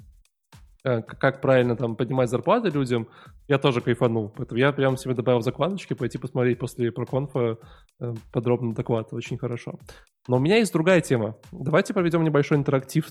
как 0.82 1.40
правильно 1.40 1.76
там 1.76 1.96
поднимать 1.96 2.30
зарплаты 2.30 2.70
людям, 2.70 3.08
я 3.48 3.58
тоже 3.58 3.80
кайфанул. 3.80 4.30
Поэтому 4.30 4.58
я 4.58 4.72
прям 4.72 4.96
себе 4.96 5.14
добавил 5.14 5.42
закладочки, 5.42 5.94
пойти 5.94 6.18
посмотреть 6.18 6.58
после 6.58 6.90
проконфа 6.90 7.58
э, 8.00 8.14
подробно 8.32 8.74
доклад. 8.74 9.12
Очень 9.12 9.38
хорошо. 9.38 9.78
Но 10.26 10.36
у 10.36 10.40
меня 10.40 10.56
есть 10.56 10.72
другая 10.72 11.00
тема. 11.00 11.36
Давайте 11.52 11.92
проведем 11.92 12.24
небольшой 12.24 12.56
интерактив. 12.56 13.08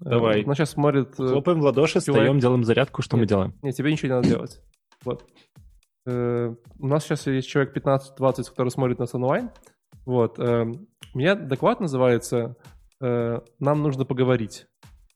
Э, 0.00 0.10
Давай. 0.10 0.42
Она 0.42 0.54
сейчас 0.54 0.70
смотрит... 0.70 1.14
Хлопаем 1.14 1.60
в 1.60 1.64
ладоши, 1.64 2.00
человек... 2.00 2.24
встаем, 2.24 2.38
делаем 2.40 2.64
зарядку. 2.64 3.02
Что 3.02 3.16
нет, 3.16 3.22
мы 3.22 3.28
делаем? 3.28 3.54
Нет, 3.62 3.76
тебе 3.76 3.92
ничего 3.92 4.08
не 4.08 4.14
надо 4.14 4.28
делать. 4.28 4.60
Вот. 5.04 5.24
У 6.06 6.86
нас 6.86 7.04
сейчас 7.04 7.26
есть 7.26 7.48
человек 7.48 7.74
15-20, 7.76 8.50
который 8.50 8.68
смотрит 8.68 8.98
нас 8.98 9.14
онлайн. 9.14 9.50
Вот. 10.04 10.38
У 10.38 11.18
меня 11.18 11.34
доклад 11.34 11.80
называется 11.80 12.56
«Нам 13.00 13.82
нужно 13.82 14.04
поговорить». 14.04 14.66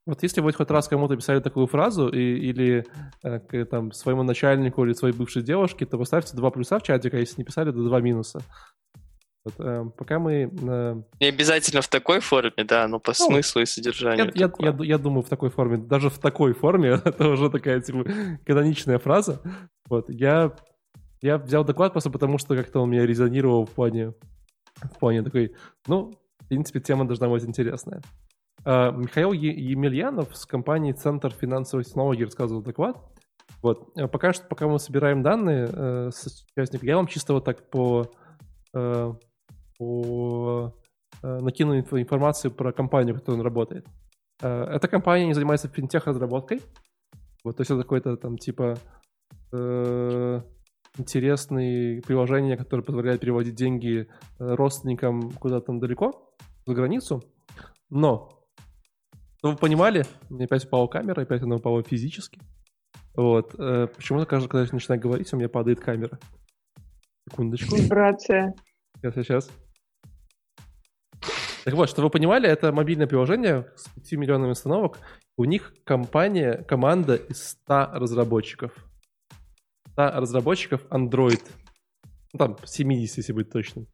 Вот 0.08 0.22
если 0.22 0.40
вы 0.40 0.54
хоть 0.54 0.70
раз 0.70 0.88
кому-то 0.88 1.16
писали 1.16 1.40
такую 1.40 1.66
фразу 1.66 2.08
и, 2.08 2.18
или 2.18 2.86
э, 3.22 3.40
к, 3.40 3.66
там, 3.66 3.92
своему 3.92 4.22
начальнику 4.22 4.82
или 4.82 4.94
своей 4.94 5.14
бывшей 5.14 5.42
девушке, 5.42 5.84
то 5.84 5.98
поставьте 5.98 6.34
два 6.34 6.50
плюса 6.50 6.78
в 6.78 6.82
чатик, 6.82 7.12
а 7.12 7.18
если 7.18 7.34
не 7.36 7.44
писали, 7.44 7.72
то 7.72 7.84
два 7.84 8.00
минуса. 8.00 8.40
Вот, 9.44 9.54
э, 9.58 9.84
пока 9.98 10.18
мы... 10.18 10.50
Э... 10.62 10.94
Не 11.20 11.26
обязательно 11.26 11.82
в 11.82 11.88
такой 11.88 12.20
форме, 12.20 12.64
да, 12.64 12.88
но 12.88 12.98
по 12.98 13.10
ну, 13.10 13.26
смыслу 13.26 13.60
и 13.60 13.66
содержанию. 13.66 14.32
Я, 14.34 14.50
я, 14.60 14.70
я, 14.70 14.76
я 14.82 14.98
думаю, 14.98 15.22
в 15.24 15.28
такой 15.28 15.50
форме. 15.50 15.76
Даже 15.76 16.08
в 16.08 16.18
такой 16.18 16.54
форме 16.54 16.88
это 17.04 17.28
уже 17.28 17.50
такая 17.50 17.82
типа 17.82 18.06
каноничная 18.46 18.98
фраза. 18.98 19.42
Вот, 19.90 20.08
я, 20.08 20.56
я 21.20 21.36
взял 21.36 21.64
доклад 21.64 21.92
просто 21.92 22.08
потому, 22.08 22.38
что 22.38 22.56
как-то 22.56 22.80
он 22.80 22.88
меня 22.88 23.04
резонировал 23.04 23.66
в 23.66 23.70
плане, 23.72 24.14
в 24.80 24.98
плане 24.98 25.22
такой, 25.22 25.54
ну, 25.86 26.18
в 26.40 26.48
принципе, 26.48 26.80
тема 26.80 27.04
должна 27.04 27.28
быть 27.28 27.44
интересная. 27.44 28.00
А, 28.70 28.90
Михаил 28.90 29.32
Емельянов 29.32 30.36
с 30.36 30.44
компании 30.44 30.92
Центр 30.92 31.30
финансовой 31.30 31.84
технологий 31.84 32.24
рассказывал 32.24 32.60
доклад. 32.60 32.98
Вот. 33.62 33.90
Э, 33.96 34.06
пока 34.08 34.34
что, 34.34 34.44
пока 34.46 34.68
мы 34.68 34.78
собираем 34.78 35.22
данные 35.22 35.70
э, 35.72 36.10
с 36.12 36.44
участниками, 36.54 36.90
я 36.90 36.96
вам 36.96 37.06
чисто 37.06 37.32
вот 37.32 37.46
так 37.46 37.70
по, 37.70 38.12
э, 38.74 39.12
по 39.78 40.74
э, 41.22 41.38
накину 41.40 41.78
информацию 41.78 42.50
про 42.50 42.72
компанию, 42.72 43.14
в 43.14 43.20
которой 43.20 43.36
он 43.36 43.40
работает. 43.40 43.86
Э, 44.42 44.64
эта 44.64 44.86
компания 44.86 45.24
не 45.24 45.32
занимается 45.32 45.68
финтех-разработкой. 45.68 46.60
Вот, 47.44 47.56
то 47.56 47.62
есть 47.62 47.70
это 47.70 47.80
какое-то 47.80 48.18
там 48.18 48.36
типа 48.36 48.76
э, 49.50 50.40
интересные 50.98 52.02
приложения, 52.02 52.58
которые 52.58 52.84
позволяют 52.84 53.22
переводить 53.22 53.54
деньги 53.54 54.08
э, 54.38 54.54
родственникам 54.56 55.30
куда-то 55.32 55.68
там 55.68 55.80
далеко, 55.80 56.34
за 56.66 56.74
границу. 56.74 57.22
Но 57.88 58.37
чтобы 59.38 59.54
вы 59.54 59.58
понимали, 59.58 60.04
у 60.28 60.34
меня 60.34 60.46
опять 60.46 60.64
упала 60.64 60.88
камера, 60.88 61.22
опять 61.22 61.42
она 61.42 61.56
упала 61.56 61.82
физически. 61.82 62.40
Вот. 63.14 63.54
Э, 63.58 63.86
почему-то 63.86 64.26
каждый, 64.26 64.48
когда 64.48 64.64
я 64.64 64.68
начинаю 64.72 65.00
говорить, 65.00 65.32
у 65.32 65.36
меня 65.36 65.48
падает 65.48 65.80
камера. 65.80 66.18
Секундочку. 67.30 67.76
Вибрация. 67.76 68.54
Сейчас, 68.96 69.14
сейчас. 69.14 69.50
Так 71.64 71.74
вот, 71.74 71.88
чтобы 71.88 72.06
вы 72.06 72.10
понимали, 72.10 72.48
это 72.48 72.72
мобильное 72.72 73.06
приложение 73.06 73.70
с 73.76 73.88
5 73.90 74.12
миллионами 74.12 74.50
установок. 74.50 74.98
У 75.36 75.44
них 75.44 75.72
компания, 75.84 76.64
команда 76.66 77.14
из 77.14 77.50
100 77.50 77.90
разработчиков. 77.92 78.72
100 79.92 80.12
разработчиков 80.20 80.84
Android. 80.90 81.42
Ну, 82.32 82.38
там, 82.38 82.56
70, 82.64 83.18
если 83.18 83.32
быть 83.32 83.50
точным. 83.50 83.86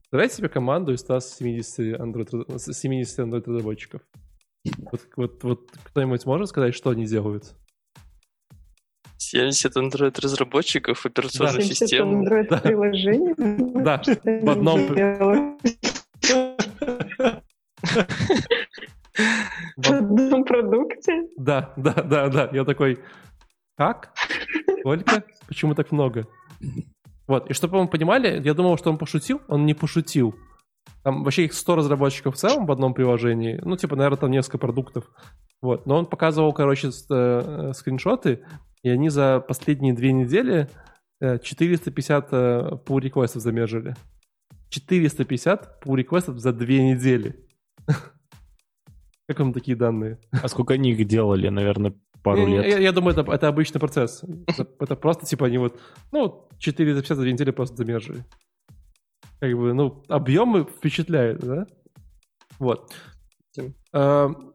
Представляете 0.00 0.36
себе 0.36 0.48
команду 0.48 0.92
из 0.92 1.00
170 1.00 2.00
Android, 2.00 2.58
70 2.58 3.18
Android 3.18 3.42
разработчиков. 3.46 4.02
Вот, 4.78 5.00
вот, 5.16 5.44
вот 5.44 5.70
кто-нибудь 5.84 6.26
может 6.26 6.48
сказать, 6.48 6.74
что 6.74 6.90
они 6.90 7.06
делают? 7.06 7.54
70 9.18 9.76
Android-разработчиков 9.76 11.04
операционной 11.04 11.62
70 11.62 11.76
системы. 11.76 12.26
70 12.26 12.52
Android-приложений? 12.52 13.34
Да, 13.82 14.02
в 14.24 14.50
одном... 14.50 15.58
В 19.76 19.90
одном 19.90 20.44
продукте? 20.44 21.28
Да, 21.36 21.72
да, 21.76 21.94
да, 21.94 22.28
да. 22.28 22.48
Я 22.52 22.64
такой, 22.64 22.98
как? 23.76 24.12
Сколько? 24.80 25.24
Почему 25.46 25.74
так 25.74 25.92
много? 25.92 26.26
Вот, 27.26 27.50
и 27.50 27.54
чтобы 27.54 27.80
вы 27.80 27.88
понимали, 27.88 28.40
я 28.44 28.54
думал, 28.54 28.76
что 28.76 28.90
он 28.90 28.98
пошутил, 28.98 29.40
он 29.48 29.66
не 29.66 29.74
пошутил. 29.74 30.34
Там 31.02 31.22
вообще 31.22 31.44
их 31.44 31.52
100 31.52 31.76
разработчиков 31.76 32.34
в 32.34 32.38
целом 32.38 32.64
в 32.66 32.72
одном 32.72 32.94
приложении. 32.94 33.60
Ну, 33.62 33.76
типа, 33.76 33.94
наверное, 33.94 34.18
там 34.18 34.30
несколько 34.30 34.58
продуктов. 34.58 35.10
Вот. 35.60 35.86
Но 35.86 35.98
он 35.98 36.06
показывал, 36.06 36.52
короче, 36.52 36.90
э, 37.10 37.72
скриншоты, 37.74 38.44
и 38.82 38.88
они 38.88 39.10
за 39.10 39.40
последние 39.40 39.92
две 39.92 40.12
недели 40.12 40.68
450 41.20 42.28
э, 42.32 42.70
pull 42.86 43.00
реквестов 43.00 43.42
замержили. 43.42 43.94
450 44.70 45.84
pull 45.84 45.96
реквестов 45.96 46.38
за 46.38 46.52
две 46.52 46.82
недели. 46.82 47.36
Как 49.28 49.38
вам 49.38 49.52
такие 49.52 49.76
данные? 49.76 50.18
А 50.32 50.48
сколько 50.48 50.74
они 50.74 50.92
их 50.92 51.06
делали, 51.06 51.48
наверное, 51.48 51.94
пару 52.22 52.46
лет? 52.46 52.66
Я, 52.66 52.78
я 52.78 52.92
думаю, 52.92 53.16
это, 53.16 53.30
это 53.30 53.48
обычный 53.48 53.78
процесс. 53.78 54.22
Это, 54.46 54.68
это 54.80 54.96
просто, 54.96 55.26
типа, 55.26 55.46
они 55.46 55.58
вот, 55.58 55.78
ну, 56.12 56.48
450 56.58 57.16
за 57.16 57.22
две 57.22 57.32
недели 57.32 57.50
просто 57.50 57.76
замержили 57.76 58.24
как 59.44 59.58
бы, 59.58 59.74
ну, 59.74 60.02
объемы 60.08 60.64
впечатляют, 60.64 61.40
да? 61.40 61.66
Вот. 62.58 62.92
Эм, 63.92 64.54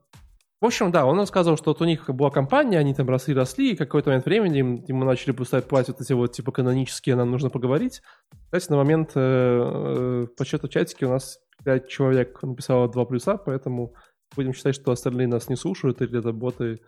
в 0.61 0.65
общем, 0.65 0.91
да, 0.91 1.05
он 1.05 1.19
рассказывал, 1.19 1.57
что 1.57 1.71
вот 1.71 1.81
у 1.81 1.85
них 1.85 2.09
была 2.09 2.31
компания, 2.31 2.79
они 2.79 2.95
там 2.95 3.07
росли-росли, 3.07 3.71
и 3.73 3.75
какой-то 3.75 4.09
момент 4.09 4.25
времени 4.25 4.59
им, 4.59 4.83
ему 4.87 5.05
начали 5.05 5.31
пускать 5.31 5.67
платить 5.67 5.89
вот 5.89 6.01
эти 6.01 6.13
вот, 6.13 6.31
типа, 6.31 6.51
канонические, 6.51 7.15
нам 7.15 7.29
нужно 7.29 7.49
поговорить. 7.49 8.01
Кстати, 8.45 8.71
на 8.71 8.77
момент 8.77 9.11
э, 9.15 9.19
э, 9.19 10.27
по 10.35 10.43
счету 10.43 10.67
чатики 10.67 11.03
у 11.03 11.09
нас 11.09 11.39
5 11.63 11.87
человек 11.87 12.41
написало 12.41 12.89
2 12.89 13.05
плюса, 13.05 13.37
поэтому 13.37 13.93
будем 14.35 14.53
считать, 14.53 14.75
что 14.75 14.91
остальные 14.91 15.27
нас 15.27 15.49
не 15.49 15.55
слушают, 15.55 16.01
или 16.01 16.17
это 16.17 16.33
боты, 16.33 16.79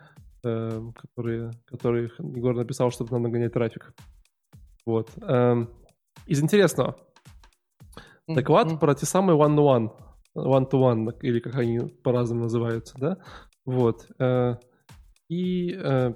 э, 0.44 0.82
которые, 0.95 1.52
которые 1.65 2.10
Егор 2.18 2.56
написал, 2.56 2.90
чтобы 2.90 3.11
нам 3.11 3.22
нагонять 3.22 3.53
трафик. 3.53 3.94
Вот. 4.88 5.11
Э, 5.22 5.68
из 6.26 6.41
интересного, 6.41 6.98
Доклад 8.35 8.67
mm-hmm. 8.67 8.79
про 8.79 8.95
те 8.95 9.05
самые 9.05 9.37
one-to-one, 9.37 9.91
one-to-one, 10.35 11.17
или 11.21 11.39
как 11.39 11.55
они 11.55 11.79
по-разному 12.03 12.43
называются, 12.43 12.97
да? 12.97 13.17
Вот. 13.65 14.07
Э, 14.19 14.55
и 15.29 15.73
э, 15.73 16.13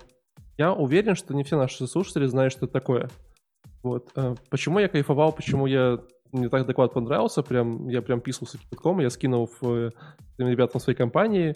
я 0.57 0.73
уверен, 0.73 1.15
что 1.15 1.33
не 1.33 1.43
все 1.43 1.57
наши 1.57 1.87
слушатели 1.87 2.25
знают, 2.25 2.53
что 2.53 2.65
это 2.65 2.73
такое. 2.73 3.09
Вот. 3.83 4.11
Э, 4.15 4.35
почему 4.49 4.79
я 4.79 4.87
кайфовал, 4.87 5.31
почему 5.31 5.67
я 5.67 5.99
мне 6.31 6.49
так 6.49 6.65
доклад 6.65 6.91
понравился, 6.91 7.43
прям, 7.43 7.87
я 7.87 8.01
прям 8.01 8.19
писался 8.19 8.57
кипятком, 8.57 8.99
я 8.99 9.09
скинул 9.09 9.49
в, 9.61 9.63
э, 9.63 9.91
ребятам 10.37 10.81
своей 10.81 10.97
компании, 10.97 11.55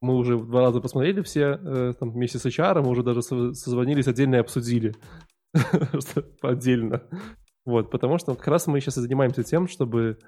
мы 0.00 0.16
уже 0.16 0.36
два 0.36 0.62
раза 0.62 0.80
посмотрели 0.80 1.22
все, 1.22 1.92
там, 2.00 2.10
вместе 2.10 2.38
с 2.38 2.46
HR, 2.46 2.82
мы 2.82 2.88
уже 2.88 3.02
даже 3.02 3.22
созвонились 3.22 4.08
отдельно 4.08 4.36
и 4.36 4.38
обсудили. 4.38 4.94
Отдельно. 6.42 7.02
Вот, 7.64 7.90
потому 7.90 8.18
что 8.18 8.34
как 8.34 8.48
раз 8.48 8.66
мы 8.66 8.80
сейчас 8.80 8.98
и 8.98 9.00
занимаемся 9.00 9.42
тем, 9.42 9.68
чтобы 9.68 10.18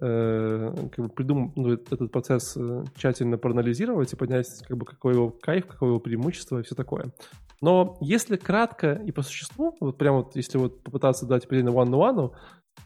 э, 0.00 0.74
как 0.92 1.06
бы 1.06 1.08
придумать 1.10 1.56
ну, 1.56 1.72
этот 1.72 2.10
процесс 2.10 2.56
э, 2.56 2.84
тщательно 2.96 3.38
проанализировать 3.38 4.12
и 4.12 4.16
понять, 4.16 4.46
как 4.66 4.76
бы, 4.76 4.86
какой 4.86 5.14
его 5.14 5.30
кайф, 5.30 5.66
какое 5.66 5.90
его 5.90 6.00
преимущество 6.00 6.58
и 6.58 6.62
все 6.62 6.74
такое. 6.74 7.12
Но 7.60 7.98
если 8.00 8.36
кратко 8.36 8.92
и 8.94 9.12
по 9.12 9.22
существу, 9.22 9.76
вот 9.80 9.98
прямо 9.98 10.18
вот 10.18 10.36
если 10.36 10.58
вот 10.58 10.82
попытаться 10.82 11.26
дать 11.26 11.44
определение 11.44 11.76
one-to-one, 11.76 12.32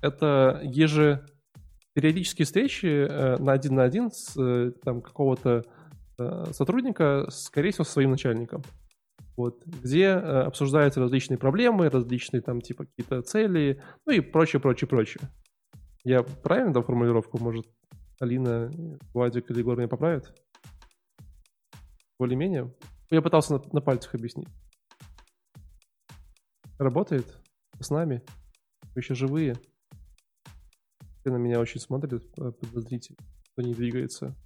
это 0.01 0.61
еже 0.65 1.25
периодические 1.95 2.45
встречи 2.45 2.87
э, 2.87 3.37
на 3.39 3.53
один 3.53 3.77
на 3.77 3.85
один 3.85 4.11
с 4.11 4.37
э, 4.37 4.73
там 4.83 5.01
какого-то 5.01 5.63
э, 6.19 6.45
сотрудника, 6.53 7.27
скорее 7.31 7.71
всего, 7.71 7.85
со 7.85 7.93
своим 7.93 8.11
начальником. 8.11 8.63
Вот, 9.37 9.65
где 9.65 10.05
э, 10.05 10.43
обсуждаются 10.43 11.01
различные 11.01 11.39
проблемы, 11.39 11.89
различные 11.89 12.41
там 12.41 12.61
типа 12.61 12.87
какие-то 12.87 13.23
цели, 13.23 13.83
ну 14.07 14.13
и 14.13 14.21
прочее, 14.21 14.61
прочее, 14.61 14.89
прочее. 14.89 15.29
Я 16.05 16.23
правильно 16.23 16.73
дал 16.73 16.85
формулировку? 16.85 17.39
Может, 17.39 17.67
Алина, 18.21 18.71
Владик 19.13 19.51
или 19.51 19.59
Егор 19.59 19.77
меня 19.77 19.89
поправят? 19.89 20.33
Более-менее? 22.19 22.73
Я 23.11 23.23
пытался 23.23 23.55
на, 23.55 23.63
на 23.73 23.81
пальцах 23.81 24.15
объяснить. 24.15 24.49
Работает? 26.79 27.27
С 27.81 27.91
нами? 27.91 28.23
Вы 28.95 29.01
еще 29.01 29.15
живые? 29.15 29.55
Все 31.21 31.31
на 31.31 31.37
меня 31.37 31.59
очень 31.59 31.81
смотрят 31.81 32.23
э, 32.39 32.53
подозрительно, 32.53 33.19
кто 33.53 33.63
не 33.63 33.75
двигается. 33.75 34.37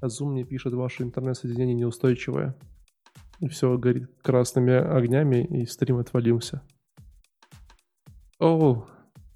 А 0.00 0.06
Zoom 0.06 0.30
мне 0.30 0.44
пишет, 0.44 0.72
ваше 0.72 1.02
интернет-соединение 1.02 1.74
неустойчивое. 1.74 2.56
И 3.40 3.48
все 3.48 3.76
горит 3.78 4.10
красными 4.22 4.74
огнями, 4.74 5.44
и 5.44 5.66
стрим 5.66 5.98
отвалился. 5.98 6.62
О, 8.38 8.86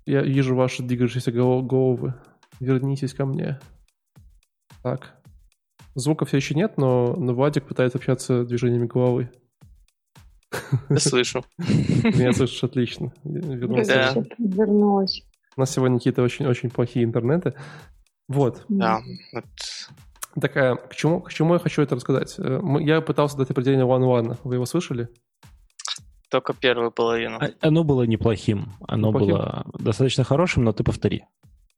я 0.06 0.22
вижу 0.22 0.55
ваши 0.55 0.82
двигающиеся 0.82 1.32
головы. 1.32 2.14
Вернитесь 2.60 3.14
ко 3.14 3.24
мне. 3.26 3.59
Так. 4.82 5.20
Звука 5.94 6.24
все 6.24 6.36
еще 6.36 6.55
нет, 6.55 6.76
но, 6.76 7.14
но 7.16 7.35
Владик 7.35 7.66
пытается 7.66 7.98
общаться 7.98 8.44
движениями 8.44 8.86
головы. 8.86 9.31
Я 10.89 10.98
слышу. 10.98 11.44
Меня 11.59 12.32
слышишь 12.32 12.62
отлично. 12.64 13.12
Вернулся. 13.24 14.24
Вернулась. 14.39 15.22
У 15.56 15.60
нас 15.60 15.70
сегодня 15.70 15.98
какие-то 15.98 16.22
очень-очень 16.22 16.70
плохие 16.70 17.05
интернеты. 17.05 17.55
Вот. 18.28 18.64
Да. 18.68 19.01
Такая, 20.40 20.74
к 20.77 20.94
чему, 20.94 21.20
к 21.20 21.32
чему 21.32 21.55
я 21.55 21.61
хочу 21.61 21.82
это 21.82 21.94
рассказать? 21.94 22.35
Э, 22.39 22.61
я 22.81 23.01
пытался 23.01 23.36
дать 23.36 23.51
определение 23.51 23.86
one-one. 23.86 24.39
Вы 24.44 24.55
его 24.56 24.66
слышали? 24.66 25.09
Только 26.31 26.55
первую 26.55 26.90
половину. 26.90 27.39
А, 27.40 27.51
оно 27.61 27.85
было 27.85 28.02
неплохим. 28.02 28.73
Оно 28.89 29.09
неплохим. 29.09 29.28
было 29.31 29.66
достаточно 29.78 30.24
хорошим, 30.24 30.65
но 30.65 30.73
ты 30.73 30.82
повтори. 30.82 31.24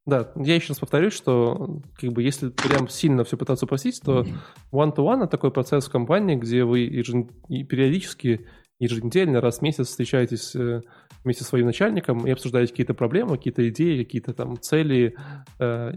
Да, 0.06 0.32
я 0.36 0.54
еще 0.54 0.68
раз 0.68 0.78
повторюсь, 0.78 1.12
что 1.12 1.80
как 2.00 2.12
бы 2.12 2.22
если 2.22 2.50
прям 2.50 2.88
сильно 2.88 3.24
все 3.24 3.36
пытаться 3.36 3.66
упростить, 3.66 4.00
то 4.02 4.24
one-to-one 4.72 5.22
это 5.22 5.26
такой 5.26 5.50
процесс 5.50 5.86
в 5.86 5.90
компании, 5.90 6.36
где 6.36 6.64
вы 6.64 6.80
ежен... 6.80 7.28
периодически, 7.48 8.46
еженедельно, 8.78 9.40
раз 9.40 9.58
в 9.58 9.62
месяц 9.62 9.88
встречаетесь 9.88 10.54
э, 10.54 10.80
вместе 11.24 11.42
со 11.42 11.50
своим 11.50 11.66
начальником 11.66 12.24
и 12.24 12.30
обсуждаете 12.30 12.72
какие-то 12.72 12.94
проблемы, 12.94 13.36
какие-то 13.36 13.68
идеи, 13.68 14.04
какие-то 14.04 14.32
там 14.32 14.60
цели, 14.60 15.16
э, 15.58 15.92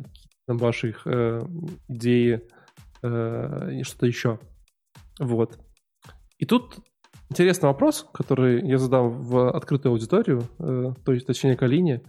ваших 0.57 1.05
э, 1.05 1.41
идеи 1.87 2.41
э, 3.01 3.69
и 3.79 3.83
что-то 3.83 4.05
еще. 4.05 4.39
Вот. 5.19 5.59
И 6.37 6.45
тут 6.45 6.79
интересный 7.29 7.67
вопрос, 7.67 8.07
который 8.13 8.65
я 8.67 8.77
задам 8.77 9.21
в 9.21 9.49
открытую 9.49 9.91
аудиторию, 9.91 10.43
э, 10.59 10.93
то 11.03 11.11
есть, 11.11 11.27
точнее, 11.27 11.55
к 11.55 11.63
Алине. 11.63 12.01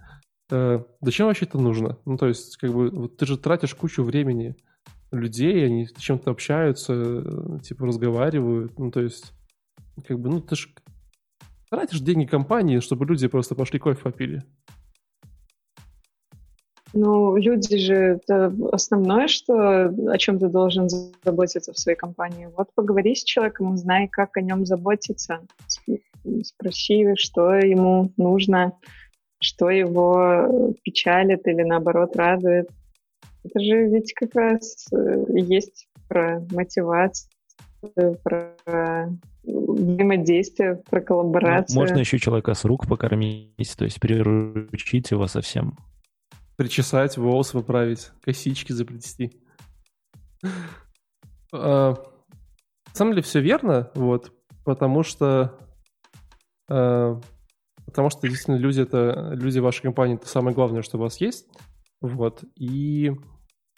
Э, 0.51 0.83
зачем 1.01 1.27
вообще 1.27 1.47
это 1.47 1.59
нужно? 1.59 1.99
Ну, 2.05 2.17
то 2.17 2.27
есть, 2.27 2.57
как 2.57 2.73
бы, 2.73 2.91
вот 2.91 3.17
ты 3.17 3.27
же 3.27 3.37
тратишь 3.37 3.75
кучу 3.75 4.03
времени 4.03 4.57
людей, 5.11 5.67
они 5.67 5.89
чем-то 5.97 6.31
общаются, 6.31 6.95
э, 6.95 7.59
типа, 7.63 7.87
разговаривают, 7.87 8.79
ну, 8.79 8.91
то 8.91 9.01
есть, 9.01 9.33
как 10.07 10.19
бы, 10.19 10.31
ну, 10.31 10.41
ты 10.41 10.57
же 10.57 10.69
тратишь 11.69 12.01
деньги 12.01 12.27
компании, 12.27 12.81
чтобы 12.81 13.07
люди 13.07 13.29
просто 13.29 13.55
пошли 13.55 13.79
кофе 13.79 14.03
попили. 14.03 14.43
Ну, 16.93 17.37
люди 17.37 17.77
же 17.77 17.95
это 17.95 18.53
основное, 18.73 19.29
что 19.29 19.85
о 19.87 20.19
чем 20.19 20.39
ты 20.39 20.49
должен 20.49 20.89
заботиться 20.89 21.73
в 21.73 21.79
своей 21.79 21.97
компании. 21.97 22.49
Вот 22.57 22.69
поговори 22.75 23.15
с 23.15 23.23
человеком, 23.23 23.73
узнай, 23.73 24.09
как 24.09 24.37
о 24.37 24.41
нем 24.41 24.67
заботиться. 24.67 25.41
Спроси, 26.43 27.15
что 27.17 27.55
ему 27.55 28.13
нужно, 28.17 28.73
что 29.41 29.71
его 29.71 30.75
печалит 30.83 31.47
или 31.47 31.63
наоборот 31.63 32.17
радует. 32.17 32.69
Это 33.45 33.61
же 33.61 33.89
ведь 33.89 34.13
как 34.13 34.35
раз 34.35 34.87
э, 34.93 35.25
есть 35.39 35.89
про 36.09 36.45
мотивацию, 36.51 37.31
про 38.23 39.09
взаимодействие, 39.43 40.83
про 40.91 41.01
коллаборацию. 41.01 41.79
Можно 41.79 41.99
еще 42.01 42.19
человека 42.19 42.53
с 42.53 42.65
рук 42.65 42.87
покормить, 42.87 43.75
то 43.79 43.85
есть 43.85 43.99
приручить 44.01 45.11
его 45.11 45.27
совсем 45.27 45.77
причесать, 46.61 47.17
волосы 47.17 47.55
поправить, 47.55 48.11
косички 48.21 48.73
заплести. 48.75 49.33
А, 51.55 51.95
на 51.95 52.93
самом 52.93 53.13
деле 53.13 53.23
все 53.23 53.41
верно, 53.41 53.91
вот, 53.95 54.31
потому 54.63 55.03
что 55.03 55.59
а, 56.69 57.19
потому 57.87 58.11
что 58.11 58.29
действительно 58.29 58.57
люди 58.57 58.83
это 58.83 59.33
люди 59.33 59.59
вашей 59.59 59.81
компании 59.81 60.17
это 60.17 60.29
самое 60.29 60.55
главное, 60.55 60.83
что 60.83 60.99
у 60.99 61.01
вас 61.01 61.19
есть, 61.23 61.47
вот 62.03 62.45
и 62.57 63.13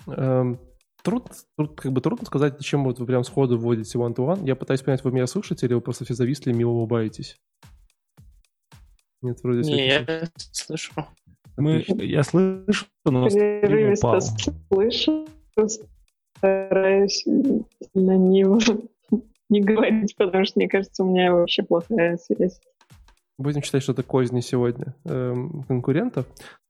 э, 0.09 0.55
труд, 1.05 1.31
труд, 1.57 1.81
как 1.81 1.93
бы 1.93 2.01
трудно 2.01 2.27
сказать, 2.27 2.57
зачем 2.59 2.83
вот 2.83 2.99
вы 2.99 3.07
прям 3.07 3.23
сходу 3.23 3.57
вводите 3.59 3.97
one-to-one. 3.97 4.45
Я 4.45 4.57
пытаюсь 4.57 4.83
понять, 4.83 5.05
вы 5.05 5.13
меня 5.13 5.29
слышите 5.29 5.67
или 5.67 5.75
вы 5.75 5.83
просто 5.83 6.05
все 6.05 6.15
зависли 6.15 6.51
и 6.51 6.55
мило 6.55 6.71
улыбаетесь? 6.71 7.41
Нет, 9.23 9.39
вроде 9.45 9.61
Не, 9.71 9.87
я 9.87 10.29
слышу. 10.37 10.93
Мы, 11.57 11.85
я 11.99 12.23
слышу, 12.23 12.87
но 13.05 13.29
упал. 13.93 14.21
слышу, 14.21 15.27
стараюсь 16.39 17.25
на 17.95 18.17
него 18.17 18.59
не 19.49 19.61
говорить, 19.61 20.17
потому 20.17 20.45
что, 20.45 20.59
мне 20.59 20.69
кажется, 20.69 21.05
у 21.05 21.11
меня 21.11 21.33
вообще 21.33 21.63
плохая 21.63 22.17
связь. 22.17 22.61
Будем 23.39 23.63
считать, 23.63 23.83
что 23.83 23.93
это 23.93 24.03
козни 24.03 24.41
сегодня 24.41 24.95
эм, 25.05 25.63
конкурентов. 25.65 26.27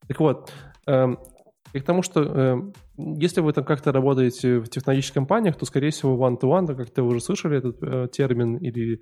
Так 0.08 0.20
вот, 0.20 0.52
эм, 0.86 1.18
и 1.72 1.80
к 1.80 1.84
тому, 1.84 2.02
что 2.02 2.22
э, 2.22 2.56
если 2.96 3.40
вы 3.40 3.52
там 3.52 3.64
как-то 3.64 3.92
работаете 3.92 4.58
в 4.58 4.68
технологических 4.68 5.14
компаниях, 5.14 5.56
то, 5.56 5.64
скорее 5.64 5.90
всего, 5.90 6.16
one-to-one, 6.16 6.74
как 6.74 6.90
ты 6.90 7.02
уже 7.02 7.20
слышали 7.20 7.58
этот 7.58 7.82
э, 7.82 8.08
термин, 8.12 8.56
или 8.56 9.00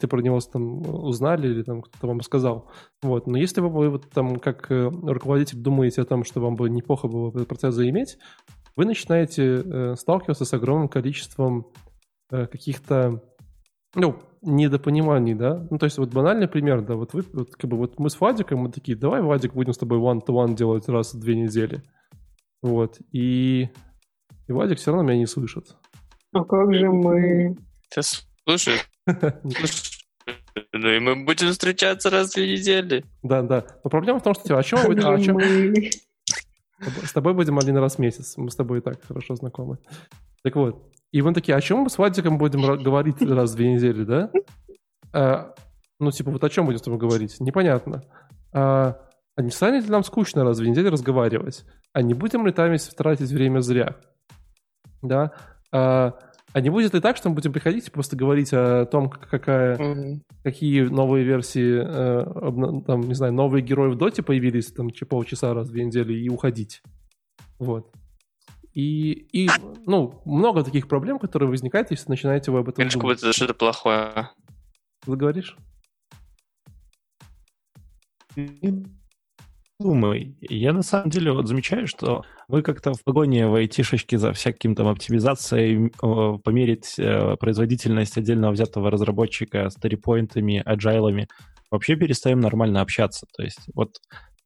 ты 0.00 0.08
про 0.08 0.20
него 0.20 0.40
там 0.40 0.82
узнали, 1.04 1.48
или 1.48 1.62
там 1.62 1.82
кто-то 1.82 2.08
вам 2.08 2.20
сказал. 2.22 2.70
Вот. 3.02 3.26
Но 3.26 3.38
если 3.38 3.60
вы, 3.60 3.68
вы 3.68 3.90
вот, 3.90 4.10
там 4.10 4.36
как 4.36 4.70
э, 4.70 4.90
руководитель 4.90 5.58
думаете 5.58 6.02
о 6.02 6.06
том, 6.06 6.24
что 6.24 6.40
вам 6.40 6.56
бы 6.56 6.68
неплохо 6.68 7.06
было 7.06 7.28
этот 7.28 7.46
процесс 7.46 7.74
заиметь, 7.74 8.18
вы 8.74 8.84
начинаете 8.84 9.62
э, 9.64 9.94
сталкиваться 9.94 10.44
с 10.44 10.52
огромным 10.52 10.88
количеством 10.88 11.66
э, 12.32 12.46
каких-то 12.46 13.22
ну, 13.94 14.16
недопониманий, 14.42 15.34
да? 15.34 15.66
Ну, 15.70 15.78
то 15.78 15.84
есть 15.84 15.98
вот 15.98 16.12
банальный 16.12 16.48
пример, 16.48 16.82
да, 16.82 16.94
вот 16.94 17.12
вы, 17.12 17.22
вот, 17.32 17.54
как 17.54 17.70
бы 17.70 17.76
вот 17.76 17.98
мы 17.98 18.10
с 18.10 18.20
Владиком, 18.20 18.60
мы 18.60 18.70
такие, 18.70 18.96
давай, 18.96 19.22
Владик, 19.22 19.54
будем 19.54 19.72
с 19.72 19.78
тобой 19.78 19.98
one-to-one 19.98 20.54
делать 20.54 20.88
раз 20.88 21.14
в 21.14 21.20
две 21.20 21.36
недели. 21.36 21.82
Вот. 22.62 22.98
И, 23.12 23.68
и 24.46 24.52
Владик 24.52 24.78
все 24.78 24.90
равно 24.90 25.08
меня 25.08 25.18
не 25.18 25.26
слышит. 25.26 25.76
А 26.32 26.44
как 26.44 26.74
же 26.74 26.90
мы? 26.90 27.56
Ты 27.90 28.02
слушай. 28.02 28.80
Ну 30.72 30.88
и 30.88 30.98
мы 30.98 31.24
будем 31.24 31.50
встречаться 31.50 32.10
раз 32.10 32.30
в 32.30 32.34
две 32.34 32.52
недели. 32.52 33.04
Да, 33.22 33.42
да. 33.42 33.66
Но 33.84 33.90
проблема 33.90 34.18
в 34.20 34.22
том, 34.22 34.34
что 34.34 34.42
типа, 34.44 34.58
о 34.58 34.62
чем 34.62 34.80
мы... 34.86 34.94
О 34.94 35.20
чем... 35.20 35.38
С 37.04 37.12
тобой 37.12 37.34
будем 37.34 37.58
один 37.58 37.76
раз 37.76 37.96
в 37.96 37.98
месяц. 37.98 38.36
Мы 38.36 38.50
с 38.50 38.56
тобой 38.56 38.78
и 38.78 38.82
так 38.82 39.02
хорошо 39.04 39.34
знакомы. 39.36 39.78
Так 40.42 40.56
вот. 40.56 40.92
И 41.10 41.22
мы 41.22 41.32
такие, 41.32 41.56
о 41.56 41.60
чем 41.60 41.78
мы 41.80 41.90
с 41.90 41.96
Владиком 41.96 42.38
будем 42.38 42.60
говорить 42.82 43.22
раз 43.22 43.52
в 43.52 43.56
две 43.56 43.72
недели, 43.72 44.04
да? 44.04 44.30
А, 45.12 45.54
ну, 45.98 46.10
типа, 46.10 46.30
вот 46.30 46.44
о 46.44 46.50
чем 46.50 46.66
будем 46.66 46.78
с 46.78 46.82
тобой 46.82 46.98
говорить? 46.98 47.40
Непонятно. 47.40 48.02
А, 48.52 49.07
а 49.38 49.42
не 49.42 49.52
станет 49.52 49.84
ли 49.84 49.90
нам 49.90 50.02
скучно 50.02 50.42
раз 50.42 50.56
в 50.56 50.60
две 50.60 50.70
недели 50.70 50.88
разговаривать? 50.88 51.64
а 51.92 52.02
не 52.02 52.12
будем 52.12 52.44
ли 52.44 52.52
там 52.52 52.76
тратить 52.96 53.30
время 53.30 53.60
зря? 53.60 53.94
Да? 55.00 55.30
А, 55.70 56.18
А 56.52 56.60
не 56.60 56.70
будет 56.70 56.92
ли 56.92 57.00
так, 57.00 57.16
что 57.16 57.28
мы 57.28 57.36
будем 57.36 57.52
приходить 57.52 57.86
и 57.86 57.90
просто 57.92 58.16
говорить 58.16 58.52
о 58.52 58.84
том, 58.86 59.08
какая, 59.08 59.76
mm-hmm. 59.76 60.20
какие 60.42 60.82
новые 60.82 61.24
версии, 61.24 61.82
э, 61.84 62.82
там, 62.84 63.02
не 63.02 63.14
знаю, 63.14 63.32
новые 63.32 63.62
герои 63.62 63.92
в 63.92 63.96
доте 63.96 64.24
появились 64.24 64.72
там 64.72 64.90
через 64.90 65.08
полчаса 65.08 65.54
раз 65.54 65.68
в 65.68 65.70
две 65.70 65.84
недели 65.84 66.14
и 66.14 66.28
уходить. 66.28 66.82
Вот. 67.60 67.94
И, 68.72 69.12
и, 69.12 69.48
ну, 69.86 70.20
много 70.24 70.64
таких 70.64 70.88
проблем, 70.88 71.20
которые 71.20 71.48
возникают, 71.48 71.92
если 71.92 72.10
начинаете 72.10 72.50
вы 72.50 72.58
об 72.58 72.70
этом 72.70 72.78
Конечно, 72.78 73.00
думать. 73.00 73.18
Это 73.18 73.32
что-то 73.32 73.54
плохое. 73.54 74.30
Ты 75.04 75.14
говоришь? 75.14 75.56
Думай. 79.78 80.36
Я 80.40 80.72
на 80.72 80.82
самом 80.82 81.10
деле 81.10 81.32
вот 81.32 81.46
замечаю, 81.46 81.86
что 81.86 82.24
вы 82.48 82.62
как-то 82.62 82.94
в 82.94 83.04
погоне 83.04 83.46
в 83.46 83.54
айтишечке 83.54 84.18
за 84.18 84.32
всяким 84.32 84.74
там 84.74 84.88
оптимизацией 84.88 85.90
померить 86.40 86.94
э, 86.98 87.36
производительность 87.36 88.16
отдельного 88.16 88.52
взятого 88.52 88.90
разработчика 88.90 89.70
старипоинтами, 89.70 90.62
аджайлами, 90.64 91.28
вообще 91.70 91.96
перестаем 91.96 92.40
нормально 92.40 92.80
общаться. 92.80 93.26
То 93.36 93.42
есть 93.42 93.68
вот 93.74 93.96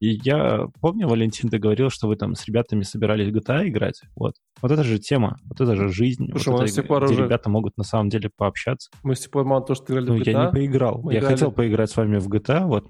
и 0.02 0.18
я 0.24 0.66
помню, 0.80 1.06
Валентин, 1.06 1.48
ты 1.48 1.58
говорил, 1.58 1.88
что 1.88 2.08
вы 2.08 2.16
там 2.16 2.34
с 2.34 2.44
ребятами 2.46 2.82
собирались 2.82 3.28
в 3.28 3.36
GTA 3.36 3.68
играть. 3.68 4.02
Вот. 4.16 4.34
Вот 4.60 4.72
это 4.72 4.82
же 4.82 4.98
тема, 4.98 5.38
вот 5.44 5.60
это 5.60 5.76
же 5.76 5.90
жизнь. 5.90 6.28
Слушай, 6.32 6.48
вот 6.48 6.68
это, 6.68 6.82
где 6.82 7.14
уже... 7.14 7.24
ребята 7.24 7.48
могут 7.48 7.76
на 7.76 7.84
самом 7.84 8.08
деле 8.08 8.28
пообщаться. 8.36 8.90
Мы 9.04 9.14
с 9.14 9.20
тех 9.20 9.30
пор 9.30 9.44
мало 9.44 9.64
то, 9.64 9.76
что 9.76 9.92
играли 9.92 10.08
ну, 10.08 10.16
в 10.16 10.20
GTA. 10.20 10.30
я 10.32 10.46
не 10.46 10.50
поиграл. 10.50 11.00
Мы 11.02 11.12
я 11.12 11.20
играли... 11.20 11.34
хотел 11.34 11.52
поиграть 11.52 11.88
с 11.88 11.96
вами 11.96 12.18
в 12.18 12.26
GTA, 12.26 12.66
вот, 12.66 12.86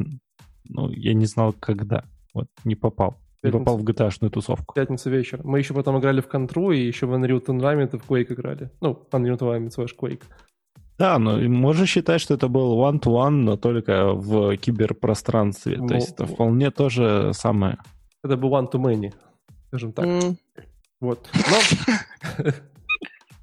ну, 0.71 0.91
я 0.91 1.13
не 1.13 1.27
знал, 1.27 1.53
когда. 1.53 2.05
Вот, 2.35 2.49
не 2.65 2.75
попал. 2.75 3.17
Пятница. 3.43 3.59
Не 3.59 3.65
попал 3.65 3.79
в 3.79 3.85
GTA-шную 3.85 4.31
тусовку. 4.31 4.75
Пятница 4.75 5.11
вечер. 5.11 5.41
Мы 5.43 5.59
еще 5.59 5.75
потом 5.75 5.99
играли 5.99 6.21
в 6.21 6.29
Контру 6.29 6.71
и 6.71 6.79
еще 6.79 7.07
в 7.07 7.15
Unreal 7.15 7.45
Tournament 7.45 7.97
и 7.97 7.99
в 7.99 8.09
Quake 8.09 8.33
играли. 8.33 8.71
Ну, 8.81 9.07
Unreal 9.11 9.39
Tournament 9.39 9.71
slash 9.77 9.91
Quake. 10.01 10.23
Да, 10.99 11.19
но 11.19 11.39
можно 11.39 11.87
считать, 11.87 12.21
что 12.21 12.35
это 12.35 12.47
был 12.47 12.79
one-to-one, 12.79 13.31
но 13.31 13.57
только 13.57 14.13
в 14.13 14.57
киберпространстве. 14.57 15.79
Ну, 15.79 15.89
То 15.89 15.95
есть 15.95 16.13
это 16.13 16.27
вполне 16.27 16.71
то 16.71 16.89
же 16.89 17.33
самое. 17.35 17.79
Это 18.23 18.37
был 18.37 18.51
one-to-many, 18.51 19.13
скажем 19.67 19.93
так. 19.93 20.05
Mm. 20.05 20.37
Вот. 21.01 21.29
Но 21.35 22.45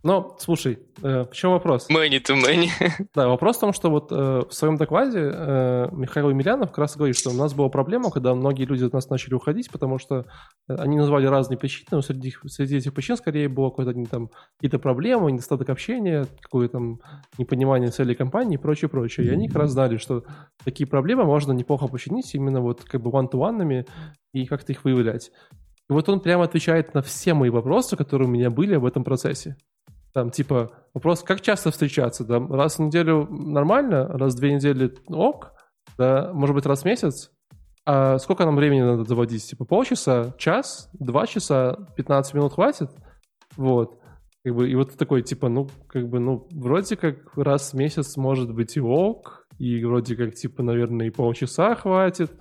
Но, 0.01 0.37
слушай, 0.39 0.79
э, 1.01 1.25
в 1.29 1.33
чем 1.33 1.51
вопрос? 1.51 1.89
Many 1.89 2.21
to 2.23 2.35
many. 2.35 2.69
Да, 3.13 3.27
вопрос 3.27 3.57
в 3.57 3.59
том, 3.59 3.73
что 3.73 3.89
вот 3.89 4.11
э, 4.11 4.43
в 4.49 4.53
своем 4.53 4.77
докладе 4.77 5.19
э, 5.19 5.89
Михаил 5.91 6.29
Емельянов 6.29 6.69
как 6.69 6.77
раз 6.77 6.95
говорит, 6.95 7.17
что 7.17 7.31
у 7.31 7.33
нас 7.33 7.53
была 7.53 7.67
проблема, 7.69 8.09
когда 8.09 8.33
многие 8.33 8.63
люди 8.63 8.85
от 8.85 8.93
нас 8.93 9.09
начали 9.09 9.33
уходить, 9.33 9.69
потому 9.69 9.99
что 9.99 10.25
э, 10.69 10.75
они 10.75 10.95
назвали 10.95 11.25
разные 11.25 11.57
причины, 11.57 11.87
но 11.91 12.01
среди, 12.01 12.33
среди 12.47 12.77
этих 12.77 12.93
причин 12.93 13.17
скорее 13.17 13.49
было 13.49 13.69
какое-то 13.69 13.93
там 14.09 14.29
какие-то 14.55 14.79
проблемы, 14.79 15.33
недостаток 15.33 15.69
общения, 15.69 16.27
какое-то 16.41 16.73
там 16.73 17.01
непонимание 17.37 17.91
целей 17.91 18.15
компании 18.15 18.55
и 18.55 18.61
прочее, 18.61 18.87
прочее. 18.87 19.27
И 19.27 19.29
они 19.29 19.47
как 19.47 19.57
раз 19.57 19.71
знали, 19.71 19.97
что 19.97 20.23
такие 20.63 20.87
проблемы 20.87 21.25
можно 21.25 21.51
неплохо 21.51 21.87
починить 21.87 22.33
именно 22.35 22.61
вот 22.61 22.83
как 22.85 23.01
бы 23.01 23.11
one-to-one 23.11 23.85
и 24.33 24.45
как-то 24.45 24.71
их 24.71 24.85
выявлять. 24.85 25.31
И 25.89 25.93
вот 25.93 26.07
он 26.07 26.19
прямо 26.19 26.43
отвечает 26.43 26.93
на 26.93 27.01
все 27.01 27.33
мои 27.33 27.49
вопросы, 27.49 27.97
которые 27.97 28.27
у 28.27 28.31
меня 28.31 28.49
были 28.49 28.75
в 28.75 28.85
этом 28.85 29.03
процессе. 29.03 29.57
Там, 30.13 30.31
типа, 30.31 30.71
вопрос, 30.93 31.23
как 31.23 31.41
часто 31.41 31.71
встречаться? 31.71 32.23
Да? 32.23 32.39
Раз 32.39 32.77
в 32.77 32.81
неделю 32.81 33.27
нормально, 33.29 34.07
раз 34.07 34.33
в 34.33 34.37
две 34.37 34.53
недели 34.53 34.93
ок, 35.07 35.53
да, 35.97 36.31
может 36.33 36.55
быть, 36.55 36.65
раз 36.65 36.81
в 36.81 36.85
месяц. 36.85 37.31
А 37.85 38.17
сколько 38.19 38.45
нам 38.45 38.55
времени 38.55 38.81
надо 38.81 39.03
заводить? 39.03 39.47
Типа 39.47 39.65
полчаса, 39.65 40.33
час, 40.37 40.89
два 40.93 41.25
часа, 41.27 41.87
15 41.95 42.33
минут 42.33 42.53
хватит? 42.53 42.91
Вот. 43.57 43.99
Как 44.43 44.55
бы, 44.55 44.69
и 44.69 44.75
вот 44.75 44.95
такой, 44.95 45.21
типа, 45.21 45.49
ну, 45.49 45.69
как 45.87 46.07
бы, 46.07 46.19
ну, 46.19 46.47
вроде 46.51 46.95
как 46.95 47.35
раз 47.35 47.73
в 47.73 47.75
месяц 47.75 48.15
может 48.15 48.53
быть 48.53 48.77
и 48.77 48.81
ок, 48.81 49.45
и 49.57 49.83
вроде 49.83 50.15
как, 50.15 50.33
типа, 50.33 50.63
наверное, 50.63 51.07
и 51.07 51.11
полчаса 51.11 51.75
хватит. 51.75 52.31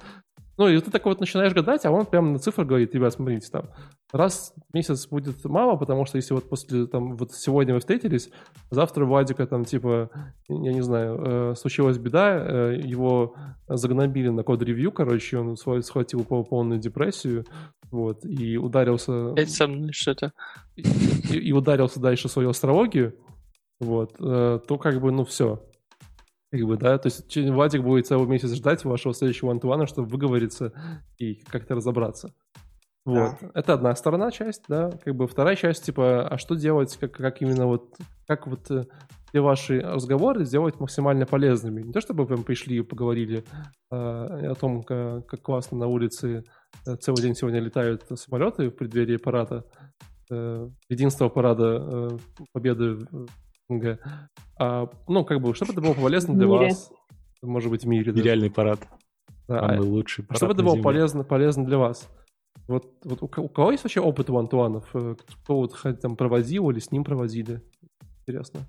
Ну, 0.57 0.69
и 0.69 0.81
ты 0.81 0.91
так 0.91 1.05
вот 1.05 1.21
начинаешь 1.21 1.55
гадать, 1.55 1.85
а 1.87 1.91
он 1.91 2.07
прямо 2.07 2.31
на 2.31 2.39
цифры 2.39 2.65
говорит, 2.65 2.95
ребят, 2.95 3.15
смотрите, 3.15 3.49
там, 3.51 3.71
раз 4.13 4.55
в 4.71 4.75
месяц 4.75 5.07
будет 5.07 5.45
мало, 5.45 5.77
потому 5.77 6.07
что 6.07 6.17
если 6.17 6.35
вот 6.35 6.49
после, 6.49 6.87
там, 6.87 7.17
вот 7.17 7.33
сегодня 7.33 7.75
вы 7.75 7.81
встретились, 7.81 8.31
завтра 8.71 9.05
Владика 9.05 9.47
там, 9.47 9.65
типа, 9.65 10.11
я 10.49 10.73
не 10.73 10.81
знаю, 10.81 11.21
э, 11.21 11.55
случилась 11.57 11.99
беда, 11.99 12.37
э, 12.39 12.81
его 12.83 13.35
загнобили 13.69 14.29
на 14.29 14.43
код-ревью, 14.43 14.93
короче, 14.93 15.39
он 15.39 15.57
схватил 15.57 16.25
полную 16.25 16.81
депрессию, 16.81 17.45
вот, 17.91 18.25
и 18.25 18.57
ударился... 18.57 19.33
Это 19.37 19.51
со 19.51 19.67
мной 19.67 19.93
что-то. 19.93 20.33
И, 20.77 20.83
и 21.37 21.53
ударился 21.53 22.01
дальше 22.01 22.29
в 22.29 22.33
свою 22.33 22.51
астрологию, 22.51 23.15
вот, 23.81 24.17
э, 24.21 24.61
то 24.67 24.79
как 24.79 25.01
бы, 25.01 25.13
ну, 25.13 25.25
все, 25.25 25.63
как 26.51 26.63
бы, 26.63 26.79
да, 26.79 26.97
то 26.99 27.09
есть 27.09 27.37
Владик 27.37 27.83
будет 27.83 28.07
целый 28.07 28.27
месяц 28.27 28.55
ждать 28.55 28.85
вашего 28.85 29.13
следующего 29.13 29.51
антуана, 29.51 29.87
чтобы 29.87 30.09
выговориться 30.09 30.73
и 31.19 31.35
как-то 31.35 31.75
разобраться. 31.75 32.33
Вот. 33.09 33.37
Да. 33.41 33.51
Это 33.55 33.73
одна 33.73 33.95
сторона 33.97 34.31
часть, 34.31 34.65
да. 34.69 34.91
Как 35.03 35.15
бы 35.17 35.27
вторая 35.27 35.57
часть, 35.57 35.87
типа, 35.87 36.29
а 36.29 36.37
что 36.37 36.55
делать, 36.55 36.95
как, 36.99 37.13
как 37.13 37.41
именно 37.41 37.67
вот, 37.67 37.97
как 38.27 38.47
вот 38.47 38.71
э, 38.71 38.85
все 39.31 39.41
ваши 39.41 39.81
разговоры 39.81 40.45
сделать 40.45 40.79
максимально 40.79 41.25
полезными. 41.25 41.81
Не 41.81 41.93
то, 41.93 42.03
чтобы 42.03 42.25
вы 42.25 42.29
прям 42.29 42.45
пришли 42.45 42.77
и 42.77 42.83
поговорили 42.83 43.45
э, 43.91 43.95
о 43.97 44.55
том, 44.55 44.83
как, 44.83 45.27
как 45.27 45.41
классно 45.41 45.79
на 45.79 45.87
улице 45.87 46.45
э, 46.87 46.97
целый 46.97 47.23
день 47.23 47.35
сегодня 47.35 47.61
летают 47.61 48.05
самолеты 48.15 48.69
в 48.69 48.73
преддверии 48.73 49.17
парада, 49.17 49.65
э, 50.31 50.69
единственного 50.91 51.31
парада 51.31 51.79
э, 51.81 52.19
победы 52.53 52.99
СНГ. 53.71 54.01
А, 54.61 54.91
ну, 55.09 55.25
как 55.25 55.41
бы, 55.41 55.55
чтобы 55.55 55.73
это 55.73 55.81
было 55.81 55.95
полезно 55.95 56.35
для 56.35 56.47
вас. 56.47 56.93
Может 57.41 57.71
быть, 57.71 57.85
в 57.85 57.89
мире. 57.89 58.13
Нереальный 58.13 58.51
парад. 58.51 58.81
Да. 59.47 59.61
Самый 59.61 59.79
лучший 59.79 60.25
парад 60.25 60.37
Чтобы 60.37 60.53
это 60.53 60.63
было 60.63 60.83
полезно, 60.83 61.25
полезно 61.25 61.65
для 61.65 61.79
вас. 61.79 62.07
Вот, 62.67 62.93
вот 63.05 63.23
у, 63.23 63.43
у 63.43 63.49
кого 63.49 63.73
есть 63.73 63.85
вообще 63.85 64.01
опыт 64.01 64.29
вантуанов? 64.29 64.89
Э, 64.95 65.15
кто 65.45 65.57
вот 65.57 65.77
там 66.01 66.17
проводил 66.17 66.71
или 66.71 66.79
с 66.81 66.91
ним 66.91 67.05
проводили? 67.05 67.63
Интересно. 68.21 68.61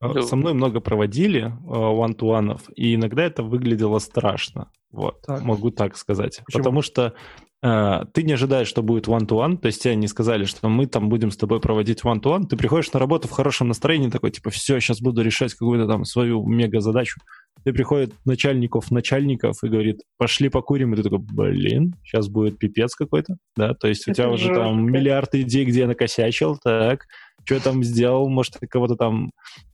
А, 0.00 0.22
со 0.22 0.36
мной 0.36 0.54
много 0.54 0.80
проводили 0.80 1.52
вантуанов, 1.62 2.68
э, 2.70 2.72
и 2.74 2.94
иногда 2.94 3.22
это 3.22 3.42
выглядело 3.42 3.98
страшно. 3.98 4.70
Вот, 4.90 5.20
так. 5.22 5.42
могу 5.42 5.70
так 5.70 5.96
сказать. 5.96 6.40
Почему? 6.44 6.62
Потому 6.62 6.82
что 6.82 7.02
э, 7.02 7.12
ты 7.62 8.22
не 8.22 8.32
ожидаешь, 8.32 8.68
что 8.68 8.82
будет 8.82 9.06
one-to-one, 9.06 9.58
то 9.58 9.66
есть 9.66 9.82
тебе 9.82 9.94
не 9.94 10.08
сказали, 10.08 10.44
что 10.44 10.68
мы 10.70 10.86
там 10.86 11.10
будем 11.10 11.30
с 11.30 11.36
тобой 11.36 11.60
проводить 11.60 12.02
one-to-one, 12.02 12.46
ты 12.46 12.56
приходишь 12.56 12.90
на 12.92 13.00
работу 13.00 13.28
в 13.28 13.32
хорошем 13.32 13.68
настроении, 13.68 14.08
такой, 14.08 14.30
типа, 14.30 14.48
все, 14.48 14.80
сейчас 14.80 15.00
буду 15.00 15.20
решать 15.22 15.52
какую-то 15.52 15.86
там 15.86 16.06
свою 16.06 16.42
мега-задачу. 16.46 17.20
Ты 17.62 17.74
приходит 17.74 18.14
начальников 18.24 18.90
начальников 18.90 19.62
и 19.62 19.68
говорит, 19.68 20.00
пошли 20.16 20.48
покурим, 20.48 20.94
и 20.94 20.96
ты 20.96 21.02
такой, 21.02 21.18
блин, 21.18 21.94
сейчас 22.02 22.28
будет 22.28 22.58
пипец 22.58 22.94
какой-то, 22.94 23.36
да, 23.56 23.74
то 23.74 23.88
есть 23.88 24.08
у 24.08 24.14
тебя 24.14 24.30
уже 24.30 24.54
там 24.54 24.90
миллиард 24.90 25.34
идей, 25.34 25.66
где 25.66 25.80
я 25.80 25.86
накосячил, 25.86 26.56
так, 26.56 27.04
что 27.44 27.56
я 27.56 27.60
там 27.60 27.84
сделал, 27.84 28.30
может, 28.30 28.54
ты 28.58 28.66
кого-то 28.66 28.96
там 28.96 29.32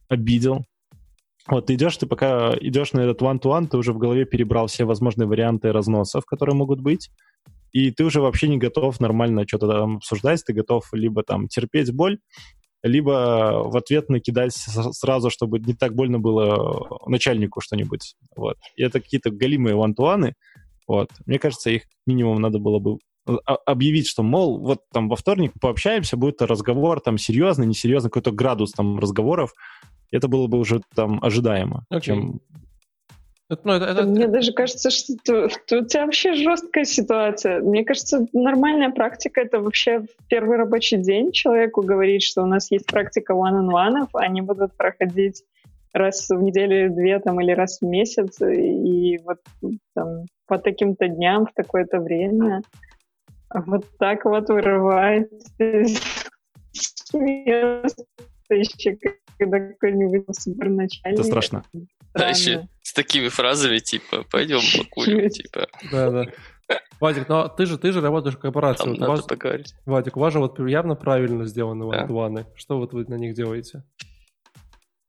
обидел, 0.09 0.65
вот, 1.47 1.67
ты 1.67 1.75
идешь, 1.75 1.97
ты 1.97 2.07
пока 2.07 2.53
идешь 2.61 2.93
на 2.93 3.01
этот 3.01 3.23
one-to-one, 3.23 3.69
ты 3.69 3.77
уже 3.77 3.93
в 3.93 3.99
голове 3.99 4.25
перебрал 4.25 4.67
все 4.67 4.85
возможные 4.85 5.29
варианты 5.29 5.71
разносов, 5.71 6.25
которые 6.25 6.57
могут 6.57 6.81
быть, 6.81 7.11
и 7.77 7.91
ты 7.91 8.05
уже 8.05 8.23
вообще 8.23 8.49
не 8.49 8.57
готов 8.57 9.01
нормально 9.01 9.45
что-то 9.47 9.69
там 9.69 9.97
обсуждать, 9.97 10.43
ты 10.47 10.55
готов 10.55 10.89
либо 10.93 11.23
там 11.23 11.47
терпеть 11.47 11.93
боль, 11.93 12.19
либо 12.83 13.65
в 13.67 13.77
ответ 13.77 14.09
накидать 14.09 14.55
сразу, 14.55 15.29
чтобы 15.29 15.59
не 15.59 15.75
так 15.75 15.95
больно 15.95 16.19
было 16.19 16.99
начальнику 17.07 17.61
что-нибудь. 17.61 18.15
Вот. 18.35 18.57
И 18.77 18.83
это 18.83 18.99
какие-то 18.99 19.31
галимые 19.31 19.77
вантуаны. 19.77 20.37
Вот. 20.89 21.11
Мне 21.27 21.39
кажется, 21.39 21.69
их 21.69 21.83
минимум 22.07 22.41
надо 22.41 22.59
было 22.59 22.79
бы 22.79 22.97
объявить, 23.67 24.09
что, 24.09 24.23
мол, 24.23 24.59
вот 24.59 24.79
там 24.91 25.11
во 25.11 25.17
вторник 25.17 25.53
пообщаемся, 25.61 26.17
будет 26.17 26.41
разговор 26.41 27.01
там 27.01 27.19
серьезный, 27.19 27.67
несерьезный, 27.67 28.09
какой-то 28.09 28.31
градус 28.31 28.73
там 28.73 28.99
разговоров, 28.99 29.53
это 30.11 30.29
было 30.29 30.47
бы 30.47 30.59
уже 30.59 30.81
там 30.95 31.23
ожидаемо, 31.23 31.85
okay. 31.93 32.01
чем 32.01 32.41
это, 33.49 33.61
ну, 33.65 33.73
это, 33.75 33.85
это, 33.85 34.03
Мне 34.05 34.27
даже 34.27 34.53
кажется, 34.53 34.91
что 34.91 35.47
у 35.47 35.85
тебя 35.85 36.05
вообще 36.05 36.35
жесткая 36.35 36.85
ситуация. 36.85 37.61
Мне 37.61 37.85
кажется, 37.85 38.27
нормальная 38.33 38.91
практика 38.91 39.41
это 39.41 39.61
вообще 39.61 40.01
в 40.01 40.09
первый 40.29 40.57
рабочий 40.57 40.97
день 40.97 41.33
человеку 41.33 41.83
говорить, 41.83 42.23
что 42.23 42.43
у 42.43 42.47
нас 42.47 42.71
есть 42.71 42.87
практика 42.87 43.35
one-on-one, 43.35 44.09
они 44.15 44.41
будут 44.41 44.77
проходить 44.77 45.45
раз 45.93 46.29
в 46.29 46.43
неделю, 46.43 46.93
две 46.93 47.19
там 47.21 47.41
или 47.41 47.53
раз 47.53 47.79
в 47.81 47.87
месяц, 47.87 48.41
и 48.41 49.19
вот 49.25 49.39
там 49.95 50.27
по 50.47 50.59
таким-то 50.59 51.09
дням 51.09 51.47
в 51.47 51.53
такое-то 51.55 52.01
время. 52.01 52.63
А 53.49 53.63
вот 53.63 53.87
так 53.99 54.25
вот 54.25 54.49
вырывать 54.49 55.31
еще 58.51 58.99
когда 59.39 59.61
какой-нибудь 59.61 60.25
суперначальник. 60.39 61.19
Это 61.19 61.25
страшно. 61.25 61.65
Да, 62.17 62.29
еще 62.31 62.69
с 62.83 62.93
такими 62.93 63.29
фразами, 63.29 63.79
типа, 63.79 64.25
пойдем 64.31 64.61
покурим, 64.77 65.29
типа. 65.29 65.69
Да, 65.91 66.11
да. 66.11 66.27
Вадик, 67.01 67.29
но 67.29 67.49
ты 67.49 67.67
же, 67.67 67.79
ты 67.79 67.93
же 67.93 68.01
работаешь 68.01 68.37
в 68.37 68.39
корпорации. 68.39 68.85
Там 68.85 68.91
вот 68.93 68.99
надо 68.99 69.13
вас, 69.13 69.23
поговорить. 69.23 69.75
Вадик, 69.85 70.17
у 70.17 70.21
вас 70.21 70.33
же 70.33 70.41
вот 70.41 70.59
явно 70.59 70.95
правильно 70.95 71.45
сделаны 71.45 71.91
Да. 71.91 71.99
вантуаны. 71.99 72.47
Что 72.57 72.79
вот 72.79 72.93
вы 72.93 73.05
на 73.05 73.15
них 73.17 73.35
делаете? 73.35 73.83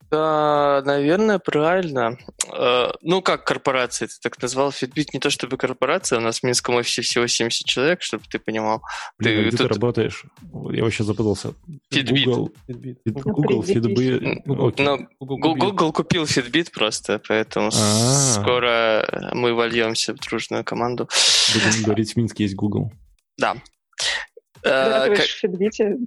Да, 0.10 0.82
наверное, 0.86 1.38
правильно. 1.40 2.18
Э, 2.54 2.92
Ну, 3.02 3.22
как 3.22 3.44
корпорация, 3.46 4.08
ты 4.08 4.14
так 4.22 4.42
назвал. 4.42 4.70
Fitbit 4.70 5.08
не 5.14 5.20
то 5.20 5.30
чтобы 5.30 5.58
корпорация, 5.58 6.20
у 6.20 6.22
нас 6.22 6.40
в 6.40 6.44
Минском 6.44 6.76
офисе 6.76 7.02
всего 7.02 7.28
70 7.28 7.66
человек, 7.68 8.02
чтобы 8.02 8.24
ты 8.30 8.40
понимал. 8.40 8.82
Блин, 9.20 9.34
а 9.40 9.42
Ты 9.44 9.48
где 9.50 9.58
ты 9.58 9.64
тут- 9.64 9.72
работаешь? 9.74 10.24
Я 10.72 10.84
вообще 10.84 11.04
запутался. 11.04 11.54
Fitbit. 11.94 12.24
Google, 12.26 12.52
Fitbit. 12.70 12.96
Ну, 13.06 13.14
Google, 13.34 13.62
Fitbit. 13.64 13.96
Fitbit. 13.96 14.42
Google. 14.46 14.74
Но 14.78 14.98
Google 15.20 15.38
Гу- 15.38 15.50
купил. 15.54 15.66
Google 15.72 15.92
купил 15.94 16.24
Fitbit 16.24 16.72
просто, 16.72 17.22
поэтому 17.28 17.72
с- 17.72 17.78
А. 17.78 18.42
скоро 18.42 19.32
мы 19.34 19.54
вольемся 19.54 20.14
в 20.14 20.18
дружную 20.20 20.64
команду. 20.64 21.10
Будем 21.54 21.84
говорить, 21.84 22.14
в 22.14 22.16
Минске 22.18 22.44
есть 22.46 22.56
Google. 22.56 22.92
Да. 23.38 23.56
Ты 24.64 24.70
Э, 24.70 25.00
работаешь 25.06 25.36
в 25.36 25.40
Фитбите? 25.40 25.98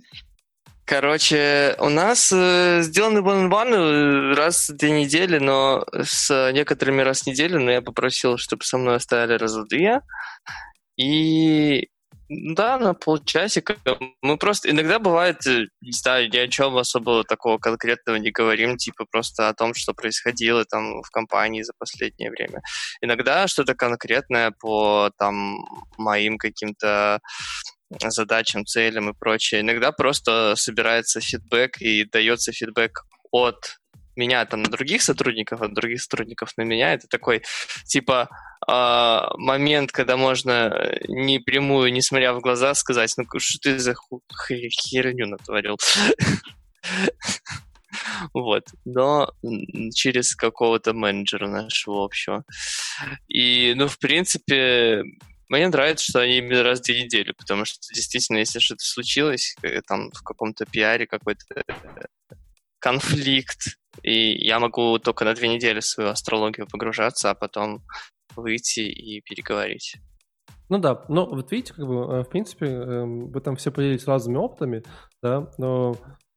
Короче, 0.90 1.76
у 1.78 1.88
нас 1.88 2.32
э, 2.32 2.80
сделаны 2.82 3.20
one-on-one 3.20 4.34
раз 4.34 4.70
в 4.70 4.76
две 4.76 4.90
недели, 4.90 5.38
но 5.38 5.86
с 5.92 6.50
некоторыми 6.50 7.02
раз 7.02 7.22
в 7.22 7.26
неделю, 7.28 7.60
но 7.60 7.70
я 7.70 7.80
попросил, 7.80 8.38
чтобы 8.38 8.64
со 8.64 8.76
мной 8.76 8.96
оставили 8.96 9.36
в 9.36 9.68
две. 9.68 10.00
И 10.96 11.86
да, 12.28 12.76
на 12.78 12.94
полчасика. 12.94 13.76
Мы 14.20 14.36
просто... 14.36 14.68
Иногда 14.68 14.98
бывает, 14.98 15.46
э, 15.46 15.66
не 15.80 15.92
знаю, 15.92 16.28
ни 16.28 16.36
о 16.36 16.48
чем 16.48 16.76
особо 16.76 17.22
такого 17.22 17.58
конкретного 17.58 18.16
не 18.16 18.32
говорим, 18.32 18.76
типа 18.76 19.04
просто 19.08 19.48
о 19.48 19.54
том, 19.54 19.74
что 19.74 19.94
происходило 19.94 20.64
там 20.64 21.02
в 21.02 21.10
компании 21.10 21.62
за 21.62 21.72
последнее 21.78 22.32
время. 22.32 22.62
Иногда 23.00 23.46
что-то 23.46 23.76
конкретное 23.76 24.52
по 24.58 25.12
там 25.18 25.56
моим 25.98 26.36
каким-то 26.36 27.20
задачам, 27.98 28.64
целям 28.64 29.10
и 29.10 29.14
прочее. 29.18 29.60
Иногда 29.60 29.92
просто 29.92 30.54
собирается 30.56 31.20
фидбэк 31.20 31.80
и 31.80 32.04
дается 32.04 32.52
фидбэк 32.52 33.04
от 33.32 33.80
меня 34.16 34.44
там 34.44 34.62
на 34.62 34.70
других 34.70 35.02
сотрудников, 35.02 35.62
от 35.62 35.74
других 35.74 36.02
сотрудников 36.02 36.52
на 36.56 36.62
меня. 36.62 36.92
Это 36.92 37.06
такой, 37.08 37.42
типа, 37.86 38.28
а, 38.66 39.30
момент, 39.36 39.92
когда 39.92 40.16
можно 40.16 40.92
не 41.08 41.38
прямую, 41.38 41.92
не 41.92 42.02
смотря 42.02 42.34
в 42.34 42.40
глаза, 42.40 42.74
сказать, 42.74 43.14
ну 43.16 43.24
что 43.38 43.58
ты 43.60 43.78
за 43.78 43.94
херню 44.48 45.26
натворил. 45.26 45.76
Вот. 48.34 48.64
Но 48.84 49.32
через 49.94 50.34
какого-то 50.34 50.92
менеджера 50.92 51.48
нашего 51.48 52.04
общего. 52.04 52.44
И, 53.28 53.72
ну, 53.74 53.88
в 53.88 53.98
принципе, 53.98 55.02
мне 55.50 55.68
нравится, 55.68 56.04
что 56.08 56.20
они 56.20 56.38
именно 56.38 56.62
раз 56.62 56.80
в 56.80 56.84
две 56.84 57.04
недели, 57.04 57.32
потому 57.32 57.64
что 57.64 57.78
действительно, 57.92 58.38
если 58.38 58.60
что-то 58.60 58.84
случилось, 58.84 59.56
э, 59.62 59.82
там 59.82 60.10
в 60.12 60.22
каком-то 60.22 60.64
пиаре 60.64 61.06
какой-то 61.06 61.44
э, 61.56 61.62
конфликт, 62.78 63.76
и 64.02 64.46
я 64.46 64.60
могу 64.60 64.98
только 64.98 65.24
на 65.24 65.34
две 65.34 65.48
недели 65.48 65.80
в 65.80 65.84
свою 65.84 66.10
астрологию 66.10 66.68
погружаться, 66.68 67.30
а 67.30 67.34
потом 67.34 67.82
выйти 68.36 68.80
и 68.80 69.20
переговорить. 69.22 69.96
Ну 70.68 70.78
да, 70.78 71.04
но 71.08 71.26
вот 71.26 71.50
видите, 71.50 71.74
как 71.74 71.84
бы, 71.84 71.94
э, 71.94 72.22
в 72.22 72.28
принципе, 72.28 72.66
эм, 72.66 73.32
вы 73.32 73.40
там 73.40 73.56
все 73.56 73.72
поделились 73.72 74.06
разными 74.06 74.36
опытами, 74.36 74.84
да, 75.20 75.52
но 75.58 75.96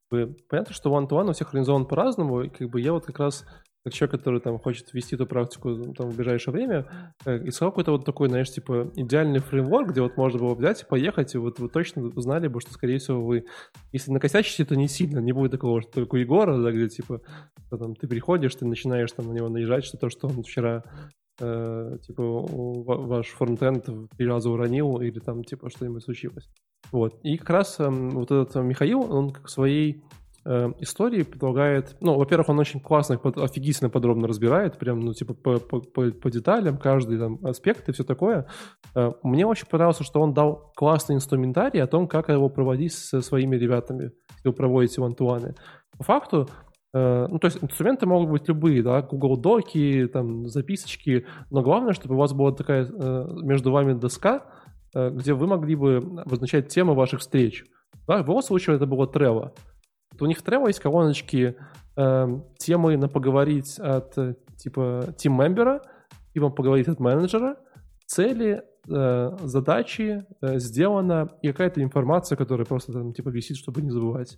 понятно, 0.10 0.74
что 0.74 0.90
one-to-one 0.90 1.30
у 1.30 1.34
всех 1.34 1.50
организован 1.50 1.86
по-разному, 1.86 2.42
и 2.42 2.50
как 2.50 2.68
бы 2.70 2.82
я 2.82 2.94
вот 2.94 3.06
как 3.06 3.20
раз 3.20 3.46
как 3.84 3.94
человек, 3.94 4.12
который 4.18 4.40
там 4.40 4.60
хочет 4.60 4.94
ввести 4.94 5.16
эту 5.16 5.26
практику 5.28 5.94
там, 5.94 6.10
в 6.10 6.16
ближайшее 6.16 6.54
время, 6.54 6.88
э, 7.26 7.48
искал 7.48 7.70
какой-то 7.70 7.92
вот 7.92 8.06
такой, 8.06 8.30
знаешь, 8.30 8.50
типа 8.50 8.92
идеальный 8.96 9.40
фреймворк, 9.40 9.90
где 9.90 10.02
вот 10.02 10.16
можно 10.16 10.40
было 10.40 10.56
взять 10.56 10.84
и 10.84 10.86
поехать, 10.86 11.36
и 11.36 11.38
вот 11.38 11.60
вы 11.60 11.68
точно 11.68 12.10
знали 12.16 12.48
бы, 12.48 12.62
что, 12.62 12.72
скорее 12.72 13.00
всего, 13.00 13.22
вы, 13.22 13.46
если 13.92 14.12
накосячите, 14.12 14.64
то 14.64 14.76
не 14.76 14.88
сильно, 14.88 15.20
не 15.20 15.34
будет 15.34 15.52
такого, 15.52 15.82
что 15.82 15.92
только 15.92 16.18
Егора, 16.18 16.58
да, 16.62 16.72
где, 16.72 16.88
типа, 16.88 17.22
там, 17.70 17.96
ты 17.96 18.08
приходишь, 18.08 18.56
ты 18.56 18.66
начинаешь 18.66 19.12
там 19.12 19.28
на 19.28 19.34
него 19.34 19.50
наезжать, 19.50 19.84
что 19.84 19.98
то, 19.98 20.10
что 20.10 20.28
он 20.28 20.44
вчера 20.44 20.84
э, 21.42 21.98
типа 22.06 22.24
ваш 22.24 23.28
фронтенд 23.30 23.86
три 24.16 24.28
раза 24.28 24.50
уронил 24.50 25.02
или 25.02 25.20
там 25.20 25.44
типа 25.44 25.70
что-нибудь 25.70 26.04
случилось. 26.04 26.48
Вот. 26.92 27.20
И 27.24 27.38
как 27.38 27.50
раз 27.50 27.80
эм, 27.80 28.12
вот 28.12 28.32
этот 28.32 28.56
э, 28.56 28.62
Михаил, 28.62 29.12
он 29.12 29.32
как 29.32 29.50
своей 29.50 30.04
э, 30.46 30.72
истории 30.80 31.24
предлагает, 31.24 31.96
ну, 32.02 32.16
во-первых, 32.18 32.50
он 32.50 32.60
очень 32.60 32.80
классно, 32.80 33.18
под- 33.18 33.38
офигительно 33.38 33.90
подробно 33.90 34.28
разбирает, 34.28 34.78
прям, 34.78 35.00
ну, 35.00 35.14
типа, 35.14 35.34
по, 35.34 35.60
по, 35.60 35.80
по- 35.80 36.32
деталям, 36.32 36.78
каждый 36.78 37.18
там 37.18 37.40
аспект 37.44 37.88
и 37.90 37.92
все 37.92 38.04
такое. 38.04 38.48
Э, 38.96 39.12
Мне 39.24 39.46
очень 39.46 39.68
понравилось, 39.68 40.00
что 40.02 40.22
он 40.22 40.34
дал 40.34 40.72
классный 40.76 41.16
инструментарий 41.16 41.82
о 41.82 41.88
том, 41.88 42.08
как 42.08 42.30
его 42.30 42.50
проводить 42.50 42.94
со 42.94 43.22
своими 43.22 43.56
ребятами, 43.56 44.12
если 44.36 44.50
вы 44.50 44.54
проводите 44.54 45.02
вантуаны. 45.02 45.56
По 45.98 46.04
факту, 46.04 46.48
э, 46.94 47.28
ну, 47.30 47.40
то 47.40 47.48
есть 47.48 47.64
инструменты 47.64 48.06
могут 48.06 48.30
быть 48.30 48.48
любые, 48.48 48.84
да, 48.84 49.02
Google 49.02 49.38
Доки, 49.38 50.08
там, 50.08 50.48
записочки, 50.48 51.26
но 51.52 51.62
главное, 51.62 51.94
чтобы 51.94 52.16
у 52.16 52.18
вас 52.18 52.34
была 52.34 52.52
такая 52.52 52.86
э, 52.86 53.28
между 53.44 53.72
вами 53.72 53.94
доска, 53.94 54.46
где 54.96 55.34
вы 55.34 55.48
могли 55.48 55.74
бы 55.76 55.98
обозначать 56.24 56.68
темы 56.68 56.94
ваших 56.94 57.22
встреч. 57.22 57.66
Да, 58.08 58.22
в 58.22 58.28
его 58.30 58.42
случае 58.44 58.76
это 58.76 58.86
было 58.86 59.08
Trello. 59.08 59.52
Вот 60.14 60.22
У 60.22 60.26
них 60.26 60.40
в 60.40 60.44
Trello 60.44 60.68
есть 60.68 60.80
колоночки 60.80 61.56
э, 61.98 62.40
темы 62.58 62.98
на 62.98 63.08
поговорить 63.08 63.80
от 63.80 64.18
э, 64.18 64.36
типа 64.58 65.14
тим-мембера, 65.18 65.82
типа 66.34 66.50
поговорить 66.50 66.88
от 66.88 67.00
менеджера, 67.00 67.58
цели, 68.06 68.64
э, 68.90 69.38
задачи, 69.42 70.26
э, 70.42 70.60
сделано 70.60 71.30
и 71.42 71.48
какая-то 71.50 71.82
информация, 71.82 72.36
которая 72.36 72.66
просто 72.66 72.94
там 72.94 73.14
типа 73.14 73.30
висит, 73.30 73.58
чтобы 73.58 73.82
не 73.82 73.92
забывать. 73.92 74.38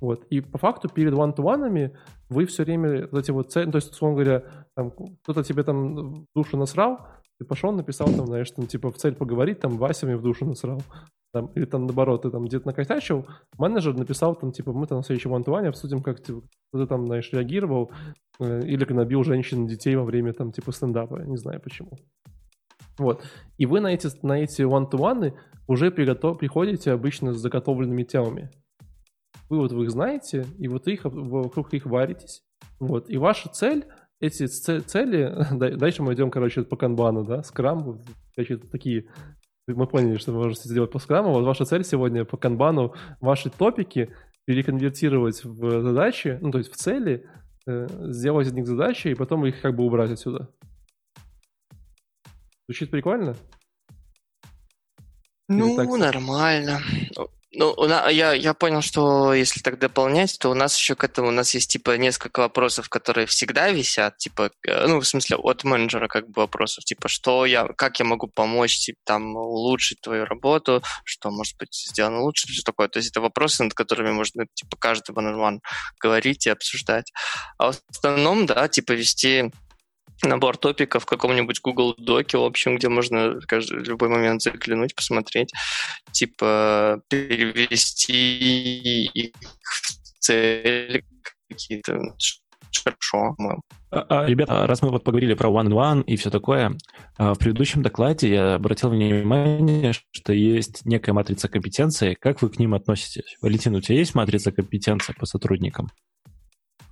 Вот. 0.00 0.24
И 0.30 0.40
по 0.40 0.58
факту 0.58 0.88
перед 0.88 1.12
one-to-one 1.12 1.92
вы 2.28 2.46
все 2.46 2.64
время 2.64 3.08
вот 3.10 3.20
эти 3.20 3.30
вот 3.30 3.50
цели, 3.52 3.66
ну, 3.66 3.72
то 3.72 3.76
есть, 3.76 3.90
условно 3.90 4.22
говоря, 4.22 4.44
там, 4.76 4.92
кто-то 5.22 5.42
тебе 5.42 5.62
там 5.64 6.24
в 6.24 6.26
душу 6.34 6.56
насрал, 6.56 6.98
ты 7.38 7.44
пошел, 7.44 7.72
написал 7.72 8.08
там, 8.08 8.26
знаешь, 8.26 8.50
там, 8.50 8.66
типа, 8.66 8.90
в 8.90 8.96
цель 8.96 9.14
поговорить, 9.14 9.60
там, 9.60 9.78
Вася 9.78 10.06
мне 10.06 10.16
в 10.16 10.22
душу 10.22 10.44
насрал. 10.44 10.80
Там, 11.32 11.46
или 11.54 11.66
там, 11.66 11.86
наоборот, 11.86 12.22
ты 12.22 12.30
там 12.30 12.44
где-то 12.46 12.66
накосячил, 12.66 13.26
менеджер 13.58 13.94
написал 13.94 14.34
там, 14.34 14.50
типа, 14.50 14.72
мы 14.72 14.86
там 14.86 14.98
на 14.98 15.04
следующем 15.04 15.34
one 15.34 15.68
обсудим, 15.68 16.02
как 16.02 16.22
типа, 16.22 16.42
ты 16.72 16.86
там, 16.86 17.06
знаешь, 17.06 17.30
реагировал, 17.32 17.90
э, 18.40 18.62
или 18.64 18.90
набил 18.92 19.24
женщин, 19.24 19.66
детей 19.66 19.94
во 19.96 20.04
время, 20.04 20.32
там, 20.32 20.52
типа, 20.52 20.72
стендапа, 20.72 21.16
не 21.22 21.36
знаю 21.36 21.60
почему. 21.60 21.90
Вот. 22.98 23.22
И 23.58 23.66
вы 23.66 23.80
на 23.80 23.88
эти, 23.88 24.08
на 24.26 24.40
эти 24.40 24.62
one-to-one 24.62 25.34
уже 25.66 25.90
приготов, 25.90 26.38
приходите 26.38 26.92
обычно 26.92 27.34
с 27.34 27.38
заготовленными 27.38 28.04
темами. 28.04 28.50
Вы 29.48 29.58
вот 29.58 29.72
вы 29.72 29.84
их 29.84 29.90
знаете, 29.90 30.46
и 30.58 30.68
вот 30.68 30.88
их 30.88 31.02
вокруг 31.04 31.72
их 31.74 31.86
варитесь. 31.86 32.42
Вот. 32.80 33.08
И 33.08 33.16
ваша 33.16 33.48
цель, 33.50 33.86
эти 34.20 34.46
цели, 34.46 35.34
да- 35.52 35.76
дальше 35.76 36.02
мы 36.02 36.14
идем, 36.14 36.30
короче, 36.30 36.62
по 36.62 36.76
канбану, 36.76 37.24
да, 37.24 37.42
скрам, 37.42 38.00
короче, 38.34 38.56
такие, 38.56 39.06
мы 39.74 39.86
поняли, 39.86 40.16
что 40.16 40.32
вы 40.32 40.44
можете 40.44 40.68
сделать 40.68 40.90
по 40.90 40.98
скраму, 40.98 41.32
вот 41.32 41.44
ваша 41.44 41.64
цель 41.64 41.84
сегодня 41.84 42.24
по 42.24 42.36
канбану, 42.36 42.94
ваши 43.20 43.50
топики 43.50 44.14
переконвертировать 44.44 45.44
в 45.44 45.82
задачи, 45.82 46.38
ну, 46.40 46.50
то 46.50 46.58
есть 46.58 46.72
в 46.72 46.76
цели, 46.76 47.28
э, 47.66 47.86
сделать 48.12 48.46
из 48.46 48.52
них 48.52 48.66
задачи, 48.66 49.08
и 49.08 49.14
потом 49.14 49.44
их 49.46 49.60
как 49.60 49.76
бы 49.76 49.84
убрать 49.84 50.10
отсюда. 50.10 50.48
Звучит 52.66 52.90
прикольно? 52.90 53.36
Ну, 55.48 55.76
так 55.76 55.88
нормально. 55.88 56.80
Ну, 57.52 57.74
я, 58.10 58.34
я 58.34 58.52
понял, 58.52 58.82
что 58.82 59.32
если 59.32 59.60
так 59.60 59.78
дополнять, 59.78 60.38
то 60.38 60.50
у 60.50 60.54
нас 60.54 60.76
еще 60.76 60.94
к 60.94 61.04
этому, 61.04 61.28
у 61.28 61.30
нас 61.30 61.54
есть, 61.54 61.70
типа, 61.70 61.96
несколько 61.96 62.40
вопросов, 62.40 62.90
которые 62.90 63.26
всегда 63.26 63.70
висят, 63.70 64.18
типа, 64.18 64.50
э, 64.66 64.86
ну, 64.86 65.00
в 65.00 65.06
смысле, 65.06 65.38
от 65.38 65.64
менеджера, 65.64 66.08
как 66.08 66.28
бы, 66.28 66.42
вопросов, 66.42 66.84
типа, 66.84 67.08
что 67.08 67.46
я, 67.46 67.66
как 67.66 68.00
я 68.00 68.04
могу 68.04 68.26
помочь, 68.26 68.78
типа, 68.78 68.98
там, 69.04 69.34
улучшить 69.34 70.02
твою 70.02 70.26
работу, 70.26 70.82
что, 71.04 71.30
может 71.30 71.56
быть, 71.56 71.74
сделано 71.74 72.20
лучше, 72.20 72.52
что 72.52 72.64
такое. 72.64 72.88
То 72.88 72.98
есть 72.98 73.10
это 73.12 73.22
вопросы, 73.22 73.64
над 73.64 73.72
которыми 73.72 74.10
можно, 74.12 74.44
типа, 74.52 74.76
каждый 74.78 75.14
one-on-one 75.14 75.60
говорить 75.98 76.46
и 76.46 76.50
обсуждать. 76.50 77.10
А 77.56 77.72
в 77.72 77.78
основном, 77.90 78.44
да, 78.44 78.68
типа, 78.68 78.92
вести 78.92 79.50
набор 80.22 80.56
топиков 80.56 81.04
в 81.04 81.06
каком-нибудь 81.06 81.60
Google 81.62 81.94
Доке, 81.96 82.38
в 82.38 82.44
общем, 82.44 82.76
где 82.76 82.88
можно 82.88 83.40
в 83.40 83.70
любой 83.70 84.08
момент 84.08 84.42
заглянуть, 84.42 84.94
посмотреть, 84.94 85.52
типа 86.12 87.00
перевести 87.08 89.04
их 89.06 89.32
в 89.62 90.18
цели 90.20 91.04
какие-то. 91.48 92.14
Хорошо. 92.84 93.36
А, 93.90 94.06
а, 94.08 94.26
Ребята, 94.26 94.66
раз 94.66 94.82
мы 94.82 94.90
вот 94.90 95.02
поговорили 95.02 95.34
про 95.34 95.48
one-on-one 95.48 96.02
и 96.04 96.16
все 96.16 96.30
такое, 96.30 96.76
а, 97.16 97.34
в 97.34 97.38
предыдущем 97.38 97.82
докладе 97.82 98.30
я 98.30 98.54
обратил 98.54 98.90
внимание, 98.90 99.92
что 100.10 100.32
есть 100.32 100.84
некая 100.84 101.12
матрица 101.12 101.48
компетенции. 101.48 102.14
Как 102.14 102.42
вы 102.42 102.50
к 102.50 102.58
ним 102.58 102.74
относитесь? 102.74 103.36
Валентин, 103.40 103.74
у 103.74 103.80
тебя 103.80 103.98
есть 103.98 104.14
матрица 104.14 104.52
компетенции 104.52 105.14
по 105.18 105.26
сотрудникам? 105.26 105.88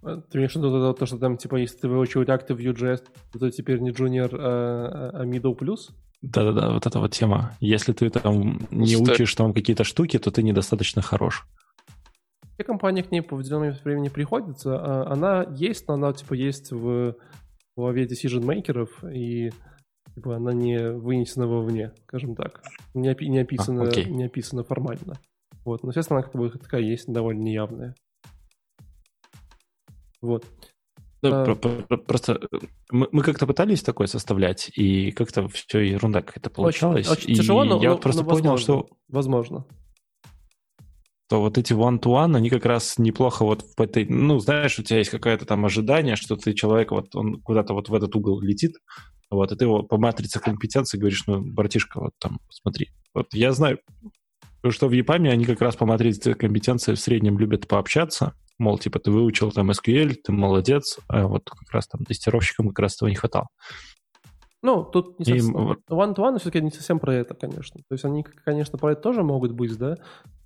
А, 0.07 0.21
Ты 0.21 0.39
имеешь 0.39 0.53
в 0.53 0.57
виду 0.57 0.71
то, 0.71 0.93
то, 0.93 1.07
что 1.07 1.19
там, 1.19 1.37
типа, 1.37 1.57
если 1.57 1.79
ты 1.79 1.89
выучил 1.89 2.23
React 2.23 2.47
и 2.49 2.53
Vue.js, 2.53 3.03
то 3.33 3.39
ты 3.39 3.51
теперь 3.51 3.81
не 3.81 3.91
junior, 3.91 4.31
а, 4.33 5.11
а 5.13 5.25
middle 5.25 5.55
плюс? 5.55 5.91
Да-да-да, 6.23 6.73
вот 6.73 6.87
эта 6.87 6.99
вот 6.99 7.13
тема. 7.13 7.53
Если 7.61 7.93
ты 7.93 8.09
там 8.11 8.61
не 8.71 8.95
Стой. 8.95 9.15
учишь 9.15 9.35
там 9.35 9.53
какие-то 9.53 9.85
штуки, 9.85 10.19
то 10.19 10.31
ты 10.31 10.43
недостаточно 10.43 11.03
хорош. 11.03 11.47
Все 12.55 12.65
компании 12.65 13.03
к 13.03 13.11
ней 13.11 13.21
по 13.21 13.37
определенному 13.37 13.75
времени 13.85 14.09
приходится. 14.09 14.79
А 14.79 15.13
она 15.13 15.45
есть, 15.51 15.87
но 15.89 15.95
она 15.95 16.13
типа 16.13 16.35
есть 16.35 16.73
в 16.73 17.17
голове 17.77 18.07
decision-мейкеров, 18.07 19.05
и 19.13 19.51
типа, 20.15 20.37
она 20.37 20.53
не 20.55 20.93
вынесена 20.93 21.47
вовне, 21.47 21.93
скажем 22.05 22.35
так. 22.35 22.63
Не, 22.95 23.11
опи- 23.13 23.27
не, 23.27 23.41
описана, 23.41 23.83
а, 23.83 24.03
не 24.03 24.25
описана 24.25 24.65
формально. 24.65 25.19
Вот. 25.65 25.83
Но, 25.83 25.91
естественно, 25.91 26.21
она 26.21 26.27
как 26.27 26.41
бы 26.41 26.49
такая 26.51 26.81
есть, 26.81 27.13
довольно 27.13 27.43
неявная. 27.43 27.95
Вот. 30.23 30.45
Да, 31.23 31.45
а... 31.45 31.55
Просто 31.55 32.41
э, 32.53 32.59
мы, 32.91 33.09
мы 33.11 33.23
как-то 33.23 33.47
пытались 33.47 33.83
такое 33.83 34.07
составлять, 34.07 34.71
и 34.77 35.11
как-то 35.13 35.49
все 35.49 35.81
ерунда 35.81 36.23
какая-то 36.23 36.51
получалась. 36.51 37.09
Очень, 37.09 37.33
очень 37.33 37.35
тяжело, 37.35 37.65
и 37.65 37.69
но, 37.69 37.83
я 37.83 37.91
но, 37.91 37.99
просто 37.99 38.23
но 38.23 38.29
понял, 38.29 38.51
возможно. 38.51 38.65
что... 38.65 38.89
Возможно. 39.09 39.67
То 41.29 41.41
вот 41.41 41.59
эти 41.59 41.73
one-to-one, 41.73 42.37
они 42.37 42.51
как 42.51 42.65
раз 42.67 42.99
неплохо 42.99 43.45
вот 43.45 43.65
в 43.77 43.81
этой... 43.81 44.07
Ну, 44.07 44.39
знаешь, 44.39 44.79
у 44.79 44.83
тебя 44.83 44.99
есть 44.99 45.11
какое-то 45.11 45.45
там 45.45 45.65
ожидание, 45.65 46.15
что 46.15 46.37
ты 46.37 46.53
человек, 46.55 46.93
вот 46.93 47.17
он 47.17 47.41
куда-то 47.41 47.75
вот 47.75 47.89
в 47.89 47.95
этот 47.95 48.15
угол 48.15 48.41
летит, 48.41 48.77
вот, 49.29 49.51
и 49.51 49.57
ты 49.57 49.65
его 49.65 49.83
по 49.83 49.99
матрице 49.99 50.39
компетенции 50.39 50.99
говоришь, 50.99 51.25
ну, 51.27 51.41
братишка, 51.41 52.01
вот 52.01 52.13
там, 52.19 52.39
смотри. 52.51 52.91
Вот 53.13 53.35
я 53.35 53.53
знаю, 53.53 53.81
что 54.71 54.89
в 54.89 54.93
ЕПАМе 54.93 55.31
они 55.31 55.45
как 55.45 55.61
раз 55.61 55.77
по 55.77 55.87
матрице 55.87 56.35
компетенции 56.35 56.95
в 56.95 57.01
среднем 57.01 57.39
любят 57.39 57.67
пообщаться, 57.67 58.35
Мол, 58.59 58.79
типа, 58.79 58.99
ты 58.99 59.11
выучил 59.11 59.53
там 59.53 59.71
SQL, 59.71 60.15
ты 60.15 60.33
молодец, 60.33 60.99
а 61.09 61.27
вот 61.27 61.51
как 61.51 61.71
раз 61.73 61.87
там 61.89 62.05
тестировщикам 62.05 62.69
как 62.69 62.79
раз 62.79 62.97
этого 62.97 63.09
не 63.09 63.15
хватало. 63.15 63.49
Ну, 64.63 64.83
тут 64.83 65.19
не 65.19 65.27
совсем... 65.27 65.73
И... 65.73 65.77
One-to-one 65.91 66.39
все-таки 66.39 66.65
не 66.65 66.71
совсем 66.71 66.99
про 66.99 67.15
это, 67.15 67.35
конечно. 67.35 67.81
То 67.89 67.93
есть 67.93 68.05
они, 68.05 68.23
конечно, 68.23 68.79
про 68.79 68.93
это 68.93 69.03
тоже 69.03 69.23
могут 69.23 69.53
быть, 69.53 69.77
да? 69.77 69.97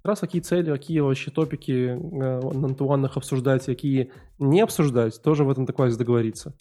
Как 0.03 0.05
раз 0.05 0.21
какие 0.21 0.43
цели, 0.43 0.73
какие 0.73 1.01
вообще 1.01 1.31
топики 1.31 1.73
э, 1.73 2.41
one 2.41 3.11
обсуждать, 3.15 3.65
какие 3.65 4.13
не 4.39 4.61
обсуждать, 4.61 5.23
тоже 5.23 5.45
в 5.45 5.51
этом 5.51 5.67
такое 5.67 5.95
договориться. 5.97 6.55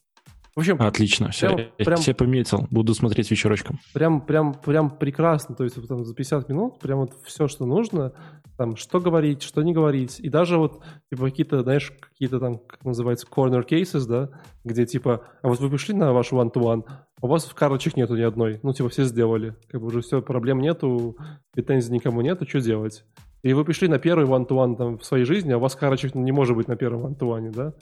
В 0.60 0.62
общем, 0.62 0.76
отлично, 0.82 1.32
все, 1.32 1.56
прям, 1.56 1.70
я 1.78 1.86
прям, 1.86 2.00
все 2.02 2.14
пометил, 2.14 2.68
буду 2.70 2.94
смотреть 2.94 3.32
вечерочком. 3.32 3.80
Прям, 3.94 4.20
прям, 4.20 4.54
прям 4.54 4.90
прекрасно, 4.90 5.56
то 5.56 5.64
есть 5.64 5.78
там 5.88 6.04
за 6.04 6.14
50 6.14 6.50
минут 6.50 6.80
прям 6.80 7.00
вот 7.00 7.14
все, 7.24 7.48
что 7.48 7.66
нужно, 7.66 8.12
там, 8.58 8.76
что 8.76 9.00
говорить, 9.00 9.42
что 9.42 9.62
не 9.62 9.72
говорить, 9.72 10.20
и 10.20 10.28
даже 10.28 10.58
вот, 10.58 10.84
типа, 11.10 11.30
какие-то, 11.30 11.62
знаешь, 11.62 11.94
какие-то 12.02 12.42
там, 12.42 12.58
как 12.58 12.84
называется, 12.84 13.26
corner 13.26 13.66
cases, 13.66 14.06
да, 14.06 14.32
где, 14.66 14.86
типа, 14.86 15.22
а 15.42 15.48
вот 15.48 15.62
вы 15.62 15.70
пришли 15.70 15.96
на 15.96 16.12
ваш 16.12 16.34
one-to-one, 16.34 16.84
а 16.86 17.06
у 17.22 17.30
вас 17.30 17.46
в 17.46 17.56
карточек 17.56 17.96
нету 17.96 18.18
ни 18.18 18.24
одной, 18.24 18.60
ну, 18.62 18.74
типа, 18.74 18.90
все 18.90 19.06
сделали, 19.06 19.56
как 19.70 19.80
бы 19.80 19.88
уже 19.88 20.02
все, 20.02 20.22
проблем 20.22 20.60
нету, 20.60 21.16
претензий 21.54 21.94
никому 21.94 22.20
нету, 22.20 22.46
что 22.46 22.60
делать? 22.60 23.06
И 23.44 23.54
вы 23.54 23.64
пришли 23.64 23.88
на 23.88 23.98
первый 23.98 24.26
one-to-one 24.28 24.76
там 24.76 24.98
в 24.98 25.06
своей 25.06 25.24
жизни, 25.24 25.54
а 25.54 25.58
у 25.58 25.62
вас 25.62 25.78
карточек 25.78 26.16
не 26.16 26.34
может 26.34 26.58
быть 26.58 26.68
на 26.68 26.76
первом 26.76 27.06
one-to-one, 27.06 27.54
да? 27.54 27.74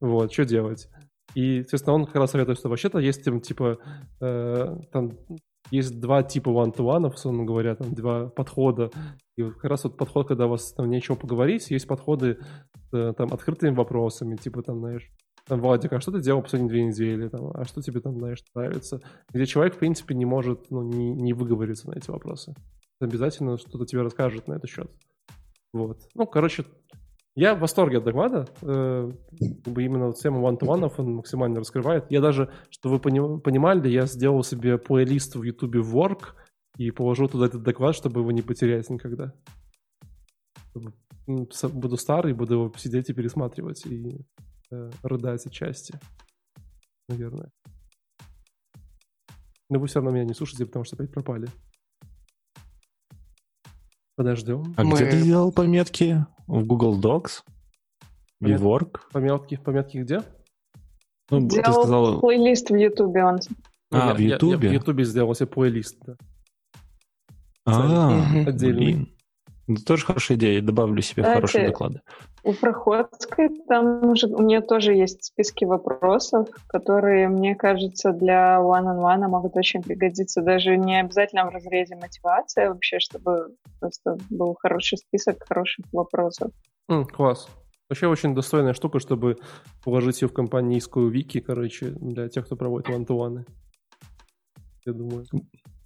Вот, 0.00 0.32
что 0.32 0.46
делать? 0.46 0.88
И, 1.36 1.58
естественно, 1.58 1.94
он 1.94 2.06
как 2.06 2.16
раз 2.16 2.30
советует, 2.30 2.58
что 2.58 2.70
вообще-то 2.70 2.98
есть, 2.98 3.22
типа, 3.42 3.76
э, 4.22 4.76
там 4.90 5.18
есть 5.70 6.00
два 6.00 6.22
типа 6.22 6.48
one-to-one, 6.48 7.12
условно 7.12 7.44
говоря, 7.44 7.74
там 7.74 7.92
два 7.92 8.30
подхода. 8.30 8.90
И 9.36 9.42
вот 9.42 9.56
как 9.56 9.64
раз 9.64 9.84
вот 9.84 9.98
подход, 9.98 10.26
когда 10.28 10.46
у 10.46 10.48
вас 10.48 10.72
там 10.72 10.88
нечего 10.88 11.14
поговорить, 11.14 11.70
есть 11.70 11.86
подходы 11.86 12.38
э, 12.90 13.12
там 13.14 13.34
открытыми 13.34 13.74
вопросами, 13.74 14.36
типа 14.36 14.62
там, 14.62 14.78
знаешь, 14.78 15.10
там, 15.46 15.60
Владик, 15.60 15.92
а 15.92 16.00
что 16.00 16.10
ты 16.10 16.22
делал 16.22 16.40
последние 16.40 16.70
две 16.70 16.84
недели? 16.86 17.28
Там, 17.28 17.50
а 17.52 17.64
что 17.66 17.82
тебе 17.82 18.00
там, 18.00 18.16
знаешь, 18.16 18.42
нравится? 18.54 19.02
Где 19.30 19.44
человек, 19.44 19.74
в 19.74 19.78
принципе, 19.78 20.14
не 20.14 20.24
может, 20.24 20.70
ну, 20.70 20.82
не, 20.84 21.12
не 21.12 21.34
выговориться 21.34 21.90
на 21.90 21.98
эти 21.98 22.10
вопросы. 22.10 22.54
Обязательно 22.98 23.58
что-то 23.58 23.84
тебе 23.84 24.00
расскажет 24.00 24.48
на 24.48 24.54
этот 24.54 24.70
счет. 24.70 24.90
Вот. 25.74 25.98
Ну, 26.14 26.26
короче, 26.26 26.64
я 27.36 27.54
в 27.54 27.60
восторге 27.60 27.98
от 27.98 28.04
доклада. 28.04 28.48
Э, 28.62 29.12
именно 29.40 30.06
вот 30.06 30.16
тему 30.16 30.48
one-to-one 30.48 30.90
он 30.96 31.16
максимально 31.16 31.60
раскрывает. 31.60 32.10
Я 32.10 32.22
даже, 32.22 32.50
чтобы 32.70 32.96
вы 32.96 33.40
понимали, 33.40 33.88
я 33.90 34.06
сделал 34.06 34.42
себе 34.42 34.78
плейлист 34.78 35.36
в 35.36 35.42
YouTube 35.42 35.76
Work 35.76 36.34
и 36.78 36.90
положу 36.90 37.28
туда 37.28 37.46
этот 37.46 37.62
доклад, 37.62 37.94
чтобы 37.94 38.20
его 38.20 38.32
не 38.32 38.40
потерять 38.40 38.88
никогда. 38.88 39.34
Буду 41.26 41.96
старый, 41.98 42.32
буду 42.32 42.54
его 42.54 42.72
сидеть 42.78 43.10
и 43.10 43.12
пересматривать 43.12 43.84
и 43.84 44.24
э, 44.70 44.90
рыдать 45.02 45.46
отчасти. 45.46 46.00
Наверное. 47.06 47.50
Но 49.68 49.78
вы 49.78 49.88
все 49.88 49.98
равно 49.98 50.10
меня 50.10 50.24
не 50.24 50.34
слушаете, 50.34 50.64
потому 50.64 50.86
что 50.86 50.96
опять 50.96 51.12
пропали. 51.12 51.48
Подождем. 54.16 54.72
А 54.78 54.84
Мы... 54.84 54.96
где 54.96 55.10
ты 55.10 55.22
делал 55.22 55.52
пометки? 55.52 56.24
В 56.46 56.64
Google 56.64 57.00
Docs? 57.00 57.42
В 58.40 58.46
Work? 58.46 59.00
Пометки, 59.12 59.56
пометки 59.56 59.98
где? 59.98 60.22
Ну, 61.30 61.40
Делал 61.40 61.64
ты 61.64 61.72
сказал... 61.72 62.20
плейлист 62.20 62.70
в 62.70 62.76
YouTube 62.76 63.16
он. 63.16 63.38
А, 63.90 64.14
в 64.14 64.18
YouTube? 64.18 64.62
Я, 64.62 64.68
я, 64.68 64.74
я 64.74 64.80
в 64.80 64.86
YouTube 64.86 65.02
сделал 65.02 65.34
себе 65.34 65.46
плейлист, 65.46 65.98
да. 66.06 66.16
А, 67.64 68.20
отдельный. 68.46 68.94
Блин. 68.94 69.15
Это 69.68 69.84
тоже 69.84 70.06
хорошая 70.06 70.36
идея, 70.36 70.62
добавлю 70.62 71.02
себе 71.02 71.22
Кстати, 71.22 71.34
хорошие 71.34 71.66
доклады. 71.66 72.00
У 72.44 72.52
Проходской 72.52 73.48
там 73.66 74.08
уже 74.10 74.28
у 74.28 74.42
нее 74.42 74.60
тоже 74.60 74.94
есть 74.94 75.24
списки 75.24 75.64
вопросов, 75.64 76.48
которые, 76.68 77.28
мне 77.28 77.56
кажется, 77.56 78.12
для 78.12 78.58
one-on-one 78.60 79.26
могут 79.26 79.56
очень 79.56 79.82
пригодиться. 79.82 80.42
Даже 80.42 80.76
не 80.76 81.00
обязательно 81.00 81.44
в 81.46 81.48
разрезе 81.48 81.96
мотивации, 81.96 82.64
а 82.64 82.68
вообще, 82.68 83.00
чтобы 83.00 83.56
просто 83.80 84.16
был 84.30 84.56
хороший 84.60 84.98
список 84.98 85.44
хороших 85.48 85.84
вопросов. 85.92 86.52
Mm, 86.88 87.06
класс. 87.06 87.48
Вообще 87.88 88.06
очень 88.06 88.34
достойная 88.34 88.74
штука, 88.74 89.00
чтобы 89.00 89.38
положить 89.84 90.22
ее 90.22 90.28
в 90.28 90.32
компанийскую 90.32 91.08
вики, 91.10 91.40
короче, 91.40 91.90
для 91.90 92.28
тех, 92.28 92.46
кто 92.46 92.54
проводит 92.54 92.88
one-to-one. 92.88 93.44
Я 94.84 94.92
думаю. 94.92 95.24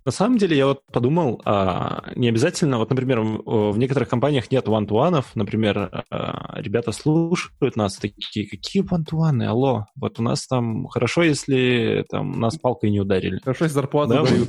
На 0.05 0.13
самом 0.13 0.39
деле, 0.39 0.57
я 0.57 0.67
вот 0.67 0.83
подумал, 0.91 1.43
а, 1.45 2.11
не 2.17 2.29
обязательно, 2.29 2.79
вот, 2.79 2.89
например, 2.89 3.21
в, 3.21 3.77
некоторых 3.77 4.09
компаниях 4.09 4.51
нет 4.51 4.67
one-to-one, 4.67 5.23
например, 5.35 6.05
а, 6.11 6.59
ребята 6.61 6.93
слушают 6.93 7.77
нас, 7.77 7.97
такие, 7.97 8.49
какие 8.49 8.83
one-to-one, 8.83 9.45
алло, 9.45 9.87
вот 9.97 10.19
у 10.19 10.23
нас 10.23 10.47
там 10.47 10.87
хорошо, 10.87 11.23
если 11.23 12.07
там 12.09 12.41
нас 12.41 12.57
палкой 12.57 12.91
не 12.91 13.01
ударили. 13.01 13.41
Хорошо, 13.45 13.65
если 13.65 13.75
зарплату 13.75 14.15
да, 14.15 14.25
дают. 14.25 14.49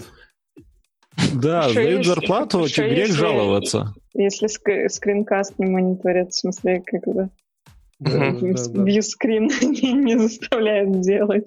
Да, 1.34 1.73
дают 1.73 2.06
зарплату, 2.06 2.68
тебе 2.68 2.90
грех 2.90 3.11
жаловаться. 3.11 3.94
Если 4.14 4.48
скринкаст 4.88 5.60
не 5.60 5.65
мониторят, 5.65 6.32
в 6.32 6.40
смысле, 6.40 6.82
как 6.86 7.07
это... 7.07 7.30
Вьюскрин 7.99 9.45
не 10.06 10.18
заставляют 10.18 11.02
делать. 11.02 11.45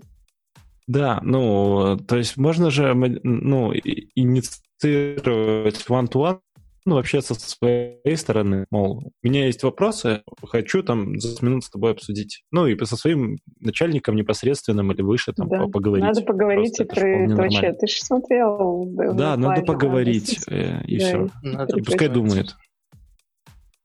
Да, 0.87 1.21
ну, 1.23 1.97
то 1.97 2.17
есть 2.17 2.37
можно 2.37 2.71
же 2.71 2.93
ну, 2.95 3.73
инициировать 3.73 5.83
one-to-one 5.89 6.41
ну, 6.87 6.97
вообще 6.97 7.23
со 7.23 7.35
своей 7.35 8.17
стороны, 8.17 8.67
мол, 8.71 8.99
у 8.99 9.27
меня 9.27 9.47
есть 9.47 9.63
вопросы, 9.63 10.23
хочу 10.47 10.83
там 10.83 11.19
за 11.19 11.43
минут 11.45 11.65
с 11.65 11.71
тобой 11.71 11.93
обсудить. 11.93 12.45
Ну, 12.51 12.67
и 12.67 12.85
со 12.85 12.97
своим 12.97 13.39
начальником 13.59 14.17
непосредственным 14.17 14.93
или 14.93 15.01
выше 15.01 15.33
там 15.33 15.49
да. 15.49 15.67
поговорить. 15.67 16.05
Надо 16.05 16.21
поговорить 16.21 16.77
Просто 16.77 17.07
и 17.07 17.27
про 17.27 17.37
вообще. 17.37 17.73
Ты 17.73 17.87
же 17.87 17.97
смотрел. 17.97 18.87
Да, 19.15 19.37
надо 19.39 19.63
поговорить, 19.63 20.41
э, 20.49 20.85
и 20.85 20.99
да, 20.99 21.07
все. 21.07 21.29
Надо 21.43 21.79
и 21.79 21.83
пускай 21.83 22.09
думает. 22.09 22.55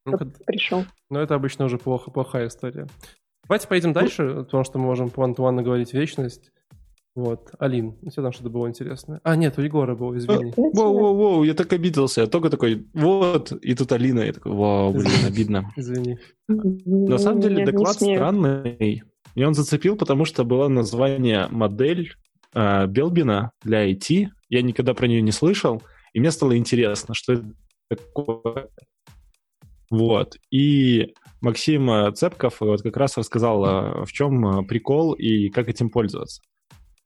Ну, 0.05 0.17
пришел. 0.45 0.83
Но 1.09 1.21
это 1.21 1.35
обычно 1.35 1.65
уже 1.65 1.77
плохо, 1.77 2.11
плохая 2.11 2.47
история. 2.47 2.87
Давайте 3.47 3.67
поедем 3.67 3.93
дальше, 3.93 4.43
потому 4.43 4.65
что 4.65 4.77
мы 4.77 4.85
можем 4.85 5.09
по 5.09 5.21
one-to-one 5.21 5.61
говорить 5.61 5.93
вечность. 5.93 6.51
Вот, 7.15 7.51
Алин, 7.59 7.97
у 8.01 8.09
тебя 8.09 8.23
там 8.23 8.31
что-то 8.31 8.49
было 8.49 8.67
интересное. 8.67 9.19
А, 9.23 9.35
нет, 9.35 9.57
у 9.57 9.61
Егора 9.61 9.95
было, 9.95 10.17
извини. 10.17 10.53
Воу-воу-воу, 10.55 11.43
я 11.43 11.53
так 11.53 11.73
обиделся. 11.73 12.21
Я 12.21 12.27
только 12.27 12.49
такой, 12.49 12.87
вот, 12.93 13.51
и 13.51 13.73
тут 13.73 13.91
Алина. 13.91 14.21
Я 14.21 14.33
такой, 14.33 14.53
вау, 14.53 14.93
блин, 14.93 15.25
обидно. 15.27 15.71
Извини. 15.75 16.17
На 16.47 17.17
самом 17.17 17.41
деле 17.41 17.65
доклад 17.65 17.95
странный. 17.95 19.03
И 19.35 19.43
он 19.43 19.53
зацепил, 19.53 19.95
потому 19.95 20.25
что 20.25 20.43
было 20.43 20.67
название 20.67 21.47
модель 21.49 22.13
э, 22.53 22.87
Белбина 22.87 23.51
для 23.63 23.89
IT. 23.89 24.27
Я 24.49 24.61
никогда 24.61 24.93
про 24.93 25.07
нее 25.07 25.21
не 25.21 25.31
слышал. 25.31 25.81
И 26.13 26.19
мне 26.19 26.31
стало 26.31 26.57
интересно, 26.57 27.13
что 27.13 27.33
это 27.33 27.45
такое. 27.89 28.69
Вот. 29.89 30.37
И 30.51 31.13
Максим 31.41 32.13
Цепков 32.13 32.59
вот 32.59 32.81
как 32.81 32.97
раз 32.97 33.17
рассказал, 33.17 33.65
э, 33.65 34.05
в 34.05 34.11
чем 34.11 34.45
э, 34.45 34.63
прикол 34.65 35.13
и 35.13 35.49
как 35.49 35.69
этим 35.69 35.89
пользоваться. 35.89 36.41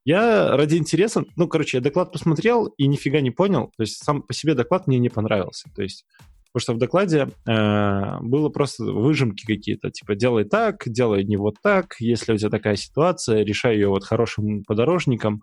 Я 0.05 0.57
ради 0.57 0.75
интереса, 0.75 1.23
ну, 1.35 1.47
короче, 1.47 1.77
я 1.77 1.81
доклад 1.81 2.11
посмотрел 2.11 2.67
и 2.77 2.87
нифига 2.87 3.21
не 3.21 3.31
понял. 3.31 3.71
То 3.77 3.83
есть 3.83 4.03
сам 4.03 4.21
по 4.21 4.33
себе 4.33 4.53
доклад 4.53 4.87
мне 4.87 4.99
не 4.99 5.09
понравился. 5.09 5.69
То 5.75 5.81
есть 5.81 6.05
Потому 6.53 6.61
что 6.61 6.73
в 6.73 6.77
докладе 6.77 7.29
э, 7.47 8.19
было 8.21 8.49
просто 8.49 8.83
выжимки 8.83 9.43
какие-то, 9.43 9.89
типа 9.89 10.13
делай 10.13 10.43
так, 10.43 10.83
делай 10.85 11.23
не 11.23 11.35
вот 11.35 11.55
так, 11.63 11.95
если 11.99 12.31
у 12.31 12.37
тебя 12.37 12.51
такая 12.51 12.75
ситуация, 12.75 13.43
решай 13.43 13.73
ее 13.73 13.87
вот 13.87 14.03
хорошим 14.03 14.63
подорожником. 14.63 15.41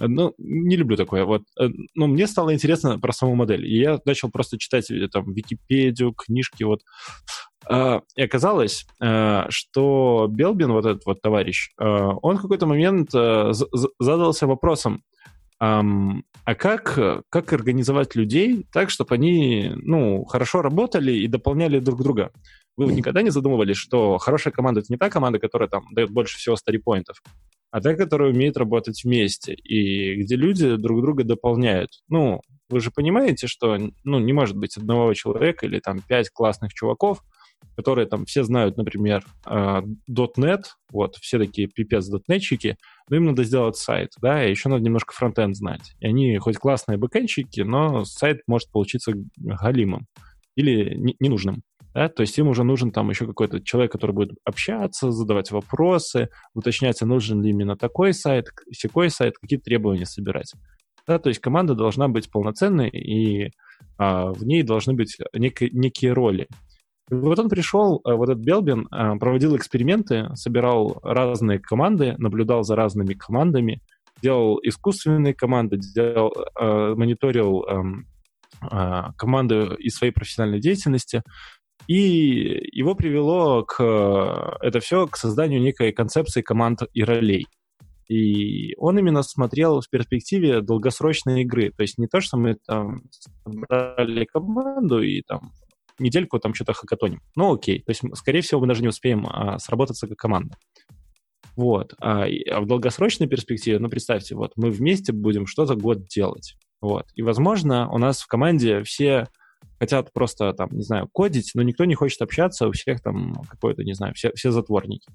Ну, 0.00 0.34
не 0.38 0.76
люблю 0.76 0.96
такое. 0.96 1.24
Вот. 1.24 1.42
Но 1.94 2.08
мне 2.08 2.26
стало 2.26 2.52
интересно 2.52 2.98
про 2.98 3.12
саму 3.12 3.36
модель. 3.36 3.64
И 3.66 3.78
я 3.78 4.00
начал 4.04 4.30
просто 4.30 4.58
читать 4.58 4.90
там 5.12 5.32
Википедию, 5.32 6.14
книжки. 6.14 6.64
Вот. 6.64 6.80
И 7.68 8.22
оказалось, 8.22 8.86
что 9.48 10.26
Белбин, 10.30 10.72
вот 10.72 10.86
этот 10.86 11.04
вот 11.06 11.20
товарищ, 11.20 11.72
он 11.78 12.36
в 12.38 12.42
какой-то 12.42 12.66
момент 12.66 13.10
задался 13.10 14.46
вопросом, 14.46 15.02
а 15.58 16.54
как, 16.54 16.98
как 17.28 17.52
организовать 17.52 18.16
людей 18.16 18.66
так, 18.72 18.88
чтобы 18.88 19.14
они 19.14 19.72
ну, 19.76 20.24
хорошо 20.24 20.62
работали 20.62 21.12
и 21.12 21.26
дополняли 21.26 21.80
друг 21.80 22.02
друга? 22.02 22.32
Вы 22.76 22.94
никогда 22.94 23.20
не 23.20 23.30
задумывались, 23.30 23.76
что 23.76 24.16
хорошая 24.16 24.54
команда— 24.54 24.80
это 24.80 24.90
не 24.90 24.96
та 24.96 25.10
команда, 25.10 25.38
которая 25.38 25.68
там 25.68 25.84
дает 25.92 26.10
больше 26.10 26.38
всего 26.38 26.56
старипоинтов, 26.56 27.22
а 27.70 27.82
та, 27.82 27.94
которая 27.94 28.32
умеет 28.32 28.56
работать 28.56 29.04
вместе, 29.04 29.52
и 29.52 30.22
где 30.22 30.34
люди 30.34 30.76
друг 30.76 31.02
друга 31.02 31.24
дополняют. 31.24 31.90
Ну, 32.08 32.40
вы 32.70 32.80
же 32.80 32.90
понимаете, 32.90 33.46
что 33.48 33.76
ну, 34.04 34.18
не 34.18 34.32
может 34.32 34.56
быть 34.56 34.78
одного 34.78 35.12
человека 35.12 35.66
или 35.66 35.78
там 35.78 36.00
пять 36.00 36.30
классных 36.30 36.72
чуваков, 36.72 37.22
которые 37.76 38.06
там 38.06 38.24
все 38.26 38.44
знают, 38.44 38.76
например, 38.76 39.24
.NET, 39.46 40.62
вот, 40.92 41.16
все 41.16 41.38
такие 41.38 41.68
пипец 41.68 42.06
дотнетчики, 42.08 42.76
но 43.08 43.16
им 43.16 43.24
надо 43.24 43.44
сделать 43.44 43.76
сайт, 43.76 44.10
да, 44.20 44.44
и 44.44 44.50
еще 44.50 44.68
надо 44.68 44.82
немножко 44.82 45.14
фронтенд 45.14 45.56
знать. 45.56 45.94
И 46.00 46.06
они 46.06 46.36
хоть 46.38 46.58
классные 46.58 46.98
бэкэнщики, 46.98 47.60
но 47.60 48.04
сайт 48.04 48.42
может 48.46 48.70
получиться 48.70 49.12
галимым 49.36 50.06
или 50.56 50.94
ненужным. 51.20 51.62
Да? 51.94 52.08
То 52.08 52.22
есть 52.22 52.38
им 52.38 52.48
уже 52.48 52.64
нужен 52.64 52.92
там 52.92 53.10
еще 53.10 53.26
какой-то 53.26 53.60
человек, 53.62 53.92
который 53.92 54.12
будет 54.12 54.36
общаться, 54.44 55.10
задавать 55.10 55.50
вопросы, 55.50 56.28
уточнять, 56.54 57.02
а 57.02 57.06
нужен 57.06 57.42
ли 57.42 57.50
именно 57.50 57.76
такой 57.76 58.14
сайт, 58.14 58.46
секой 58.72 59.10
сайт, 59.10 59.38
какие 59.40 59.58
требования 59.58 60.06
собирать. 60.06 60.52
Да? 61.06 61.18
То 61.18 61.28
есть 61.28 61.40
команда 61.40 61.74
должна 61.74 62.08
быть 62.08 62.30
полноценной, 62.30 62.88
и 62.88 63.50
а, 63.98 64.32
в 64.32 64.44
ней 64.44 64.62
должны 64.62 64.94
быть 64.94 65.16
некие, 65.34 65.70
некие 65.70 66.12
роли. 66.12 66.46
Вот 67.10 67.38
он 67.40 67.48
пришел, 67.48 68.00
а, 68.04 68.14
вот 68.14 68.28
этот 68.28 68.44
Белбин, 68.44 68.86
а, 68.90 69.16
проводил 69.16 69.56
эксперименты, 69.56 70.28
собирал 70.34 71.00
разные 71.02 71.58
команды, 71.58 72.14
наблюдал 72.18 72.62
за 72.62 72.76
разными 72.76 73.14
командами, 73.14 73.80
делал 74.22 74.60
искусственные 74.62 75.34
команды, 75.34 75.78
делал, 75.78 76.32
а, 76.58 76.94
мониторил 76.94 77.64
команды 79.16 79.74
из 79.78 79.94
своей 79.94 80.12
профессиональной 80.12 80.60
деятельности, 80.60 81.22
и 81.86 82.68
его 82.72 82.94
привело 82.94 83.64
к 83.64 84.58
это 84.60 84.80
все 84.80 85.06
к 85.06 85.16
созданию 85.16 85.62
некой 85.62 85.92
концепции 85.92 86.42
команд 86.42 86.82
и 86.92 87.02
ролей. 87.02 87.46
И 88.06 88.74
он 88.76 88.98
именно 88.98 89.22
смотрел 89.22 89.80
в 89.80 89.88
перспективе 89.88 90.60
долгосрочной 90.60 91.42
игры. 91.42 91.70
То 91.74 91.82
есть 91.82 91.96
не 91.96 92.06
то, 92.06 92.20
что 92.20 92.36
мы 92.36 92.58
там 92.66 93.02
собрали 93.44 94.26
команду 94.26 95.00
и 95.00 95.22
там 95.22 95.52
недельку 96.00 96.38
там 96.38 96.54
что-то 96.54 96.72
хакатоним. 96.72 97.20
Ну 97.36 97.54
окей, 97.54 97.80
то 97.82 97.90
есть 97.90 98.02
скорее 98.14 98.40
всего 98.40 98.60
мы 98.60 98.66
даже 98.66 98.82
не 98.82 98.88
успеем 98.88 99.26
а, 99.26 99.58
сработаться 99.58 100.08
как 100.08 100.18
команда. 100.18 100.56
Вот. 101.56 101.94
А, 102.00 102.24
а 102.24 102.60
в 102.60 102.66
долгосрочной 102.66 103.26
перспективе, 103.26 103.78
ну 103.78 103.88
представьте, 103.88 104.34
вот 104.34 104.52
мы 104.56 104.70
вместе 104.70 105.12
будем 105.12 105.46
что-то 105.46 105.74
год 105.74 106.06
делать. 106.06 106.56
Вот. 106.80 107.06
И, 107.14 107.22
возможно, 107.22 107.90
у 107.90 107.98
нас 107.98 108.20
в 108.20 108.26
команде 108.26 108.82
все 108.82 109.28
хотят 109.78 110.12
просто, 110.12 110.52
там, 110.52 110.70
не 110.72 110.82
знаю, 110.82 111.08
кодить, 111.12 111.52
но 111.54 111.62
никто 111.62 111.84
не 111.84 111.94
хочет 111.94 112.20
общаться, 112.22 112.68
у 112.68 112.72
всех 112.72 113.02
там 113.02 113.42
какой-то, 113.48 113.82
не 113.82 113.94
знаю, 113.94 114.14
все, 114.14 114.32
все 114.34 114.50
затворники. 114.50 115.08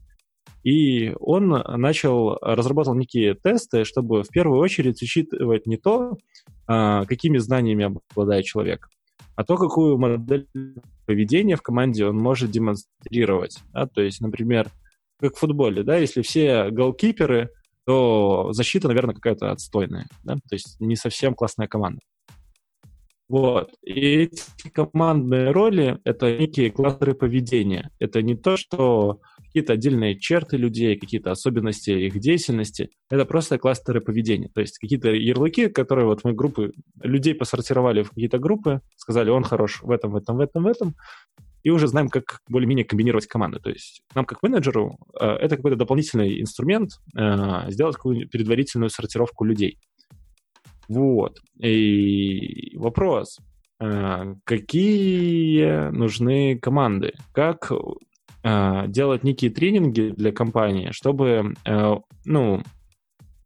И 0.64 1.14
он 1.20 1.50
начал, 1.50 2.38
разработал 2.42 2.96
некие 2.96 3.36
тесты, 3.36 3.86
чтобы 3.86 4.24
в 4.24 4.30
первую 4.30 4.60
очередь 4.60 5.02
учитывать 5.02 5.68
не 5.68 5.78
то, 5.78 6.18
а, 6.68 7.06
какими 7.06 7.38
знаниями 7.38 7.96
обладает 8.12 8.46
человек, 8.46 8.90
а 9.36 9.44
то, 9.44 9.58
какую 9.58 9.98
модель 9.98 10.48
поведения 11.06 11.56
в 11.56 11.62
команде 11.62 12.06
он 12.06 12.18
может 12.18 12.52
демонстрировать. 12.52 13.60
Да? 13.74 13.88
То 13.88 14.02
есть, 14.02 14.22
например, 14.22 14.70
как 15.20 15.36
в 15.36 15.40
футболе, 15.40 15.84
да, 15.84 15.98
если 15.98 16.22
все 16.22 16.70
голкиперы, 16.70 17.50
то 17.86 18.52
защита, 18.52 18.88
наверное, 18.88 19.16
какая-то 19.16 19.52
отстойная. 19.52 20.08
Да? 20.24 20.36
То 20.36 20.54
есть 20.54 20.80
не 20.80 20.96
совсем 20.96 21.34
классная 21.36 21.68
команда. 21.68 22.02
Вот. 23.28 23.72
И 23.84 24.00
эти 24.24 24.70
командные 24.72 25.52
роли— 25.52 26.00
это 26.04 26.38
некие 26.38 26.72
кластеры 26.72 27.16
поведения. 27.16 27.90
Это 28.00 28.22
не 28.22 28.36
то, 28.36 28.56
что 28.56 29.20
какие-то 29.46 29.74
отдельные 29.74 30.20
черты 30.20 30.58
людей, 30.58 31.00
какие-то 31.00 31.32
особенности 31.32 31.90
их 31.90 32.20
деятельности. 32.20 32.90
Это 33.10 33.26
просто 33.26 33.58
кластеры 33.58 34.02
поведения. 34.02 34.50
То 34.54 34.62
есть 34.62 34.78
какие-то 34.78 35.10
ярлыки, 35.10 35.70
которые 35.70 36.06
вот 36.06 36.24
мы 36.24 36.34
группы 36.34 36.74
людей 37.02 37.34
посортировали 37.34 38.04
в 38.04 38.10
какие-то 38.10 38.38
группы, 38.38 38.82
сказали, 38.98 39.30
он 39.30 39.44
хорош 39.44 39.82
в 39.82 39.90
этом, 39.92 40.12
в 40.12 40.18
этом, 40.18 40.38
в 40.38 40.42
этом, 40.42 40.64
в 40.64 40.68
этом, 40.68 40.96
и 41.64 41.72
уже 41.72 41.88
знаем, 41.88 42.10
как 42.10 42.42
более-менее 42.48 42.86
комбинировать 42.86 43.26
команды. 43.26 43.60
То 43.60 43.72
есть 43.72 44.04
нам, 44.14 44.26
как 44.26 44.44
менеджеру, 44.44 45.00
э, 45.20 45.26
это 45.26 45.56
какой-то 45.56 45.78
дополнительный 45.78 46.40
инструмент 46.40 46.92
э, 47.18 47.72
сделать 47.72 47.96
какую-нибудь 47.96 48.32
предварительную 48.32 48.92
сортировку 48.92 49.46
людей. 49.46 49.80
Вот. 50.88 51.40
И 51.60 52.76
вопрос. 52.78 53.40
Э, 53.80 54.36
какие 54.44 55.90
нужны 55.92 56.58
команды? 56.58 57.14
Как 57.34 57.72
э, 58.44 58.84
делать 58.88 59.24
некие 59.24 59.52
тренинги 59.52 60.14
для 60.16 60.32
компании, 60.32 60.92
чтобы, 60.92 61.54
э, 61.66 61.96
ну, 62.26 62.62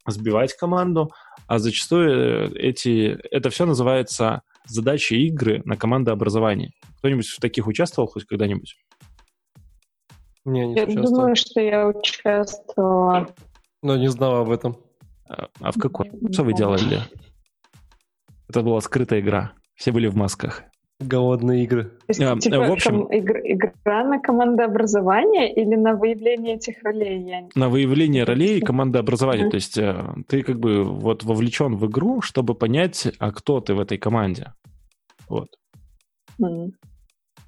сбивать 0.08 0.56
команду, 0.56 1.12
а 1.48 1.60
зачастую 1.60 2.56
эти, 2.56 3.18
это 3.32 3.50
все 3.50 3.66
называется 3.66 4.42
задачи 4.66 5.14
игры 5.16 5.62
на 5.66 5.78
командообразование. 5.78 6.72
Кто-нибудь 7.00 7.28
в 7.28 7.40
таких 7.40 7.68
участвовал 7.68 8.08
хоть 8.08 8.26
когда-нибудь? 8.26 8.76
Не, 10.46 10.68
не 10.68 10.76
я 10.76 10.86
думаю, 10.86 11.36
что 11.36 11.60
я 11.60 11.88
участвовала. 11.88 13.28
Но 13.82 13.98
не 13.98 14.10
знала 14.10 14.42
об 14.42 14.52
этом. 14.52 14.78
А, 15.28 15.48
а 15.60 15.72
в 15.72 15.80
какой? 15.80 16.12
Что 16.32 16.44
вы 16.44 16.54
делали? 16.54 17.02
Это 18.50 18.64
была 18.64 18.82
скрытая 18.82 19.20
игра. 19.20 19.54
Все 19.76 19.92
были 19.92 20.08
в 20.08 20.16
масках. 20.16 20.64
Голодные 21.00 21.64
игры. 21.64 21.86
То 21.86 22.06
есть, 22.10 22.20
а, 22.20 22.38
типа, 22.38 22.60
в 22.60 22.72
общем, 22.72 23.04
ком- 23.04 23.18
игра, 23.18 23.40
игра 23.42 24.04
на 24.04 24.20
командообразование 24.20 25.54
или 25.54 25.76
на 25.76 25.96
выявление 25.96 26.56
этих 26.56 26.84
ролей? 26.84 27.24
Я 27.24 27.48
на 27.56 27.70
выявление 27.70 28.26
ролей 28.26 28.58
и 28.58 28.62
командообразование. 28.62 29.48
Mm-hmm. 29.48 29.52
То 29.52 29.56
есть 29.56 29.78
э, 29.78 30.14
ты 30.28 30.42
как 30.42 30.60
бы 30.60 30.84
вот 30.84 31.24
вовлечен 31.24 31.78
в 31.78 31.88
игру, 31.88 32.22
чтобы 32.22 32.54
понять, 32.54 33.08
а 33.18 33.32
кто 33.32 33.62
ты 33.62 33.76
в 33.76 33.80
этой 33.80 33.98
команде. 33.98 34.52
Вот. 35.30 35.48
Mm-hmm. 36.42 36.72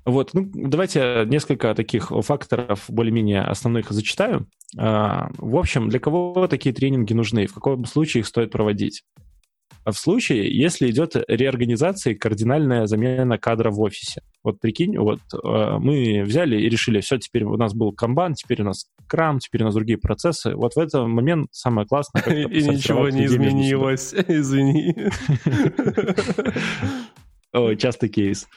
Вот, 0.05 0.33
ну, 0.33 0.49
давайте 0.53 1.25
несколько 1.27 1.75
таких 1.75 2.09
факторов 2.09 2.85
более-менее 2.87 3.41
основных 3.41 3.91
зачитаю. 3.91 4.47
А, 4.77 5.29
в 5.37 5.57
общем, 5.57 5.89
для 5.89 5.99
кого 5.99 6.47
такие 6.47 6.73
тренинги 6.73 7.13
нужны? 7.13 7.47
В 7.47 7.53
каком 7.53 7.85
случае 7.85 8.21
их 8.21 8.27
стоит 8.27 8.51
проводить? 8.51 9.03
В 9.85 9.93
случае, 9.93 10.55
если 10.55 10.89
идет 10.89 11.15
реорганизация 11.27 12.13
и 12.13 12.15
кардинальная 12.15 12.85
замена 12.85 13.37
кадра 13.37 13.71
в 13.71 13.79
офисе. 13.81 14.21
Вот 14.43 14.59
прикинь, 14.59 14.97
вот 14.97 15.19
э, 15.33 15.77
мы 15.79 16.23
взяли 16.23 16.59
и 16.59 16.69
решили, 16.69 16.99
все, 17.01 17.17
теперь 17.17 17.43
у 17.43 17.57
нас 17.57 17.73
был 17.73 17.91
камбан, 17.91 18.33
теперь 18.33 18.61
у 18.61 18.65
нас 18.65 18.85
крам, 19.07 19.39
теперь 19.39 19.61
у 19.61 19.65
нас 19.65 19.75
другие 19.75 19.97
процессы. 19.97 20.55
Вот 20.55 20.73
в 20.73 20.79
этот 20.79 21.07
момент 21.07 21.47
самое 21.51 21.87
классное... 21.87 22.23
И 22.47 22.67
ничего 22.67 23.09
не 23.09 23.25
изменилось, 23.25 24.13
извини. 24.27 24.95
О, 27.51 27.75
частый 27.75 28.09
кейс. 28.09 28.47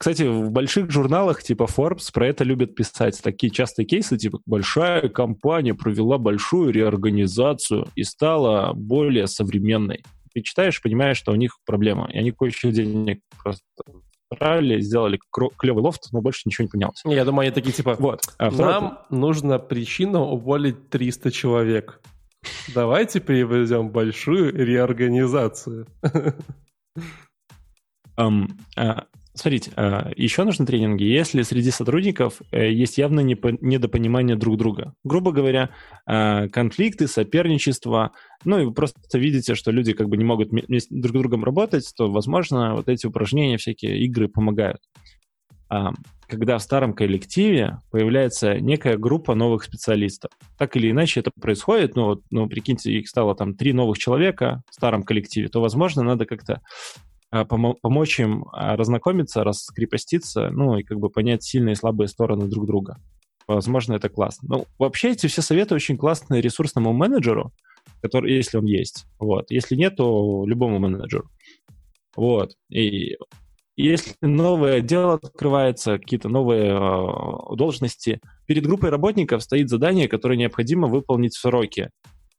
Кстати, 0.00 0.22
в 0.22 0.50
больших 0.50 0.90
журналах 0.90 1.42
типа 1.42 1.64
Forbes 1.64 2.10
про 2.10 2.26
это 2.26 2.42
любят 2.42 2.74
писать. 2.74 3.20
Такие 3.22 3.50
частые 3.52 3.84
кейсы, 3.84 4.16
типа 4.16 4.40
большая 4.46 5.10
компания 5.10 5.74
провела 5.74 6.16
большую 6.16 6.72
реорганизацию 6.72 7.86
и 7.94 8.02
стала 8.02 8.72
более 8.72 9.26
современной. 9.26 10.02
Ты 10.32 10.40
читаешь, 10.40 10.80
понимаешь, 10.80 11.18
что 11.18 11.32
у 11.32 11.34
них 11.34 11.58
проблема. 11.66 12.08
И 12.10 12.16
они 12.16 12.32
кое-что 12.32 12.72
денег 12.72 13.20
просто 13.42 13.62
брали, 14.30 14.80
сделали 14.80 15.20
клевый 15.58 15.82
лофт, 15.82 16.08
но 16.12 16.22
больше 16.22 16.44
ничего 16.46 16.64
не 16.64 16.70
поменялось. 16.70 17.02
Я 17.04 17.26
думаю, 17.26 17.48
они 17.48 17.50
такие 17.50 17.72
типа, 17.72 17.96
вот. 17.98 18.22
А 18.38 18.50
нам 18.50 19.00
нужна 19.10 19.58
причина 19.58 20.22
уволить 20.22 20.88
300 20.88 21.30
человек. 21.30 22.00
Давайте 22.74 23.20
приведем 23.20 23.90
большую 23.90 24.54
реорганизацию. 24.54 25.86
Um, 28.18 28.48
uh, 28.76 29.04
Смотрите, 29.32 29.70
а, 29.76 30.10
еще 30.16 30.42
нужны 30.42 30.66
тренинги, 30.66 31.04
если 31.04 31.42
среди 31.42 31.70
сотрудников 31.70 32.40
э, 32.50 32.72
есть 32.72 32.98
явное 32.98 33.22
недопонимание 33.22 34.34
друг 34.36 34.56
друга. 34.58 34.94
Грубо 35.04 35.30
говоря, 35.30 35.70
а, 36.04 36.48
конфликты, 36.48 37.06
соперничество, 37.06 38.10
ну 38.44 38.58
и 38.58 38.64
вы 38.64 38.72
просто 38.74 38.98
видите, 39.18 39.54
что 39.54 39.70
люди 39.70 39.92
как 39.92 40.08
бы 40.08 40.16
не 40.16 40.24
могут 40.24 40.50
друг 40.50 40.80
с 40.80 41.20
другом 41.20 41.44
работать, 41.44 41.90
то, 41.96 42.10
возможно, 42.10 42.74
вот 42.74 42.88
эти 42.88 43.06
упражнения, 43.06 43.56
всякие 43.56 44.00
игры 44.04 44.28
помогают. 44.28 44.80
а, 45.68 45.92
когда 46.26 46.58
в 46.58 46.62
старом 46.62 46.94
коллективе 46.94 47.78
появляется 47.90 48.60
некая 48.60 48.96
группа 48.96 49.34
новых 49.34 49.64
специалистов. 49.64 50.30
Так 50.58 50.76
или 50.76 50.90
иначе 50.90 51.20
это 51.20 51.30
происходит, 51.40 51.96
ну, 51.96 52.04
вот, 52.06 52.22
ну 52.30 52.48
прикиньте, 52.48 52.92
их 52.92 53.08
стало 53.08 53.34
там 53.34 53.54
три 53.54 53.72
новых 53.72 53.98
человека 53.98 54.62
в 54.70 54.74
старом 54.74 55.02
коллективе, 55.02 55.48
то, 55.48 55.60
возможно, 55.60 56.02
надо 56.02 56.26
как-то 56.26 56.60
а, 57.30 57.44
пом- 57.44 57.76
помочь 57.80 58.20
им 58.20 58.46
а, 58.52 58.76
разнакомиться, 58.76 59.44
раскрепоститься, 59.44 60.50
ну, 60.50 60.76
и 60.76 60.82
как 60.82 60.98
бы 60.98 61.10
понять 61.10 61.42
сильные 61.42 61.72
и 61.74 61.76
слабые 61.76 62.08
стороны 62.08 62.46
друг 62.46 62.66
друга. 62.66 62.96
Возможно, 63.46 63.94
это 63.94 64.08
классно. 64.08 64.48
Ну, 64.48 64.66
вообще 64.78 65.10
эти 65.10 65.26
все 65.26 65.42
советы 65.42 65.74
очень 65.74 65.96
классные 65.96 66.40
ресурсному 66.40 66.92
менеджеру, 66.92 67.52
который, 68.00 68.34
если 68.34 68.58
он 68.58 68.64
есть. 68.64 69.06
Вот. 69.18 69.50
Если 69.50 69.74
нет, 69.74 69.96
то 69.96 70.44
любому 70.46 70.78
менеджеру. 70.78 71.28
Вот. 72.16 72.54
И 72.68 73.16
если 73.76 74.14
новое 74.20 74.76
отдел 74.76 75.12
открывается, 75.12 75.98
какие-то 75.98 76.28
новые 76.28 76.72
э, 76.72 77.56
должности, 77.56 78.20
перед 78.46 78.66
группой 78.66 78.90
работников 78.90 79.42
стоит 79.42 79.68
задание, 79.68 80.06
которое 80.06 80.36
необходимо 80.36 80.86
выполнить 80.86 81.34
в 81.34 81.40
сроки, 81.40 81.90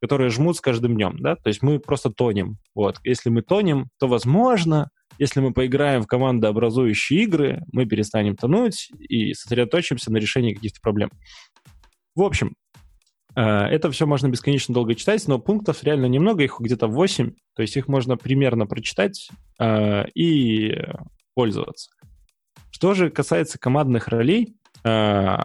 которые 0.02 0.32
жмут 0.32 0.58
с 0.58 0.62
каждым 0.62 0.96
днем, 0.96 1.18
да, 1.20 1.36
то 1.36 1.48
есть 1.48 1.62
мы 1.62 1.80
просто 1.80 2.10
тонем. 2.10 2.58
Вот. 2.74 2.98
Если 3.04 3.30
мы 3.30 3.44
тонем, 3.44 3.90
то, 4.00 4.08
возможно, 4.08 4.90
если 5.20 5.40
мы 5.40 5.54
поиграем 5.54 6.02
в 6.02 6.08
командообразующие 6.08 7.24
игры, 7.24 7.62
мы 7.72 7.86
перестанем 7.86 8.36
тонуть 8.36 8.90
и 8.98 9.34
сосредоточимся 9.34 10.12
на 10.12 10.18
решении 10.18 10.56
каких-то 10.56 10.80
проблем. 10.82 11.12
В 12.16 12.24
общем, 12.24 12.56
э, 13.36 13.42
это 13.42 13.92
все 13.92 14.08
можно 14.08 14.28
бесконечно 14.28 14.74
долго 14.74 14.96
читать, 14.96 15.28
но 15.28 15.38
пунктов 15.38 15.84
реально 15.84 16.08
немного, 16.08 16.44
их 16.44 16.56
где-то 16.60 16.88
8, 16.88 17.32
то 17.56 17.62
есть 17.62 17.78
их 17.78 17.88
можно 17.88 18.18
примерно 18.18 18.66
прочитать 18.66 19.30
э, 19.60 20.10
и 20.16 20.76
пользоваться. 21.36 21.92
Что 22.72 22.96
же 22.96 23.12
касается 23.12 23.60
командных 23.60 24.08
ролей, 24.08 24.56
э, 24.84 25.38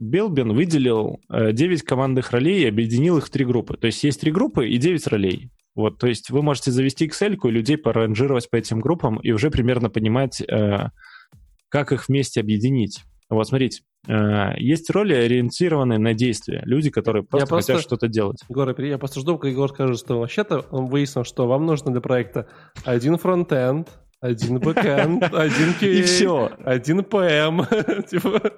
Белбин 0.00 0.52
выделил 0.52 1.20
9 1.30 1.82
командных 1.82 2.30
ролей 2.30 2.62
и 2.62 2.68
объединил 2.68 3.18
их 3.18 3.26
в 3.26 3.30
три 3.30 3.44
группы. 3.44 3.76
То 3.76 3.86
есть 3.86 4.02
есть 4.04 4.20
три 4.20 4.30
группы 4.32 4.68
и 4.68 4.76
9 4.78 5.06
ролей. 5.08 5.50
Вот, 5.74 5.98
то 5.98 6.06
есть 6.06 6.30
вы 6.30 6.42
можете 6.42 6.70
завести 6.70 7.06
Excel 7.06 7.36
и 7.36 7.50
людей 7.50 7.76
поранжировать 7.76 8.48
по 8.48 8.56
этим 8.56 8.80
группам 8.80 9.18
и 9.18 9.32
уже 9.32 9.50
примерно 9.50 9.90
понимать, 9.90 10.40
э, 10.40 10.88
как 11.68 11.92
их 11.92 12.08
вместе 12.08 12.40
объединить. 12.40 13.00
Вот 13.28 13.48
смотрите, 13.48 13.82
э, 14.06 14.52
есть 14.58 14.88
роли, 14.90 15.14
ориентированные 15.14 15.98
на 15.98 16.14
действия. 16.14 16.62
Люди, 16.64 16.90
которые 16.90 17.24
просто, 17.24 17.48
просто 17.48 17.72
хотят 17.72 17.84
что-то 17.84 18.06
делать. 18.06 18.38
Егор, 18.48 18.80
я 18.80 18.98
просто 18.98 19.18
жду, 19.18 19.36
когда 19.36 19.50
Егор 19.50 19.68
скажет, 19.68 19.98
что 19.98 20.20
вообще-то 20.20 20.64
он 20.70 20.86
выяснил, 20.86 21.24
что 21.24 21.48
вам 21.48 21.66
нужно 21.66 21.90
для 21.90 22.00
проекта 22.00 22.46
один 22.84 23.18
фронтенд, 23.18 23.88
один 24.20 24.60
бэкэнд, 24.60 25.24
один 25.34 25.70
QA, 25.80 25.92
и 25.98 26.02
все. 26.02 26.52
один 26.64 26.98
типа... 28.10 28.52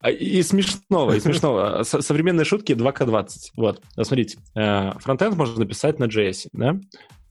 А, 0.00 0.10
и 0.10 0.42
смешного, 0.42 1.14
и 1.14 1.20
смешного. 1.20 1.82
Современные 1.82 2.44
шутки 2.44 2.72
2К20. 2.72 3.28
Вот, 3.56 3.82
смотрите. 3.94 4.38
Э, 4.54 4.92
фронтенд 4.98 5.36
можно 5.36 5.58
написать 5.60 5.98
на 5.98 6.04
JS, 6.04 6.48
да? 6.52 6.78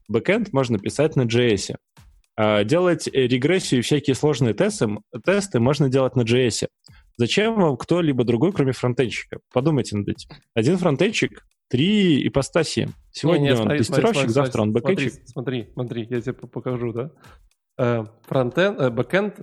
Бэкенд 0.10 0.53
можно 0.53 0.80
писать 0.80 1.15
на 1.15 1.23
JS. 1.23 1.76
А, 2.35 2.64
делать 2.64 3.07
регрессию 3.07 3.80
и 3.80 3.84
всякие 3.84 4.15
сложные 4.15 4.53
тесты, 4.53 4.89
тесты 5.26 5.60
можно 5.60 5.89
делать 5.89 6.15
на 6.15 6.22
JS. 6.22 6.68
Зачем 7.18 7.56
вам 7.56 7.77
кто-либо 7.77 8.23
другой, 8.23 8.52
кроме 8.52 8.73
фронтенщика? 8.73 9.39
Подумайте 9.52 9.98
над 9.98 10.07
этим. 10.07 10.30
Один 10.53 10.77
фронтенщик, 10.77 11.45
три 11.68 12.27
ипостаси. 12.27 12.89
Сегодня 13.11 13.39
не, 13.39 13.45
не, 13.48 13.52
он 13.53 13.57
смотри, 13.57 13.77
тестировщик, 13.80 14.14
смотри, 14.14 14.34
завтра 14.34 14.52
смотри, 14.52 14.61
он 14.61 14.73
бэкэндщик. 14.73 15.14
Смотри, 15.26 15.69
смотри, 15.73 16.07
я 16.10 16.22
тебе 16.22 16.34
покажу, 16.34 16.94
да? 16.94 17.11
Э, 17.80 18.06
фронтенд, 18.27 18.80
э, 18.80 18.89
бэкенд 18.91 19.39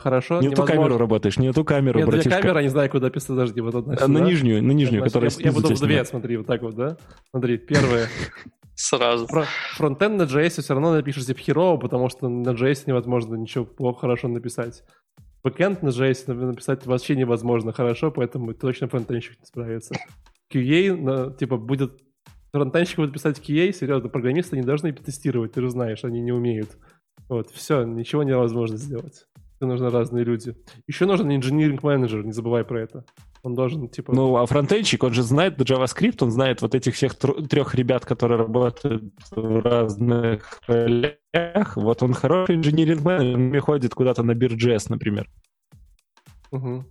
хорошо. 0.00 0.40
Не 0.40 0.48
невозможно... 0.48 0.74
ту 0.74 0.78
камеру 0.78 0.98
работаешь, 0.98 1.38
не 1.38 1.52
ту 1.52 1.64
камеру, 1.64 1.98
Нет, 1.98 2.08
братишка. 2.08 2.30
две 2.30 2.42
камеры, 2.42 2.62
не 2.62 2.68
знаю, 2.68 2.90
куда 2.90 3.10
писать, 3.10 3.28
подожди, 3.28 3.60
вот 3.60 3.74
одна 3.74 3.96
сюда. 3.96 4.08
На 4.08 4.18
нижнюю, 4.18 4.62
на 4.62 4.72
нижнюю, 4.72 5.00
Значит, 5.00 5.12
которая 5.12 5.30
Я, 5.38 5.44
я 5.44 5.52
буду 5.52 5.74
в 5.74 5.80
две, 5.80 6.04
смотри, 6.04 6.36
вот 6.36 6.46
так 6.46 6.62
вот, 6.62 6.74
да? 6.74 6.96
Смотри, 7.30 7.58
первое. 7.58 8.08
Сразу. 8.74 9.28
Фронтенд 9.74 10.16
на 10.16 10.22
JS 10.22 10.62
все 10.62 10.72
равно 10.72 10.92
напишешь 10.92 11.26
типа 11.26 11.40
херово, 11.40 11.76
потому 11.76 12.08
что 12.08 12.28
на 12.28 12.50
JS 12.50 12.84
невозможно 12.86 13.34
ничего 13.34 13.64
плохо 13.64 14.00
хорошо 14.00 14.28
написать. 14.28 14.82
Бэкэнд 15.42 15.82
на 15.82 15.88
JS 15.88 16.32
написать 16.32 16.86
вообще 16.86 17.16
невозможно 17.16 17.72
хорошо, 17.72 18.10
поэтому 18.10 18.54
точно 18.54 18.88
фронтенщик 18.88 19.38
не 19.38 19.46
справится. 19.46 19.94
QA, 20.52 20.94
на, 20.96 21.32
типа, 21.32 21.56
будет... 21.56 22.00
Фронтенщик 22.52 22.96
будет 22.96 23.12
писать 23.12 23.38
QA, 23.38 23.72
серьезно, 23.72 24.08
программисты 24.08 24.56
не 24.56 24.62
должны 24.62 24.92
тестировать, 24.92 25.52
ты 25.52 25.60
же 25.60 25.70
знаешь, 25.70 26.04
они 26.04 26.20
не 26.20 26.32
умеют. 26.32 26.76
Вот, 27.28 27.50
все, 27.50 27.84
ничего 27.84 28.22
невозможно 28.22 28.76
сделать 28.76 29.26
нужны 29.66 29.90
разные 29.90 30.24
люди. 30.24 30.56
Еще 30.86 31.06
нужен 31.06 31.34
инжиниринг 31.34 31.82
менеджер, 31.82 32.24
не 32.24 32.32
забывай 32.32 32.64
про 32.64 32.82
это. 32.82 33.04
Он 33.42 33.54
должен, 33.54 33.88
типа... 33.88 34.14
Ну, 34.14 34.36
а 34.36 34.46
фронтенчик, 34.46 35.02
он 35.02 35.14
же 35.14 35.22
знает 35.22 35.58
JavaScript, 35.58 36.18
он 36.20 36.30
знает 36.30 36.60
вот 36.62 36.74
этих 36.74 36.94
всех 36.94 37.14
трех 37.14 37.74
ребят, 37.74 38.04
которые 38.04 38.38
работают 38.38 39.14
в 39.30 39.60
разных 39.62 40.60
ролях. 40.66 41.76
Вот 41.76 42.02
он 42.02 42.12
хороший 42.12 42.56
инжиниринг 42.56 43.02
менеджер, 43.02 43.38
он 43.38 43.60
ходит 43.60 43.94
куда-то 43.94 44.22
на 44.22 44.34
Бирджес, 44.34 44.88
например. 44.88 45.28
Угу. 46.50 46.84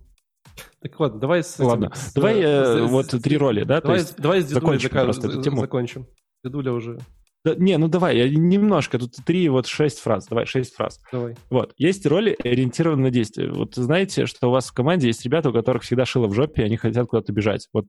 Так 0.80 0.98
вот, 0.98 1.18
давай 1.18 1.44
с 1.44 1.58
Ладно, 1.58 1.86
этим, 1.86 1.94
с, 1.94 2.12
давай 2.14 2.40
э, 2.40 2.64
с, 2.64 2.90
вот 2.90 3.06
с, 3.06 3.20
три 3.20 3.36
роли, 3.36 3.64
да? 3.64 3.80
Давай, 3.80 3.98
То 3.98 4.02
есть 4.02 4.16
давай 4.16 4.40
с 4.40 4.48
закончим 4.48 4.90
просто 4.90 5.28
эту 5.28 5.42
тему. 5.42 5.60
Закончим. 5.60 6.06
Дедуля 6.42 6.72
уже 6.72 6.98
да, 7.44 7.54
не, 7.54 7.78
ну 7.78 7.88
давай, 7.88 8.18
я 8.18 8.28
немножко, 8.28 8.98
тут 8.98 9.14
три, 9.24 9.48
вот 9.48 9.66
шесть 9.66 9.98
фраз, 10.00 10.26
давай, 10.26 10.44
шесть 10.44 10.74
фраз. 10.74 11.00
Давай. 11.10 11.36
Вот, 11.48 11.72
есть 11.78 12.04
роли 12.06 12.36
ориентированы 12.42 13.04
на 13.04 13.10
действие. 13.10 13.50
Вот 13.50 13.74
знаете, 13.76 14.26
что 14.26 14.48
у 14.48 14.50
вас 14.50 14.68
в 14.68 14.74
команде 14.74 15.06
есть 15.06 15.24
ребята, 15.24 15.48
у 15.48 15.52
которых 15.52 15.82
всегда 15.82 16.04
шило 16.04 16.26
в 16.26 16.34
жопе, 16.34 16.62
и 16.62 16.64
они 16.66 16.76
хотят 16.76 17.06
куда-то 17.06 17.32
бежать. 17.32 17.68
Вот, 17.72 17.86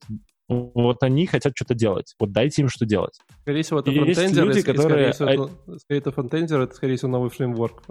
вот 0.52 1.02
они 1.04 1.26
хотят 1.28 1.54
что-то 1.56 1.74
делать. 1.74 2.14
Вот 2.20 2.32
дайте 2.32 2.62
им 2.62 2.70
что 2.70 2.86
делать. 2.86 3.20
Скорее 3.42 3.64
всего, 3.64 3.80
это 3.80 3.92
фронтендер, 3.92 4.46
люди, 4.46 4.62
которые... 4.62 5.14
скорее, 5.14 5.34
всего, 5.34 5.46
это, 5.46 5.80
скорее 5.80 6.00
это 6.00 6.12
фронтендер, 6.12 6.60
это, 6.62 6.76
скорее 6.76 6.98
всего, 6.98 7.10
новый 7.10 7.30
фреймворк, 7.30 7.84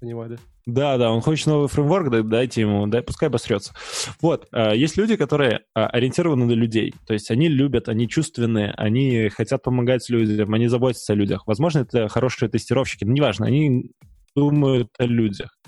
понимали. 0.00 0.38
Да, 0.66 0.96
да, 0.96 1.10
он 1.10 1.20
хочет 1.20 1.46
новый 1.46 1.68
фреймворк, 1.68 2.28
дайте 2.28 2.60
ему, 2.60 2.86
дай, 2.86 3.02
пускай 3.02 3.28
обосрется. 3.28 3.74
Вот, 4.20 4.46
а, 4.52 4.74
есть 4.74 4.96
люди, 4.96 5.16
которые 5.16 5.62
а, 5.74 5.88
ориентированы 5.88 6.44
на 6.46 6.52
людей, 6.52 6.94
то 7.06 7.14
есть 7.14 7.30
они 7.30 7.48
любят, 7.48 7.88
они 7.88 8.08
чувственные, 8.08 8.72
они 8.76 9.28
хотят 9.30 9.62
помогать 9.62 10.08
людям, 10.08 10.54
они 10.54 10.68
заботятся 10.68 11.14
о 11.14 11.16
людях. 11.16 11.46
Возможно, 11.46 11.80
это 11.80 12.08
хорошие 12.08 12.48
тестировщики, 12.48 13.04
но 13.04 13.12
неважно, 13.12 13.46
они 13.46 13.90
думают 14.36 14.88
о 14.98 15.04
людях. 15.04 15.58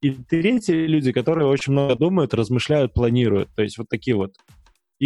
И 0.00 0.10
третьи 0.10 0.72
люди, 0.86 1.12
которые 1.12 1.46
очень 1.46 1.72
много 1.72 1.94
думают, 1.94 2.34
размышляют, 2.34 2.92
планируют. 2.92 3.50
То 3.54 3.62
есть 3.62 3.78
вот 3.78 3.88
такие 3.88 4.16
вот 4.16 4.34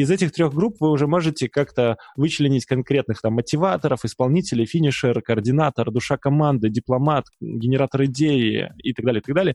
из 0.01 0.11
этих 0.11 0.33
трех 0.33 0.53
групп 0.53 0.77
вы 0.81 0.91
уже 0.91 1.07
можете 1.07 1.49
как-то 1.49 1.97
вычленить 2.17 2.67
конкретных 2.67 3.23
там 3.23 3.33
мотиваторов, 3.33 4.05
исполнителей, 4.05 4.67
финишер, 4.67 5.23
координатор, 5.23 5.91
душа 5.91 6.19
команды, 6.19 6.69
дипломат, 6.69 7.25
генератор 7.41 8.05
идеи 8.05 8.73
и 8.83 8.93
так 8.93 9.07
далее, 9.07 9.21
и 9.21 9.25
так 9.25 9.35
далее. 9.35 9.55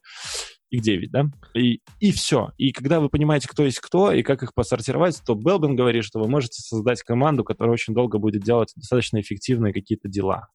Их 0.71 0.81
9, 0.81 1.11
да? 1.11 1.25
И, 1.53 1.81
и 1.99 2.11
все. 2.11 2.51
И 2.57 2.71
когда 2.71 2.99
вы 2.99 3.09
понимаете, 3.09 3.47
кто 3.49 3.63
есть 3.63 3.79
кто 3.79 4.11
и 4.11 4.23
как 4.23 4.41
их 4.41 4.55
посортировать, 4.55 5.21
то 5.23 5.35
Белбин 5.35 5.75
говорит, 5.75 6.05
что 6.05 6.19
вы 6.19 6.27
можете 6.27 6.61
создать 6.63 7.03
команду, 7.03 7.43
которая 7.43 7.73
очень 7.73 7.93
долго 7.93 8.17
будет 8.17 8.41
делать 8.41 8.71
достаточно 8.75 9.21
эффективные 9.21 9.73
какие-то 9.73 10.09
дела. 10.09 10.47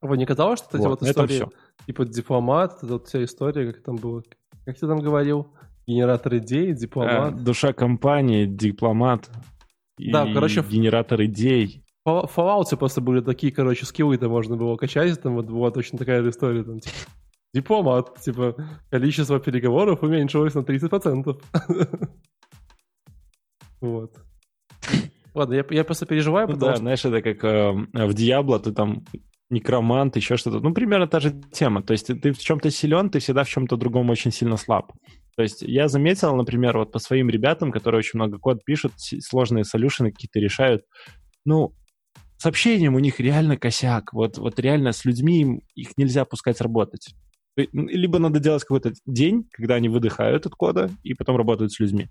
А 0.00 0.06
вы 0.06 0.18
не 0.18 0.26
казалось, 0.26 0.60
что 0.60 0.78
вот, 0.78 0.80
эти 0.80 0.86
вот 0.86 1.02
истории, 1.02 1.34
все. 1.34 1.50
типа 1.86 2.04
дипломат, 2.04 2.78
вот 2.82 3.08
вся 3.08 3.24
история, 3.24 3.72
как 3.72 3.82
там 3.82 3.96
было, 3.96 4.22
как 4.66 4.78
ты 4.78 4.86
там 4.86 5.00
говорил, 5.00 5.48
Генератор 5.86 6.36
идей, 6.36 6.72
дипломат. 6.72 7.34
А, 7.34 7.36
душа 7.36 7.72
компании, 7.72 8.46
дипломат. 8.46 9.30
Да, 9.98 10.28
и 10.28 10.34
короче... 10.34 10.62
Генератор 10.62 11.22
идей. 11.24 11.84
В 12.04 12.30
Fallout 12.34 12.76
просто 12.76 13.00
были 13.00 13.20
такие, 13.20 13.52
короче, 13.52 13.86
скиллы-то 13.86 14.28
можно 14.28 14.56
было 14.56 14.76
качать, 14.76 15.20
там 15.22 15.34
вот 15.34 15.46
была 15.46 15.70
точно 15.70 15.98
такая 15.98 16.28
история, 16.28 16.64
там, 16.64 16.80
типа, 16.80 16.96
дипломат, 17.54 18.20
типа, 18.20 18.56
количество 18.90 19.38
переговоров 19.38 20.02
уменьшилось 20.02 20.54
на 20.54 20.60
30%. 20.60 21.40
Вот. 23.80 24.14
Ладно, 25.34 25.54
я, 25.54 25.64
я 25.70 25.82
просто 25.82 26.06
переживаю, 26.06 26.46
ну, 26.48 26.56
да, 26.56 26.74
что... 26.74 26.76
знаешь, 26.76 27.04
это 27.04 27.20
как 27.20 27.42
э, 27.42 27.72
в 28.06 28.14
Диабло, 28.14 28.60
ты 28.60 28.70
там 28.70 29.04
некромант, 29.50 30.14
еще 30.16 30.36
что-то. 30.36 30.60
Ну, 30.60 30.72
примерно 30.72 31.08
та 31.08 31.18
же 31.18 31.32
тема. 31.52 31.82
То 31.82 31.92
есть 31.92 32.06
ты, 32.06 32.14
ты 32.14 32.32
в 32.32 32.38
чем-то 32.38 32.70
силен, 32.70 33.10
ты 33.10 33.18
всегда 33.18 33.42
в 33.42 33.48
чем-то 33.48 33.76
другом 33.76 34.10
очень 34.10 34.30
сильно 34.30 34.56
слаб. 34.56 34.92
То 35.36 35.42
есть 35.42 35.62
я 35.62 35.88
заметил, 35.88 36.34
например, 36.36 36.76
вот 36.76 36.92
по 36.92 36.98
своим 36.98 37.30
ребятам, 37.30 37.72
которые 37.72 38.00
очень 38.00 38.18
много 38.18 38.38
код 38.38 38.64
пишут, 38.64 38.92
сложные 38.96 39.64
солюшены 39.64 40.12
какие-то 40.12 40.38
решают, 40.40 40.84
ну, 41.44 41.74
с 42.36 42.46
общением 42.46 42.96
у 42.96 42.98
них 42.98 43.20
реально 43.20 43.56
косяк. 43.56 44.12
Вот, 44.12 44.36
вот 44.36 44.58
реально 44.58 44.92
с 44.92 45.04
людьми 45.04 45.62
их 45.74 45.96
нельзя 45.96 46.24
пускать 46.24 46.60
работать. 46.60 47.14
Либо 47.56 48.18
надо 48.18 48.40
делать 48.40 48.62
какой-то 48.62 48.94
день, 49.06 49.48
когда 49.52 49.76
они 49.76 49.88
выдыхают 49.88 50.46
от 50.46 50.54
кода 50.54 50.90
и 51.02 51.14
потом 51.14 51.36
работают 51.36 51.72
с 51.72 51.78
людьми. 51.78 52.08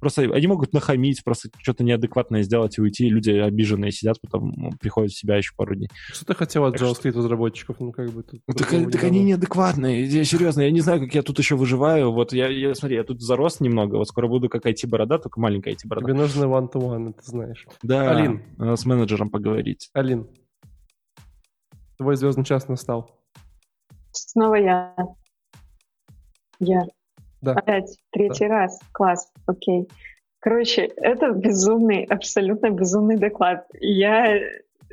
Просто 0.00 0.22
они 0.22 0.46
могут 0.46 0.72
нахамить, 0.72 1.22
просто 1.22 1.50
что-то 1.58 1.84
неадекватное 1.84 2.42
сделать 2.42 2.78
и 2.78 2.80
уйти, 2.80 3.06
и 3.06 3.10
люди 3.10 3.30
обиженные 3.30 3.92
сидят, 3.92 4.20
потом 4.20 4.52
ну, 4.56 4.70
приходят 4.80 5.12
в 5.12 5.18
себя 5.18 5.36
еще 5.36 5.52
пару 5.56 5.74
дней. 5.74 5.88
Что 6.08 6.24
ты 6.24 6.34
хотел 6.34 6.64
от 6.64 6.80
JavaScript 6.80 7.16
разработчиков? 7.16 7.78
Ну, 7.80 7.92
как 7.92 8.10
бы... 8.10 8.22
Тут, 8.22 8.40
так, 8.56 8.68
так 8.68 9.04
они 9.04 9.22
неадекватные, 9.22 10.04
я, 10.04 10.24
серьезно, 10.24 10.62
я 10.62 10.70
не 10.70 10.80
знаю, 10.80 11.00
как 11.00 11.14
я 11.14 11.22
тут 11.22 11.38
еще 11.38 11.56
выживаю. 11.56 12.12
Вот 12.12 12.32
я, 12.32 12.48
я 12.48 12.74
смотри, 12.74 12.96
я 12.96 13.04
тут 13.04 13.20
зарос 13.20 13.60
немного, 13.60 13.96
вот 13.96 14.08
скоро 14.08 14.26
буду 14.28 14.48
как 14.48 14.66
IT-борода, 14.66 15.18
только 15.18 15.38
маленькая 15.40 15.74
IT-борода. 15.74 16.06
Тебе 16.06 16.14
нужно 16.14 16.44
one-to-one, 16.44 17.12
ты 17.12 17.22
знаешь. 17.22 17.66
Да, 17.82 18.10
Алин. 18.10 18.42
с 18.58 18.84
менеджером 18.84 19.30
поговорить. 19.30 19.90
Алин, 19.92 20.28
твой 21.98 22.16
звездный 22.16 22.44
час 22.44 22.68
настал. 22.68 23.20
Снова 24.12 24.54
я. 24.54 24.94
Я. 26.58 26.82
Да. 27.42 27.52
Опять, 27.52 27.96
третий 28.10 28.48
да. 28.48 28.60
раз. 28.60 28.80
Класс, 28.92 29.32
окей. 29.46 29.88
Короче, 30.40 30.90
это 30.96 31.32
безумный, 31.32 32.04
абсолютно 32.04 32.70
безумный 32.70 33.16
доклад. 33.16 33.66
Я 33.78 34.40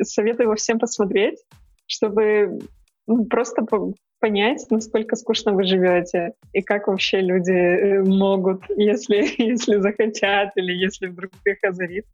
советую 0.01 0.45
его 0.45 0.55
всем 0.55 0.79
посмотреть, 0.79 1.39
чтобы 1.85 2.59
ну, 3.07 3.25
просто 3.25 3.65
понять, 4.19 4.65
насколько 4.69 5.15
скучно 5.15 5.53
вы 5.53 5.63
живете 5.63 6.33
и 6.51 6.61
как 6.61 6.87
вообще 6.87 7.21
люди 7.21 7.51
э, 7.51 8.03
могут, 8.03 8.63
если, 8.75 9.25
если 9.41 9.77
захотят 9.77 10.51
или 10.55 10.73
если 10.73 11.07
вдруг 11.07 11.31
их 11.45 11.57
озарит. 11.63 12.05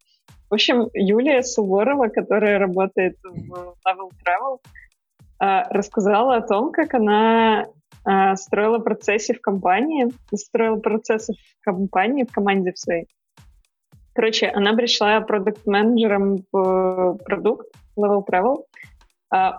В 0.49 0.53
общем, 0.53 0.89
Юлия 0.93 1.41
Суворова, 1.41 2.10
которая 2.10 2.60
работает 2.60 3.18
в 3.23 3.77
Level 3.88 4.11
Travel, 4.23 4.60
а, 5.39 5.68
рассказала 5.69 6.35
о 6.35 6.41
том, 6.41 6.72
как 6.72 6.93
она 6.93 7.65
строила 8.35 8.80
процессы 8.80 9.34
в 9.34 9.41
компании, 9.41 10.07
строила 10.35 10.77
процессы 10.77 11.34
в 11.34 11.63
компании, 11.63 12.25
в 12.25 12.31
команде 12.31 12.73
в 12.73 12.80
своей. 12.80 13.07
Короче, 14.13 14.47
она 14.47 14.73
пришла 14.73 15.21
продукт-менеджером 15.21 16.43
в 16.51 17.17
продукт 17.25 17.67
Level 17.97 18.23
Travel. 18.30 18.65
А, 19.31 19.57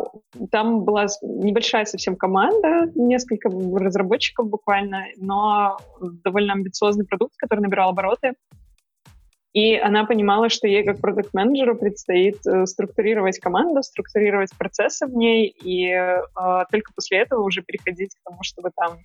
там 0.52 0.84
была 0.84 1.06
небольшая 1.22 1.84
совсем 1.84 2.14
команда, 2.14 2.92
несколько 2.94 3.48
разработчиков 3.48 4.48
буквально, 4.48 5.06
но 5.16 5.78
довольно 6.00 6.52
амбициозный 6.52 7.04
продукт, 7.04 7.34
который 7.36 7.60
набирал 7.60 7.90
обороты. 7.90 8.34
И 9.54 9.76
она 9.76 10.04
понимала, 10.04 10.48
что 10.48 10.66
ей 10.66 10.84
как 10.84 11.00
продукт-менеджеру 11.00 11.76
предстоит 11.76 12.44
э, 12.44 12.66
структурировать 12.66 13.38
команду, 13.38 13.84
структурировать 13.84 14.50
процессы 14.58 15.06
в 15.06 15.14
ней, 15.14 15.46
и 15.46 15.90
э, 15.90 16.22
только 16.72 16.92
после 16.92 17.18
этого 17.18 17.44
уже 17.44 17.62
переходить 17.62 18.14
к 18.16 18.28
тому, 18.28 18.38
чтобы 18.42 18.70
там 18.76 18.98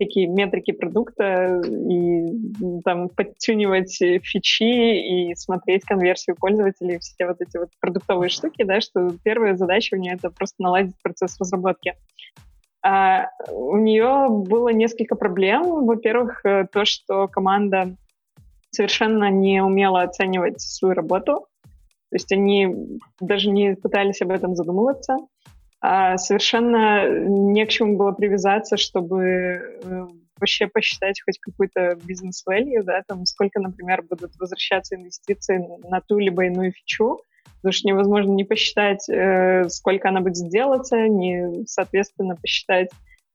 такие 0.00 0.26
метрики 0.26 0.72
продукта 0.72 1.62
и 1.64 2.80
там 2.84 3.08
подтюнивать 3.08 3.96
фичи 3.96 5.30
и 5.30 5.34
смотреть 5.36 5.84
конверсию 5.84 6.34
пользователей, 6.34 6.98
все 6.98 7.28
вот 7.28 7.40
эти 7.40 7.56
вот 7.56 7.68
продуктовые 7.80 8.30
штуки, 8.30 8.64
да, 8.64 8.80
что 8.80 9.10
первая 9.22 9.56
задача 9.56 9.94
у 9.94 9.98
нее 9.98 10.14
это 10.14 10.30
просто 10.30 10.56
наладить 10.60 10.96
процесс 11.04 11.38
разработки. 11.38 11.94
А 12.82 13.28
у 13.48 13.76
нее 13.76 14.26
было 14.28 14.70
несколько 14.70 15.14
проблем. 15.14 15.86
Во-первых, 15.86 16.44
э, 16.44 16.66
то, 16.70 16.84
что 16.84 17.28
команда 17.28 17.94
совершенно 18.74 19.30
не 19.30 19.62
умела 19.62 20.02
оценивать 20.02 20.60
свою 20.60 20.94
работу. 20.94 21.46
То 22.10 22.16
есть 22.16 22.32
они 22.32 22.98
даже 23.20 23.50
не 23.50 23.74
пытались 23.74 24.22
об 24.22 24.30
этом 24.30 24.54
задумываться. 24.54 25.16
А 25.80 26.16
совершенно 26.16 27.08
не 27.08 27.66
к 27.66 27.68
чему 27.68 27.96
было 27.96 28.12
привязаться, 28.12 28.76
чтобы 28.76 29.22
э, 29.22 30.06
вообще 30.38 30.66
посчитать 30.66 31.20
хоть 31.22 31.38
какую-то 31.38 31.96
бизнес-value, 32.04 32.82
да, 32.82 33.02
там 33.06 33.26
сколько, 33.26 33.60
например, 33.60 34.02
будут 34.02 34.32
возвращаться 34.38 34.96
инвестиции 34.96 35.62
на 35.88 36.00
ту 36.00 36.18
либо 36.18 36.46
иную 36.46 36.72
фичу, 36.72 37.20
потому 37.56 37.72
что 37.72 37.88
невозможно 37.88 38.32
не 38.32 38.44
посчитать, 38.44 39.08
э, 39.08 39.68
сколько 39.68 40.08
она 40.08 40.20
будет 40.20 40.36
сделаться, 40.36 41.08
не, 41.08 41.66
соответственно, 41.66 42.36
посчитать 42.36 42.88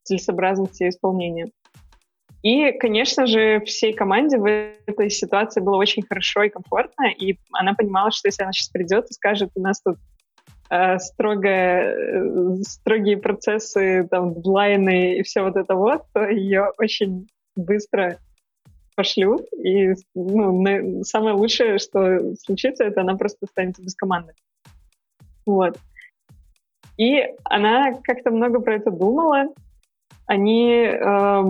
целесообразность 0.03 0.79
ее 0.81 0.89
исполнения. 0.89 1.49
И, 2.41 2.71
конечно 2.71 3.27
же, 3.27 3.59
всей 3.65 3.93
команде 3.93 4.37
в 4.37 4.45
этой 4.85 5.09
ситуации 5.09 5.59
было 5.59 5.75
очень 5.75 6.03
хорошо 6.03 6.43
и 6.43 6.49
комфортно, 6.49 7.11
и 7.11 7.37
она 7.51 7.73
понимала, 7.73 8.11
что 8.11 8.29
если 8.29 8.43
она 8.43 8.53
сейчас 8.53 8.69
придет 8.69 9.05
и 9.09 9.13
скажет, 9.13 9.51
у 9.55 9.61
нас 9.61 9.81
тут 9.81 9.97
э, 10.69 10.97
строгое, 10.99 11.93
э, 11.93 12.55
строгие 12.61 13.17
процессы, 13.17 14.07
там, 14.09 14.35
дедлайны 14.35 15.17
и 15.17 15.23
все 15.23 15.41
вот 15.41 15.57
это 15.57 15.75
вот, 15.75 16.03
то 16.13 16.29
ее 16.29 16.71
очень 16.77 17.27
быстро 17.57 18.19
пошлют, 18.95 19.45
и 19.53 19.93
ну, 20.15 21.03
самое 21.03 21.35
лучшее, 21.35 21.77
что 21.77 22.35
случится, 22.35 22.85
это 22.85 23.01
она 23.01 23.15
просто 23.15 23.45
останется 23.45 23.81
без 23.81 23.95
команды. 23.95 24.33
Вот. 25.45 25.77
И 26.97 27.21
она 27.45 27.93
как-то 28.03 28.29
много 28.29 28.59
про 28.59 28.75
это 28.75 28.91
думала. 28.91 29.45
Они 30.25 30.69
э, 30.83 31.43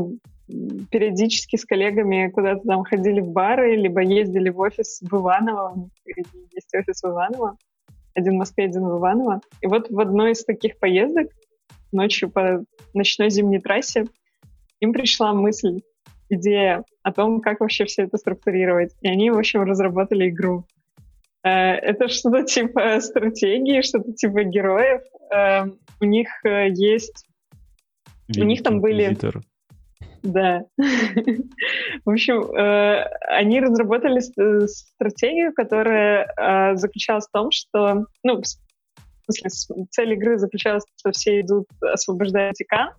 периодически 0.92 1.56
с 1.56 1.66
коллегами 1.66 2.30
куда-то 2.30 2.62
там 2.68 2.84
ходили 2.84 3.22
в 3.22 3.30
бары, 3.30 3.76
либо 3.76 4.02
ездили 4.02 4.50
в 4.50 4.60
офис 4.60 5.00
в 5.02 5.16
Иваново, 5.16 5.90
есть 6.06 6.74
офис 6.74 7.02
в 7.02 7.08
Иваново, 7.08 7.58
один 8.14 8.34
в 8.34 8.38
Москве, 8.38 8.66
один 8.66 8.86
в 8.86 8.98
Иваново. 8.98 9.42
И 9.62 9.68
вот 9.68 9.90
в 9.90 10.00
одной 10.00 10.32
из 10.32 10.44
таких 10.44 10.80
поездок 10.80 11.28
ночью 11.92 12.30
по 12.30 12.64
ночной 12.94 13.30
зимней 13.30 13.60
трассе 13.60 14.06
им 14.80 14.94
пришла 14.94 15.34
мысль, 15.34 15.82
идея 16.30 16.84
о 17.04 17.12
том, 17.12 17.42
как 17.42 17.60
вообще 17.60 17.86
все 17.86 18.04
это 18.04 18.18
структурировать. 18.18 18.96
И 19.02 19.10
они, 19.10 19.32
в 19.32 19.38
общем, 19.38 19.64
разработали 19.64 20.30
игру. 20.30 20.66
Э, 21.44 21.50
это 21.50 22.08
что-то 22.08 22.44
типа 22.44 23.00
стратегии, 23.02 23.82
что-то 23.82 24.14
типа 24.14 24.44
героев. 24.44 25.02
Э, 25.34 25.66
у 26.00 26.06
них 26.06 26.30
э, 26.46 26.70
есть... 26.70 27.26
у 28.38 28.44
них 28.44 28.64
там 28.64 28.80
были... 28.80 29.18
Да. 30.24 30.66
В 32.06 32.10
общем, 32.10 32.42
э, 32.56 33.04
они 33.28 33.60
разработали 33.60 34.20
э, 34.20 34.68
стратегию, 34.68 35.54
которая 35.54 36.28
э, 36.38 36.76
заключалась 36.76 37.28
в 37.28 37.32
том, 37.32 37.52
что, 37.52 38.06
ну, 38.24 38.42
в 38.42 39.32
смысле, 39.32 39.86
цель 39.90 40.14
игры 40.14 40.38
заключалась 40.38 40.84
в 40.84 40.88
том, 40.88 40.96
что 40.98 41.12
все 41.12 41.42
идут 41.42 41.68
освобождать 41.82 42.60
ИК, 42.62 42.96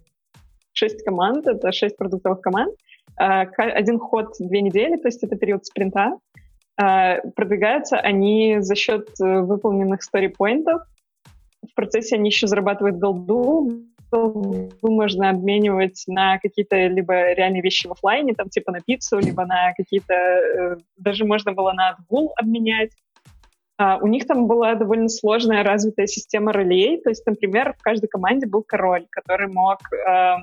шесть 0.72 1.04
команд, 1.04 1.46
это 1.46 1.72
шесть 1.72 1.96
продуктовых 1.96 2.40
команд, 2.40 2.74
один 3.16 3.98
ход 3.98 4.28
две 4.38 4.62
недели, 4.62 4.96
то 4.96 5.08
есть 5.08 5.22
это 5.24 5.36
период 5.36 5.66
спринта, 5.66 6.16
продвигаются 6.76 7.98
они 7.98 8.60
за 8.60 8.76
счет 8.76 9.08
выполненных 9.18 10.02
стори-поинтов, 10.02 10.82
в 11.68 11.74
процессе 11.74 12.16
они 12.16 12.30
еще 12.30 12.46
зарабатывают 12.46 12.98
голду, 12.98 13.82
можно 14.12 15.30
обменивать 15.30 16.04
на 16.06 16.38
какие-то 16.38 16.86
либо 16.86 17.32
реальные 17.32 17.62
вещи 17.62 17.86
в 17.86 17.92
офлайне, 17.92 18.34
там 18.34 18.48
типа 18.48 18.72
на 18.72 18.80
пиццу, 18.80 19.18
либо 19.18 19.44
на 19.46 19.72
какие-то... 19.76 20.14
Э, 20.14 20.76
даже 20.96 21.24
можно 21.24 21.52
было 21.52 21.72
на 21.72 21.90
отгул 21.90 22.32
обменять. 22.36 22.90
А 23.78 23.98
у 23.98 24.06
них 24.06 24.26
там 24.26 24.46
была 24.46 24.74
довольно 24.74 25.08
сложная 25.08 25.62
развитая 25.62 26.06
система 26.06 26.52
ролей. 26.52 27.00
То 27.00 27.10
есть, 27.10 27.24
например, 27.26 27.74
в 27.78 27.82
каждой 27.82 28.08
команде 28.08 28.46
был 28.46 28.62
король, 28.62 29.06
который 29.10 29.48
мог... 29.48 29.78
Э, 29.92 30.36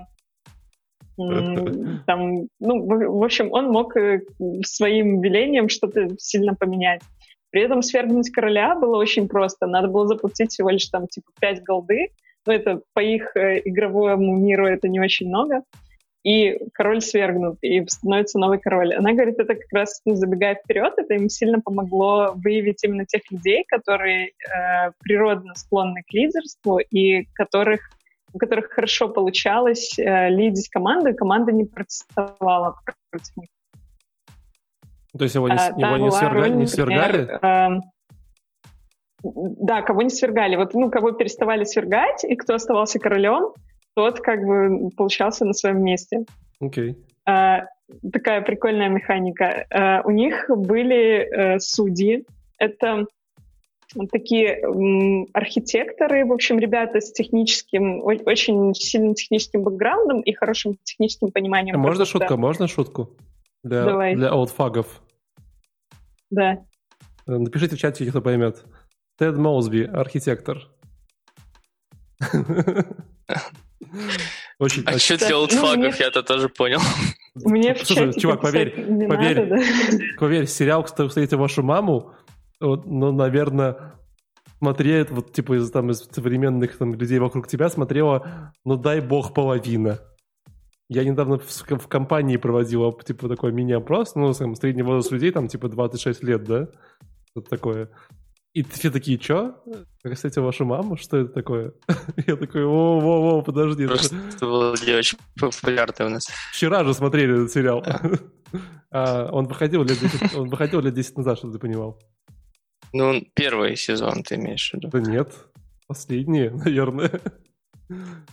там, 1.17 2.47
ну, 2.59 2.85
в, 2.85 3.19
в 3.19 3.23
общем, 3.23 3.51
он 3.51 3.69
мог 3.71 3.97
э, 3.97 4.21
своим 4.63 5.21
велением 5.21 5.67
что-то 5.67 6.09
сильно 6.19 6.53
поменять. 6.53 7.01
При 7.49 7.61
этом 7.61 7.81
свергнуть 7.81 8.29
короля 8.29 8.75
было 8.75 8.97
очень 8.97 9.27
просто. 9.27 9.67
Надо 9.67 9.87
было 9.87 10.07
заплатить 10.07 10.51
всего 10.51 10.69
лишь 10.69 10.85
там 10.87 11.07
типа 11.07 11.31
5 11.39 11.63
голды, 11.63 12.09
но 12.47 12.53
это 12.53 12.81
по 12.93 12.99
их 12.99 13.35
э, 13.35 13.61
игровому 13.65 14.37
миру 14.37 14.65
это 14.65 14.87
не 14.87 14.99
очень 14.99 15.27
много. 15.27 15.63
И 16.23 16.59
король 16.73 17.01
свергнут, 17.01 17.57
и 17.61 17.85
становится 17.87 18.37
новый 18.39 18.59
король. 18.59 18.93
Она 18.93 19.13
говорит, 19.13 19.39
это 19.39 19.55
как 19.55 19.71
раз, 19.71 20.01
ну, 20.03 20.15
забегая 20.15 20.55
вперед, 20.55 20.93
это 20.97 21.13
им 21.13 21.29
сильно 21.29 21.61
помогло 21.61 22.33
выявить 22.35 22.83
именно 22.83 23.05
тех 23.05 23.21
людей, 23.31 23.63
которые 23.67 24.27
э, 24.27 24.91
природно 24.99 25.55
склонны 25.55 26.01
к 26.05 26.11
лидерству 26.11 26.79
и 26.79 27.23
которых, 27.33 27.79
у 28.33 28.39
которых 28.39 28.71
хорошо 28.71 29.07
получалось 29.07 29.97
э, 29.97 30.29
лидить 30.29 30.67
команду, 30.69 31.11
и 31.11 31.13
команда 31.13 31.53
не 31.53 31.63
протестовала 31.63 32.75
против 33.09 33.37
них. 33.37 33.49
То 35.17 35.23
есть 35.23 35.35
его 35.35 35.47
не, 35.47 35.55
а, 35.55 35.73
его 35.77 35.97
не, 35.97 36.11
свергали, 36.11 36.53
не 36.55 36.67
свергали? 36.67 37.21
Например, 37.21 37.39
э, 37.41 37.96
да, 39.35 39.81
кого 39.81 40.01
не 40.01 40.09
свергали. 40.09 40.55
Вот, 40.55 40.73
ну, 40.73 40.89
кого 40.89 41.11
переставали 41.11 41.63
свергать, 41.63 42.23
и 42.23 42.35
кто 42.35 42.55
оставался 42.55 42.99
королем, 42.99 43.53
тот 43.95 44.19
как 44.19 44.45
бы 44.45 44.89
получался 44.95 45.45
на 45.45 45.53
своем 45.53 45.83
месте. 45.83 46.25
Окей. 46.59 46.91
Okay. 46.91 46.95
А, 47.25 47.65
такая 48.11 48.41
прикольная 48.41 48.89
механика. 48.89 49.65
А, 49.69 50.01
у 50.05 50.11
них 50.11 50.45
были 50.49 51.27
а, 51.29 51.59
судьи. 51.59 52.25
Это 52.57 53.05
такие 54.11 54.59
м, 54.61 55.27
архитекторы, 55.33 56.25
в 56.25 56.31
общем, 56.31 56.59
ребята 56.59 57.01
с 57.01 57.11
техническим, 57.11 58.03
очень 58.03 58.73
сильным 58.73 59.13
техническим 59.13 59.63
бэкграундом 59.63 60.21
и 60.21 60.33
хорошим 60.33 60.75
техническим 60.83 61.31
пониманием. 61.31 61.75
А 61.75 61.79
можно 61.79 62.05
шутку? 62.05 62.37
Можно 62.37 62.67
шутку? 62.67 63.17
Для, 63.63 63.83
Давай. 63.85 64.15
Для 64.15 64.33
олдфагов. 64.33 65.01
Да. 66.29 66.63
Э, 67.27 67.37
напишите 67.37 67.75
в 67.75 67.79
чате, 67.79 68.05
кто 68.05 68.21
поймет. 68.21 68.63
Тед 69.17 69.37
Моузби, 69.37 69.83
архитектор. 69.83 70.67
Очень, 74.59 74.83
а 74.85 74.97
что 74.97 75.17
для 75.17 75.37
олдфагов, 75.37 75.99
я-то 75.99 76.23
тоже 76.23 76.49
понял. 76.49 76.79
Мне 77.35 77.73
в 77.75 77.85
Слушай, 77.85 78.13
чувак, 78.19 78.41
поверь, 78.41 79.07
поверь, 79.07 80.17
поверь, 80.17 80.47
сериал 80.47 80.83
«Кто 80.83 81.07
встретил 81.07 81.37
вашу 81.37 81.61
маму», 81.61 82.13
ну, 82.59 83.11
наверное, 83.11 83.93
смотрит, 84.57 85.11
вот, 85.11 85.31
типа, 85.31 85.57
из, 85.57 85.69
там, 85.69 85.91
из 85.91 85.99
современных 86.11 86.77
там, 86.77 86.95
людей 86.95 87.19
вокруг 87.19 87.47
тебя 87.47 87.69
смотрела, 87.69 88.53
ну, 88.65 88.75
дай 88.77 88.99
бог, 88.99 89.33
половина. 89.33 89.99
Я 90.89 91.03
недавно 91.03 91.37
в, 91.37 91.47
в 91.47 91.87
компании 91.87 92.37
проводил, 92.37 92.91
типа, 92.93 93.29
такой 93.29 93.51
мини-опрос, 93.51 94.15
ну, 94.15 94.33
там, 94.33 94.55
средний 94.55 94.83
возраст 94.83 95.11
людей, 95.11 95.31
там, 95.31 95.47
типа, 95.47 95.69
26 95.69 96.23
лет, 96.23 96.43
да? 96.43 96.67
Вот 97.35 97.47
такое. 97.49 97.91
И 98.53 98.63
все 98.63 98.89
такие, 98.89 99.19
что? 99.19 99.63
Кстати, 100.03 100.39
вашу 100.39 100.65
маму? 100.65 100.97
Что 100.97 101.17
это 101.17 101.33
такое? 101.33 101.73
Я 102.27 102.35
такой, 102.37 102.63
о, 102.63 102.99
о, 102.99 103.37
о, 103.37 103.41
подожди. 103.41 103.85
Просто 103.85 104.15
был 104.41 104.71
очень 104.71 105.17
популярный 105.39 106.07
у 106.07 106.09
нас. 106.09 106.27
Вчера 106.51 106.83
же 106.83 106.93
смотрели 106.93 107.35
этот 107.35 107.51
сериал. 107.51 107.85
а, 108.91 109.29
он 109.31 109.47
выходил 109.47 109.83
лет 109.83 109.99
10, 109.99 110.35
он 110.35 110.49
выходил 110.49 110.81
лет 110.81 110.93
10 110.93 111.17
назад, 111.17 111.37
чтобы 111.37 111.53
ты 111.53 111.59
понимал. 111.59 111.99
Ну, 112.93 113.21
первый 113.33 113.75
сезон 113.75 114.23
ты 114.23 114.35
имеешь 114.35 114.71
в 114.71 114.73
виду? 114.73 114.89
Да 114.89 114.99
нет, 114.99 115.31
последний, 115.87 116.49
наверное. 116.49 117.21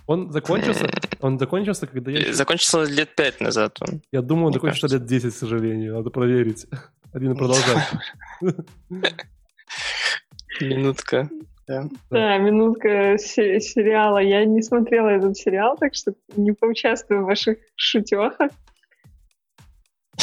Он 0.06 0.32
закончился, 0.32 0.90
он 1.20 1.38
закончился, 1.38 1.86
когда 1.86 2.10
я... 2.10 2.32
Закончился 2.32 2.82
лет 2.84 3.14
пять 3.14 3.40
назад 3.40 3.76
он. 3.80 4.02
Я 4.10 4.20
думаю, 4.20 4.46
он 4.46 4.52
закончился 4.52 4.96
лет 4.96 5.06
10, 5.06 5.32
к 5.32 5.36
сожалению. 5.36 5.94
Надо 5.94 6.10
проверить. 6.10 6.66
Один 7.12 7.36
продолжать. 7.36 7.88
Минутка. 10.60 11.28
Да. 11.66 11.88
да, 12.10 12.36
минутка 12.38 13.16
сериала. 13.16 14.18
Я 14.18 14.44
не 14.44 14.62
смотрела 14.62 15.08
этот 15.08 15.36
сериал, 15.36 15.78
так 15.78 15.94
что 15.94 16.12
не 16.36 16.52
поучаствую 16.52 17.22
в 17.22 17.26
ваших 17.26 17.56
шутехах. 17.74 18.50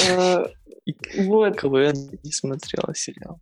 Э, 0.07 0.45
вот. 1.17 1.59
КВН 1.59 2.19
не 2.23 2.31
смотрела 2.31 2.93
сериал. 2.93 3.39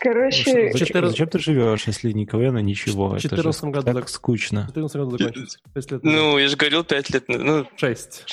Короче... 0.00 0.70
Зачем, 0.72 0.78
зачем, 0.78 1.08
зачем 1.08 1.28
ты 1.28 1.38
живешь, 1.38 1.86
если 1.86 2.12
не 2.12 2.26
КВН, 2.26 2.56
а 2.56 2.62
ничего? 2.62 3.08
В 3.08 3.20
14 3.20 3.64
году 3.64 3.92
так 3.92 4.08
скучно. 4.08 4.64
В 4.64 4.68
14 4.68 4.96
году 4.96 5.18
закончится. 5.18 5.58
лет 5.74 6.04
ну, 6.04 6.38
я 6.38 6.48
же 6.48 6.56
говорил 6.56 6.84
5 6.84 7.10
лет. 7.10 7.24
Ну, 7.28 7.66
6. 7.76 8.24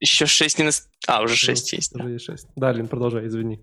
Еще 0.00 0.26
6 0.26 0.58
не 0.58 0.64
на... 0.64 0.70
А, 1.06 1.22
уже 1.22 1.34
6 1.34 1.72
ну, 1.72 1.76
есть. 1.76 1.96
Уже 1.96 2.10
есть 2.10 2.24
6. 2.26 2.46
Да, 2.56 2.72
Лин, 2.72 2.88
продолжай, 2.88 3.26
извини. 3.26 3.60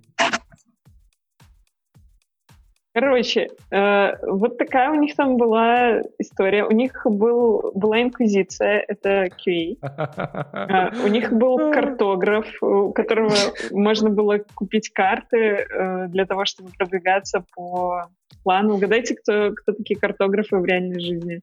Короче, 2.93 3.47
э, 3.69 4.11
вот 4.27 4.57
такая 4.57 4.91
у 4.91 4.95
них 4.95 5.15
там 5.15 5.37
была 5.37 6.01
история. 6.19 6.65
У 6.65 6.71
них 6.71 7.05
был, 7.05 7.71
была 7.73 8.01
инквизиция, 8.01 8.83
это 8.87 9.27
QA. 9.27 9.77
Э, 10.53 10.91
у 11.03 11.07
них 11.07 11.31
был 11.31 11.71
картограф, 11.71 12.45
у 12.61 12.91
которого 12.91 13.33
можно 13.71 14.09
было 14.09 14.39
купить 14.53 14.89
карты 14.89 15.37
э, 15.37 16.07
для 16.07 16.25
того, 16.25 16.45
чтобы 16.45 16.69
продвигаться 16.77 17.45
по 17.55 18.09
плану. 18.43 18.75
Угадайте, 18.75 19.15
кто, 19.15 19.51
кто 19.53 19.73
такие 19.73 19.99
картографы 19.99 20.57
в 20.57 20.65
реальной 20.65 20.99
жизни? 20.99 21.41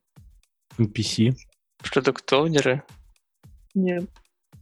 NPC. 0.77 1.33
Продуктовнеры? 1.91 2.83
Нет. 3.73 4.05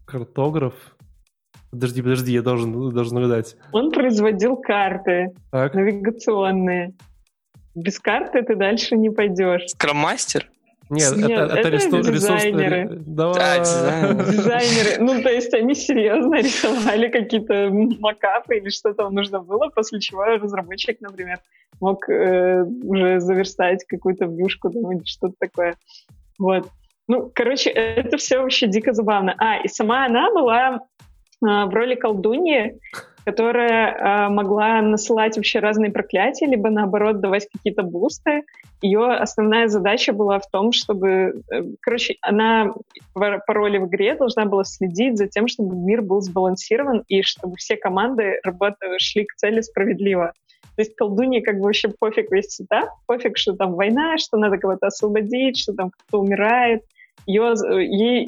Картограф? 0.06 0.97
Подожди, 1.72 2.02
подожди, 2.02 2.32
я 2.32 2.42
должен, 2.42 2.92
должен 2.92 3.18
угадать. 3.18 3.56
Он 3.72 3.92
производил 3.92 4.56
карты 4.56 5.34
так. 5.52 5.74
навигационные. 5.74 6.94
Без 7.76 8.00
карты 8.00 8.42
ты 8.42 8.56
дальше 8.56 8.96
не 8.96 9.10
пойдешь. 9.10 9.64
Скроммастер? 9.68 10.50
Нет, 10.90 11.18
Нет, 11.18 11.30
это, 11.30 11.44
это, 11.44 11.58
это 11.58 11.70
ресурс, 11.70 12.08
дизайнеры. 12.08 12.84
Ресурс... 12.84 13.02
Да, 13.06 13.60
дизайнеры. 13.60 14.32
дизайнеры. 14.32 15.04
Ну, 15.04 15.22
то 15.22 15.30
есть 15.30 15.54
они 15.54 15.76
серьезно 15.76 16.36
рисовали 16.42 17.10
какие-то 17.10 17.70
макапы 18.00 18.58
или 18.58 18.70
что 18.70 18.94
там 18.94 19.14
нужно 19.14 19.42
было, 19.42 19.68
после 19.68 20.00
чего 20.00 20.24
разработчик, 20.24 21.02
например, 21.02 21.40
мог 21.82 22.10
э, 22.10 22.64
уже 22.64 23.20
заверстать 23.20 23.84
какую-то 23.86 24.26
вьюшку 24.26 24.70
там, 24.70 24.92
или 24.94 25.04
что-то 25.04 25.36
такое. 25.38 25.76
Вот. 26.40 26.70
Ну, 27.10 27.32
короче, 27.34 27.70
это 27.70 28.18
все 28.18 28.40
вообще 28.40 28.68
дико 28.68 28.94
забавно. 28.94 29.36
А, 29.38 29.58
и 29.58 29.68
сама 29.68 30.06
она 30.06 30.32
была 30.32 30.82
в 31.42 31.70
роли 31.74 31.96
колдуньи, 31.96 32.80
которая 33.28 33.92
э, 33.92 34.30
могла 34.30 34.82
насылать 34.82 35.36
вообще 35.36 35.60
разные 35.60 35.92
проклятия, 35.92 36.46
либо 36.46 36.70
наоборот 36.70 37.20
давать 37.20 37.46
какие-то 37.52 37.84
бусты. 37.84 38.44
Ее 38.82 39.06
основная 39.12 39.68
задача 39.68 40.14
была 40.14 40.40
в 40.40 40.50
том, 40.50 40.72
чтобы... 40.72 41.42
Э, 41.52 41.62
короче, 41.82 42.16
она 42.22 42.74
по, 43.14 43.42
роли 43.48 43.80
в 43.80 43.88
игре 43.88 44.16
должна 44.16 44.46
была 44.46 44.64
следить 44.64 45.18
за 45.18 45.28
тем, 45.28 45.50
чтобы 45.50 45.76
мир 45.76 46.04
был 46.04 46.22
сбалансирован 46.22 47.04
и 47.10 47.22
чтобы 47.22 47.58
все 47.58 47.76
команды 47.76 48.40
работали, 48.46 48.98
шли 48.98 49.26
к 49.26 49.36
цели 49.36 49.60
справедливо. 49.60 50.32
То 50.78 50.82
есть 50.82 50.96
колдунье 50.96 51.42
как 51.42 51.58
бы 51.58 51.64
вообще 51.64 51.90
пофиг 51.90 52.32
весь 52.32 52.56
сетап, 52.56 52.92
пофиг, 53.08 53.38
что 53.38 53.58
там 53.58 53.74
война, 53.74 54.18
что 54.20 54.38
надо 54.38 54.58
кого-то 54.58 54.88
освободить, 54.88 55.58
что 55.58 55.74
там 55.74 55.90
кто-то 55.90 56.24
умирает— 56.24 56.84
ее, 57.28 57.54
ей 57.86 58.26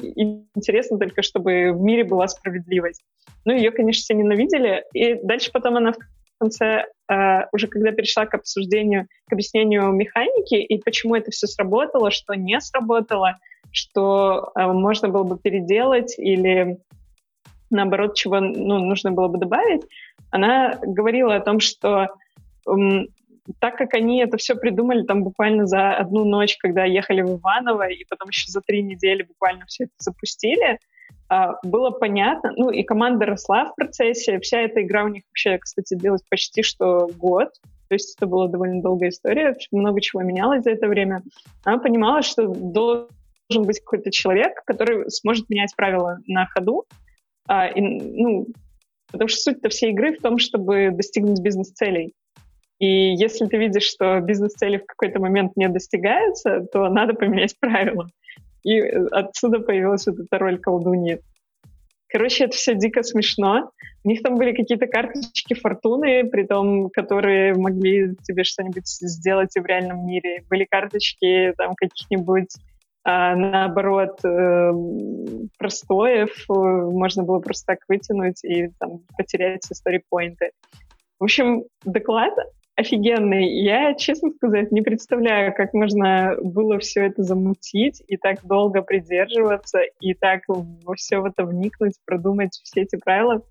интересно 0.54 0.98
только, 0.98 1.22
чтобы 1.22 1.72
в 1.72 1.80
мире 1.80 2.04
была 2.04 2.28
справедливость. 2.28 3.02
Ну, 3.44 3.52
ее, 3.52 3.70
конечно, 3.70 4.00
все 4.00 4.14
ненавидели. 4.14 4.84
И 4.92 5.14
дальше 5.14 5.50
потом 5.52 5.76
она 5.76 5.92
в 5.92 5.96
конце, 6.38 6.86
э, 7.10 7.46
уже 7.52 7.66
когда 7.66 7.92
перешла 7.92 8.26
к 8.26 8.34
обсуждению, 8.34 9.06
к 9.28 9.32
объяснению 9.32 9.90
механики 9.92 10.54
и 10.54 10.78
почему 10.78 11.16
это 11.16 11.30
все 11.30 11.46
сработало, 11.46 12.10
что 12.10 12.34
не 12.34 12.60
сработало, 12.60 13.36
что 13.72 14.52
э, 14.54 14.66
можно 14.66 15.08
было 15.08 15.24
бы 15.24 15.38
переделать 15.38 16.18
или 16.18 16.78
наоборот, 17.70 18.16
чего 18.16 18.40
ну, 18.40 18.78
нужно 18.78 19.12
было 19.12 19.28
бы 19.28 19.38
добавить, 19.38 19.82
она 20.30 20.78
говорила 20.82 21.36
о 21.36 21.40
том, 21.40 21.60
что 21.60 22.08
так 23.58 23.76
как 23.76 23.94
они 23.94 24.22
это 24.22 24.36
все 24.36 24.54
придумали 24.54 25.04
там 25.04 25.22
буквально 25.24 25.66
за 25.66 25.94
одну 25.94 26.24
ночь, 26.24 26.56
когда 26.58 26.84
ехали 26.84 27.22
в 27.22 27.38
Иваново, 27.38 27.88
и 27.88 28.04
потом 28.08 28.28
еще 28.28 28.50
за 28.50 28.60
три 28.60 28.82
недели 28.82 29.22
буквально 29.22 29.66
все 29.66 29.84
это 29.84 29.92
запустили, 29.98 30.78
а, 31.28 31.54
было 31.62 31.90
понятно, 31.90 32.52
ну 32.56 32.70
и 32.70 32.82
команда 32.82 33.26
росла 33.26 33.66
в 33.66 33.74
процессе, 33.76 34.40
вся 34.40 34.62
эта 34.62 34.82
игра 34.82 35.04
у 35.04 35.08
них 35.08 35.22
вообще, 35.30 35.58
кстати, 35.58 35.94
длилась 35.94 36.22
почти 36.28 36.62
что 36.62 37.08
год, 37.16 37.50
то 37.88 37.94
есть 37.94 38.16
это 38.16 38.26
была 38.26 38.48
довольно 38.48 38.82
долгая 38.82 39.10
история, 39.10 39.56
много 39.72 40.00
чего 40.00 40.22
менялось 40.22 40.62
за 40.62 40.70
это 40.70 40.86
время. 40.86 41.22
Она 41.64 41.78
понимала, 41.78 42.22
что 42.22 42.46
должен 42.46 43.08
быть 43.66 43.80
какой-то 43.80 44.10
человек, 44.10 44.62
который 44.64 45.10
сможет 45.10 45.48
менять 45.50 45.74
правила 45.76 46.18
на 46.26 46.46
ходу, 46.46 46.84
а, 47.48 47.66
и, 47.66 47.80
ну, 47.80 48.46
потому 49.10 49.28
что 49.28 49.40
суть-то 49.40 49.68
всей 49.68 49.90
игры 49.90 50.16
в 50.16 50.22
том, 50.22 50.38
чтобы 50.38 50.90
достигнуть 50.92 51.40
бизнес-целей. 51.40 52.14
И 52.80 53.14
если 53.14 53.46
ты 53.46 53.58
видишь, 53.58 53.84
что 53.84 54.20
бизнес-цели 54.20 54.78
в 54.78 54.86
какой-то 54.86 55.20
момент 55.20 55.52
не 55.54 55.68
достигаются, 55.68 56.66
то 56.72 56.88
надо 56.88 57.14
поменять 57.14 57.54
правила. 57.60 58.08
И 58.64 58.80
отсюда 58.80 59.60
появилась 59.60 60.06
вот 60.06 60.18
эта 60.18 60.38
роль 60.38 60.58
колдуньи. 60.58 61.20
Короче, 62.08 62.44
это 62.44 62.56
все 62.56 62.74
дико 62.74 63.02
смешно. 63.02 63.70
У 64.02 64.08
них 64.08 64.22
там 64.22 64.36
были 64.36 64.52
какие-то 64.52 64.86
карточки 64.86 65.54
фортуны, 65.54 66.24
при 66.24 66.44
том, 66.44 66.88
которые 66.90 67.54
могли 67.54 68.16
тебе 68.22 68.44
что-нибудь 68.44 68.88
сделать 68.88 69.54
и 69.56 69.60
в 69.60 69.66
реальном 69.66 70.06
мире. 70.06 70.42
Были 70.48 70.64
карточки 70.64 71.52
там 71.56 71.74
каких-нибудь 71.74 72.48
а, 73.02 73.34
наоборот, 73.34 74.18
э, 74.24 74.72
простоев 75.58 76.30
можно 76.48 77.22
было 77.22 77.38
просто 77.38 77.66
так 77.66 77.78
вытянуть 77.88 78.44
и 78.44 78.68
там, 78.78 79.00
потерять 79.16 79.64
все 79.64 79.74
стори-поинты. 79.74 80.50
В 81.18 81.24
общем, 81.24 81.64
доклад 81.84 82.34
офигенный. 82.80 83.62
Я, 83.62 83.94
честно 83.94 84.30
сказать, 84.30 84.72
не 84.72 84.82
представляю, 84.82 85.54
как 85.54 85.72
можно 85.72 86.36
было 86.42 86.78
все 86.78 87.06
это 87.06 87.22
замутить 87.22 88.02
и 88.06 88.16
так 88.16 88.44
долго 88.44 88.82
придерживаться, 88.82 89.80
и 90.00 90.14
так 90.14 90.42
во 90.48 90.94
все 90.94 91.20
в 91.20 91.24
это 91.24 91.44
вникнуть, 91.44 91.94
продумать 92.04 92.60
все 92.62 92.82
эти 92.82 92.96
правила. 92.96 93.42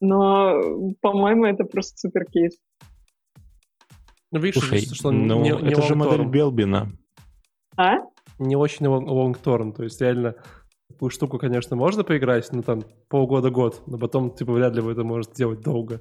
Но, 0.00 0.94
по-моему, 1.00 1.44
это 1.44 1.64
просто 1.64 1.98
супер 1.98 2.24
кейс. 2.24 2.56
Ну, 4.30 4.40
видишь, 4.40 4.62
Слушай, 4.62 4.80
что, 4.94 5.10
ну, 5.10 5.42
не, 5.42 5.50
не 5.50 5.72
это 5.72 5.82
же 5.82 5.94
модель 5.94 6.24
Белбина. 6.24 6.90
А? 7.76 7.98
Не 8.38 8.56
очень 8.56 8.86
long-term, 8.86 9.72
то 9.72 9.84
есть 9.84 10.00
реально 10.00 10.36
такую 10.88 11.10
штуку, 11.10 11.38
конечно, 11.38 11.76
можно 11.76 12.02
поиграть, 12.02 12.48
ну 12.52 12.62
там 12.62 12.82
полгода-год, 13.08 13.82
но 13.86 13.98
потом, 13.98 14.34
типа, 14.34 14.52
вряд 14.52 14.74
ли 14.74 14.80
вы 14.80 14.92
это 14.92 15.04
можете 15.04 15.34
делать 15.34 15.60
долго. 15.60 16.00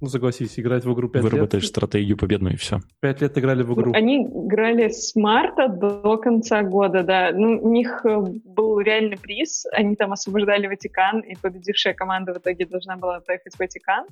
Ну, 0.00 0.08
согласись, 0.08 0.58
играть 0.60 0.84
в 0.84 0.92
игру 0.92 1.08
5 1.08 1.22
Выработаешь 1.22 1.64
лет. 1.64 1.70
стратегию 1.70 2.16
победную, 2.16 2.54
и 2.54 2.56
все. 2.56 2.80
5 3.00 3.20
лет 3.22 3.36
играли 3.36 3.62
в 3.62 3.74
игру. 3.74 3.92
Они 3.94 4.22
играли 4.22 4.88
с 4.88 5.16
марта 5.16 5.68
до 5.68 6.16
конца 6.18 6.62
года, 6.62 7.02
да. 7.02 7.32
Ну, 7.32 7.58
у 7.60 7.72
них 7.72 8.04
э, 8.04 8.16
был 8.44 8.78
реальный 8.78 9.16
приз. 9.16 9.66
Они 9.72 9.96
там 9.96 10.12
освобождали 10.12 10.68
Ватикан, 10.68 11.20
и 11.20 11.34
победившая 11.34 11.94
команда 11.94 12.32
в 12.32 12.38
итоге 12.38 12.66
должна 12.66 12.96
была 12.96 13.20
поехать 13.20 13.54
в 13.54 13.58
Ватикан. 13.58 14.06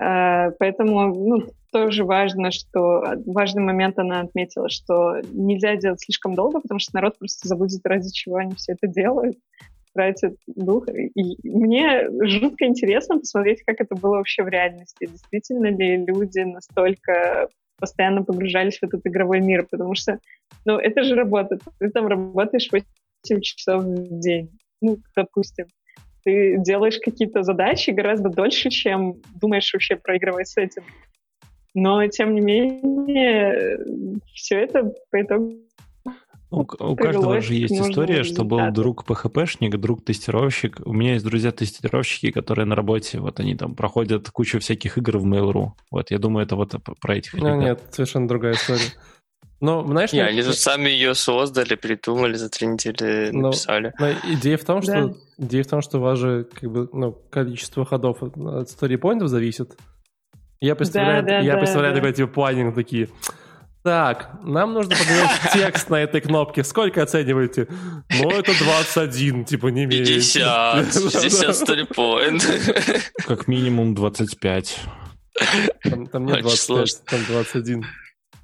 Э, 0.00 0.50
поэтому 0.58 1.14
ну, 1.14 1.46
тоже 1.70 2.04
важно, 2.04 2.50
что 2.50 3.04
важный 3.26 3.62
момент 3.62 3.98
она 3.98 4.20
отметила, 4.20 4.68
что 4.68 5.20
нельзя 5.32 5.76
делать 5.76 6.02
слишком 6.02 6.34
долго, 6.34 6.60
потому 6.60 6.80
что 6.80 6.94
народ 6.94 7.18
просто 7.18 7.46
забудет, 7.46 7.80
ради 7.84 8.10
чего 8.12 8.36
они 8.36 8.54
все 8.56 8.72
это 8.72 8.88
делают, 8.88 9.36
тратят 9.94 10.34
дух. 10.46 10.88
И 10.88 11.48
мне 11.48 12.08
жутко 12.26 12.66
интересно 12.66 13.18
посмотреть, 13.18 13.62
как 13.64 13.80
это 13.80 13.94
было 13.94 14.16
вообще 14.16 14.42
в 14.42 14.48
реальности. 14.48 15.06
Действительно 15.06 15.66
ли 15.66 15.96
люди 16.04 16.40
настолько 16.40 17.48
постоянно 17.78 18.22
погружались 18.22 18.78
в 18.78 18.82
этот 18.84 19.06
игровой 19.06 19.40
мир, 19.40 19.66
потому 19.70 19.94
что, 19.94 20.18
ну, 20.64 20.78
это 20.78 21.02
же 21.04 21.14
работа. 21.14 21.58
Ты 21.78 21.90
там 21.90 22.06
работаешь 22.06 22.70
8 22.70 23.40
часов 23.40 23.84
в 23.84 24.20
день, 24.20 24.50
ну, 24.80 24.98
допустим 25.16 25.66
ты 26.24 26.56
делаешь 26.58 26.98
какие-то 27.04 27.42
задачи 27.42 27.90
гораздо 27.90 28.30
дольше, 28.30 28.70
чем 28.70 29.16
думаешь 29.40 29.72
вообще 29.72 29.96
про 29.96 30.16
игровой 30.16 30.46
сеттинг. 30.46 30.86
Но, 31.74 32.06
тем 32.06 32.34
не 32.34 32.40
менее, 32.40 33.78
все 34.32 34.60
это 34.60 34.92
по 35.10 35.20
итогу 35.20 35.54
у, 36.50 36.60
у 36.60 36.96
каждого 36.96 37.40
же 37.40 37.54
есть 37.54 37.74
история, 37.74 38.22
что 38.22 38.44
был 38.44 38.70
друг 38.70 39.04
PHP-шник, 39.08 39.76
друг 39.76 40.04
тестировщик. 40.04 40.78
У 40.84 40.92
меня 40.92 41.14
есть 41.14 41.24
друзья-тестировщики, 41.24 42.30
которые 42.30 42.66
на 42.66 42.76
работе, 42.76 43.18
вот 43.18 43.40
они 43.40 43.56
там 43.56 43.74
проходят 43.74 44.30
кучу 44.30 44.60
всяких 44.60 44.98
игр 44.98 45.18
в 45.18 45.26
Mail.ru. 45.26 45.72
Вот, 45.90 46.10
я 46.10 46.18
думаю, 46.18 46.46
это 46.46 46.56
вот 46.56 46.74
про 47.00 47.16
этих 47.16 47.34
ну, 47.34 47.48
ребят. 47.48 47.60
Нет, 47.60 47.82
совершенно 47.90 48.28
другая 48.28 48.54
история. 48.54 48.92
Но, 49.60 49.82
знаешь, 49.86 50.12
Не, 50.12 50.20
они 50.20 50.42
же 50.42 50.52
сами 50.52 50.90
ее 50.90 51.14
создали, 51.14 51.74
придумали, 51.74 52.34
за 52.34 52.50
три 52.50 52.66
недели 52.66 53.30
ну, 53.32 53.46
написали. 53.46 53.94
Но, 53.98 54.08
но 54.08 54.34
идея 54.34 54.58
в 54.58 54.64
том, 54.64 54.82
что 54.82 55.08
да. 55.08 55.14
идея 55.38 55.62
в 55.62 55.66
том, 55.68 55.80
что 55.80 55.98
у 55.98 56.00
вас 56.02 56.18
же 56.18 56.46
как 56.52 56.70
бы 56.70 56.88
ну, 56.92 57.12
количество 57.30 57.84
ходов 57.86 58.22
от 58.22 58.34
storypointов 58.36 59.28
зависит. 59.28 59.74
Я 60.60 60.74
представляю, 60.74 61.22
да, 61.22 61.28
да, 61.28 61.38
я 61.38 61.52
да, 61.52 61.58
представляю 61.58 61.94
да. 61.94 62.00
такой 62.00 62.12
типа 62.12 62.28
планинг 62.32 62.74
такие. 62.74 63.08
Так, 63.84 64.40
нам 64.42 64.72
нужно 64.72 64.96
поменять 64.96 65.40
текст 65.52 65.90
на 65.90 65.96
этой 65.96 66.22
кнопке. 66.22 66.64
Сколько 66.64 67.02
оцениваете? 67.02 67.68
Ну, 68.18 68.30
это 68.30 68.58
21, 68.58 69.44
типа, 69.44 69.66
не 69.66 69.84
меньше. 69.84 70.14
50, 70.14 70.92
60 71.12 71.54
сторипоинт. 71.54 72.42
Как 73.26 73.46
минимум 73.46 73.94
25. 73.94 74.80
Там, 75.82 76.06
там 76.06 76.24
нет 76.24 76.40
25, 76.40 77.04
там 77.04 77.20
21 77.28 77.84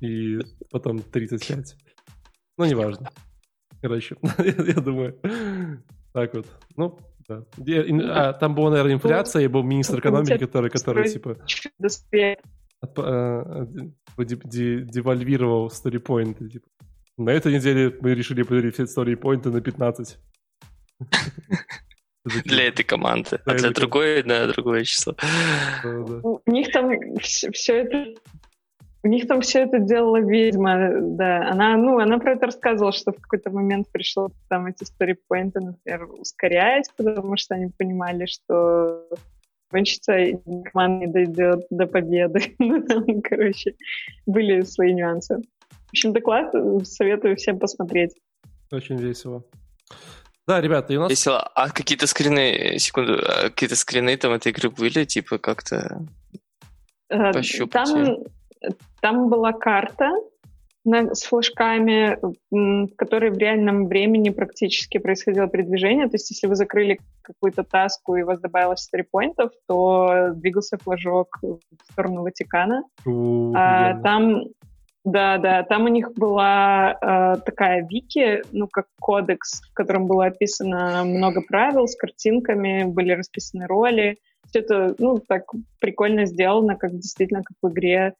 и 0.00 0.40
потом 0.70 1.00
35. 1.00 1.74
Ну, 2.58 2.64
неважно. 2.66 3.10
Короче, 3.80 4.16
я 4.44 4.74
думаю, 4.74 5.18
так 6.12 6.34
вот. 6.34 6.46
Ну, 6.76 6.98
да. 7.26 7.44
А, 8.10 8.34
там 8.34 8.54
была, 8.54 8.70
наверное, 8.72 8.92
инфляция, 8.92 9.44
и 9.44 9.46
был 9.46 9.62
министр 9.62 10.00
экономики, 10.00 10.36
который, 10.36 10.68
который 10.68 11.08
типа... 11.08 11.38
Э, 12.82 13.66
девальвировал 14.16 15.68
storypoint. 15.68 16.48
Типа. 16.48 16.66
На 17.18 17.30
этой 17.30 17.54
неделе 17.54 17.94
мы 18.00 18.14
решили 18.14 18.42
подарить 18.42 18.74
все 18.74 18.84
storypoint 18.84 19.48
на 19.48 19.60
15. 19.60 20.18
Для 22.44 22.64
этой 22.64 22.84
команды, 22.84 23.40
а 23.46 23.54
для 23.54 23.70
другой 23.70 24.22
на 24.24 24.46
другое 24.46 24.84
число. 24.84 25.16
У 26.22 26.50
них 26.50 26.70
там 26.70 26.90
все 27.18 27.76
это 27.76 28.14
у 29.02 29.08
них 29.08 29.26
там 29.26 29.40
все 29.40 29.60
это 29.60 29.78
делала 29.78 30.20
ведьма, 30.20 30.90
да. 31.00 31.48
Она, 31.48 31.78
ну, 31.78 31.98
она 31.98 32.18
про 32.18 32.32
это 32.32 32.46
рассказывала, 32.46 32.92
что 32.92 33.12
в 33.12 33.20
какой-то 33.20 33.50
момент 33.50 33.88
пришло 33.90 34.30
там 34.48 34.66
эти 34.66 34.84
сторипоинты, 34.84 35.60
например, 35.60 36.06
ускорять, 36.12 36.90
потому 36.96 37.38
что 37.38 37.54
они 37.54 37.70
понимали, 37.78 38.26
что 38.26 39.08
гонщица 39.70 40.12
команда 40.72 41.06
не 41.06 41.12
дойдет 41.12 41.66
до 41.70 41.86
победы. 41.86 42.54
ну, 42.58 42.82
там, 42.86 43.04
короче, 43.22 43.74
были 44.26 44.62
свои 44.62 44.92
нюансы. 44.92 45.36
В 45.36 45.90
общем, 45.90 46.12
доклад 46.12 46.52
советую 46.84 47.36
всем 47.36 47.58
посмотреть. 47.58 48.14
Очень 48.70 48.96
весело. 48.96 49.44
Да, 50.46 50.60
ребята, 50.60 50.92
и 50.92 50.96
у 50.96 51.00
нас... 51.00 51.10
Весело. 51.10 51.40
А 51.54 51.70
какие-то 51.70 52.06
скрины, 52.06 52.78
секунду, 52.78 53.14
а 53.14 53.50
какие-то 53.50 53.76
скрины 53.76 54.16
там 54.16 54.32
этой 54.32 54.52
игры 54.52 54.70
были, 54.70 55.04
типа 55.04 55.38
как-то 55.38 56.06
э, 57.08 57.32
пощупать? 57.32 57.88
Там 57.88 58.16
там 59.00 59.28
была 59.28 59.52
карта 59.52 60.10
с 60.84 61.22
флажками, 61.24 62.18
в 62.50 62.94
которой 62.96 63.30
в 63.30 63.38
реальном 63.38 63.86
времени 63.86 64.30
практически 64.30 64.98
происходило 64.98 65.46
передвижение. 65.46 66.06
То 66.06 66.14
есть 66.14 66.30
если 66.30 66.46
вы 66.46 66.56
закрыли 66.56 66.98
какую-то 67.22 67.64
таску 67.64 68.16
и 68.16 68.22
у 68.22 68.26
вас 68.26 68.40
добавилось 68.40 68.84
4 68.86 69.04
поинтов, 69.10 69.50
то 69.68 70.30
двигался 70.34 70.78
флажок 70.78 71.38
в 71.42 71.58
сторону 71.92 72.22
Ватикана. 72.22 72.84
а, 73.54 74.00
там 74.02 74.44
да, 75.02 75.38
да, 75.38 75.62
там 75.62 75.84
у 75.84 75.88
них 75.88 76.12
была 76.12 76.92
э, 76.92 77.40
такая 77.46 77.86
вики, 77.88 78.42
ну, 78.52 78.68
как 78.68 78.84
кодекс, 79.00 79.62
в 79.62 79.72
котором 79.72 80.06
было 80.06 80.26
описано 80.26 81.04
много 81.04 81.40
правил 81.40 81.88
с 81.88 81.96
картинками, 81.96 82.84
были 82.84 83.12
расписаны 83.12 83.66
роли. 83.66 84.18
Все 84.48 84.58
это, 84.58 84.94
ну, 84.98 85.18
так 85.18 85.44
прикольно 85.80 86.26
сделано, 86.26 86.76
как 86.76 86.92
действительно, 86.92 87.42
как 87.42 87.56
в 87.62 87.72
игре 87.72 88.14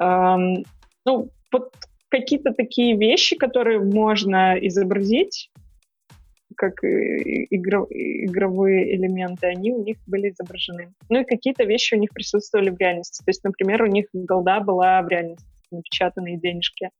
Эм, 0.00 0.64
ну, 1.04 1.28
вот 1.52 1.72
какие-то 2.10 2.52
такие 2.52 2.96
вещи, 2.96 3.36
которые 3.36 3.80
можно 3.80 4.56
изобразить, 4.60 5.50
как 6.56 6.82
игро, 6.82 7.86
игровые 7.88 8.94
элементы, 8.96 9.46
они 9.46 9.72
у 9.72 9.82
них 9.82 9.96
были 10.06 10.30
изображены. 10.30 10.92
Ну 11.08 11.20
и 11.20 11.24
какие-то 11.24 11.64
вещи 11.64 11.94
у 11.94 11.98
них 11.98 12.10
присутствовали 12.10 12.70
в 12.70 12.78
реальности. 12.78 13.24
То 13.24 13.30
есть, 13.30 13.44
например, 13.44 13.82
у 13.82 13.86
них 13.86 14.06
голда 14.12 14.60
была 14.60 15.00
в 15.02 15.08
реальности, 15.08 15.46
напечатанные 15.70 16.38
денежки. 16.38 16.90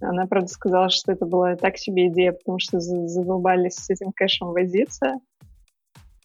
Она, 0.00 0.26
правда, 0.26 0.48
сказала, 0.48 0.90
что 0.90 1.12
это 1.12 1.26
была 1.26 1.56
так 1.56 1.76
себе 1.76 2.08
идея, 2.08 2.32
потому 2.32 2.58
что 2.58 2.80
задолбались 2.80 3.74
с 3.74 3.90
этим 3.90 4.12
кэшем 4.12 4.48
возиться, 4.48 5.18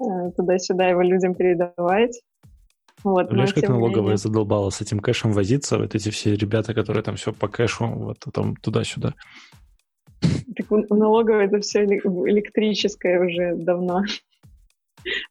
э, 0.01 0.31
туда-сюда 0.35 0.89
его 0.89 1.01
людям 1.01 1.35
передавать. 1.35 2.21
Вот, 3.05 3.29
Знаешь, 3.29 3.53
как 3.53 3.69
налоговая 3.69 4.01
менее... 4.01 4.17
задолбала 4.17 4.71
с 4.71 4.81
этим 4.81 4.99
кэшем 4.99 5.31
возиться, 5.31 5.77
вот 5.77 5.93
эти 5.93 6.09
все 6.09 6.35
ребята, 6.35 6.73
которые 6.73 7.03
там 7.03 7.17
все 7.17 7.31
по 7.31 7.47
кэшу, 7.47 7.85
вот 7.85 8.17
там 8.33 8.55
туда-сюда. 8.55 9.13
Так 10.21 10.71
у 10.71 10.95
налоговой 10.95 11.45
это 11.45 11.59
все 11.59 11.83
электрическое 11.83 13.23
уже 13.23 13.55
давно. 13.57 14.01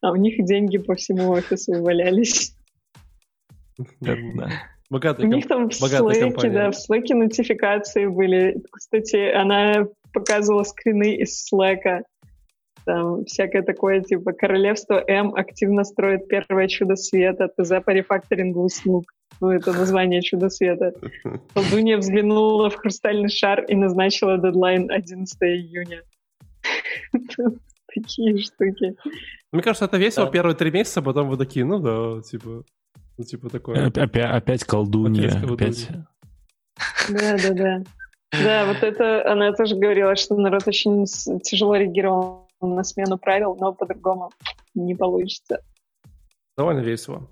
А 0.01 0.11
у 0.13 0.15
них 0.15 0.35
деньги 0.45 0.77
по 0.77 0.95
всему 0.95 1.31
офису 1.31 1.83
валялись. 1.83 2.55
Богатая 4.89 5.27
у 5.27 5.29
них 5.29 5.45
там 5.45 5.69
в 5.69 5.73
Slack, 5.73 6.51
да, 6.53 6.71
в 6.71 6.75
Slack 6.75 7.13
нотификации 7.13 8.05
были. 8.05 8.55
Кстати, 8.71 9.17
она 9.33 9.85
показывала 10.13 10.63
скрины 10.63 11.15
из 11.15 11.51
Slack 11.51 12.03
там 12.85 13.25
всякое 13.25 13.63
такое, 13.63 14.01
типа 14.01 14.33
Королевство 14.33 15.03
М 15.07 15.35
активно 15.35 15.83
строит 15.83 16.27
первое 16.27 16.67
чудо 16.67 16.95
света, 16.95 17.47
ТЗ 17.47 17.83
по 17.83 17.89
рефакторингу 17.89 18.61
услуг. 18.61 19.11
Ну, 19.41 19.49
это 19.49 19.73
название 19.73 20.21
чудо 20.21 20.49
света. 20.49 20.93
Колдунья 21.53 21.97
взглянула 21.97 22.69
в 22.69 22.75
хрустальный 22.75 23.29
шар 23.29 23.63
и 23.65 23.75
назначила 23.75 24.37
дедлайн 24.37 24.89
11 24.89 25.41
июня. 25.41 26.03
Такие 27.93 28.37
штуки. 28.39 28.95
Мне 29.51 29.61
кажется, 29.61 29.85
это 29.85 29.97
весело 29.97 30.29
первые 30.29 30.55
три 30.55 30.71
месяца, 30.71 31.01
потом 31.01 31.29
вы 31.29 31.37
такие, 31.37 31.65
ну 31.65 31.79
да, 31.79 32.21
типа, 32.21 32.63
ну 33.17 33.23
типа 33.23 33.49
такое. 33.49 33.87
Опять, 33.87 34.15
опять 34.15 34.63
колдунья. 34.63 35.41
Опять. 35.43 35.89
Да, 37.09 37.37
да, 37.37 37.53
да. 37.53 37.83
Да, 38.31 38.65
вот 38.65 38.83
это 38.83 39.31
она 39.31 39.53
тоже 39.53 39.75
говорила, 39.75 40.15
что 40.15 40.35
народ 40.35 40.67
очень 40.67 41.05
тяжело 41.41 41.75
реагировал 41.77 42.44
на 42.67 42.83
смену 42.83 43.17
правил, 43.17 43.55
но 43.59 43.73
по-другому 43.73 44.31
не 44.73 44.95
получится. 44.95 45.61
Довольно 46.57 46.79
весело. 46.79 47.29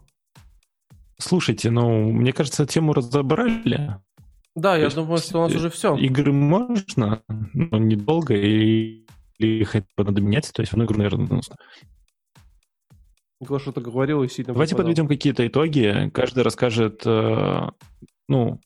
Слушайте, 1.18 1.72
ну, 1.72 2.12
мне 2.12 2.34
кажется, 2.34 2.66
тему 2.66 2.94
разобрали. 2.94 3.98
Да, 4.56 4.76
То 4.76 4.82
я 4.82 4.90
думаю, 4.90 5.18
что 5.18 5.40
у 5.40 5.42
нас 5.48 5.56
уже 5.56 5.70
все. 5.70 5.96
Игры 5.96 6.32
можно, 6.32 7.24
но 7.54 7.78
недолго, 7.78 8.36
и 8.36 9.04
или 9.40 9.64
хотя 9.64 9.88
бы 9.98 10.04
надо 10.04 10.22
менять, 10.22 10.52
то 10.54 10.62
есть 10.62 10.74
одну 10.74 10.86
игру, 10.86 10.98
наверное, 10.98 11.28
нужно. 11.28 11.56
Николай 13.40 13.62
что-то 13.62 13.82
говорил 13.82 14.24
и 14.24 14.30
сильно 14.30 14.54
Давайте 14.54 14.76
выпадал. 14.76 14.92
подведем 14.92 15.08
какие-то 15.08 15.46
итоги. 15.46 16.10
Каждый 16.14 16.44
расскажет, 16.44 17.02
э, 17.06 17.70
ну, 18.30 18.60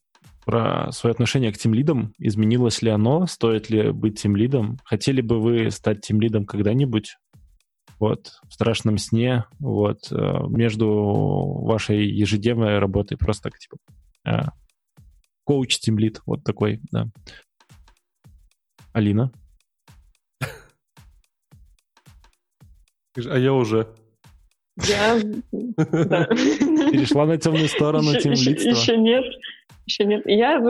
про 0.48 0.94
свое 0.94 1.11
отношение 1.11 1.52
к 1.52 1.57
тимлидам. 1.57 2.14
Изменилось 2.18 2.82
ли 2.82 2.90
оно? 2.90 3.28
Стоит 3.28 3.69
ли 3.69 3.91
быть 3.91 4.22
тимлидом? 4.22 4.80
Хотели 4.86 5.19
бы 5.19 5.41
вы 5.41 5.69
стать 5.72 5.99
тимлидом 5.99 6.45
когда-нибудь? 6.45 7.18
Вот, 7.99 8.40
в 8.48 8.53
страшном 8.53 8.98
сне, 8.98 9.44
вот, 9.60 10.10
э, 10.10 10.15
между 10.48 10.88
вашей 11.64 12.07
ежедневной 12.07 12.80
работой, 12.80 13.18
просто 13.18 13.49
так, 13.49 13.60
типа, 13.60 13.78
э, 14.26 14.44
коуч 15.44 15.80
тимлид, 15.80 16.22
вот 16.26 16.44
такой, 16.45 16.80
да. 16.91 17.07
Алина? 18.94 19.32
А 23.18 23.38
я 23.38 23.53
уже. 23.53 23.94
Я... 24.88 25.19
Перешла 25.52 27.26
на 27.26 27.38
темную 27.38 27.68
сторону 27.68 28.11
еще, 28.11 28.32
еще, 28.32 28.69
еще 28.69 28.95
нет. 28.95 29.26
Еще 29.88 30.03
нет. 30.03 30.23
Я 30.26 30.61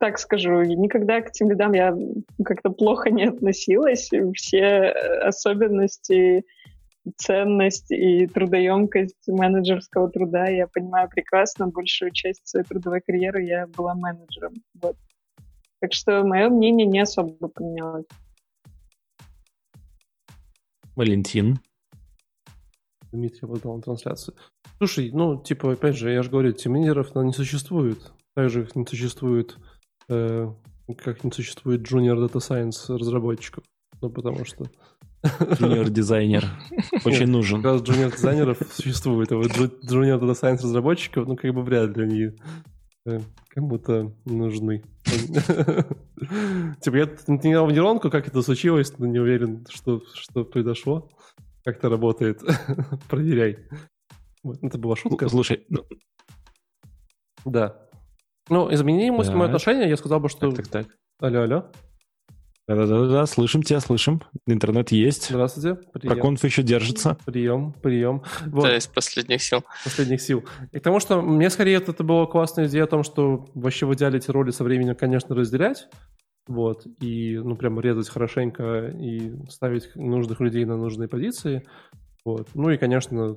так 0.00 0.18
скажу, 0.18 0.62
никогда 0.62 1.20
к 1.20 1.30
тем 1.32 1.50
лидам 1.50 1.72
я 1.72 1.94
как-то 2.42 2.70
плохо 2.70 3.10
не 3.10 3.24
относилась. 3.24 4.08
Все 4.34 4.88
особенности, 5.22 6.46
ценность 7.18 7.90
и 7.90 8.26
трудоемкость 8.26 9.28
менеджерского 9.28 10.08
труда 10.10 10.46
я 10.48 10.66
понимаю 10.66 11.10
прекрасно. 11.10 11.68
Большую 11.68 12.10
часть 12.12 12.48
своей 12.48 12.64
трудовой 12.64 13.02
карьеры 13.02 13.44
я 13.44 13.66
была 13.66 13.94
менеджером. 13.94 14.54
Вот. 14.80 14.96
Так 15.80 15.92
что 15.92 16.24
мое 16.24 16.48
мнение 16.48 16.86
не 16.86 17.00
особо 17.00 17.48
поменялось. 17.48 18.06
Валентин. 20.96 21.58
Дмитрий 23.12 23.46
выдал 23.46 23.78
трансляцию. 23.82 24.36
Слушай, 24.78 25.10
ну, 25.12 25.38
типа, 25.38 25.72
опять 25.72 25.96
же, 25.96 26.10
я 26.10 26.22
же 26.22 26.30
говорю, 26.30 26.52
тимлидеров 26.52 27.14
не 27.14 27.32
существует. 27.32 27.98
Также 28.34 28.68
не 28.74 28.86
существует, 28.86 29.56
э, 30.08 30.48
как 30.98 31.24
не 31.24 31.30
существует 31.30 31.82
junior 31.82 32.16
data 32.16 32.38
science 32.38 32.94
разработчиков. 32.96 33.64
Ну, 34.00 34.10
потому 34.10 34.44
что... 34.44 34.64
Junior 35.24 35.88
дизайнер 35.88 36.44
очень 37.04 37.28
нужен. 37.28 37.62
Как 37.62 37.72
раз 37.72 37.82
junior 37.82 38.10
дизайнеров 38.10 38.58
существует, 38.70 39.32
а 39.32 39.36
вот 39.36 39.52
junior 39.52 40.20
data 40.20 40.34
science 40.34 40.62
разработчиков, 40.62 41.26
ну, 41.26 41.36
как 41.36 41.54
бы 41.54 41.62
вряд 41.62 41.96
ли 41.96 42.04
они 42.04 42.30
э, 43.06 43.20
кому-то 43.48 44.14
нужны. 44.24 44.82
Типа, 46.80 46.96
я 46.96 47.08
не 47.28 47.66
в 47.66 47.72
нейронку, 47.72 48.10
как 48.10 48.28
это 48.28 48.42
случилось, 48.42 48.98
но 48.98 49.06
не 49.06 49.18
уверен, 49.18 49.64
что, 49.70 50.02
что 50.14 50.44
произошло. 50.44 51.08
Как 51.64 51.78
это 51.78 51.88
работает. 51.88 52.42
Проверяй. 53.08 53.66
Это 54.62 54.78
была 54.78 54.96
шутка. 54.96 55.28
Слушай, 55.28 55.64
ну... 55.68 55.84
Да. 57.44 57.83
Ну, 58.48 58.72
изменилось 58.72 59.28
да. 59.28 59.34
мое 59.34 59.46
отношение, 59.46 59.88
я 59.88 59.96
сказал 59.96 60.20
бы, 60.20 60.28
что... 60.28 60.50
Так, 60.50 60.68
так, 60.68 60.86
так. 60.86 60.96
Алло, 61.20 61.42
алло. 61.42 61.70
Да-да-да, 62.66 63.26
слышим 63.26 63.62
тебя, 63.62 63.80
слышим. 63.80 64.22
Интернет 64.46 64.90
есть. 64.90 65.28
Здравствуйте. 65.28 65.74
Прием. 65.92 66.14
Проконф 66.14 66.44
еще 66.44 66.62
держится. 66.62 67.18
Прием, 67.26 67.74
прием. 67.74 68.22
Вот. 68.46 68.64
Да, 68.64 68.76
из 68.76 68.86
последних 68.86 69.42
сил. 69.42 69.64
Последних 69.84 70.22
сил. 70.22 70.44
И 70.72 70.78
потому 70.78 70.98
что 70.98 71.20
мне 71.20 71.50
скорее 71.50 71.76
это, 71.76 71.92
это 71.92 72.04
была 72.04 72.24
классная 72.26 72.66
идея 72.66 72.84
о 72.84 72.86
том, 72.86 73.02
что 73.02 73.44
вообще 73.54 73.84
в 73.84 73.94
идеале 73.94 74.16
эти 74.16 74.30
роли 74.30 74.50
со 74.50 74.64
временем, 74.64 74.94
конечно, 74.94 75.34
разделять. 75.34 75.88
Вот, 76.46 76.86
и, 77.00 77.38
ну, 77.38 77.56
прям 77.56 77.80
резать 77.80 78.08
хорошенько 78.10 78.88
и 78.88 79.32
ставить 79.48 79.94
нужных 79.94 80.40
людей 80.40 80.64
на 80.64 80.76
нужные 80.76 81.08
позиции. 81.08 81.66
Вот. 82.24 82.48
Ну 82.54 82.70
и, 82.70 82.76
конечно, 82.76 83.36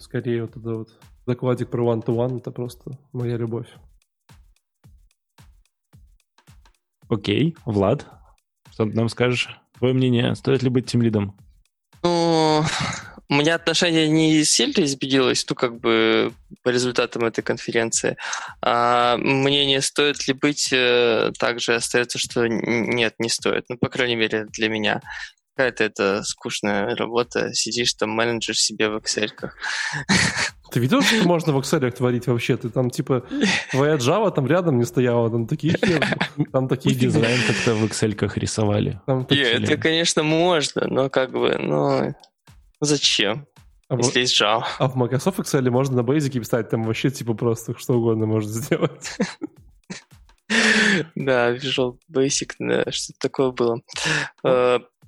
скорее 0.00 0.42
вот 0.42 0.56
это 0.56 0.74
вот 0.74 0.88
докладик 1.26 1.70
про 1.70 1.84
one-to-one, 1.84 2.38
это 2.38 2.50
просто 2.50 2.98
моя 3.12 3.36
любовь. 3.36 3.68
Окей, 7.08 7.56
Влад, 7.66 8.06
что 8.72 8.86
ты 8.86 8.92
нам 8.92 9.08
скажешь? 9.08 9.48
Твое 9.78 9.94
мнение, 9.94 10.34
стоит 10.34 10.62
ли 10.62 10.70
быть 10.70 10.86
тем 10.86 11.02
лидом? 11.02 11.36
Ну, 12.02 12.64
у 13.28 13.34
меня 13.34 13.54
отношение 13.54 14.08
не 14.08 14.44
сильно 14.44 14.84
изменилось, 14.84 15.44
ну, 15.48 15.54
как 15.56 15.80
бы 15.80 16.32
по 16.62 16.68
результатам 16.68 17.24
этой 17.24 17.42
конференции. 17.42 18.16
А 18.60 19.16
мнение, 19.16 19.80
стоит 19.80 20.26
ли 20.26 20.34
быть, 20.34 20.70
э, 20.72 21.32
также 21.38 21.74
остается, 21.74 22.18
что 22.18 22.46
нет, 22.46 23.14
не 23.18 23.28
стоит. 23.28 23.64
Ну, 23.68 23.78
по 23.78 23.88
крайней 23.88 24.16
мере, 24.16 24.46
для 24.46 24.68
меня. 24.68 25.00
Какая-то 25.54 25.84
это 25.84 26.22
скучная 26.22 26.96
работа. 26.96 27.52
Сидишь 27.52 27.94
там, 27.94 28.10
менеджер 28.10 28.56
себе 28.56 28.88
в 28.88 28.96
Excel. 28.96 29.30
Ты 30.72 30.80
видел, 30.80 31.02
что 31.02 31.28
можно 31.28 31.52
в 31.52 31.58
Excel 31.58 31.90
творить 31.90 32.26
вообще? 32.26 32.56
Ты 32.56 32.70
там, 32.70 32.88
типа, 32.88 33.26
твоя 33.70 33.96
Java 33.96 34.32
там 34.32 34.46
рядом 34.46 34.78
не 34.78 34.86
стояла, 34.86 35.30
там 35.30 35.46
такие 35.46 35.76
там 36.50 36.66
такие 36.68 36.94
дизайн 36.94 37.38
как-то 37.46 37.74
в 37.74 37.84
Excel 37.84 38.30
рисовали. 38.36 38.98
Нет, 39.06 39.62
это, 39.62 39.76
конечно, 39.76 40.22
можно, 40.22 40.88
но 40.88 41.10
как 41.10 41.32
бы, 41.32 41.58
ну, 41.58 42.14
зачем? 42.80 43.46
А 43.88 43.96
если 43.96 44.20
есть 44.20 44.40
Java. 44.40 44.64
А 44.78 44.88
в 44.88 44.96
Microsoft 44.96 45.40
Excel 45.40 45.68
можно 45.68 45.96
на 46.02 46.06
Basic 46.06 46.30
писать, 46.30 46.70
там 46.70 46.84
вообще, 46.84 47.10
типа, 47.10 47.34
просто 47.34 47.76
что 47.76 47.92
угодно 47.94 48.24
можно 48.26 48.50
сделать. 48.50 49.18
Да, 51.14 51.54
Visual 51.54 51.96
Basic, 52.10 52.90
что-то 52.90 53.18
такое 53.18 53.52
было. 53.52 53.80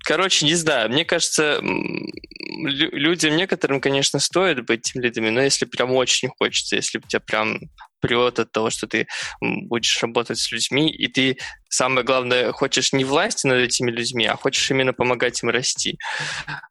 Короче, 0.04 0.44
не 0.46 0.54
знаю. 0.54 0.90
Мне 0.90 1.04
кажется, 1.04 1.60
людям 1.62 3.36
некоторым, 3.36 3.80
конечно, 3.80 4.18
стоит 4.18 4.64
быть 4.64 4.82
тем 4.82 5.02
лидами, 5.02 5.30
но 5.30 5.40
если 5.40 5.64
прям 5.64 5.92
очень 5.92 6.28
хочется, 6.28 6.76
если 6.76 6.98
у 6.98 7.02
тебя 7.02 7.20
прям 7.20 7.58
прет 8.00 8.38
от 8.38 8.52
того, 8.52 8.68
что 8.68 8.86
ты 8.86 9.06
будешь 9.40 10.02
работать 10.02 10.38
с 10.38 10.52
людьми, 10.52 10.90
и 10.90 11.08
ты, 11.08 11.38
самое 11.70 12.04
главное, 12.04 12.52
хочешь 12.52 12.92
не 12.92 13.02
власти 13.02 13.46
над 13.46 13.60
этими 13.60 13.90
людьми, 13.90 14.26
а 14.26 14.36
хочешь 14.36 14.70
именно 14.70 14.92
помогать 14.92 15.42
им 15.42 15.48
расти. 15.48 15.96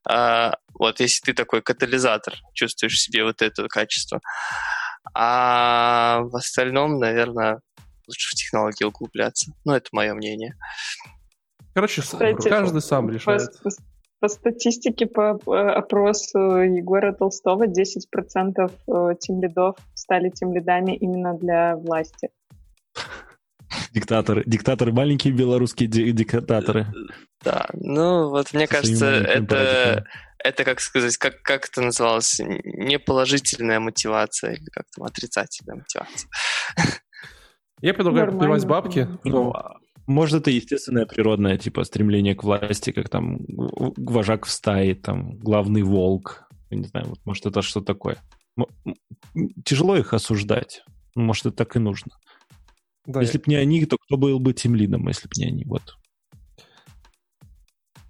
А, 0.08 0.56
вот 0.76 1.00
если 1.00 1.22
ты 1.24 1.34
такой 1.34 1.64
катализатор, 1.64 2.36
чувствуешь 2.54 2.94
в 2.94 3.02
себе 3.02 3.24
вот 3.24 3.42
это 3.42 3.68
качество. 3.68 4.22
А 5.16 6.20
в 6.22 6.36
остальном, 6.36 7.00
наверное, 7.00 7.62
лучше 8.08 8.30
в 8.30 8.36
технологии 8.36 8.84
углубляться. 8.84 9.52
Ну, 9.66 9.74
это 9.74 9.90
мое 9.92 10.14
мнение. 10.14 10.56
Короче, 11.74 12.02
Кстати, 12.02 12.50
каждый 12.50 12.82
сам 12.82 13.10
решает. 13.10 13.50
По, 13.64 13.70
по 14.20 14.28
статистике, 14.28 15.06
по 15.06 15.32
опросу 15.32 16.40
Егора 16.40 17.14
Толстого, 17.14 17.66
10% 17.66 18.72
э, 18.88 19.16
тем 19.20 19.42
лидов 19.42 19.76
стали 19.94 20.30
тем 20.30 20.54
лидами 20.54 20.96
именно 20.96 21.38
для 21.38 21.76
власти. 21.76 22.30
Диктаторы, 23.92 24.44
диктаторы, 24.46 24.94
маленькие 24.94 25.34
белорусские 25.34 25.90
диктаторы. 25.90 26.88
Да, 27.44 27.68
ну 27.74 28.30
вот 28.30 28.54
мне 28.54 28.68
кажется, 28.68 29.08
это, 29.08 30.06
это, 30.38 30.64
как 30.64 30.80
сказать, 30.80 31.18
как, 31.18 31.42
как 31.42 31.68
это 31.68 31.82
называлось, 31.82 32.40
неположительная 32.40 33.80
мотивация 33.80 34.54
или 34.54 34.66
как 34.66 34.86
там 34.96 35.06
отрицательная 35.06 35.78
мотивация. 35.78 36.30
Я 37.82 37.94
предлагаю 37.94 38.32
подпевать 38.32 38.66
бабки. 38.66 39.08
Ну, 39.24 39.54
может, 40.08 40.42
это 40.42 40.52
естественное 40.52 41.06
природное, 41.06 41.58
типа, 41.58 41.84
стремление 41.84 42.36
к 42.36 42.44
власти, 42.44 42.92
как 42.92 43.10
там 43.10 43.40
вожак 43.48 44.46
в 44.46 44.52
стае, 44.52 44.96
там, 44.96 45.38
главный 45.38 45.84
волк. 45.84 46.48
Я 46.70 46.78
не 46.78 46.86
знаю, 46.86 47.08
вот, 47.10 47.20
может, 47.26 47.46
это 47.46 47.62
что 47.62 47.82
такое. 47.82 48.18
Тяжело 49.64 49.96
их 49.96 50.14
осуждать. 50.14 50.84
Может, 51.16 51.48
это 51.48 51.58
так 51.58 51.76
и 51.76 51.80
нужно. 51.80 52.12
Да, 53.06 53.22
если 53.22 53.38
я... 53.38 53.40
бы 53.40 53.46
не 53.48 53.56
они, 53.56 53.86
то 53.86 53.98
кто 53.98 54.18
был 54.18 54.40
бы 54.40 54.54
тем 54.54 54.76
лидом, 54.76 55.08
если 55.08 55.28
бы 55.28 55.34
не 55.38 55.46
они, 55.46 55.66
вот. 55.66 55.96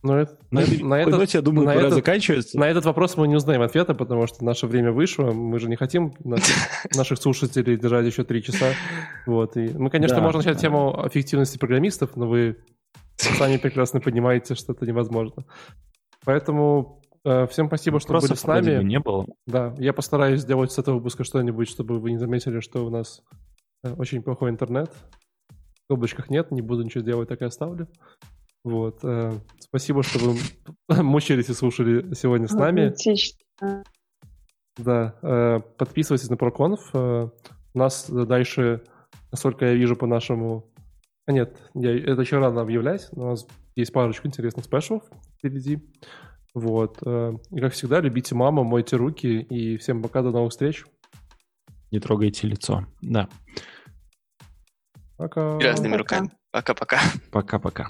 Но 0.04 0.20
это, 0.20 0.38
на, 0.52 0.62
на, 0.62 0.86
на 0.86 1.02
этот, 1.02 1.34
я 1.34 1.42
думаю, 1.42 1.66
на 1.66 1.74
пора 1.74 1.88
этот, 1.88 1.96
заканчивается. 1.96 2.60
На 2.60 2.66
этот 2.66 2.84
вопрос 2.84 3.16
мы 3.16 3.26
не 3.30 3.36
узнаем 3.36 3.62
ответа, 3.62 3.94
потому 3.94 4.28
что 4.28 4.44
наше 4.44 4.68
время 4.68 4.92
вышло. 4.92 5.32
Мы 5.32 5.60
же 5.60 5.70
не 5.70 5.78
хотим 5.78 6.14
наших, 6.20 6.56
наших 6.96 7.18
слушателей 7.20 7.78
держать 7.78 8.06
еще 8.06 8.26
три 8.26 8.44
часа. 8.44 8.74
Вот. 9.26 9.56
И 9.56 9.70
мы, 9.70 9.90
конечно, 9.90 10.18
да, 10.18 10.22
можем 10.22 10.40
начать 10.40 10.56
да. 10.56 10.60
тему 10.60 11.02
эффективности 11.06 11.58
программистов, 11.58 12.18
но 12.18 12.28
вы 12.28 12.58
сами 13.16 13.56
прекрасно 13.56 14.02
понимаете, 14.02 14.56
что 14.56 14.74
это 14.74 14.86
невозможно. 14.86 15.46
Поэтому 16.26 17.02
э, 17.24 17.48
всем 17.48 17.68
спасибо, 17.68 18.02
что 18.02 18.12
Вопросов 18.12 18.46
были 18.46 18.62
с 18.62 18.66
нами. 18.66 18.84
не 18.84 19.00
было. 19.00 19.26
Да, 19.48 19.74
я 19.78 19.94
постараюсь 19.94 20.42
сделать 20.42 20.74
с 20.74 20.80
этого 20.80 20.96
выпуска 20.96 21.24
что-нибудь, 21.24 21.70
чтобы 21.70 22.00
вы 22.00 22.12
не 22.12 22.18
заметили, 22.18 22.60
что 22.60 22.86
у 22.86 22.90
нас 22.90 23.22
э, 23.84 23.94
очень 23.94 24.22
плохой 24.22 24.50
интернет. 24.50 24.92
В 25.88 25.94
облачках 25.94 26.30
нет, 26.30 26.52
не 26.52 26.62
буду 26.62 26.84
ничего 26.84 27.06
делать, 27.06 27.30
так 27.30 27.42
и 27.42 27.46
оставлю. 27.46 27.88
Вот. 28.64 29.00
Э, 29.04 29.40
спасибо, 29.60 30.04
что 30.04 30.20
вы 30.20 30.38
мучились 31.04 31.50
и 31.50 31.54
слушали 31.54 32.14
сегодня 32.14 32.48
с 32.48 32.54
нами. 32.54 32.94
Да. 34.78 35.16
Э, 35.22 35.60
подписывайтесь 35.78 36.30
на 36.30 36.36
ProConf. 36.36 36.80
Э, 36.94 37.30
у 37.74 37.78
нас 37.78 38.10
дальше, 38.10 38.84
насколько 39.32 39.66
я 39.66 39.74
вижу 39.74 39.96
по 39.96 40.08
нашему... 40.08 40.72
А 41.26 41.32
нет, 41.32 41.58
я, 41.74 41.96
это 41.98 42.22
еще 42.22 42.40
рано 42.40 42.62
объявлять. 42.62 43.10
У 43.12 43.26
нас 43.30 43.48
есть 43.76 43.92
парочку 43.92 44.28
интересных 44.28 44.66
спешалов 44.66 45.04
впереди. 45.38 45.80
Вот. 46.54 47.02
И, 47.02 47.60
как 47.60 47.74
всегда, 47.74 48.00
любите 48.00 48.36
маму, 48.36 48.64
мойте 48.64 48.96
руки. 48.96 49.40
И 49.40 49.78
всем 49.78 50.02
пока, 50.02 50.22
до 50.22 50.32
новых 50.32 50.52
встреч. 50.52 50.86
Не 51.92 52.00
трогайте 52.00 52.48
лицо. 52.48 52.86
Да. 53.02 53.30
Пока. 55.18 55.58
Грязными 55.58 55.96
руками. 55.96 56.30
Пока-пока. 56.52 57.00
Пока-пока. 57.32 57.88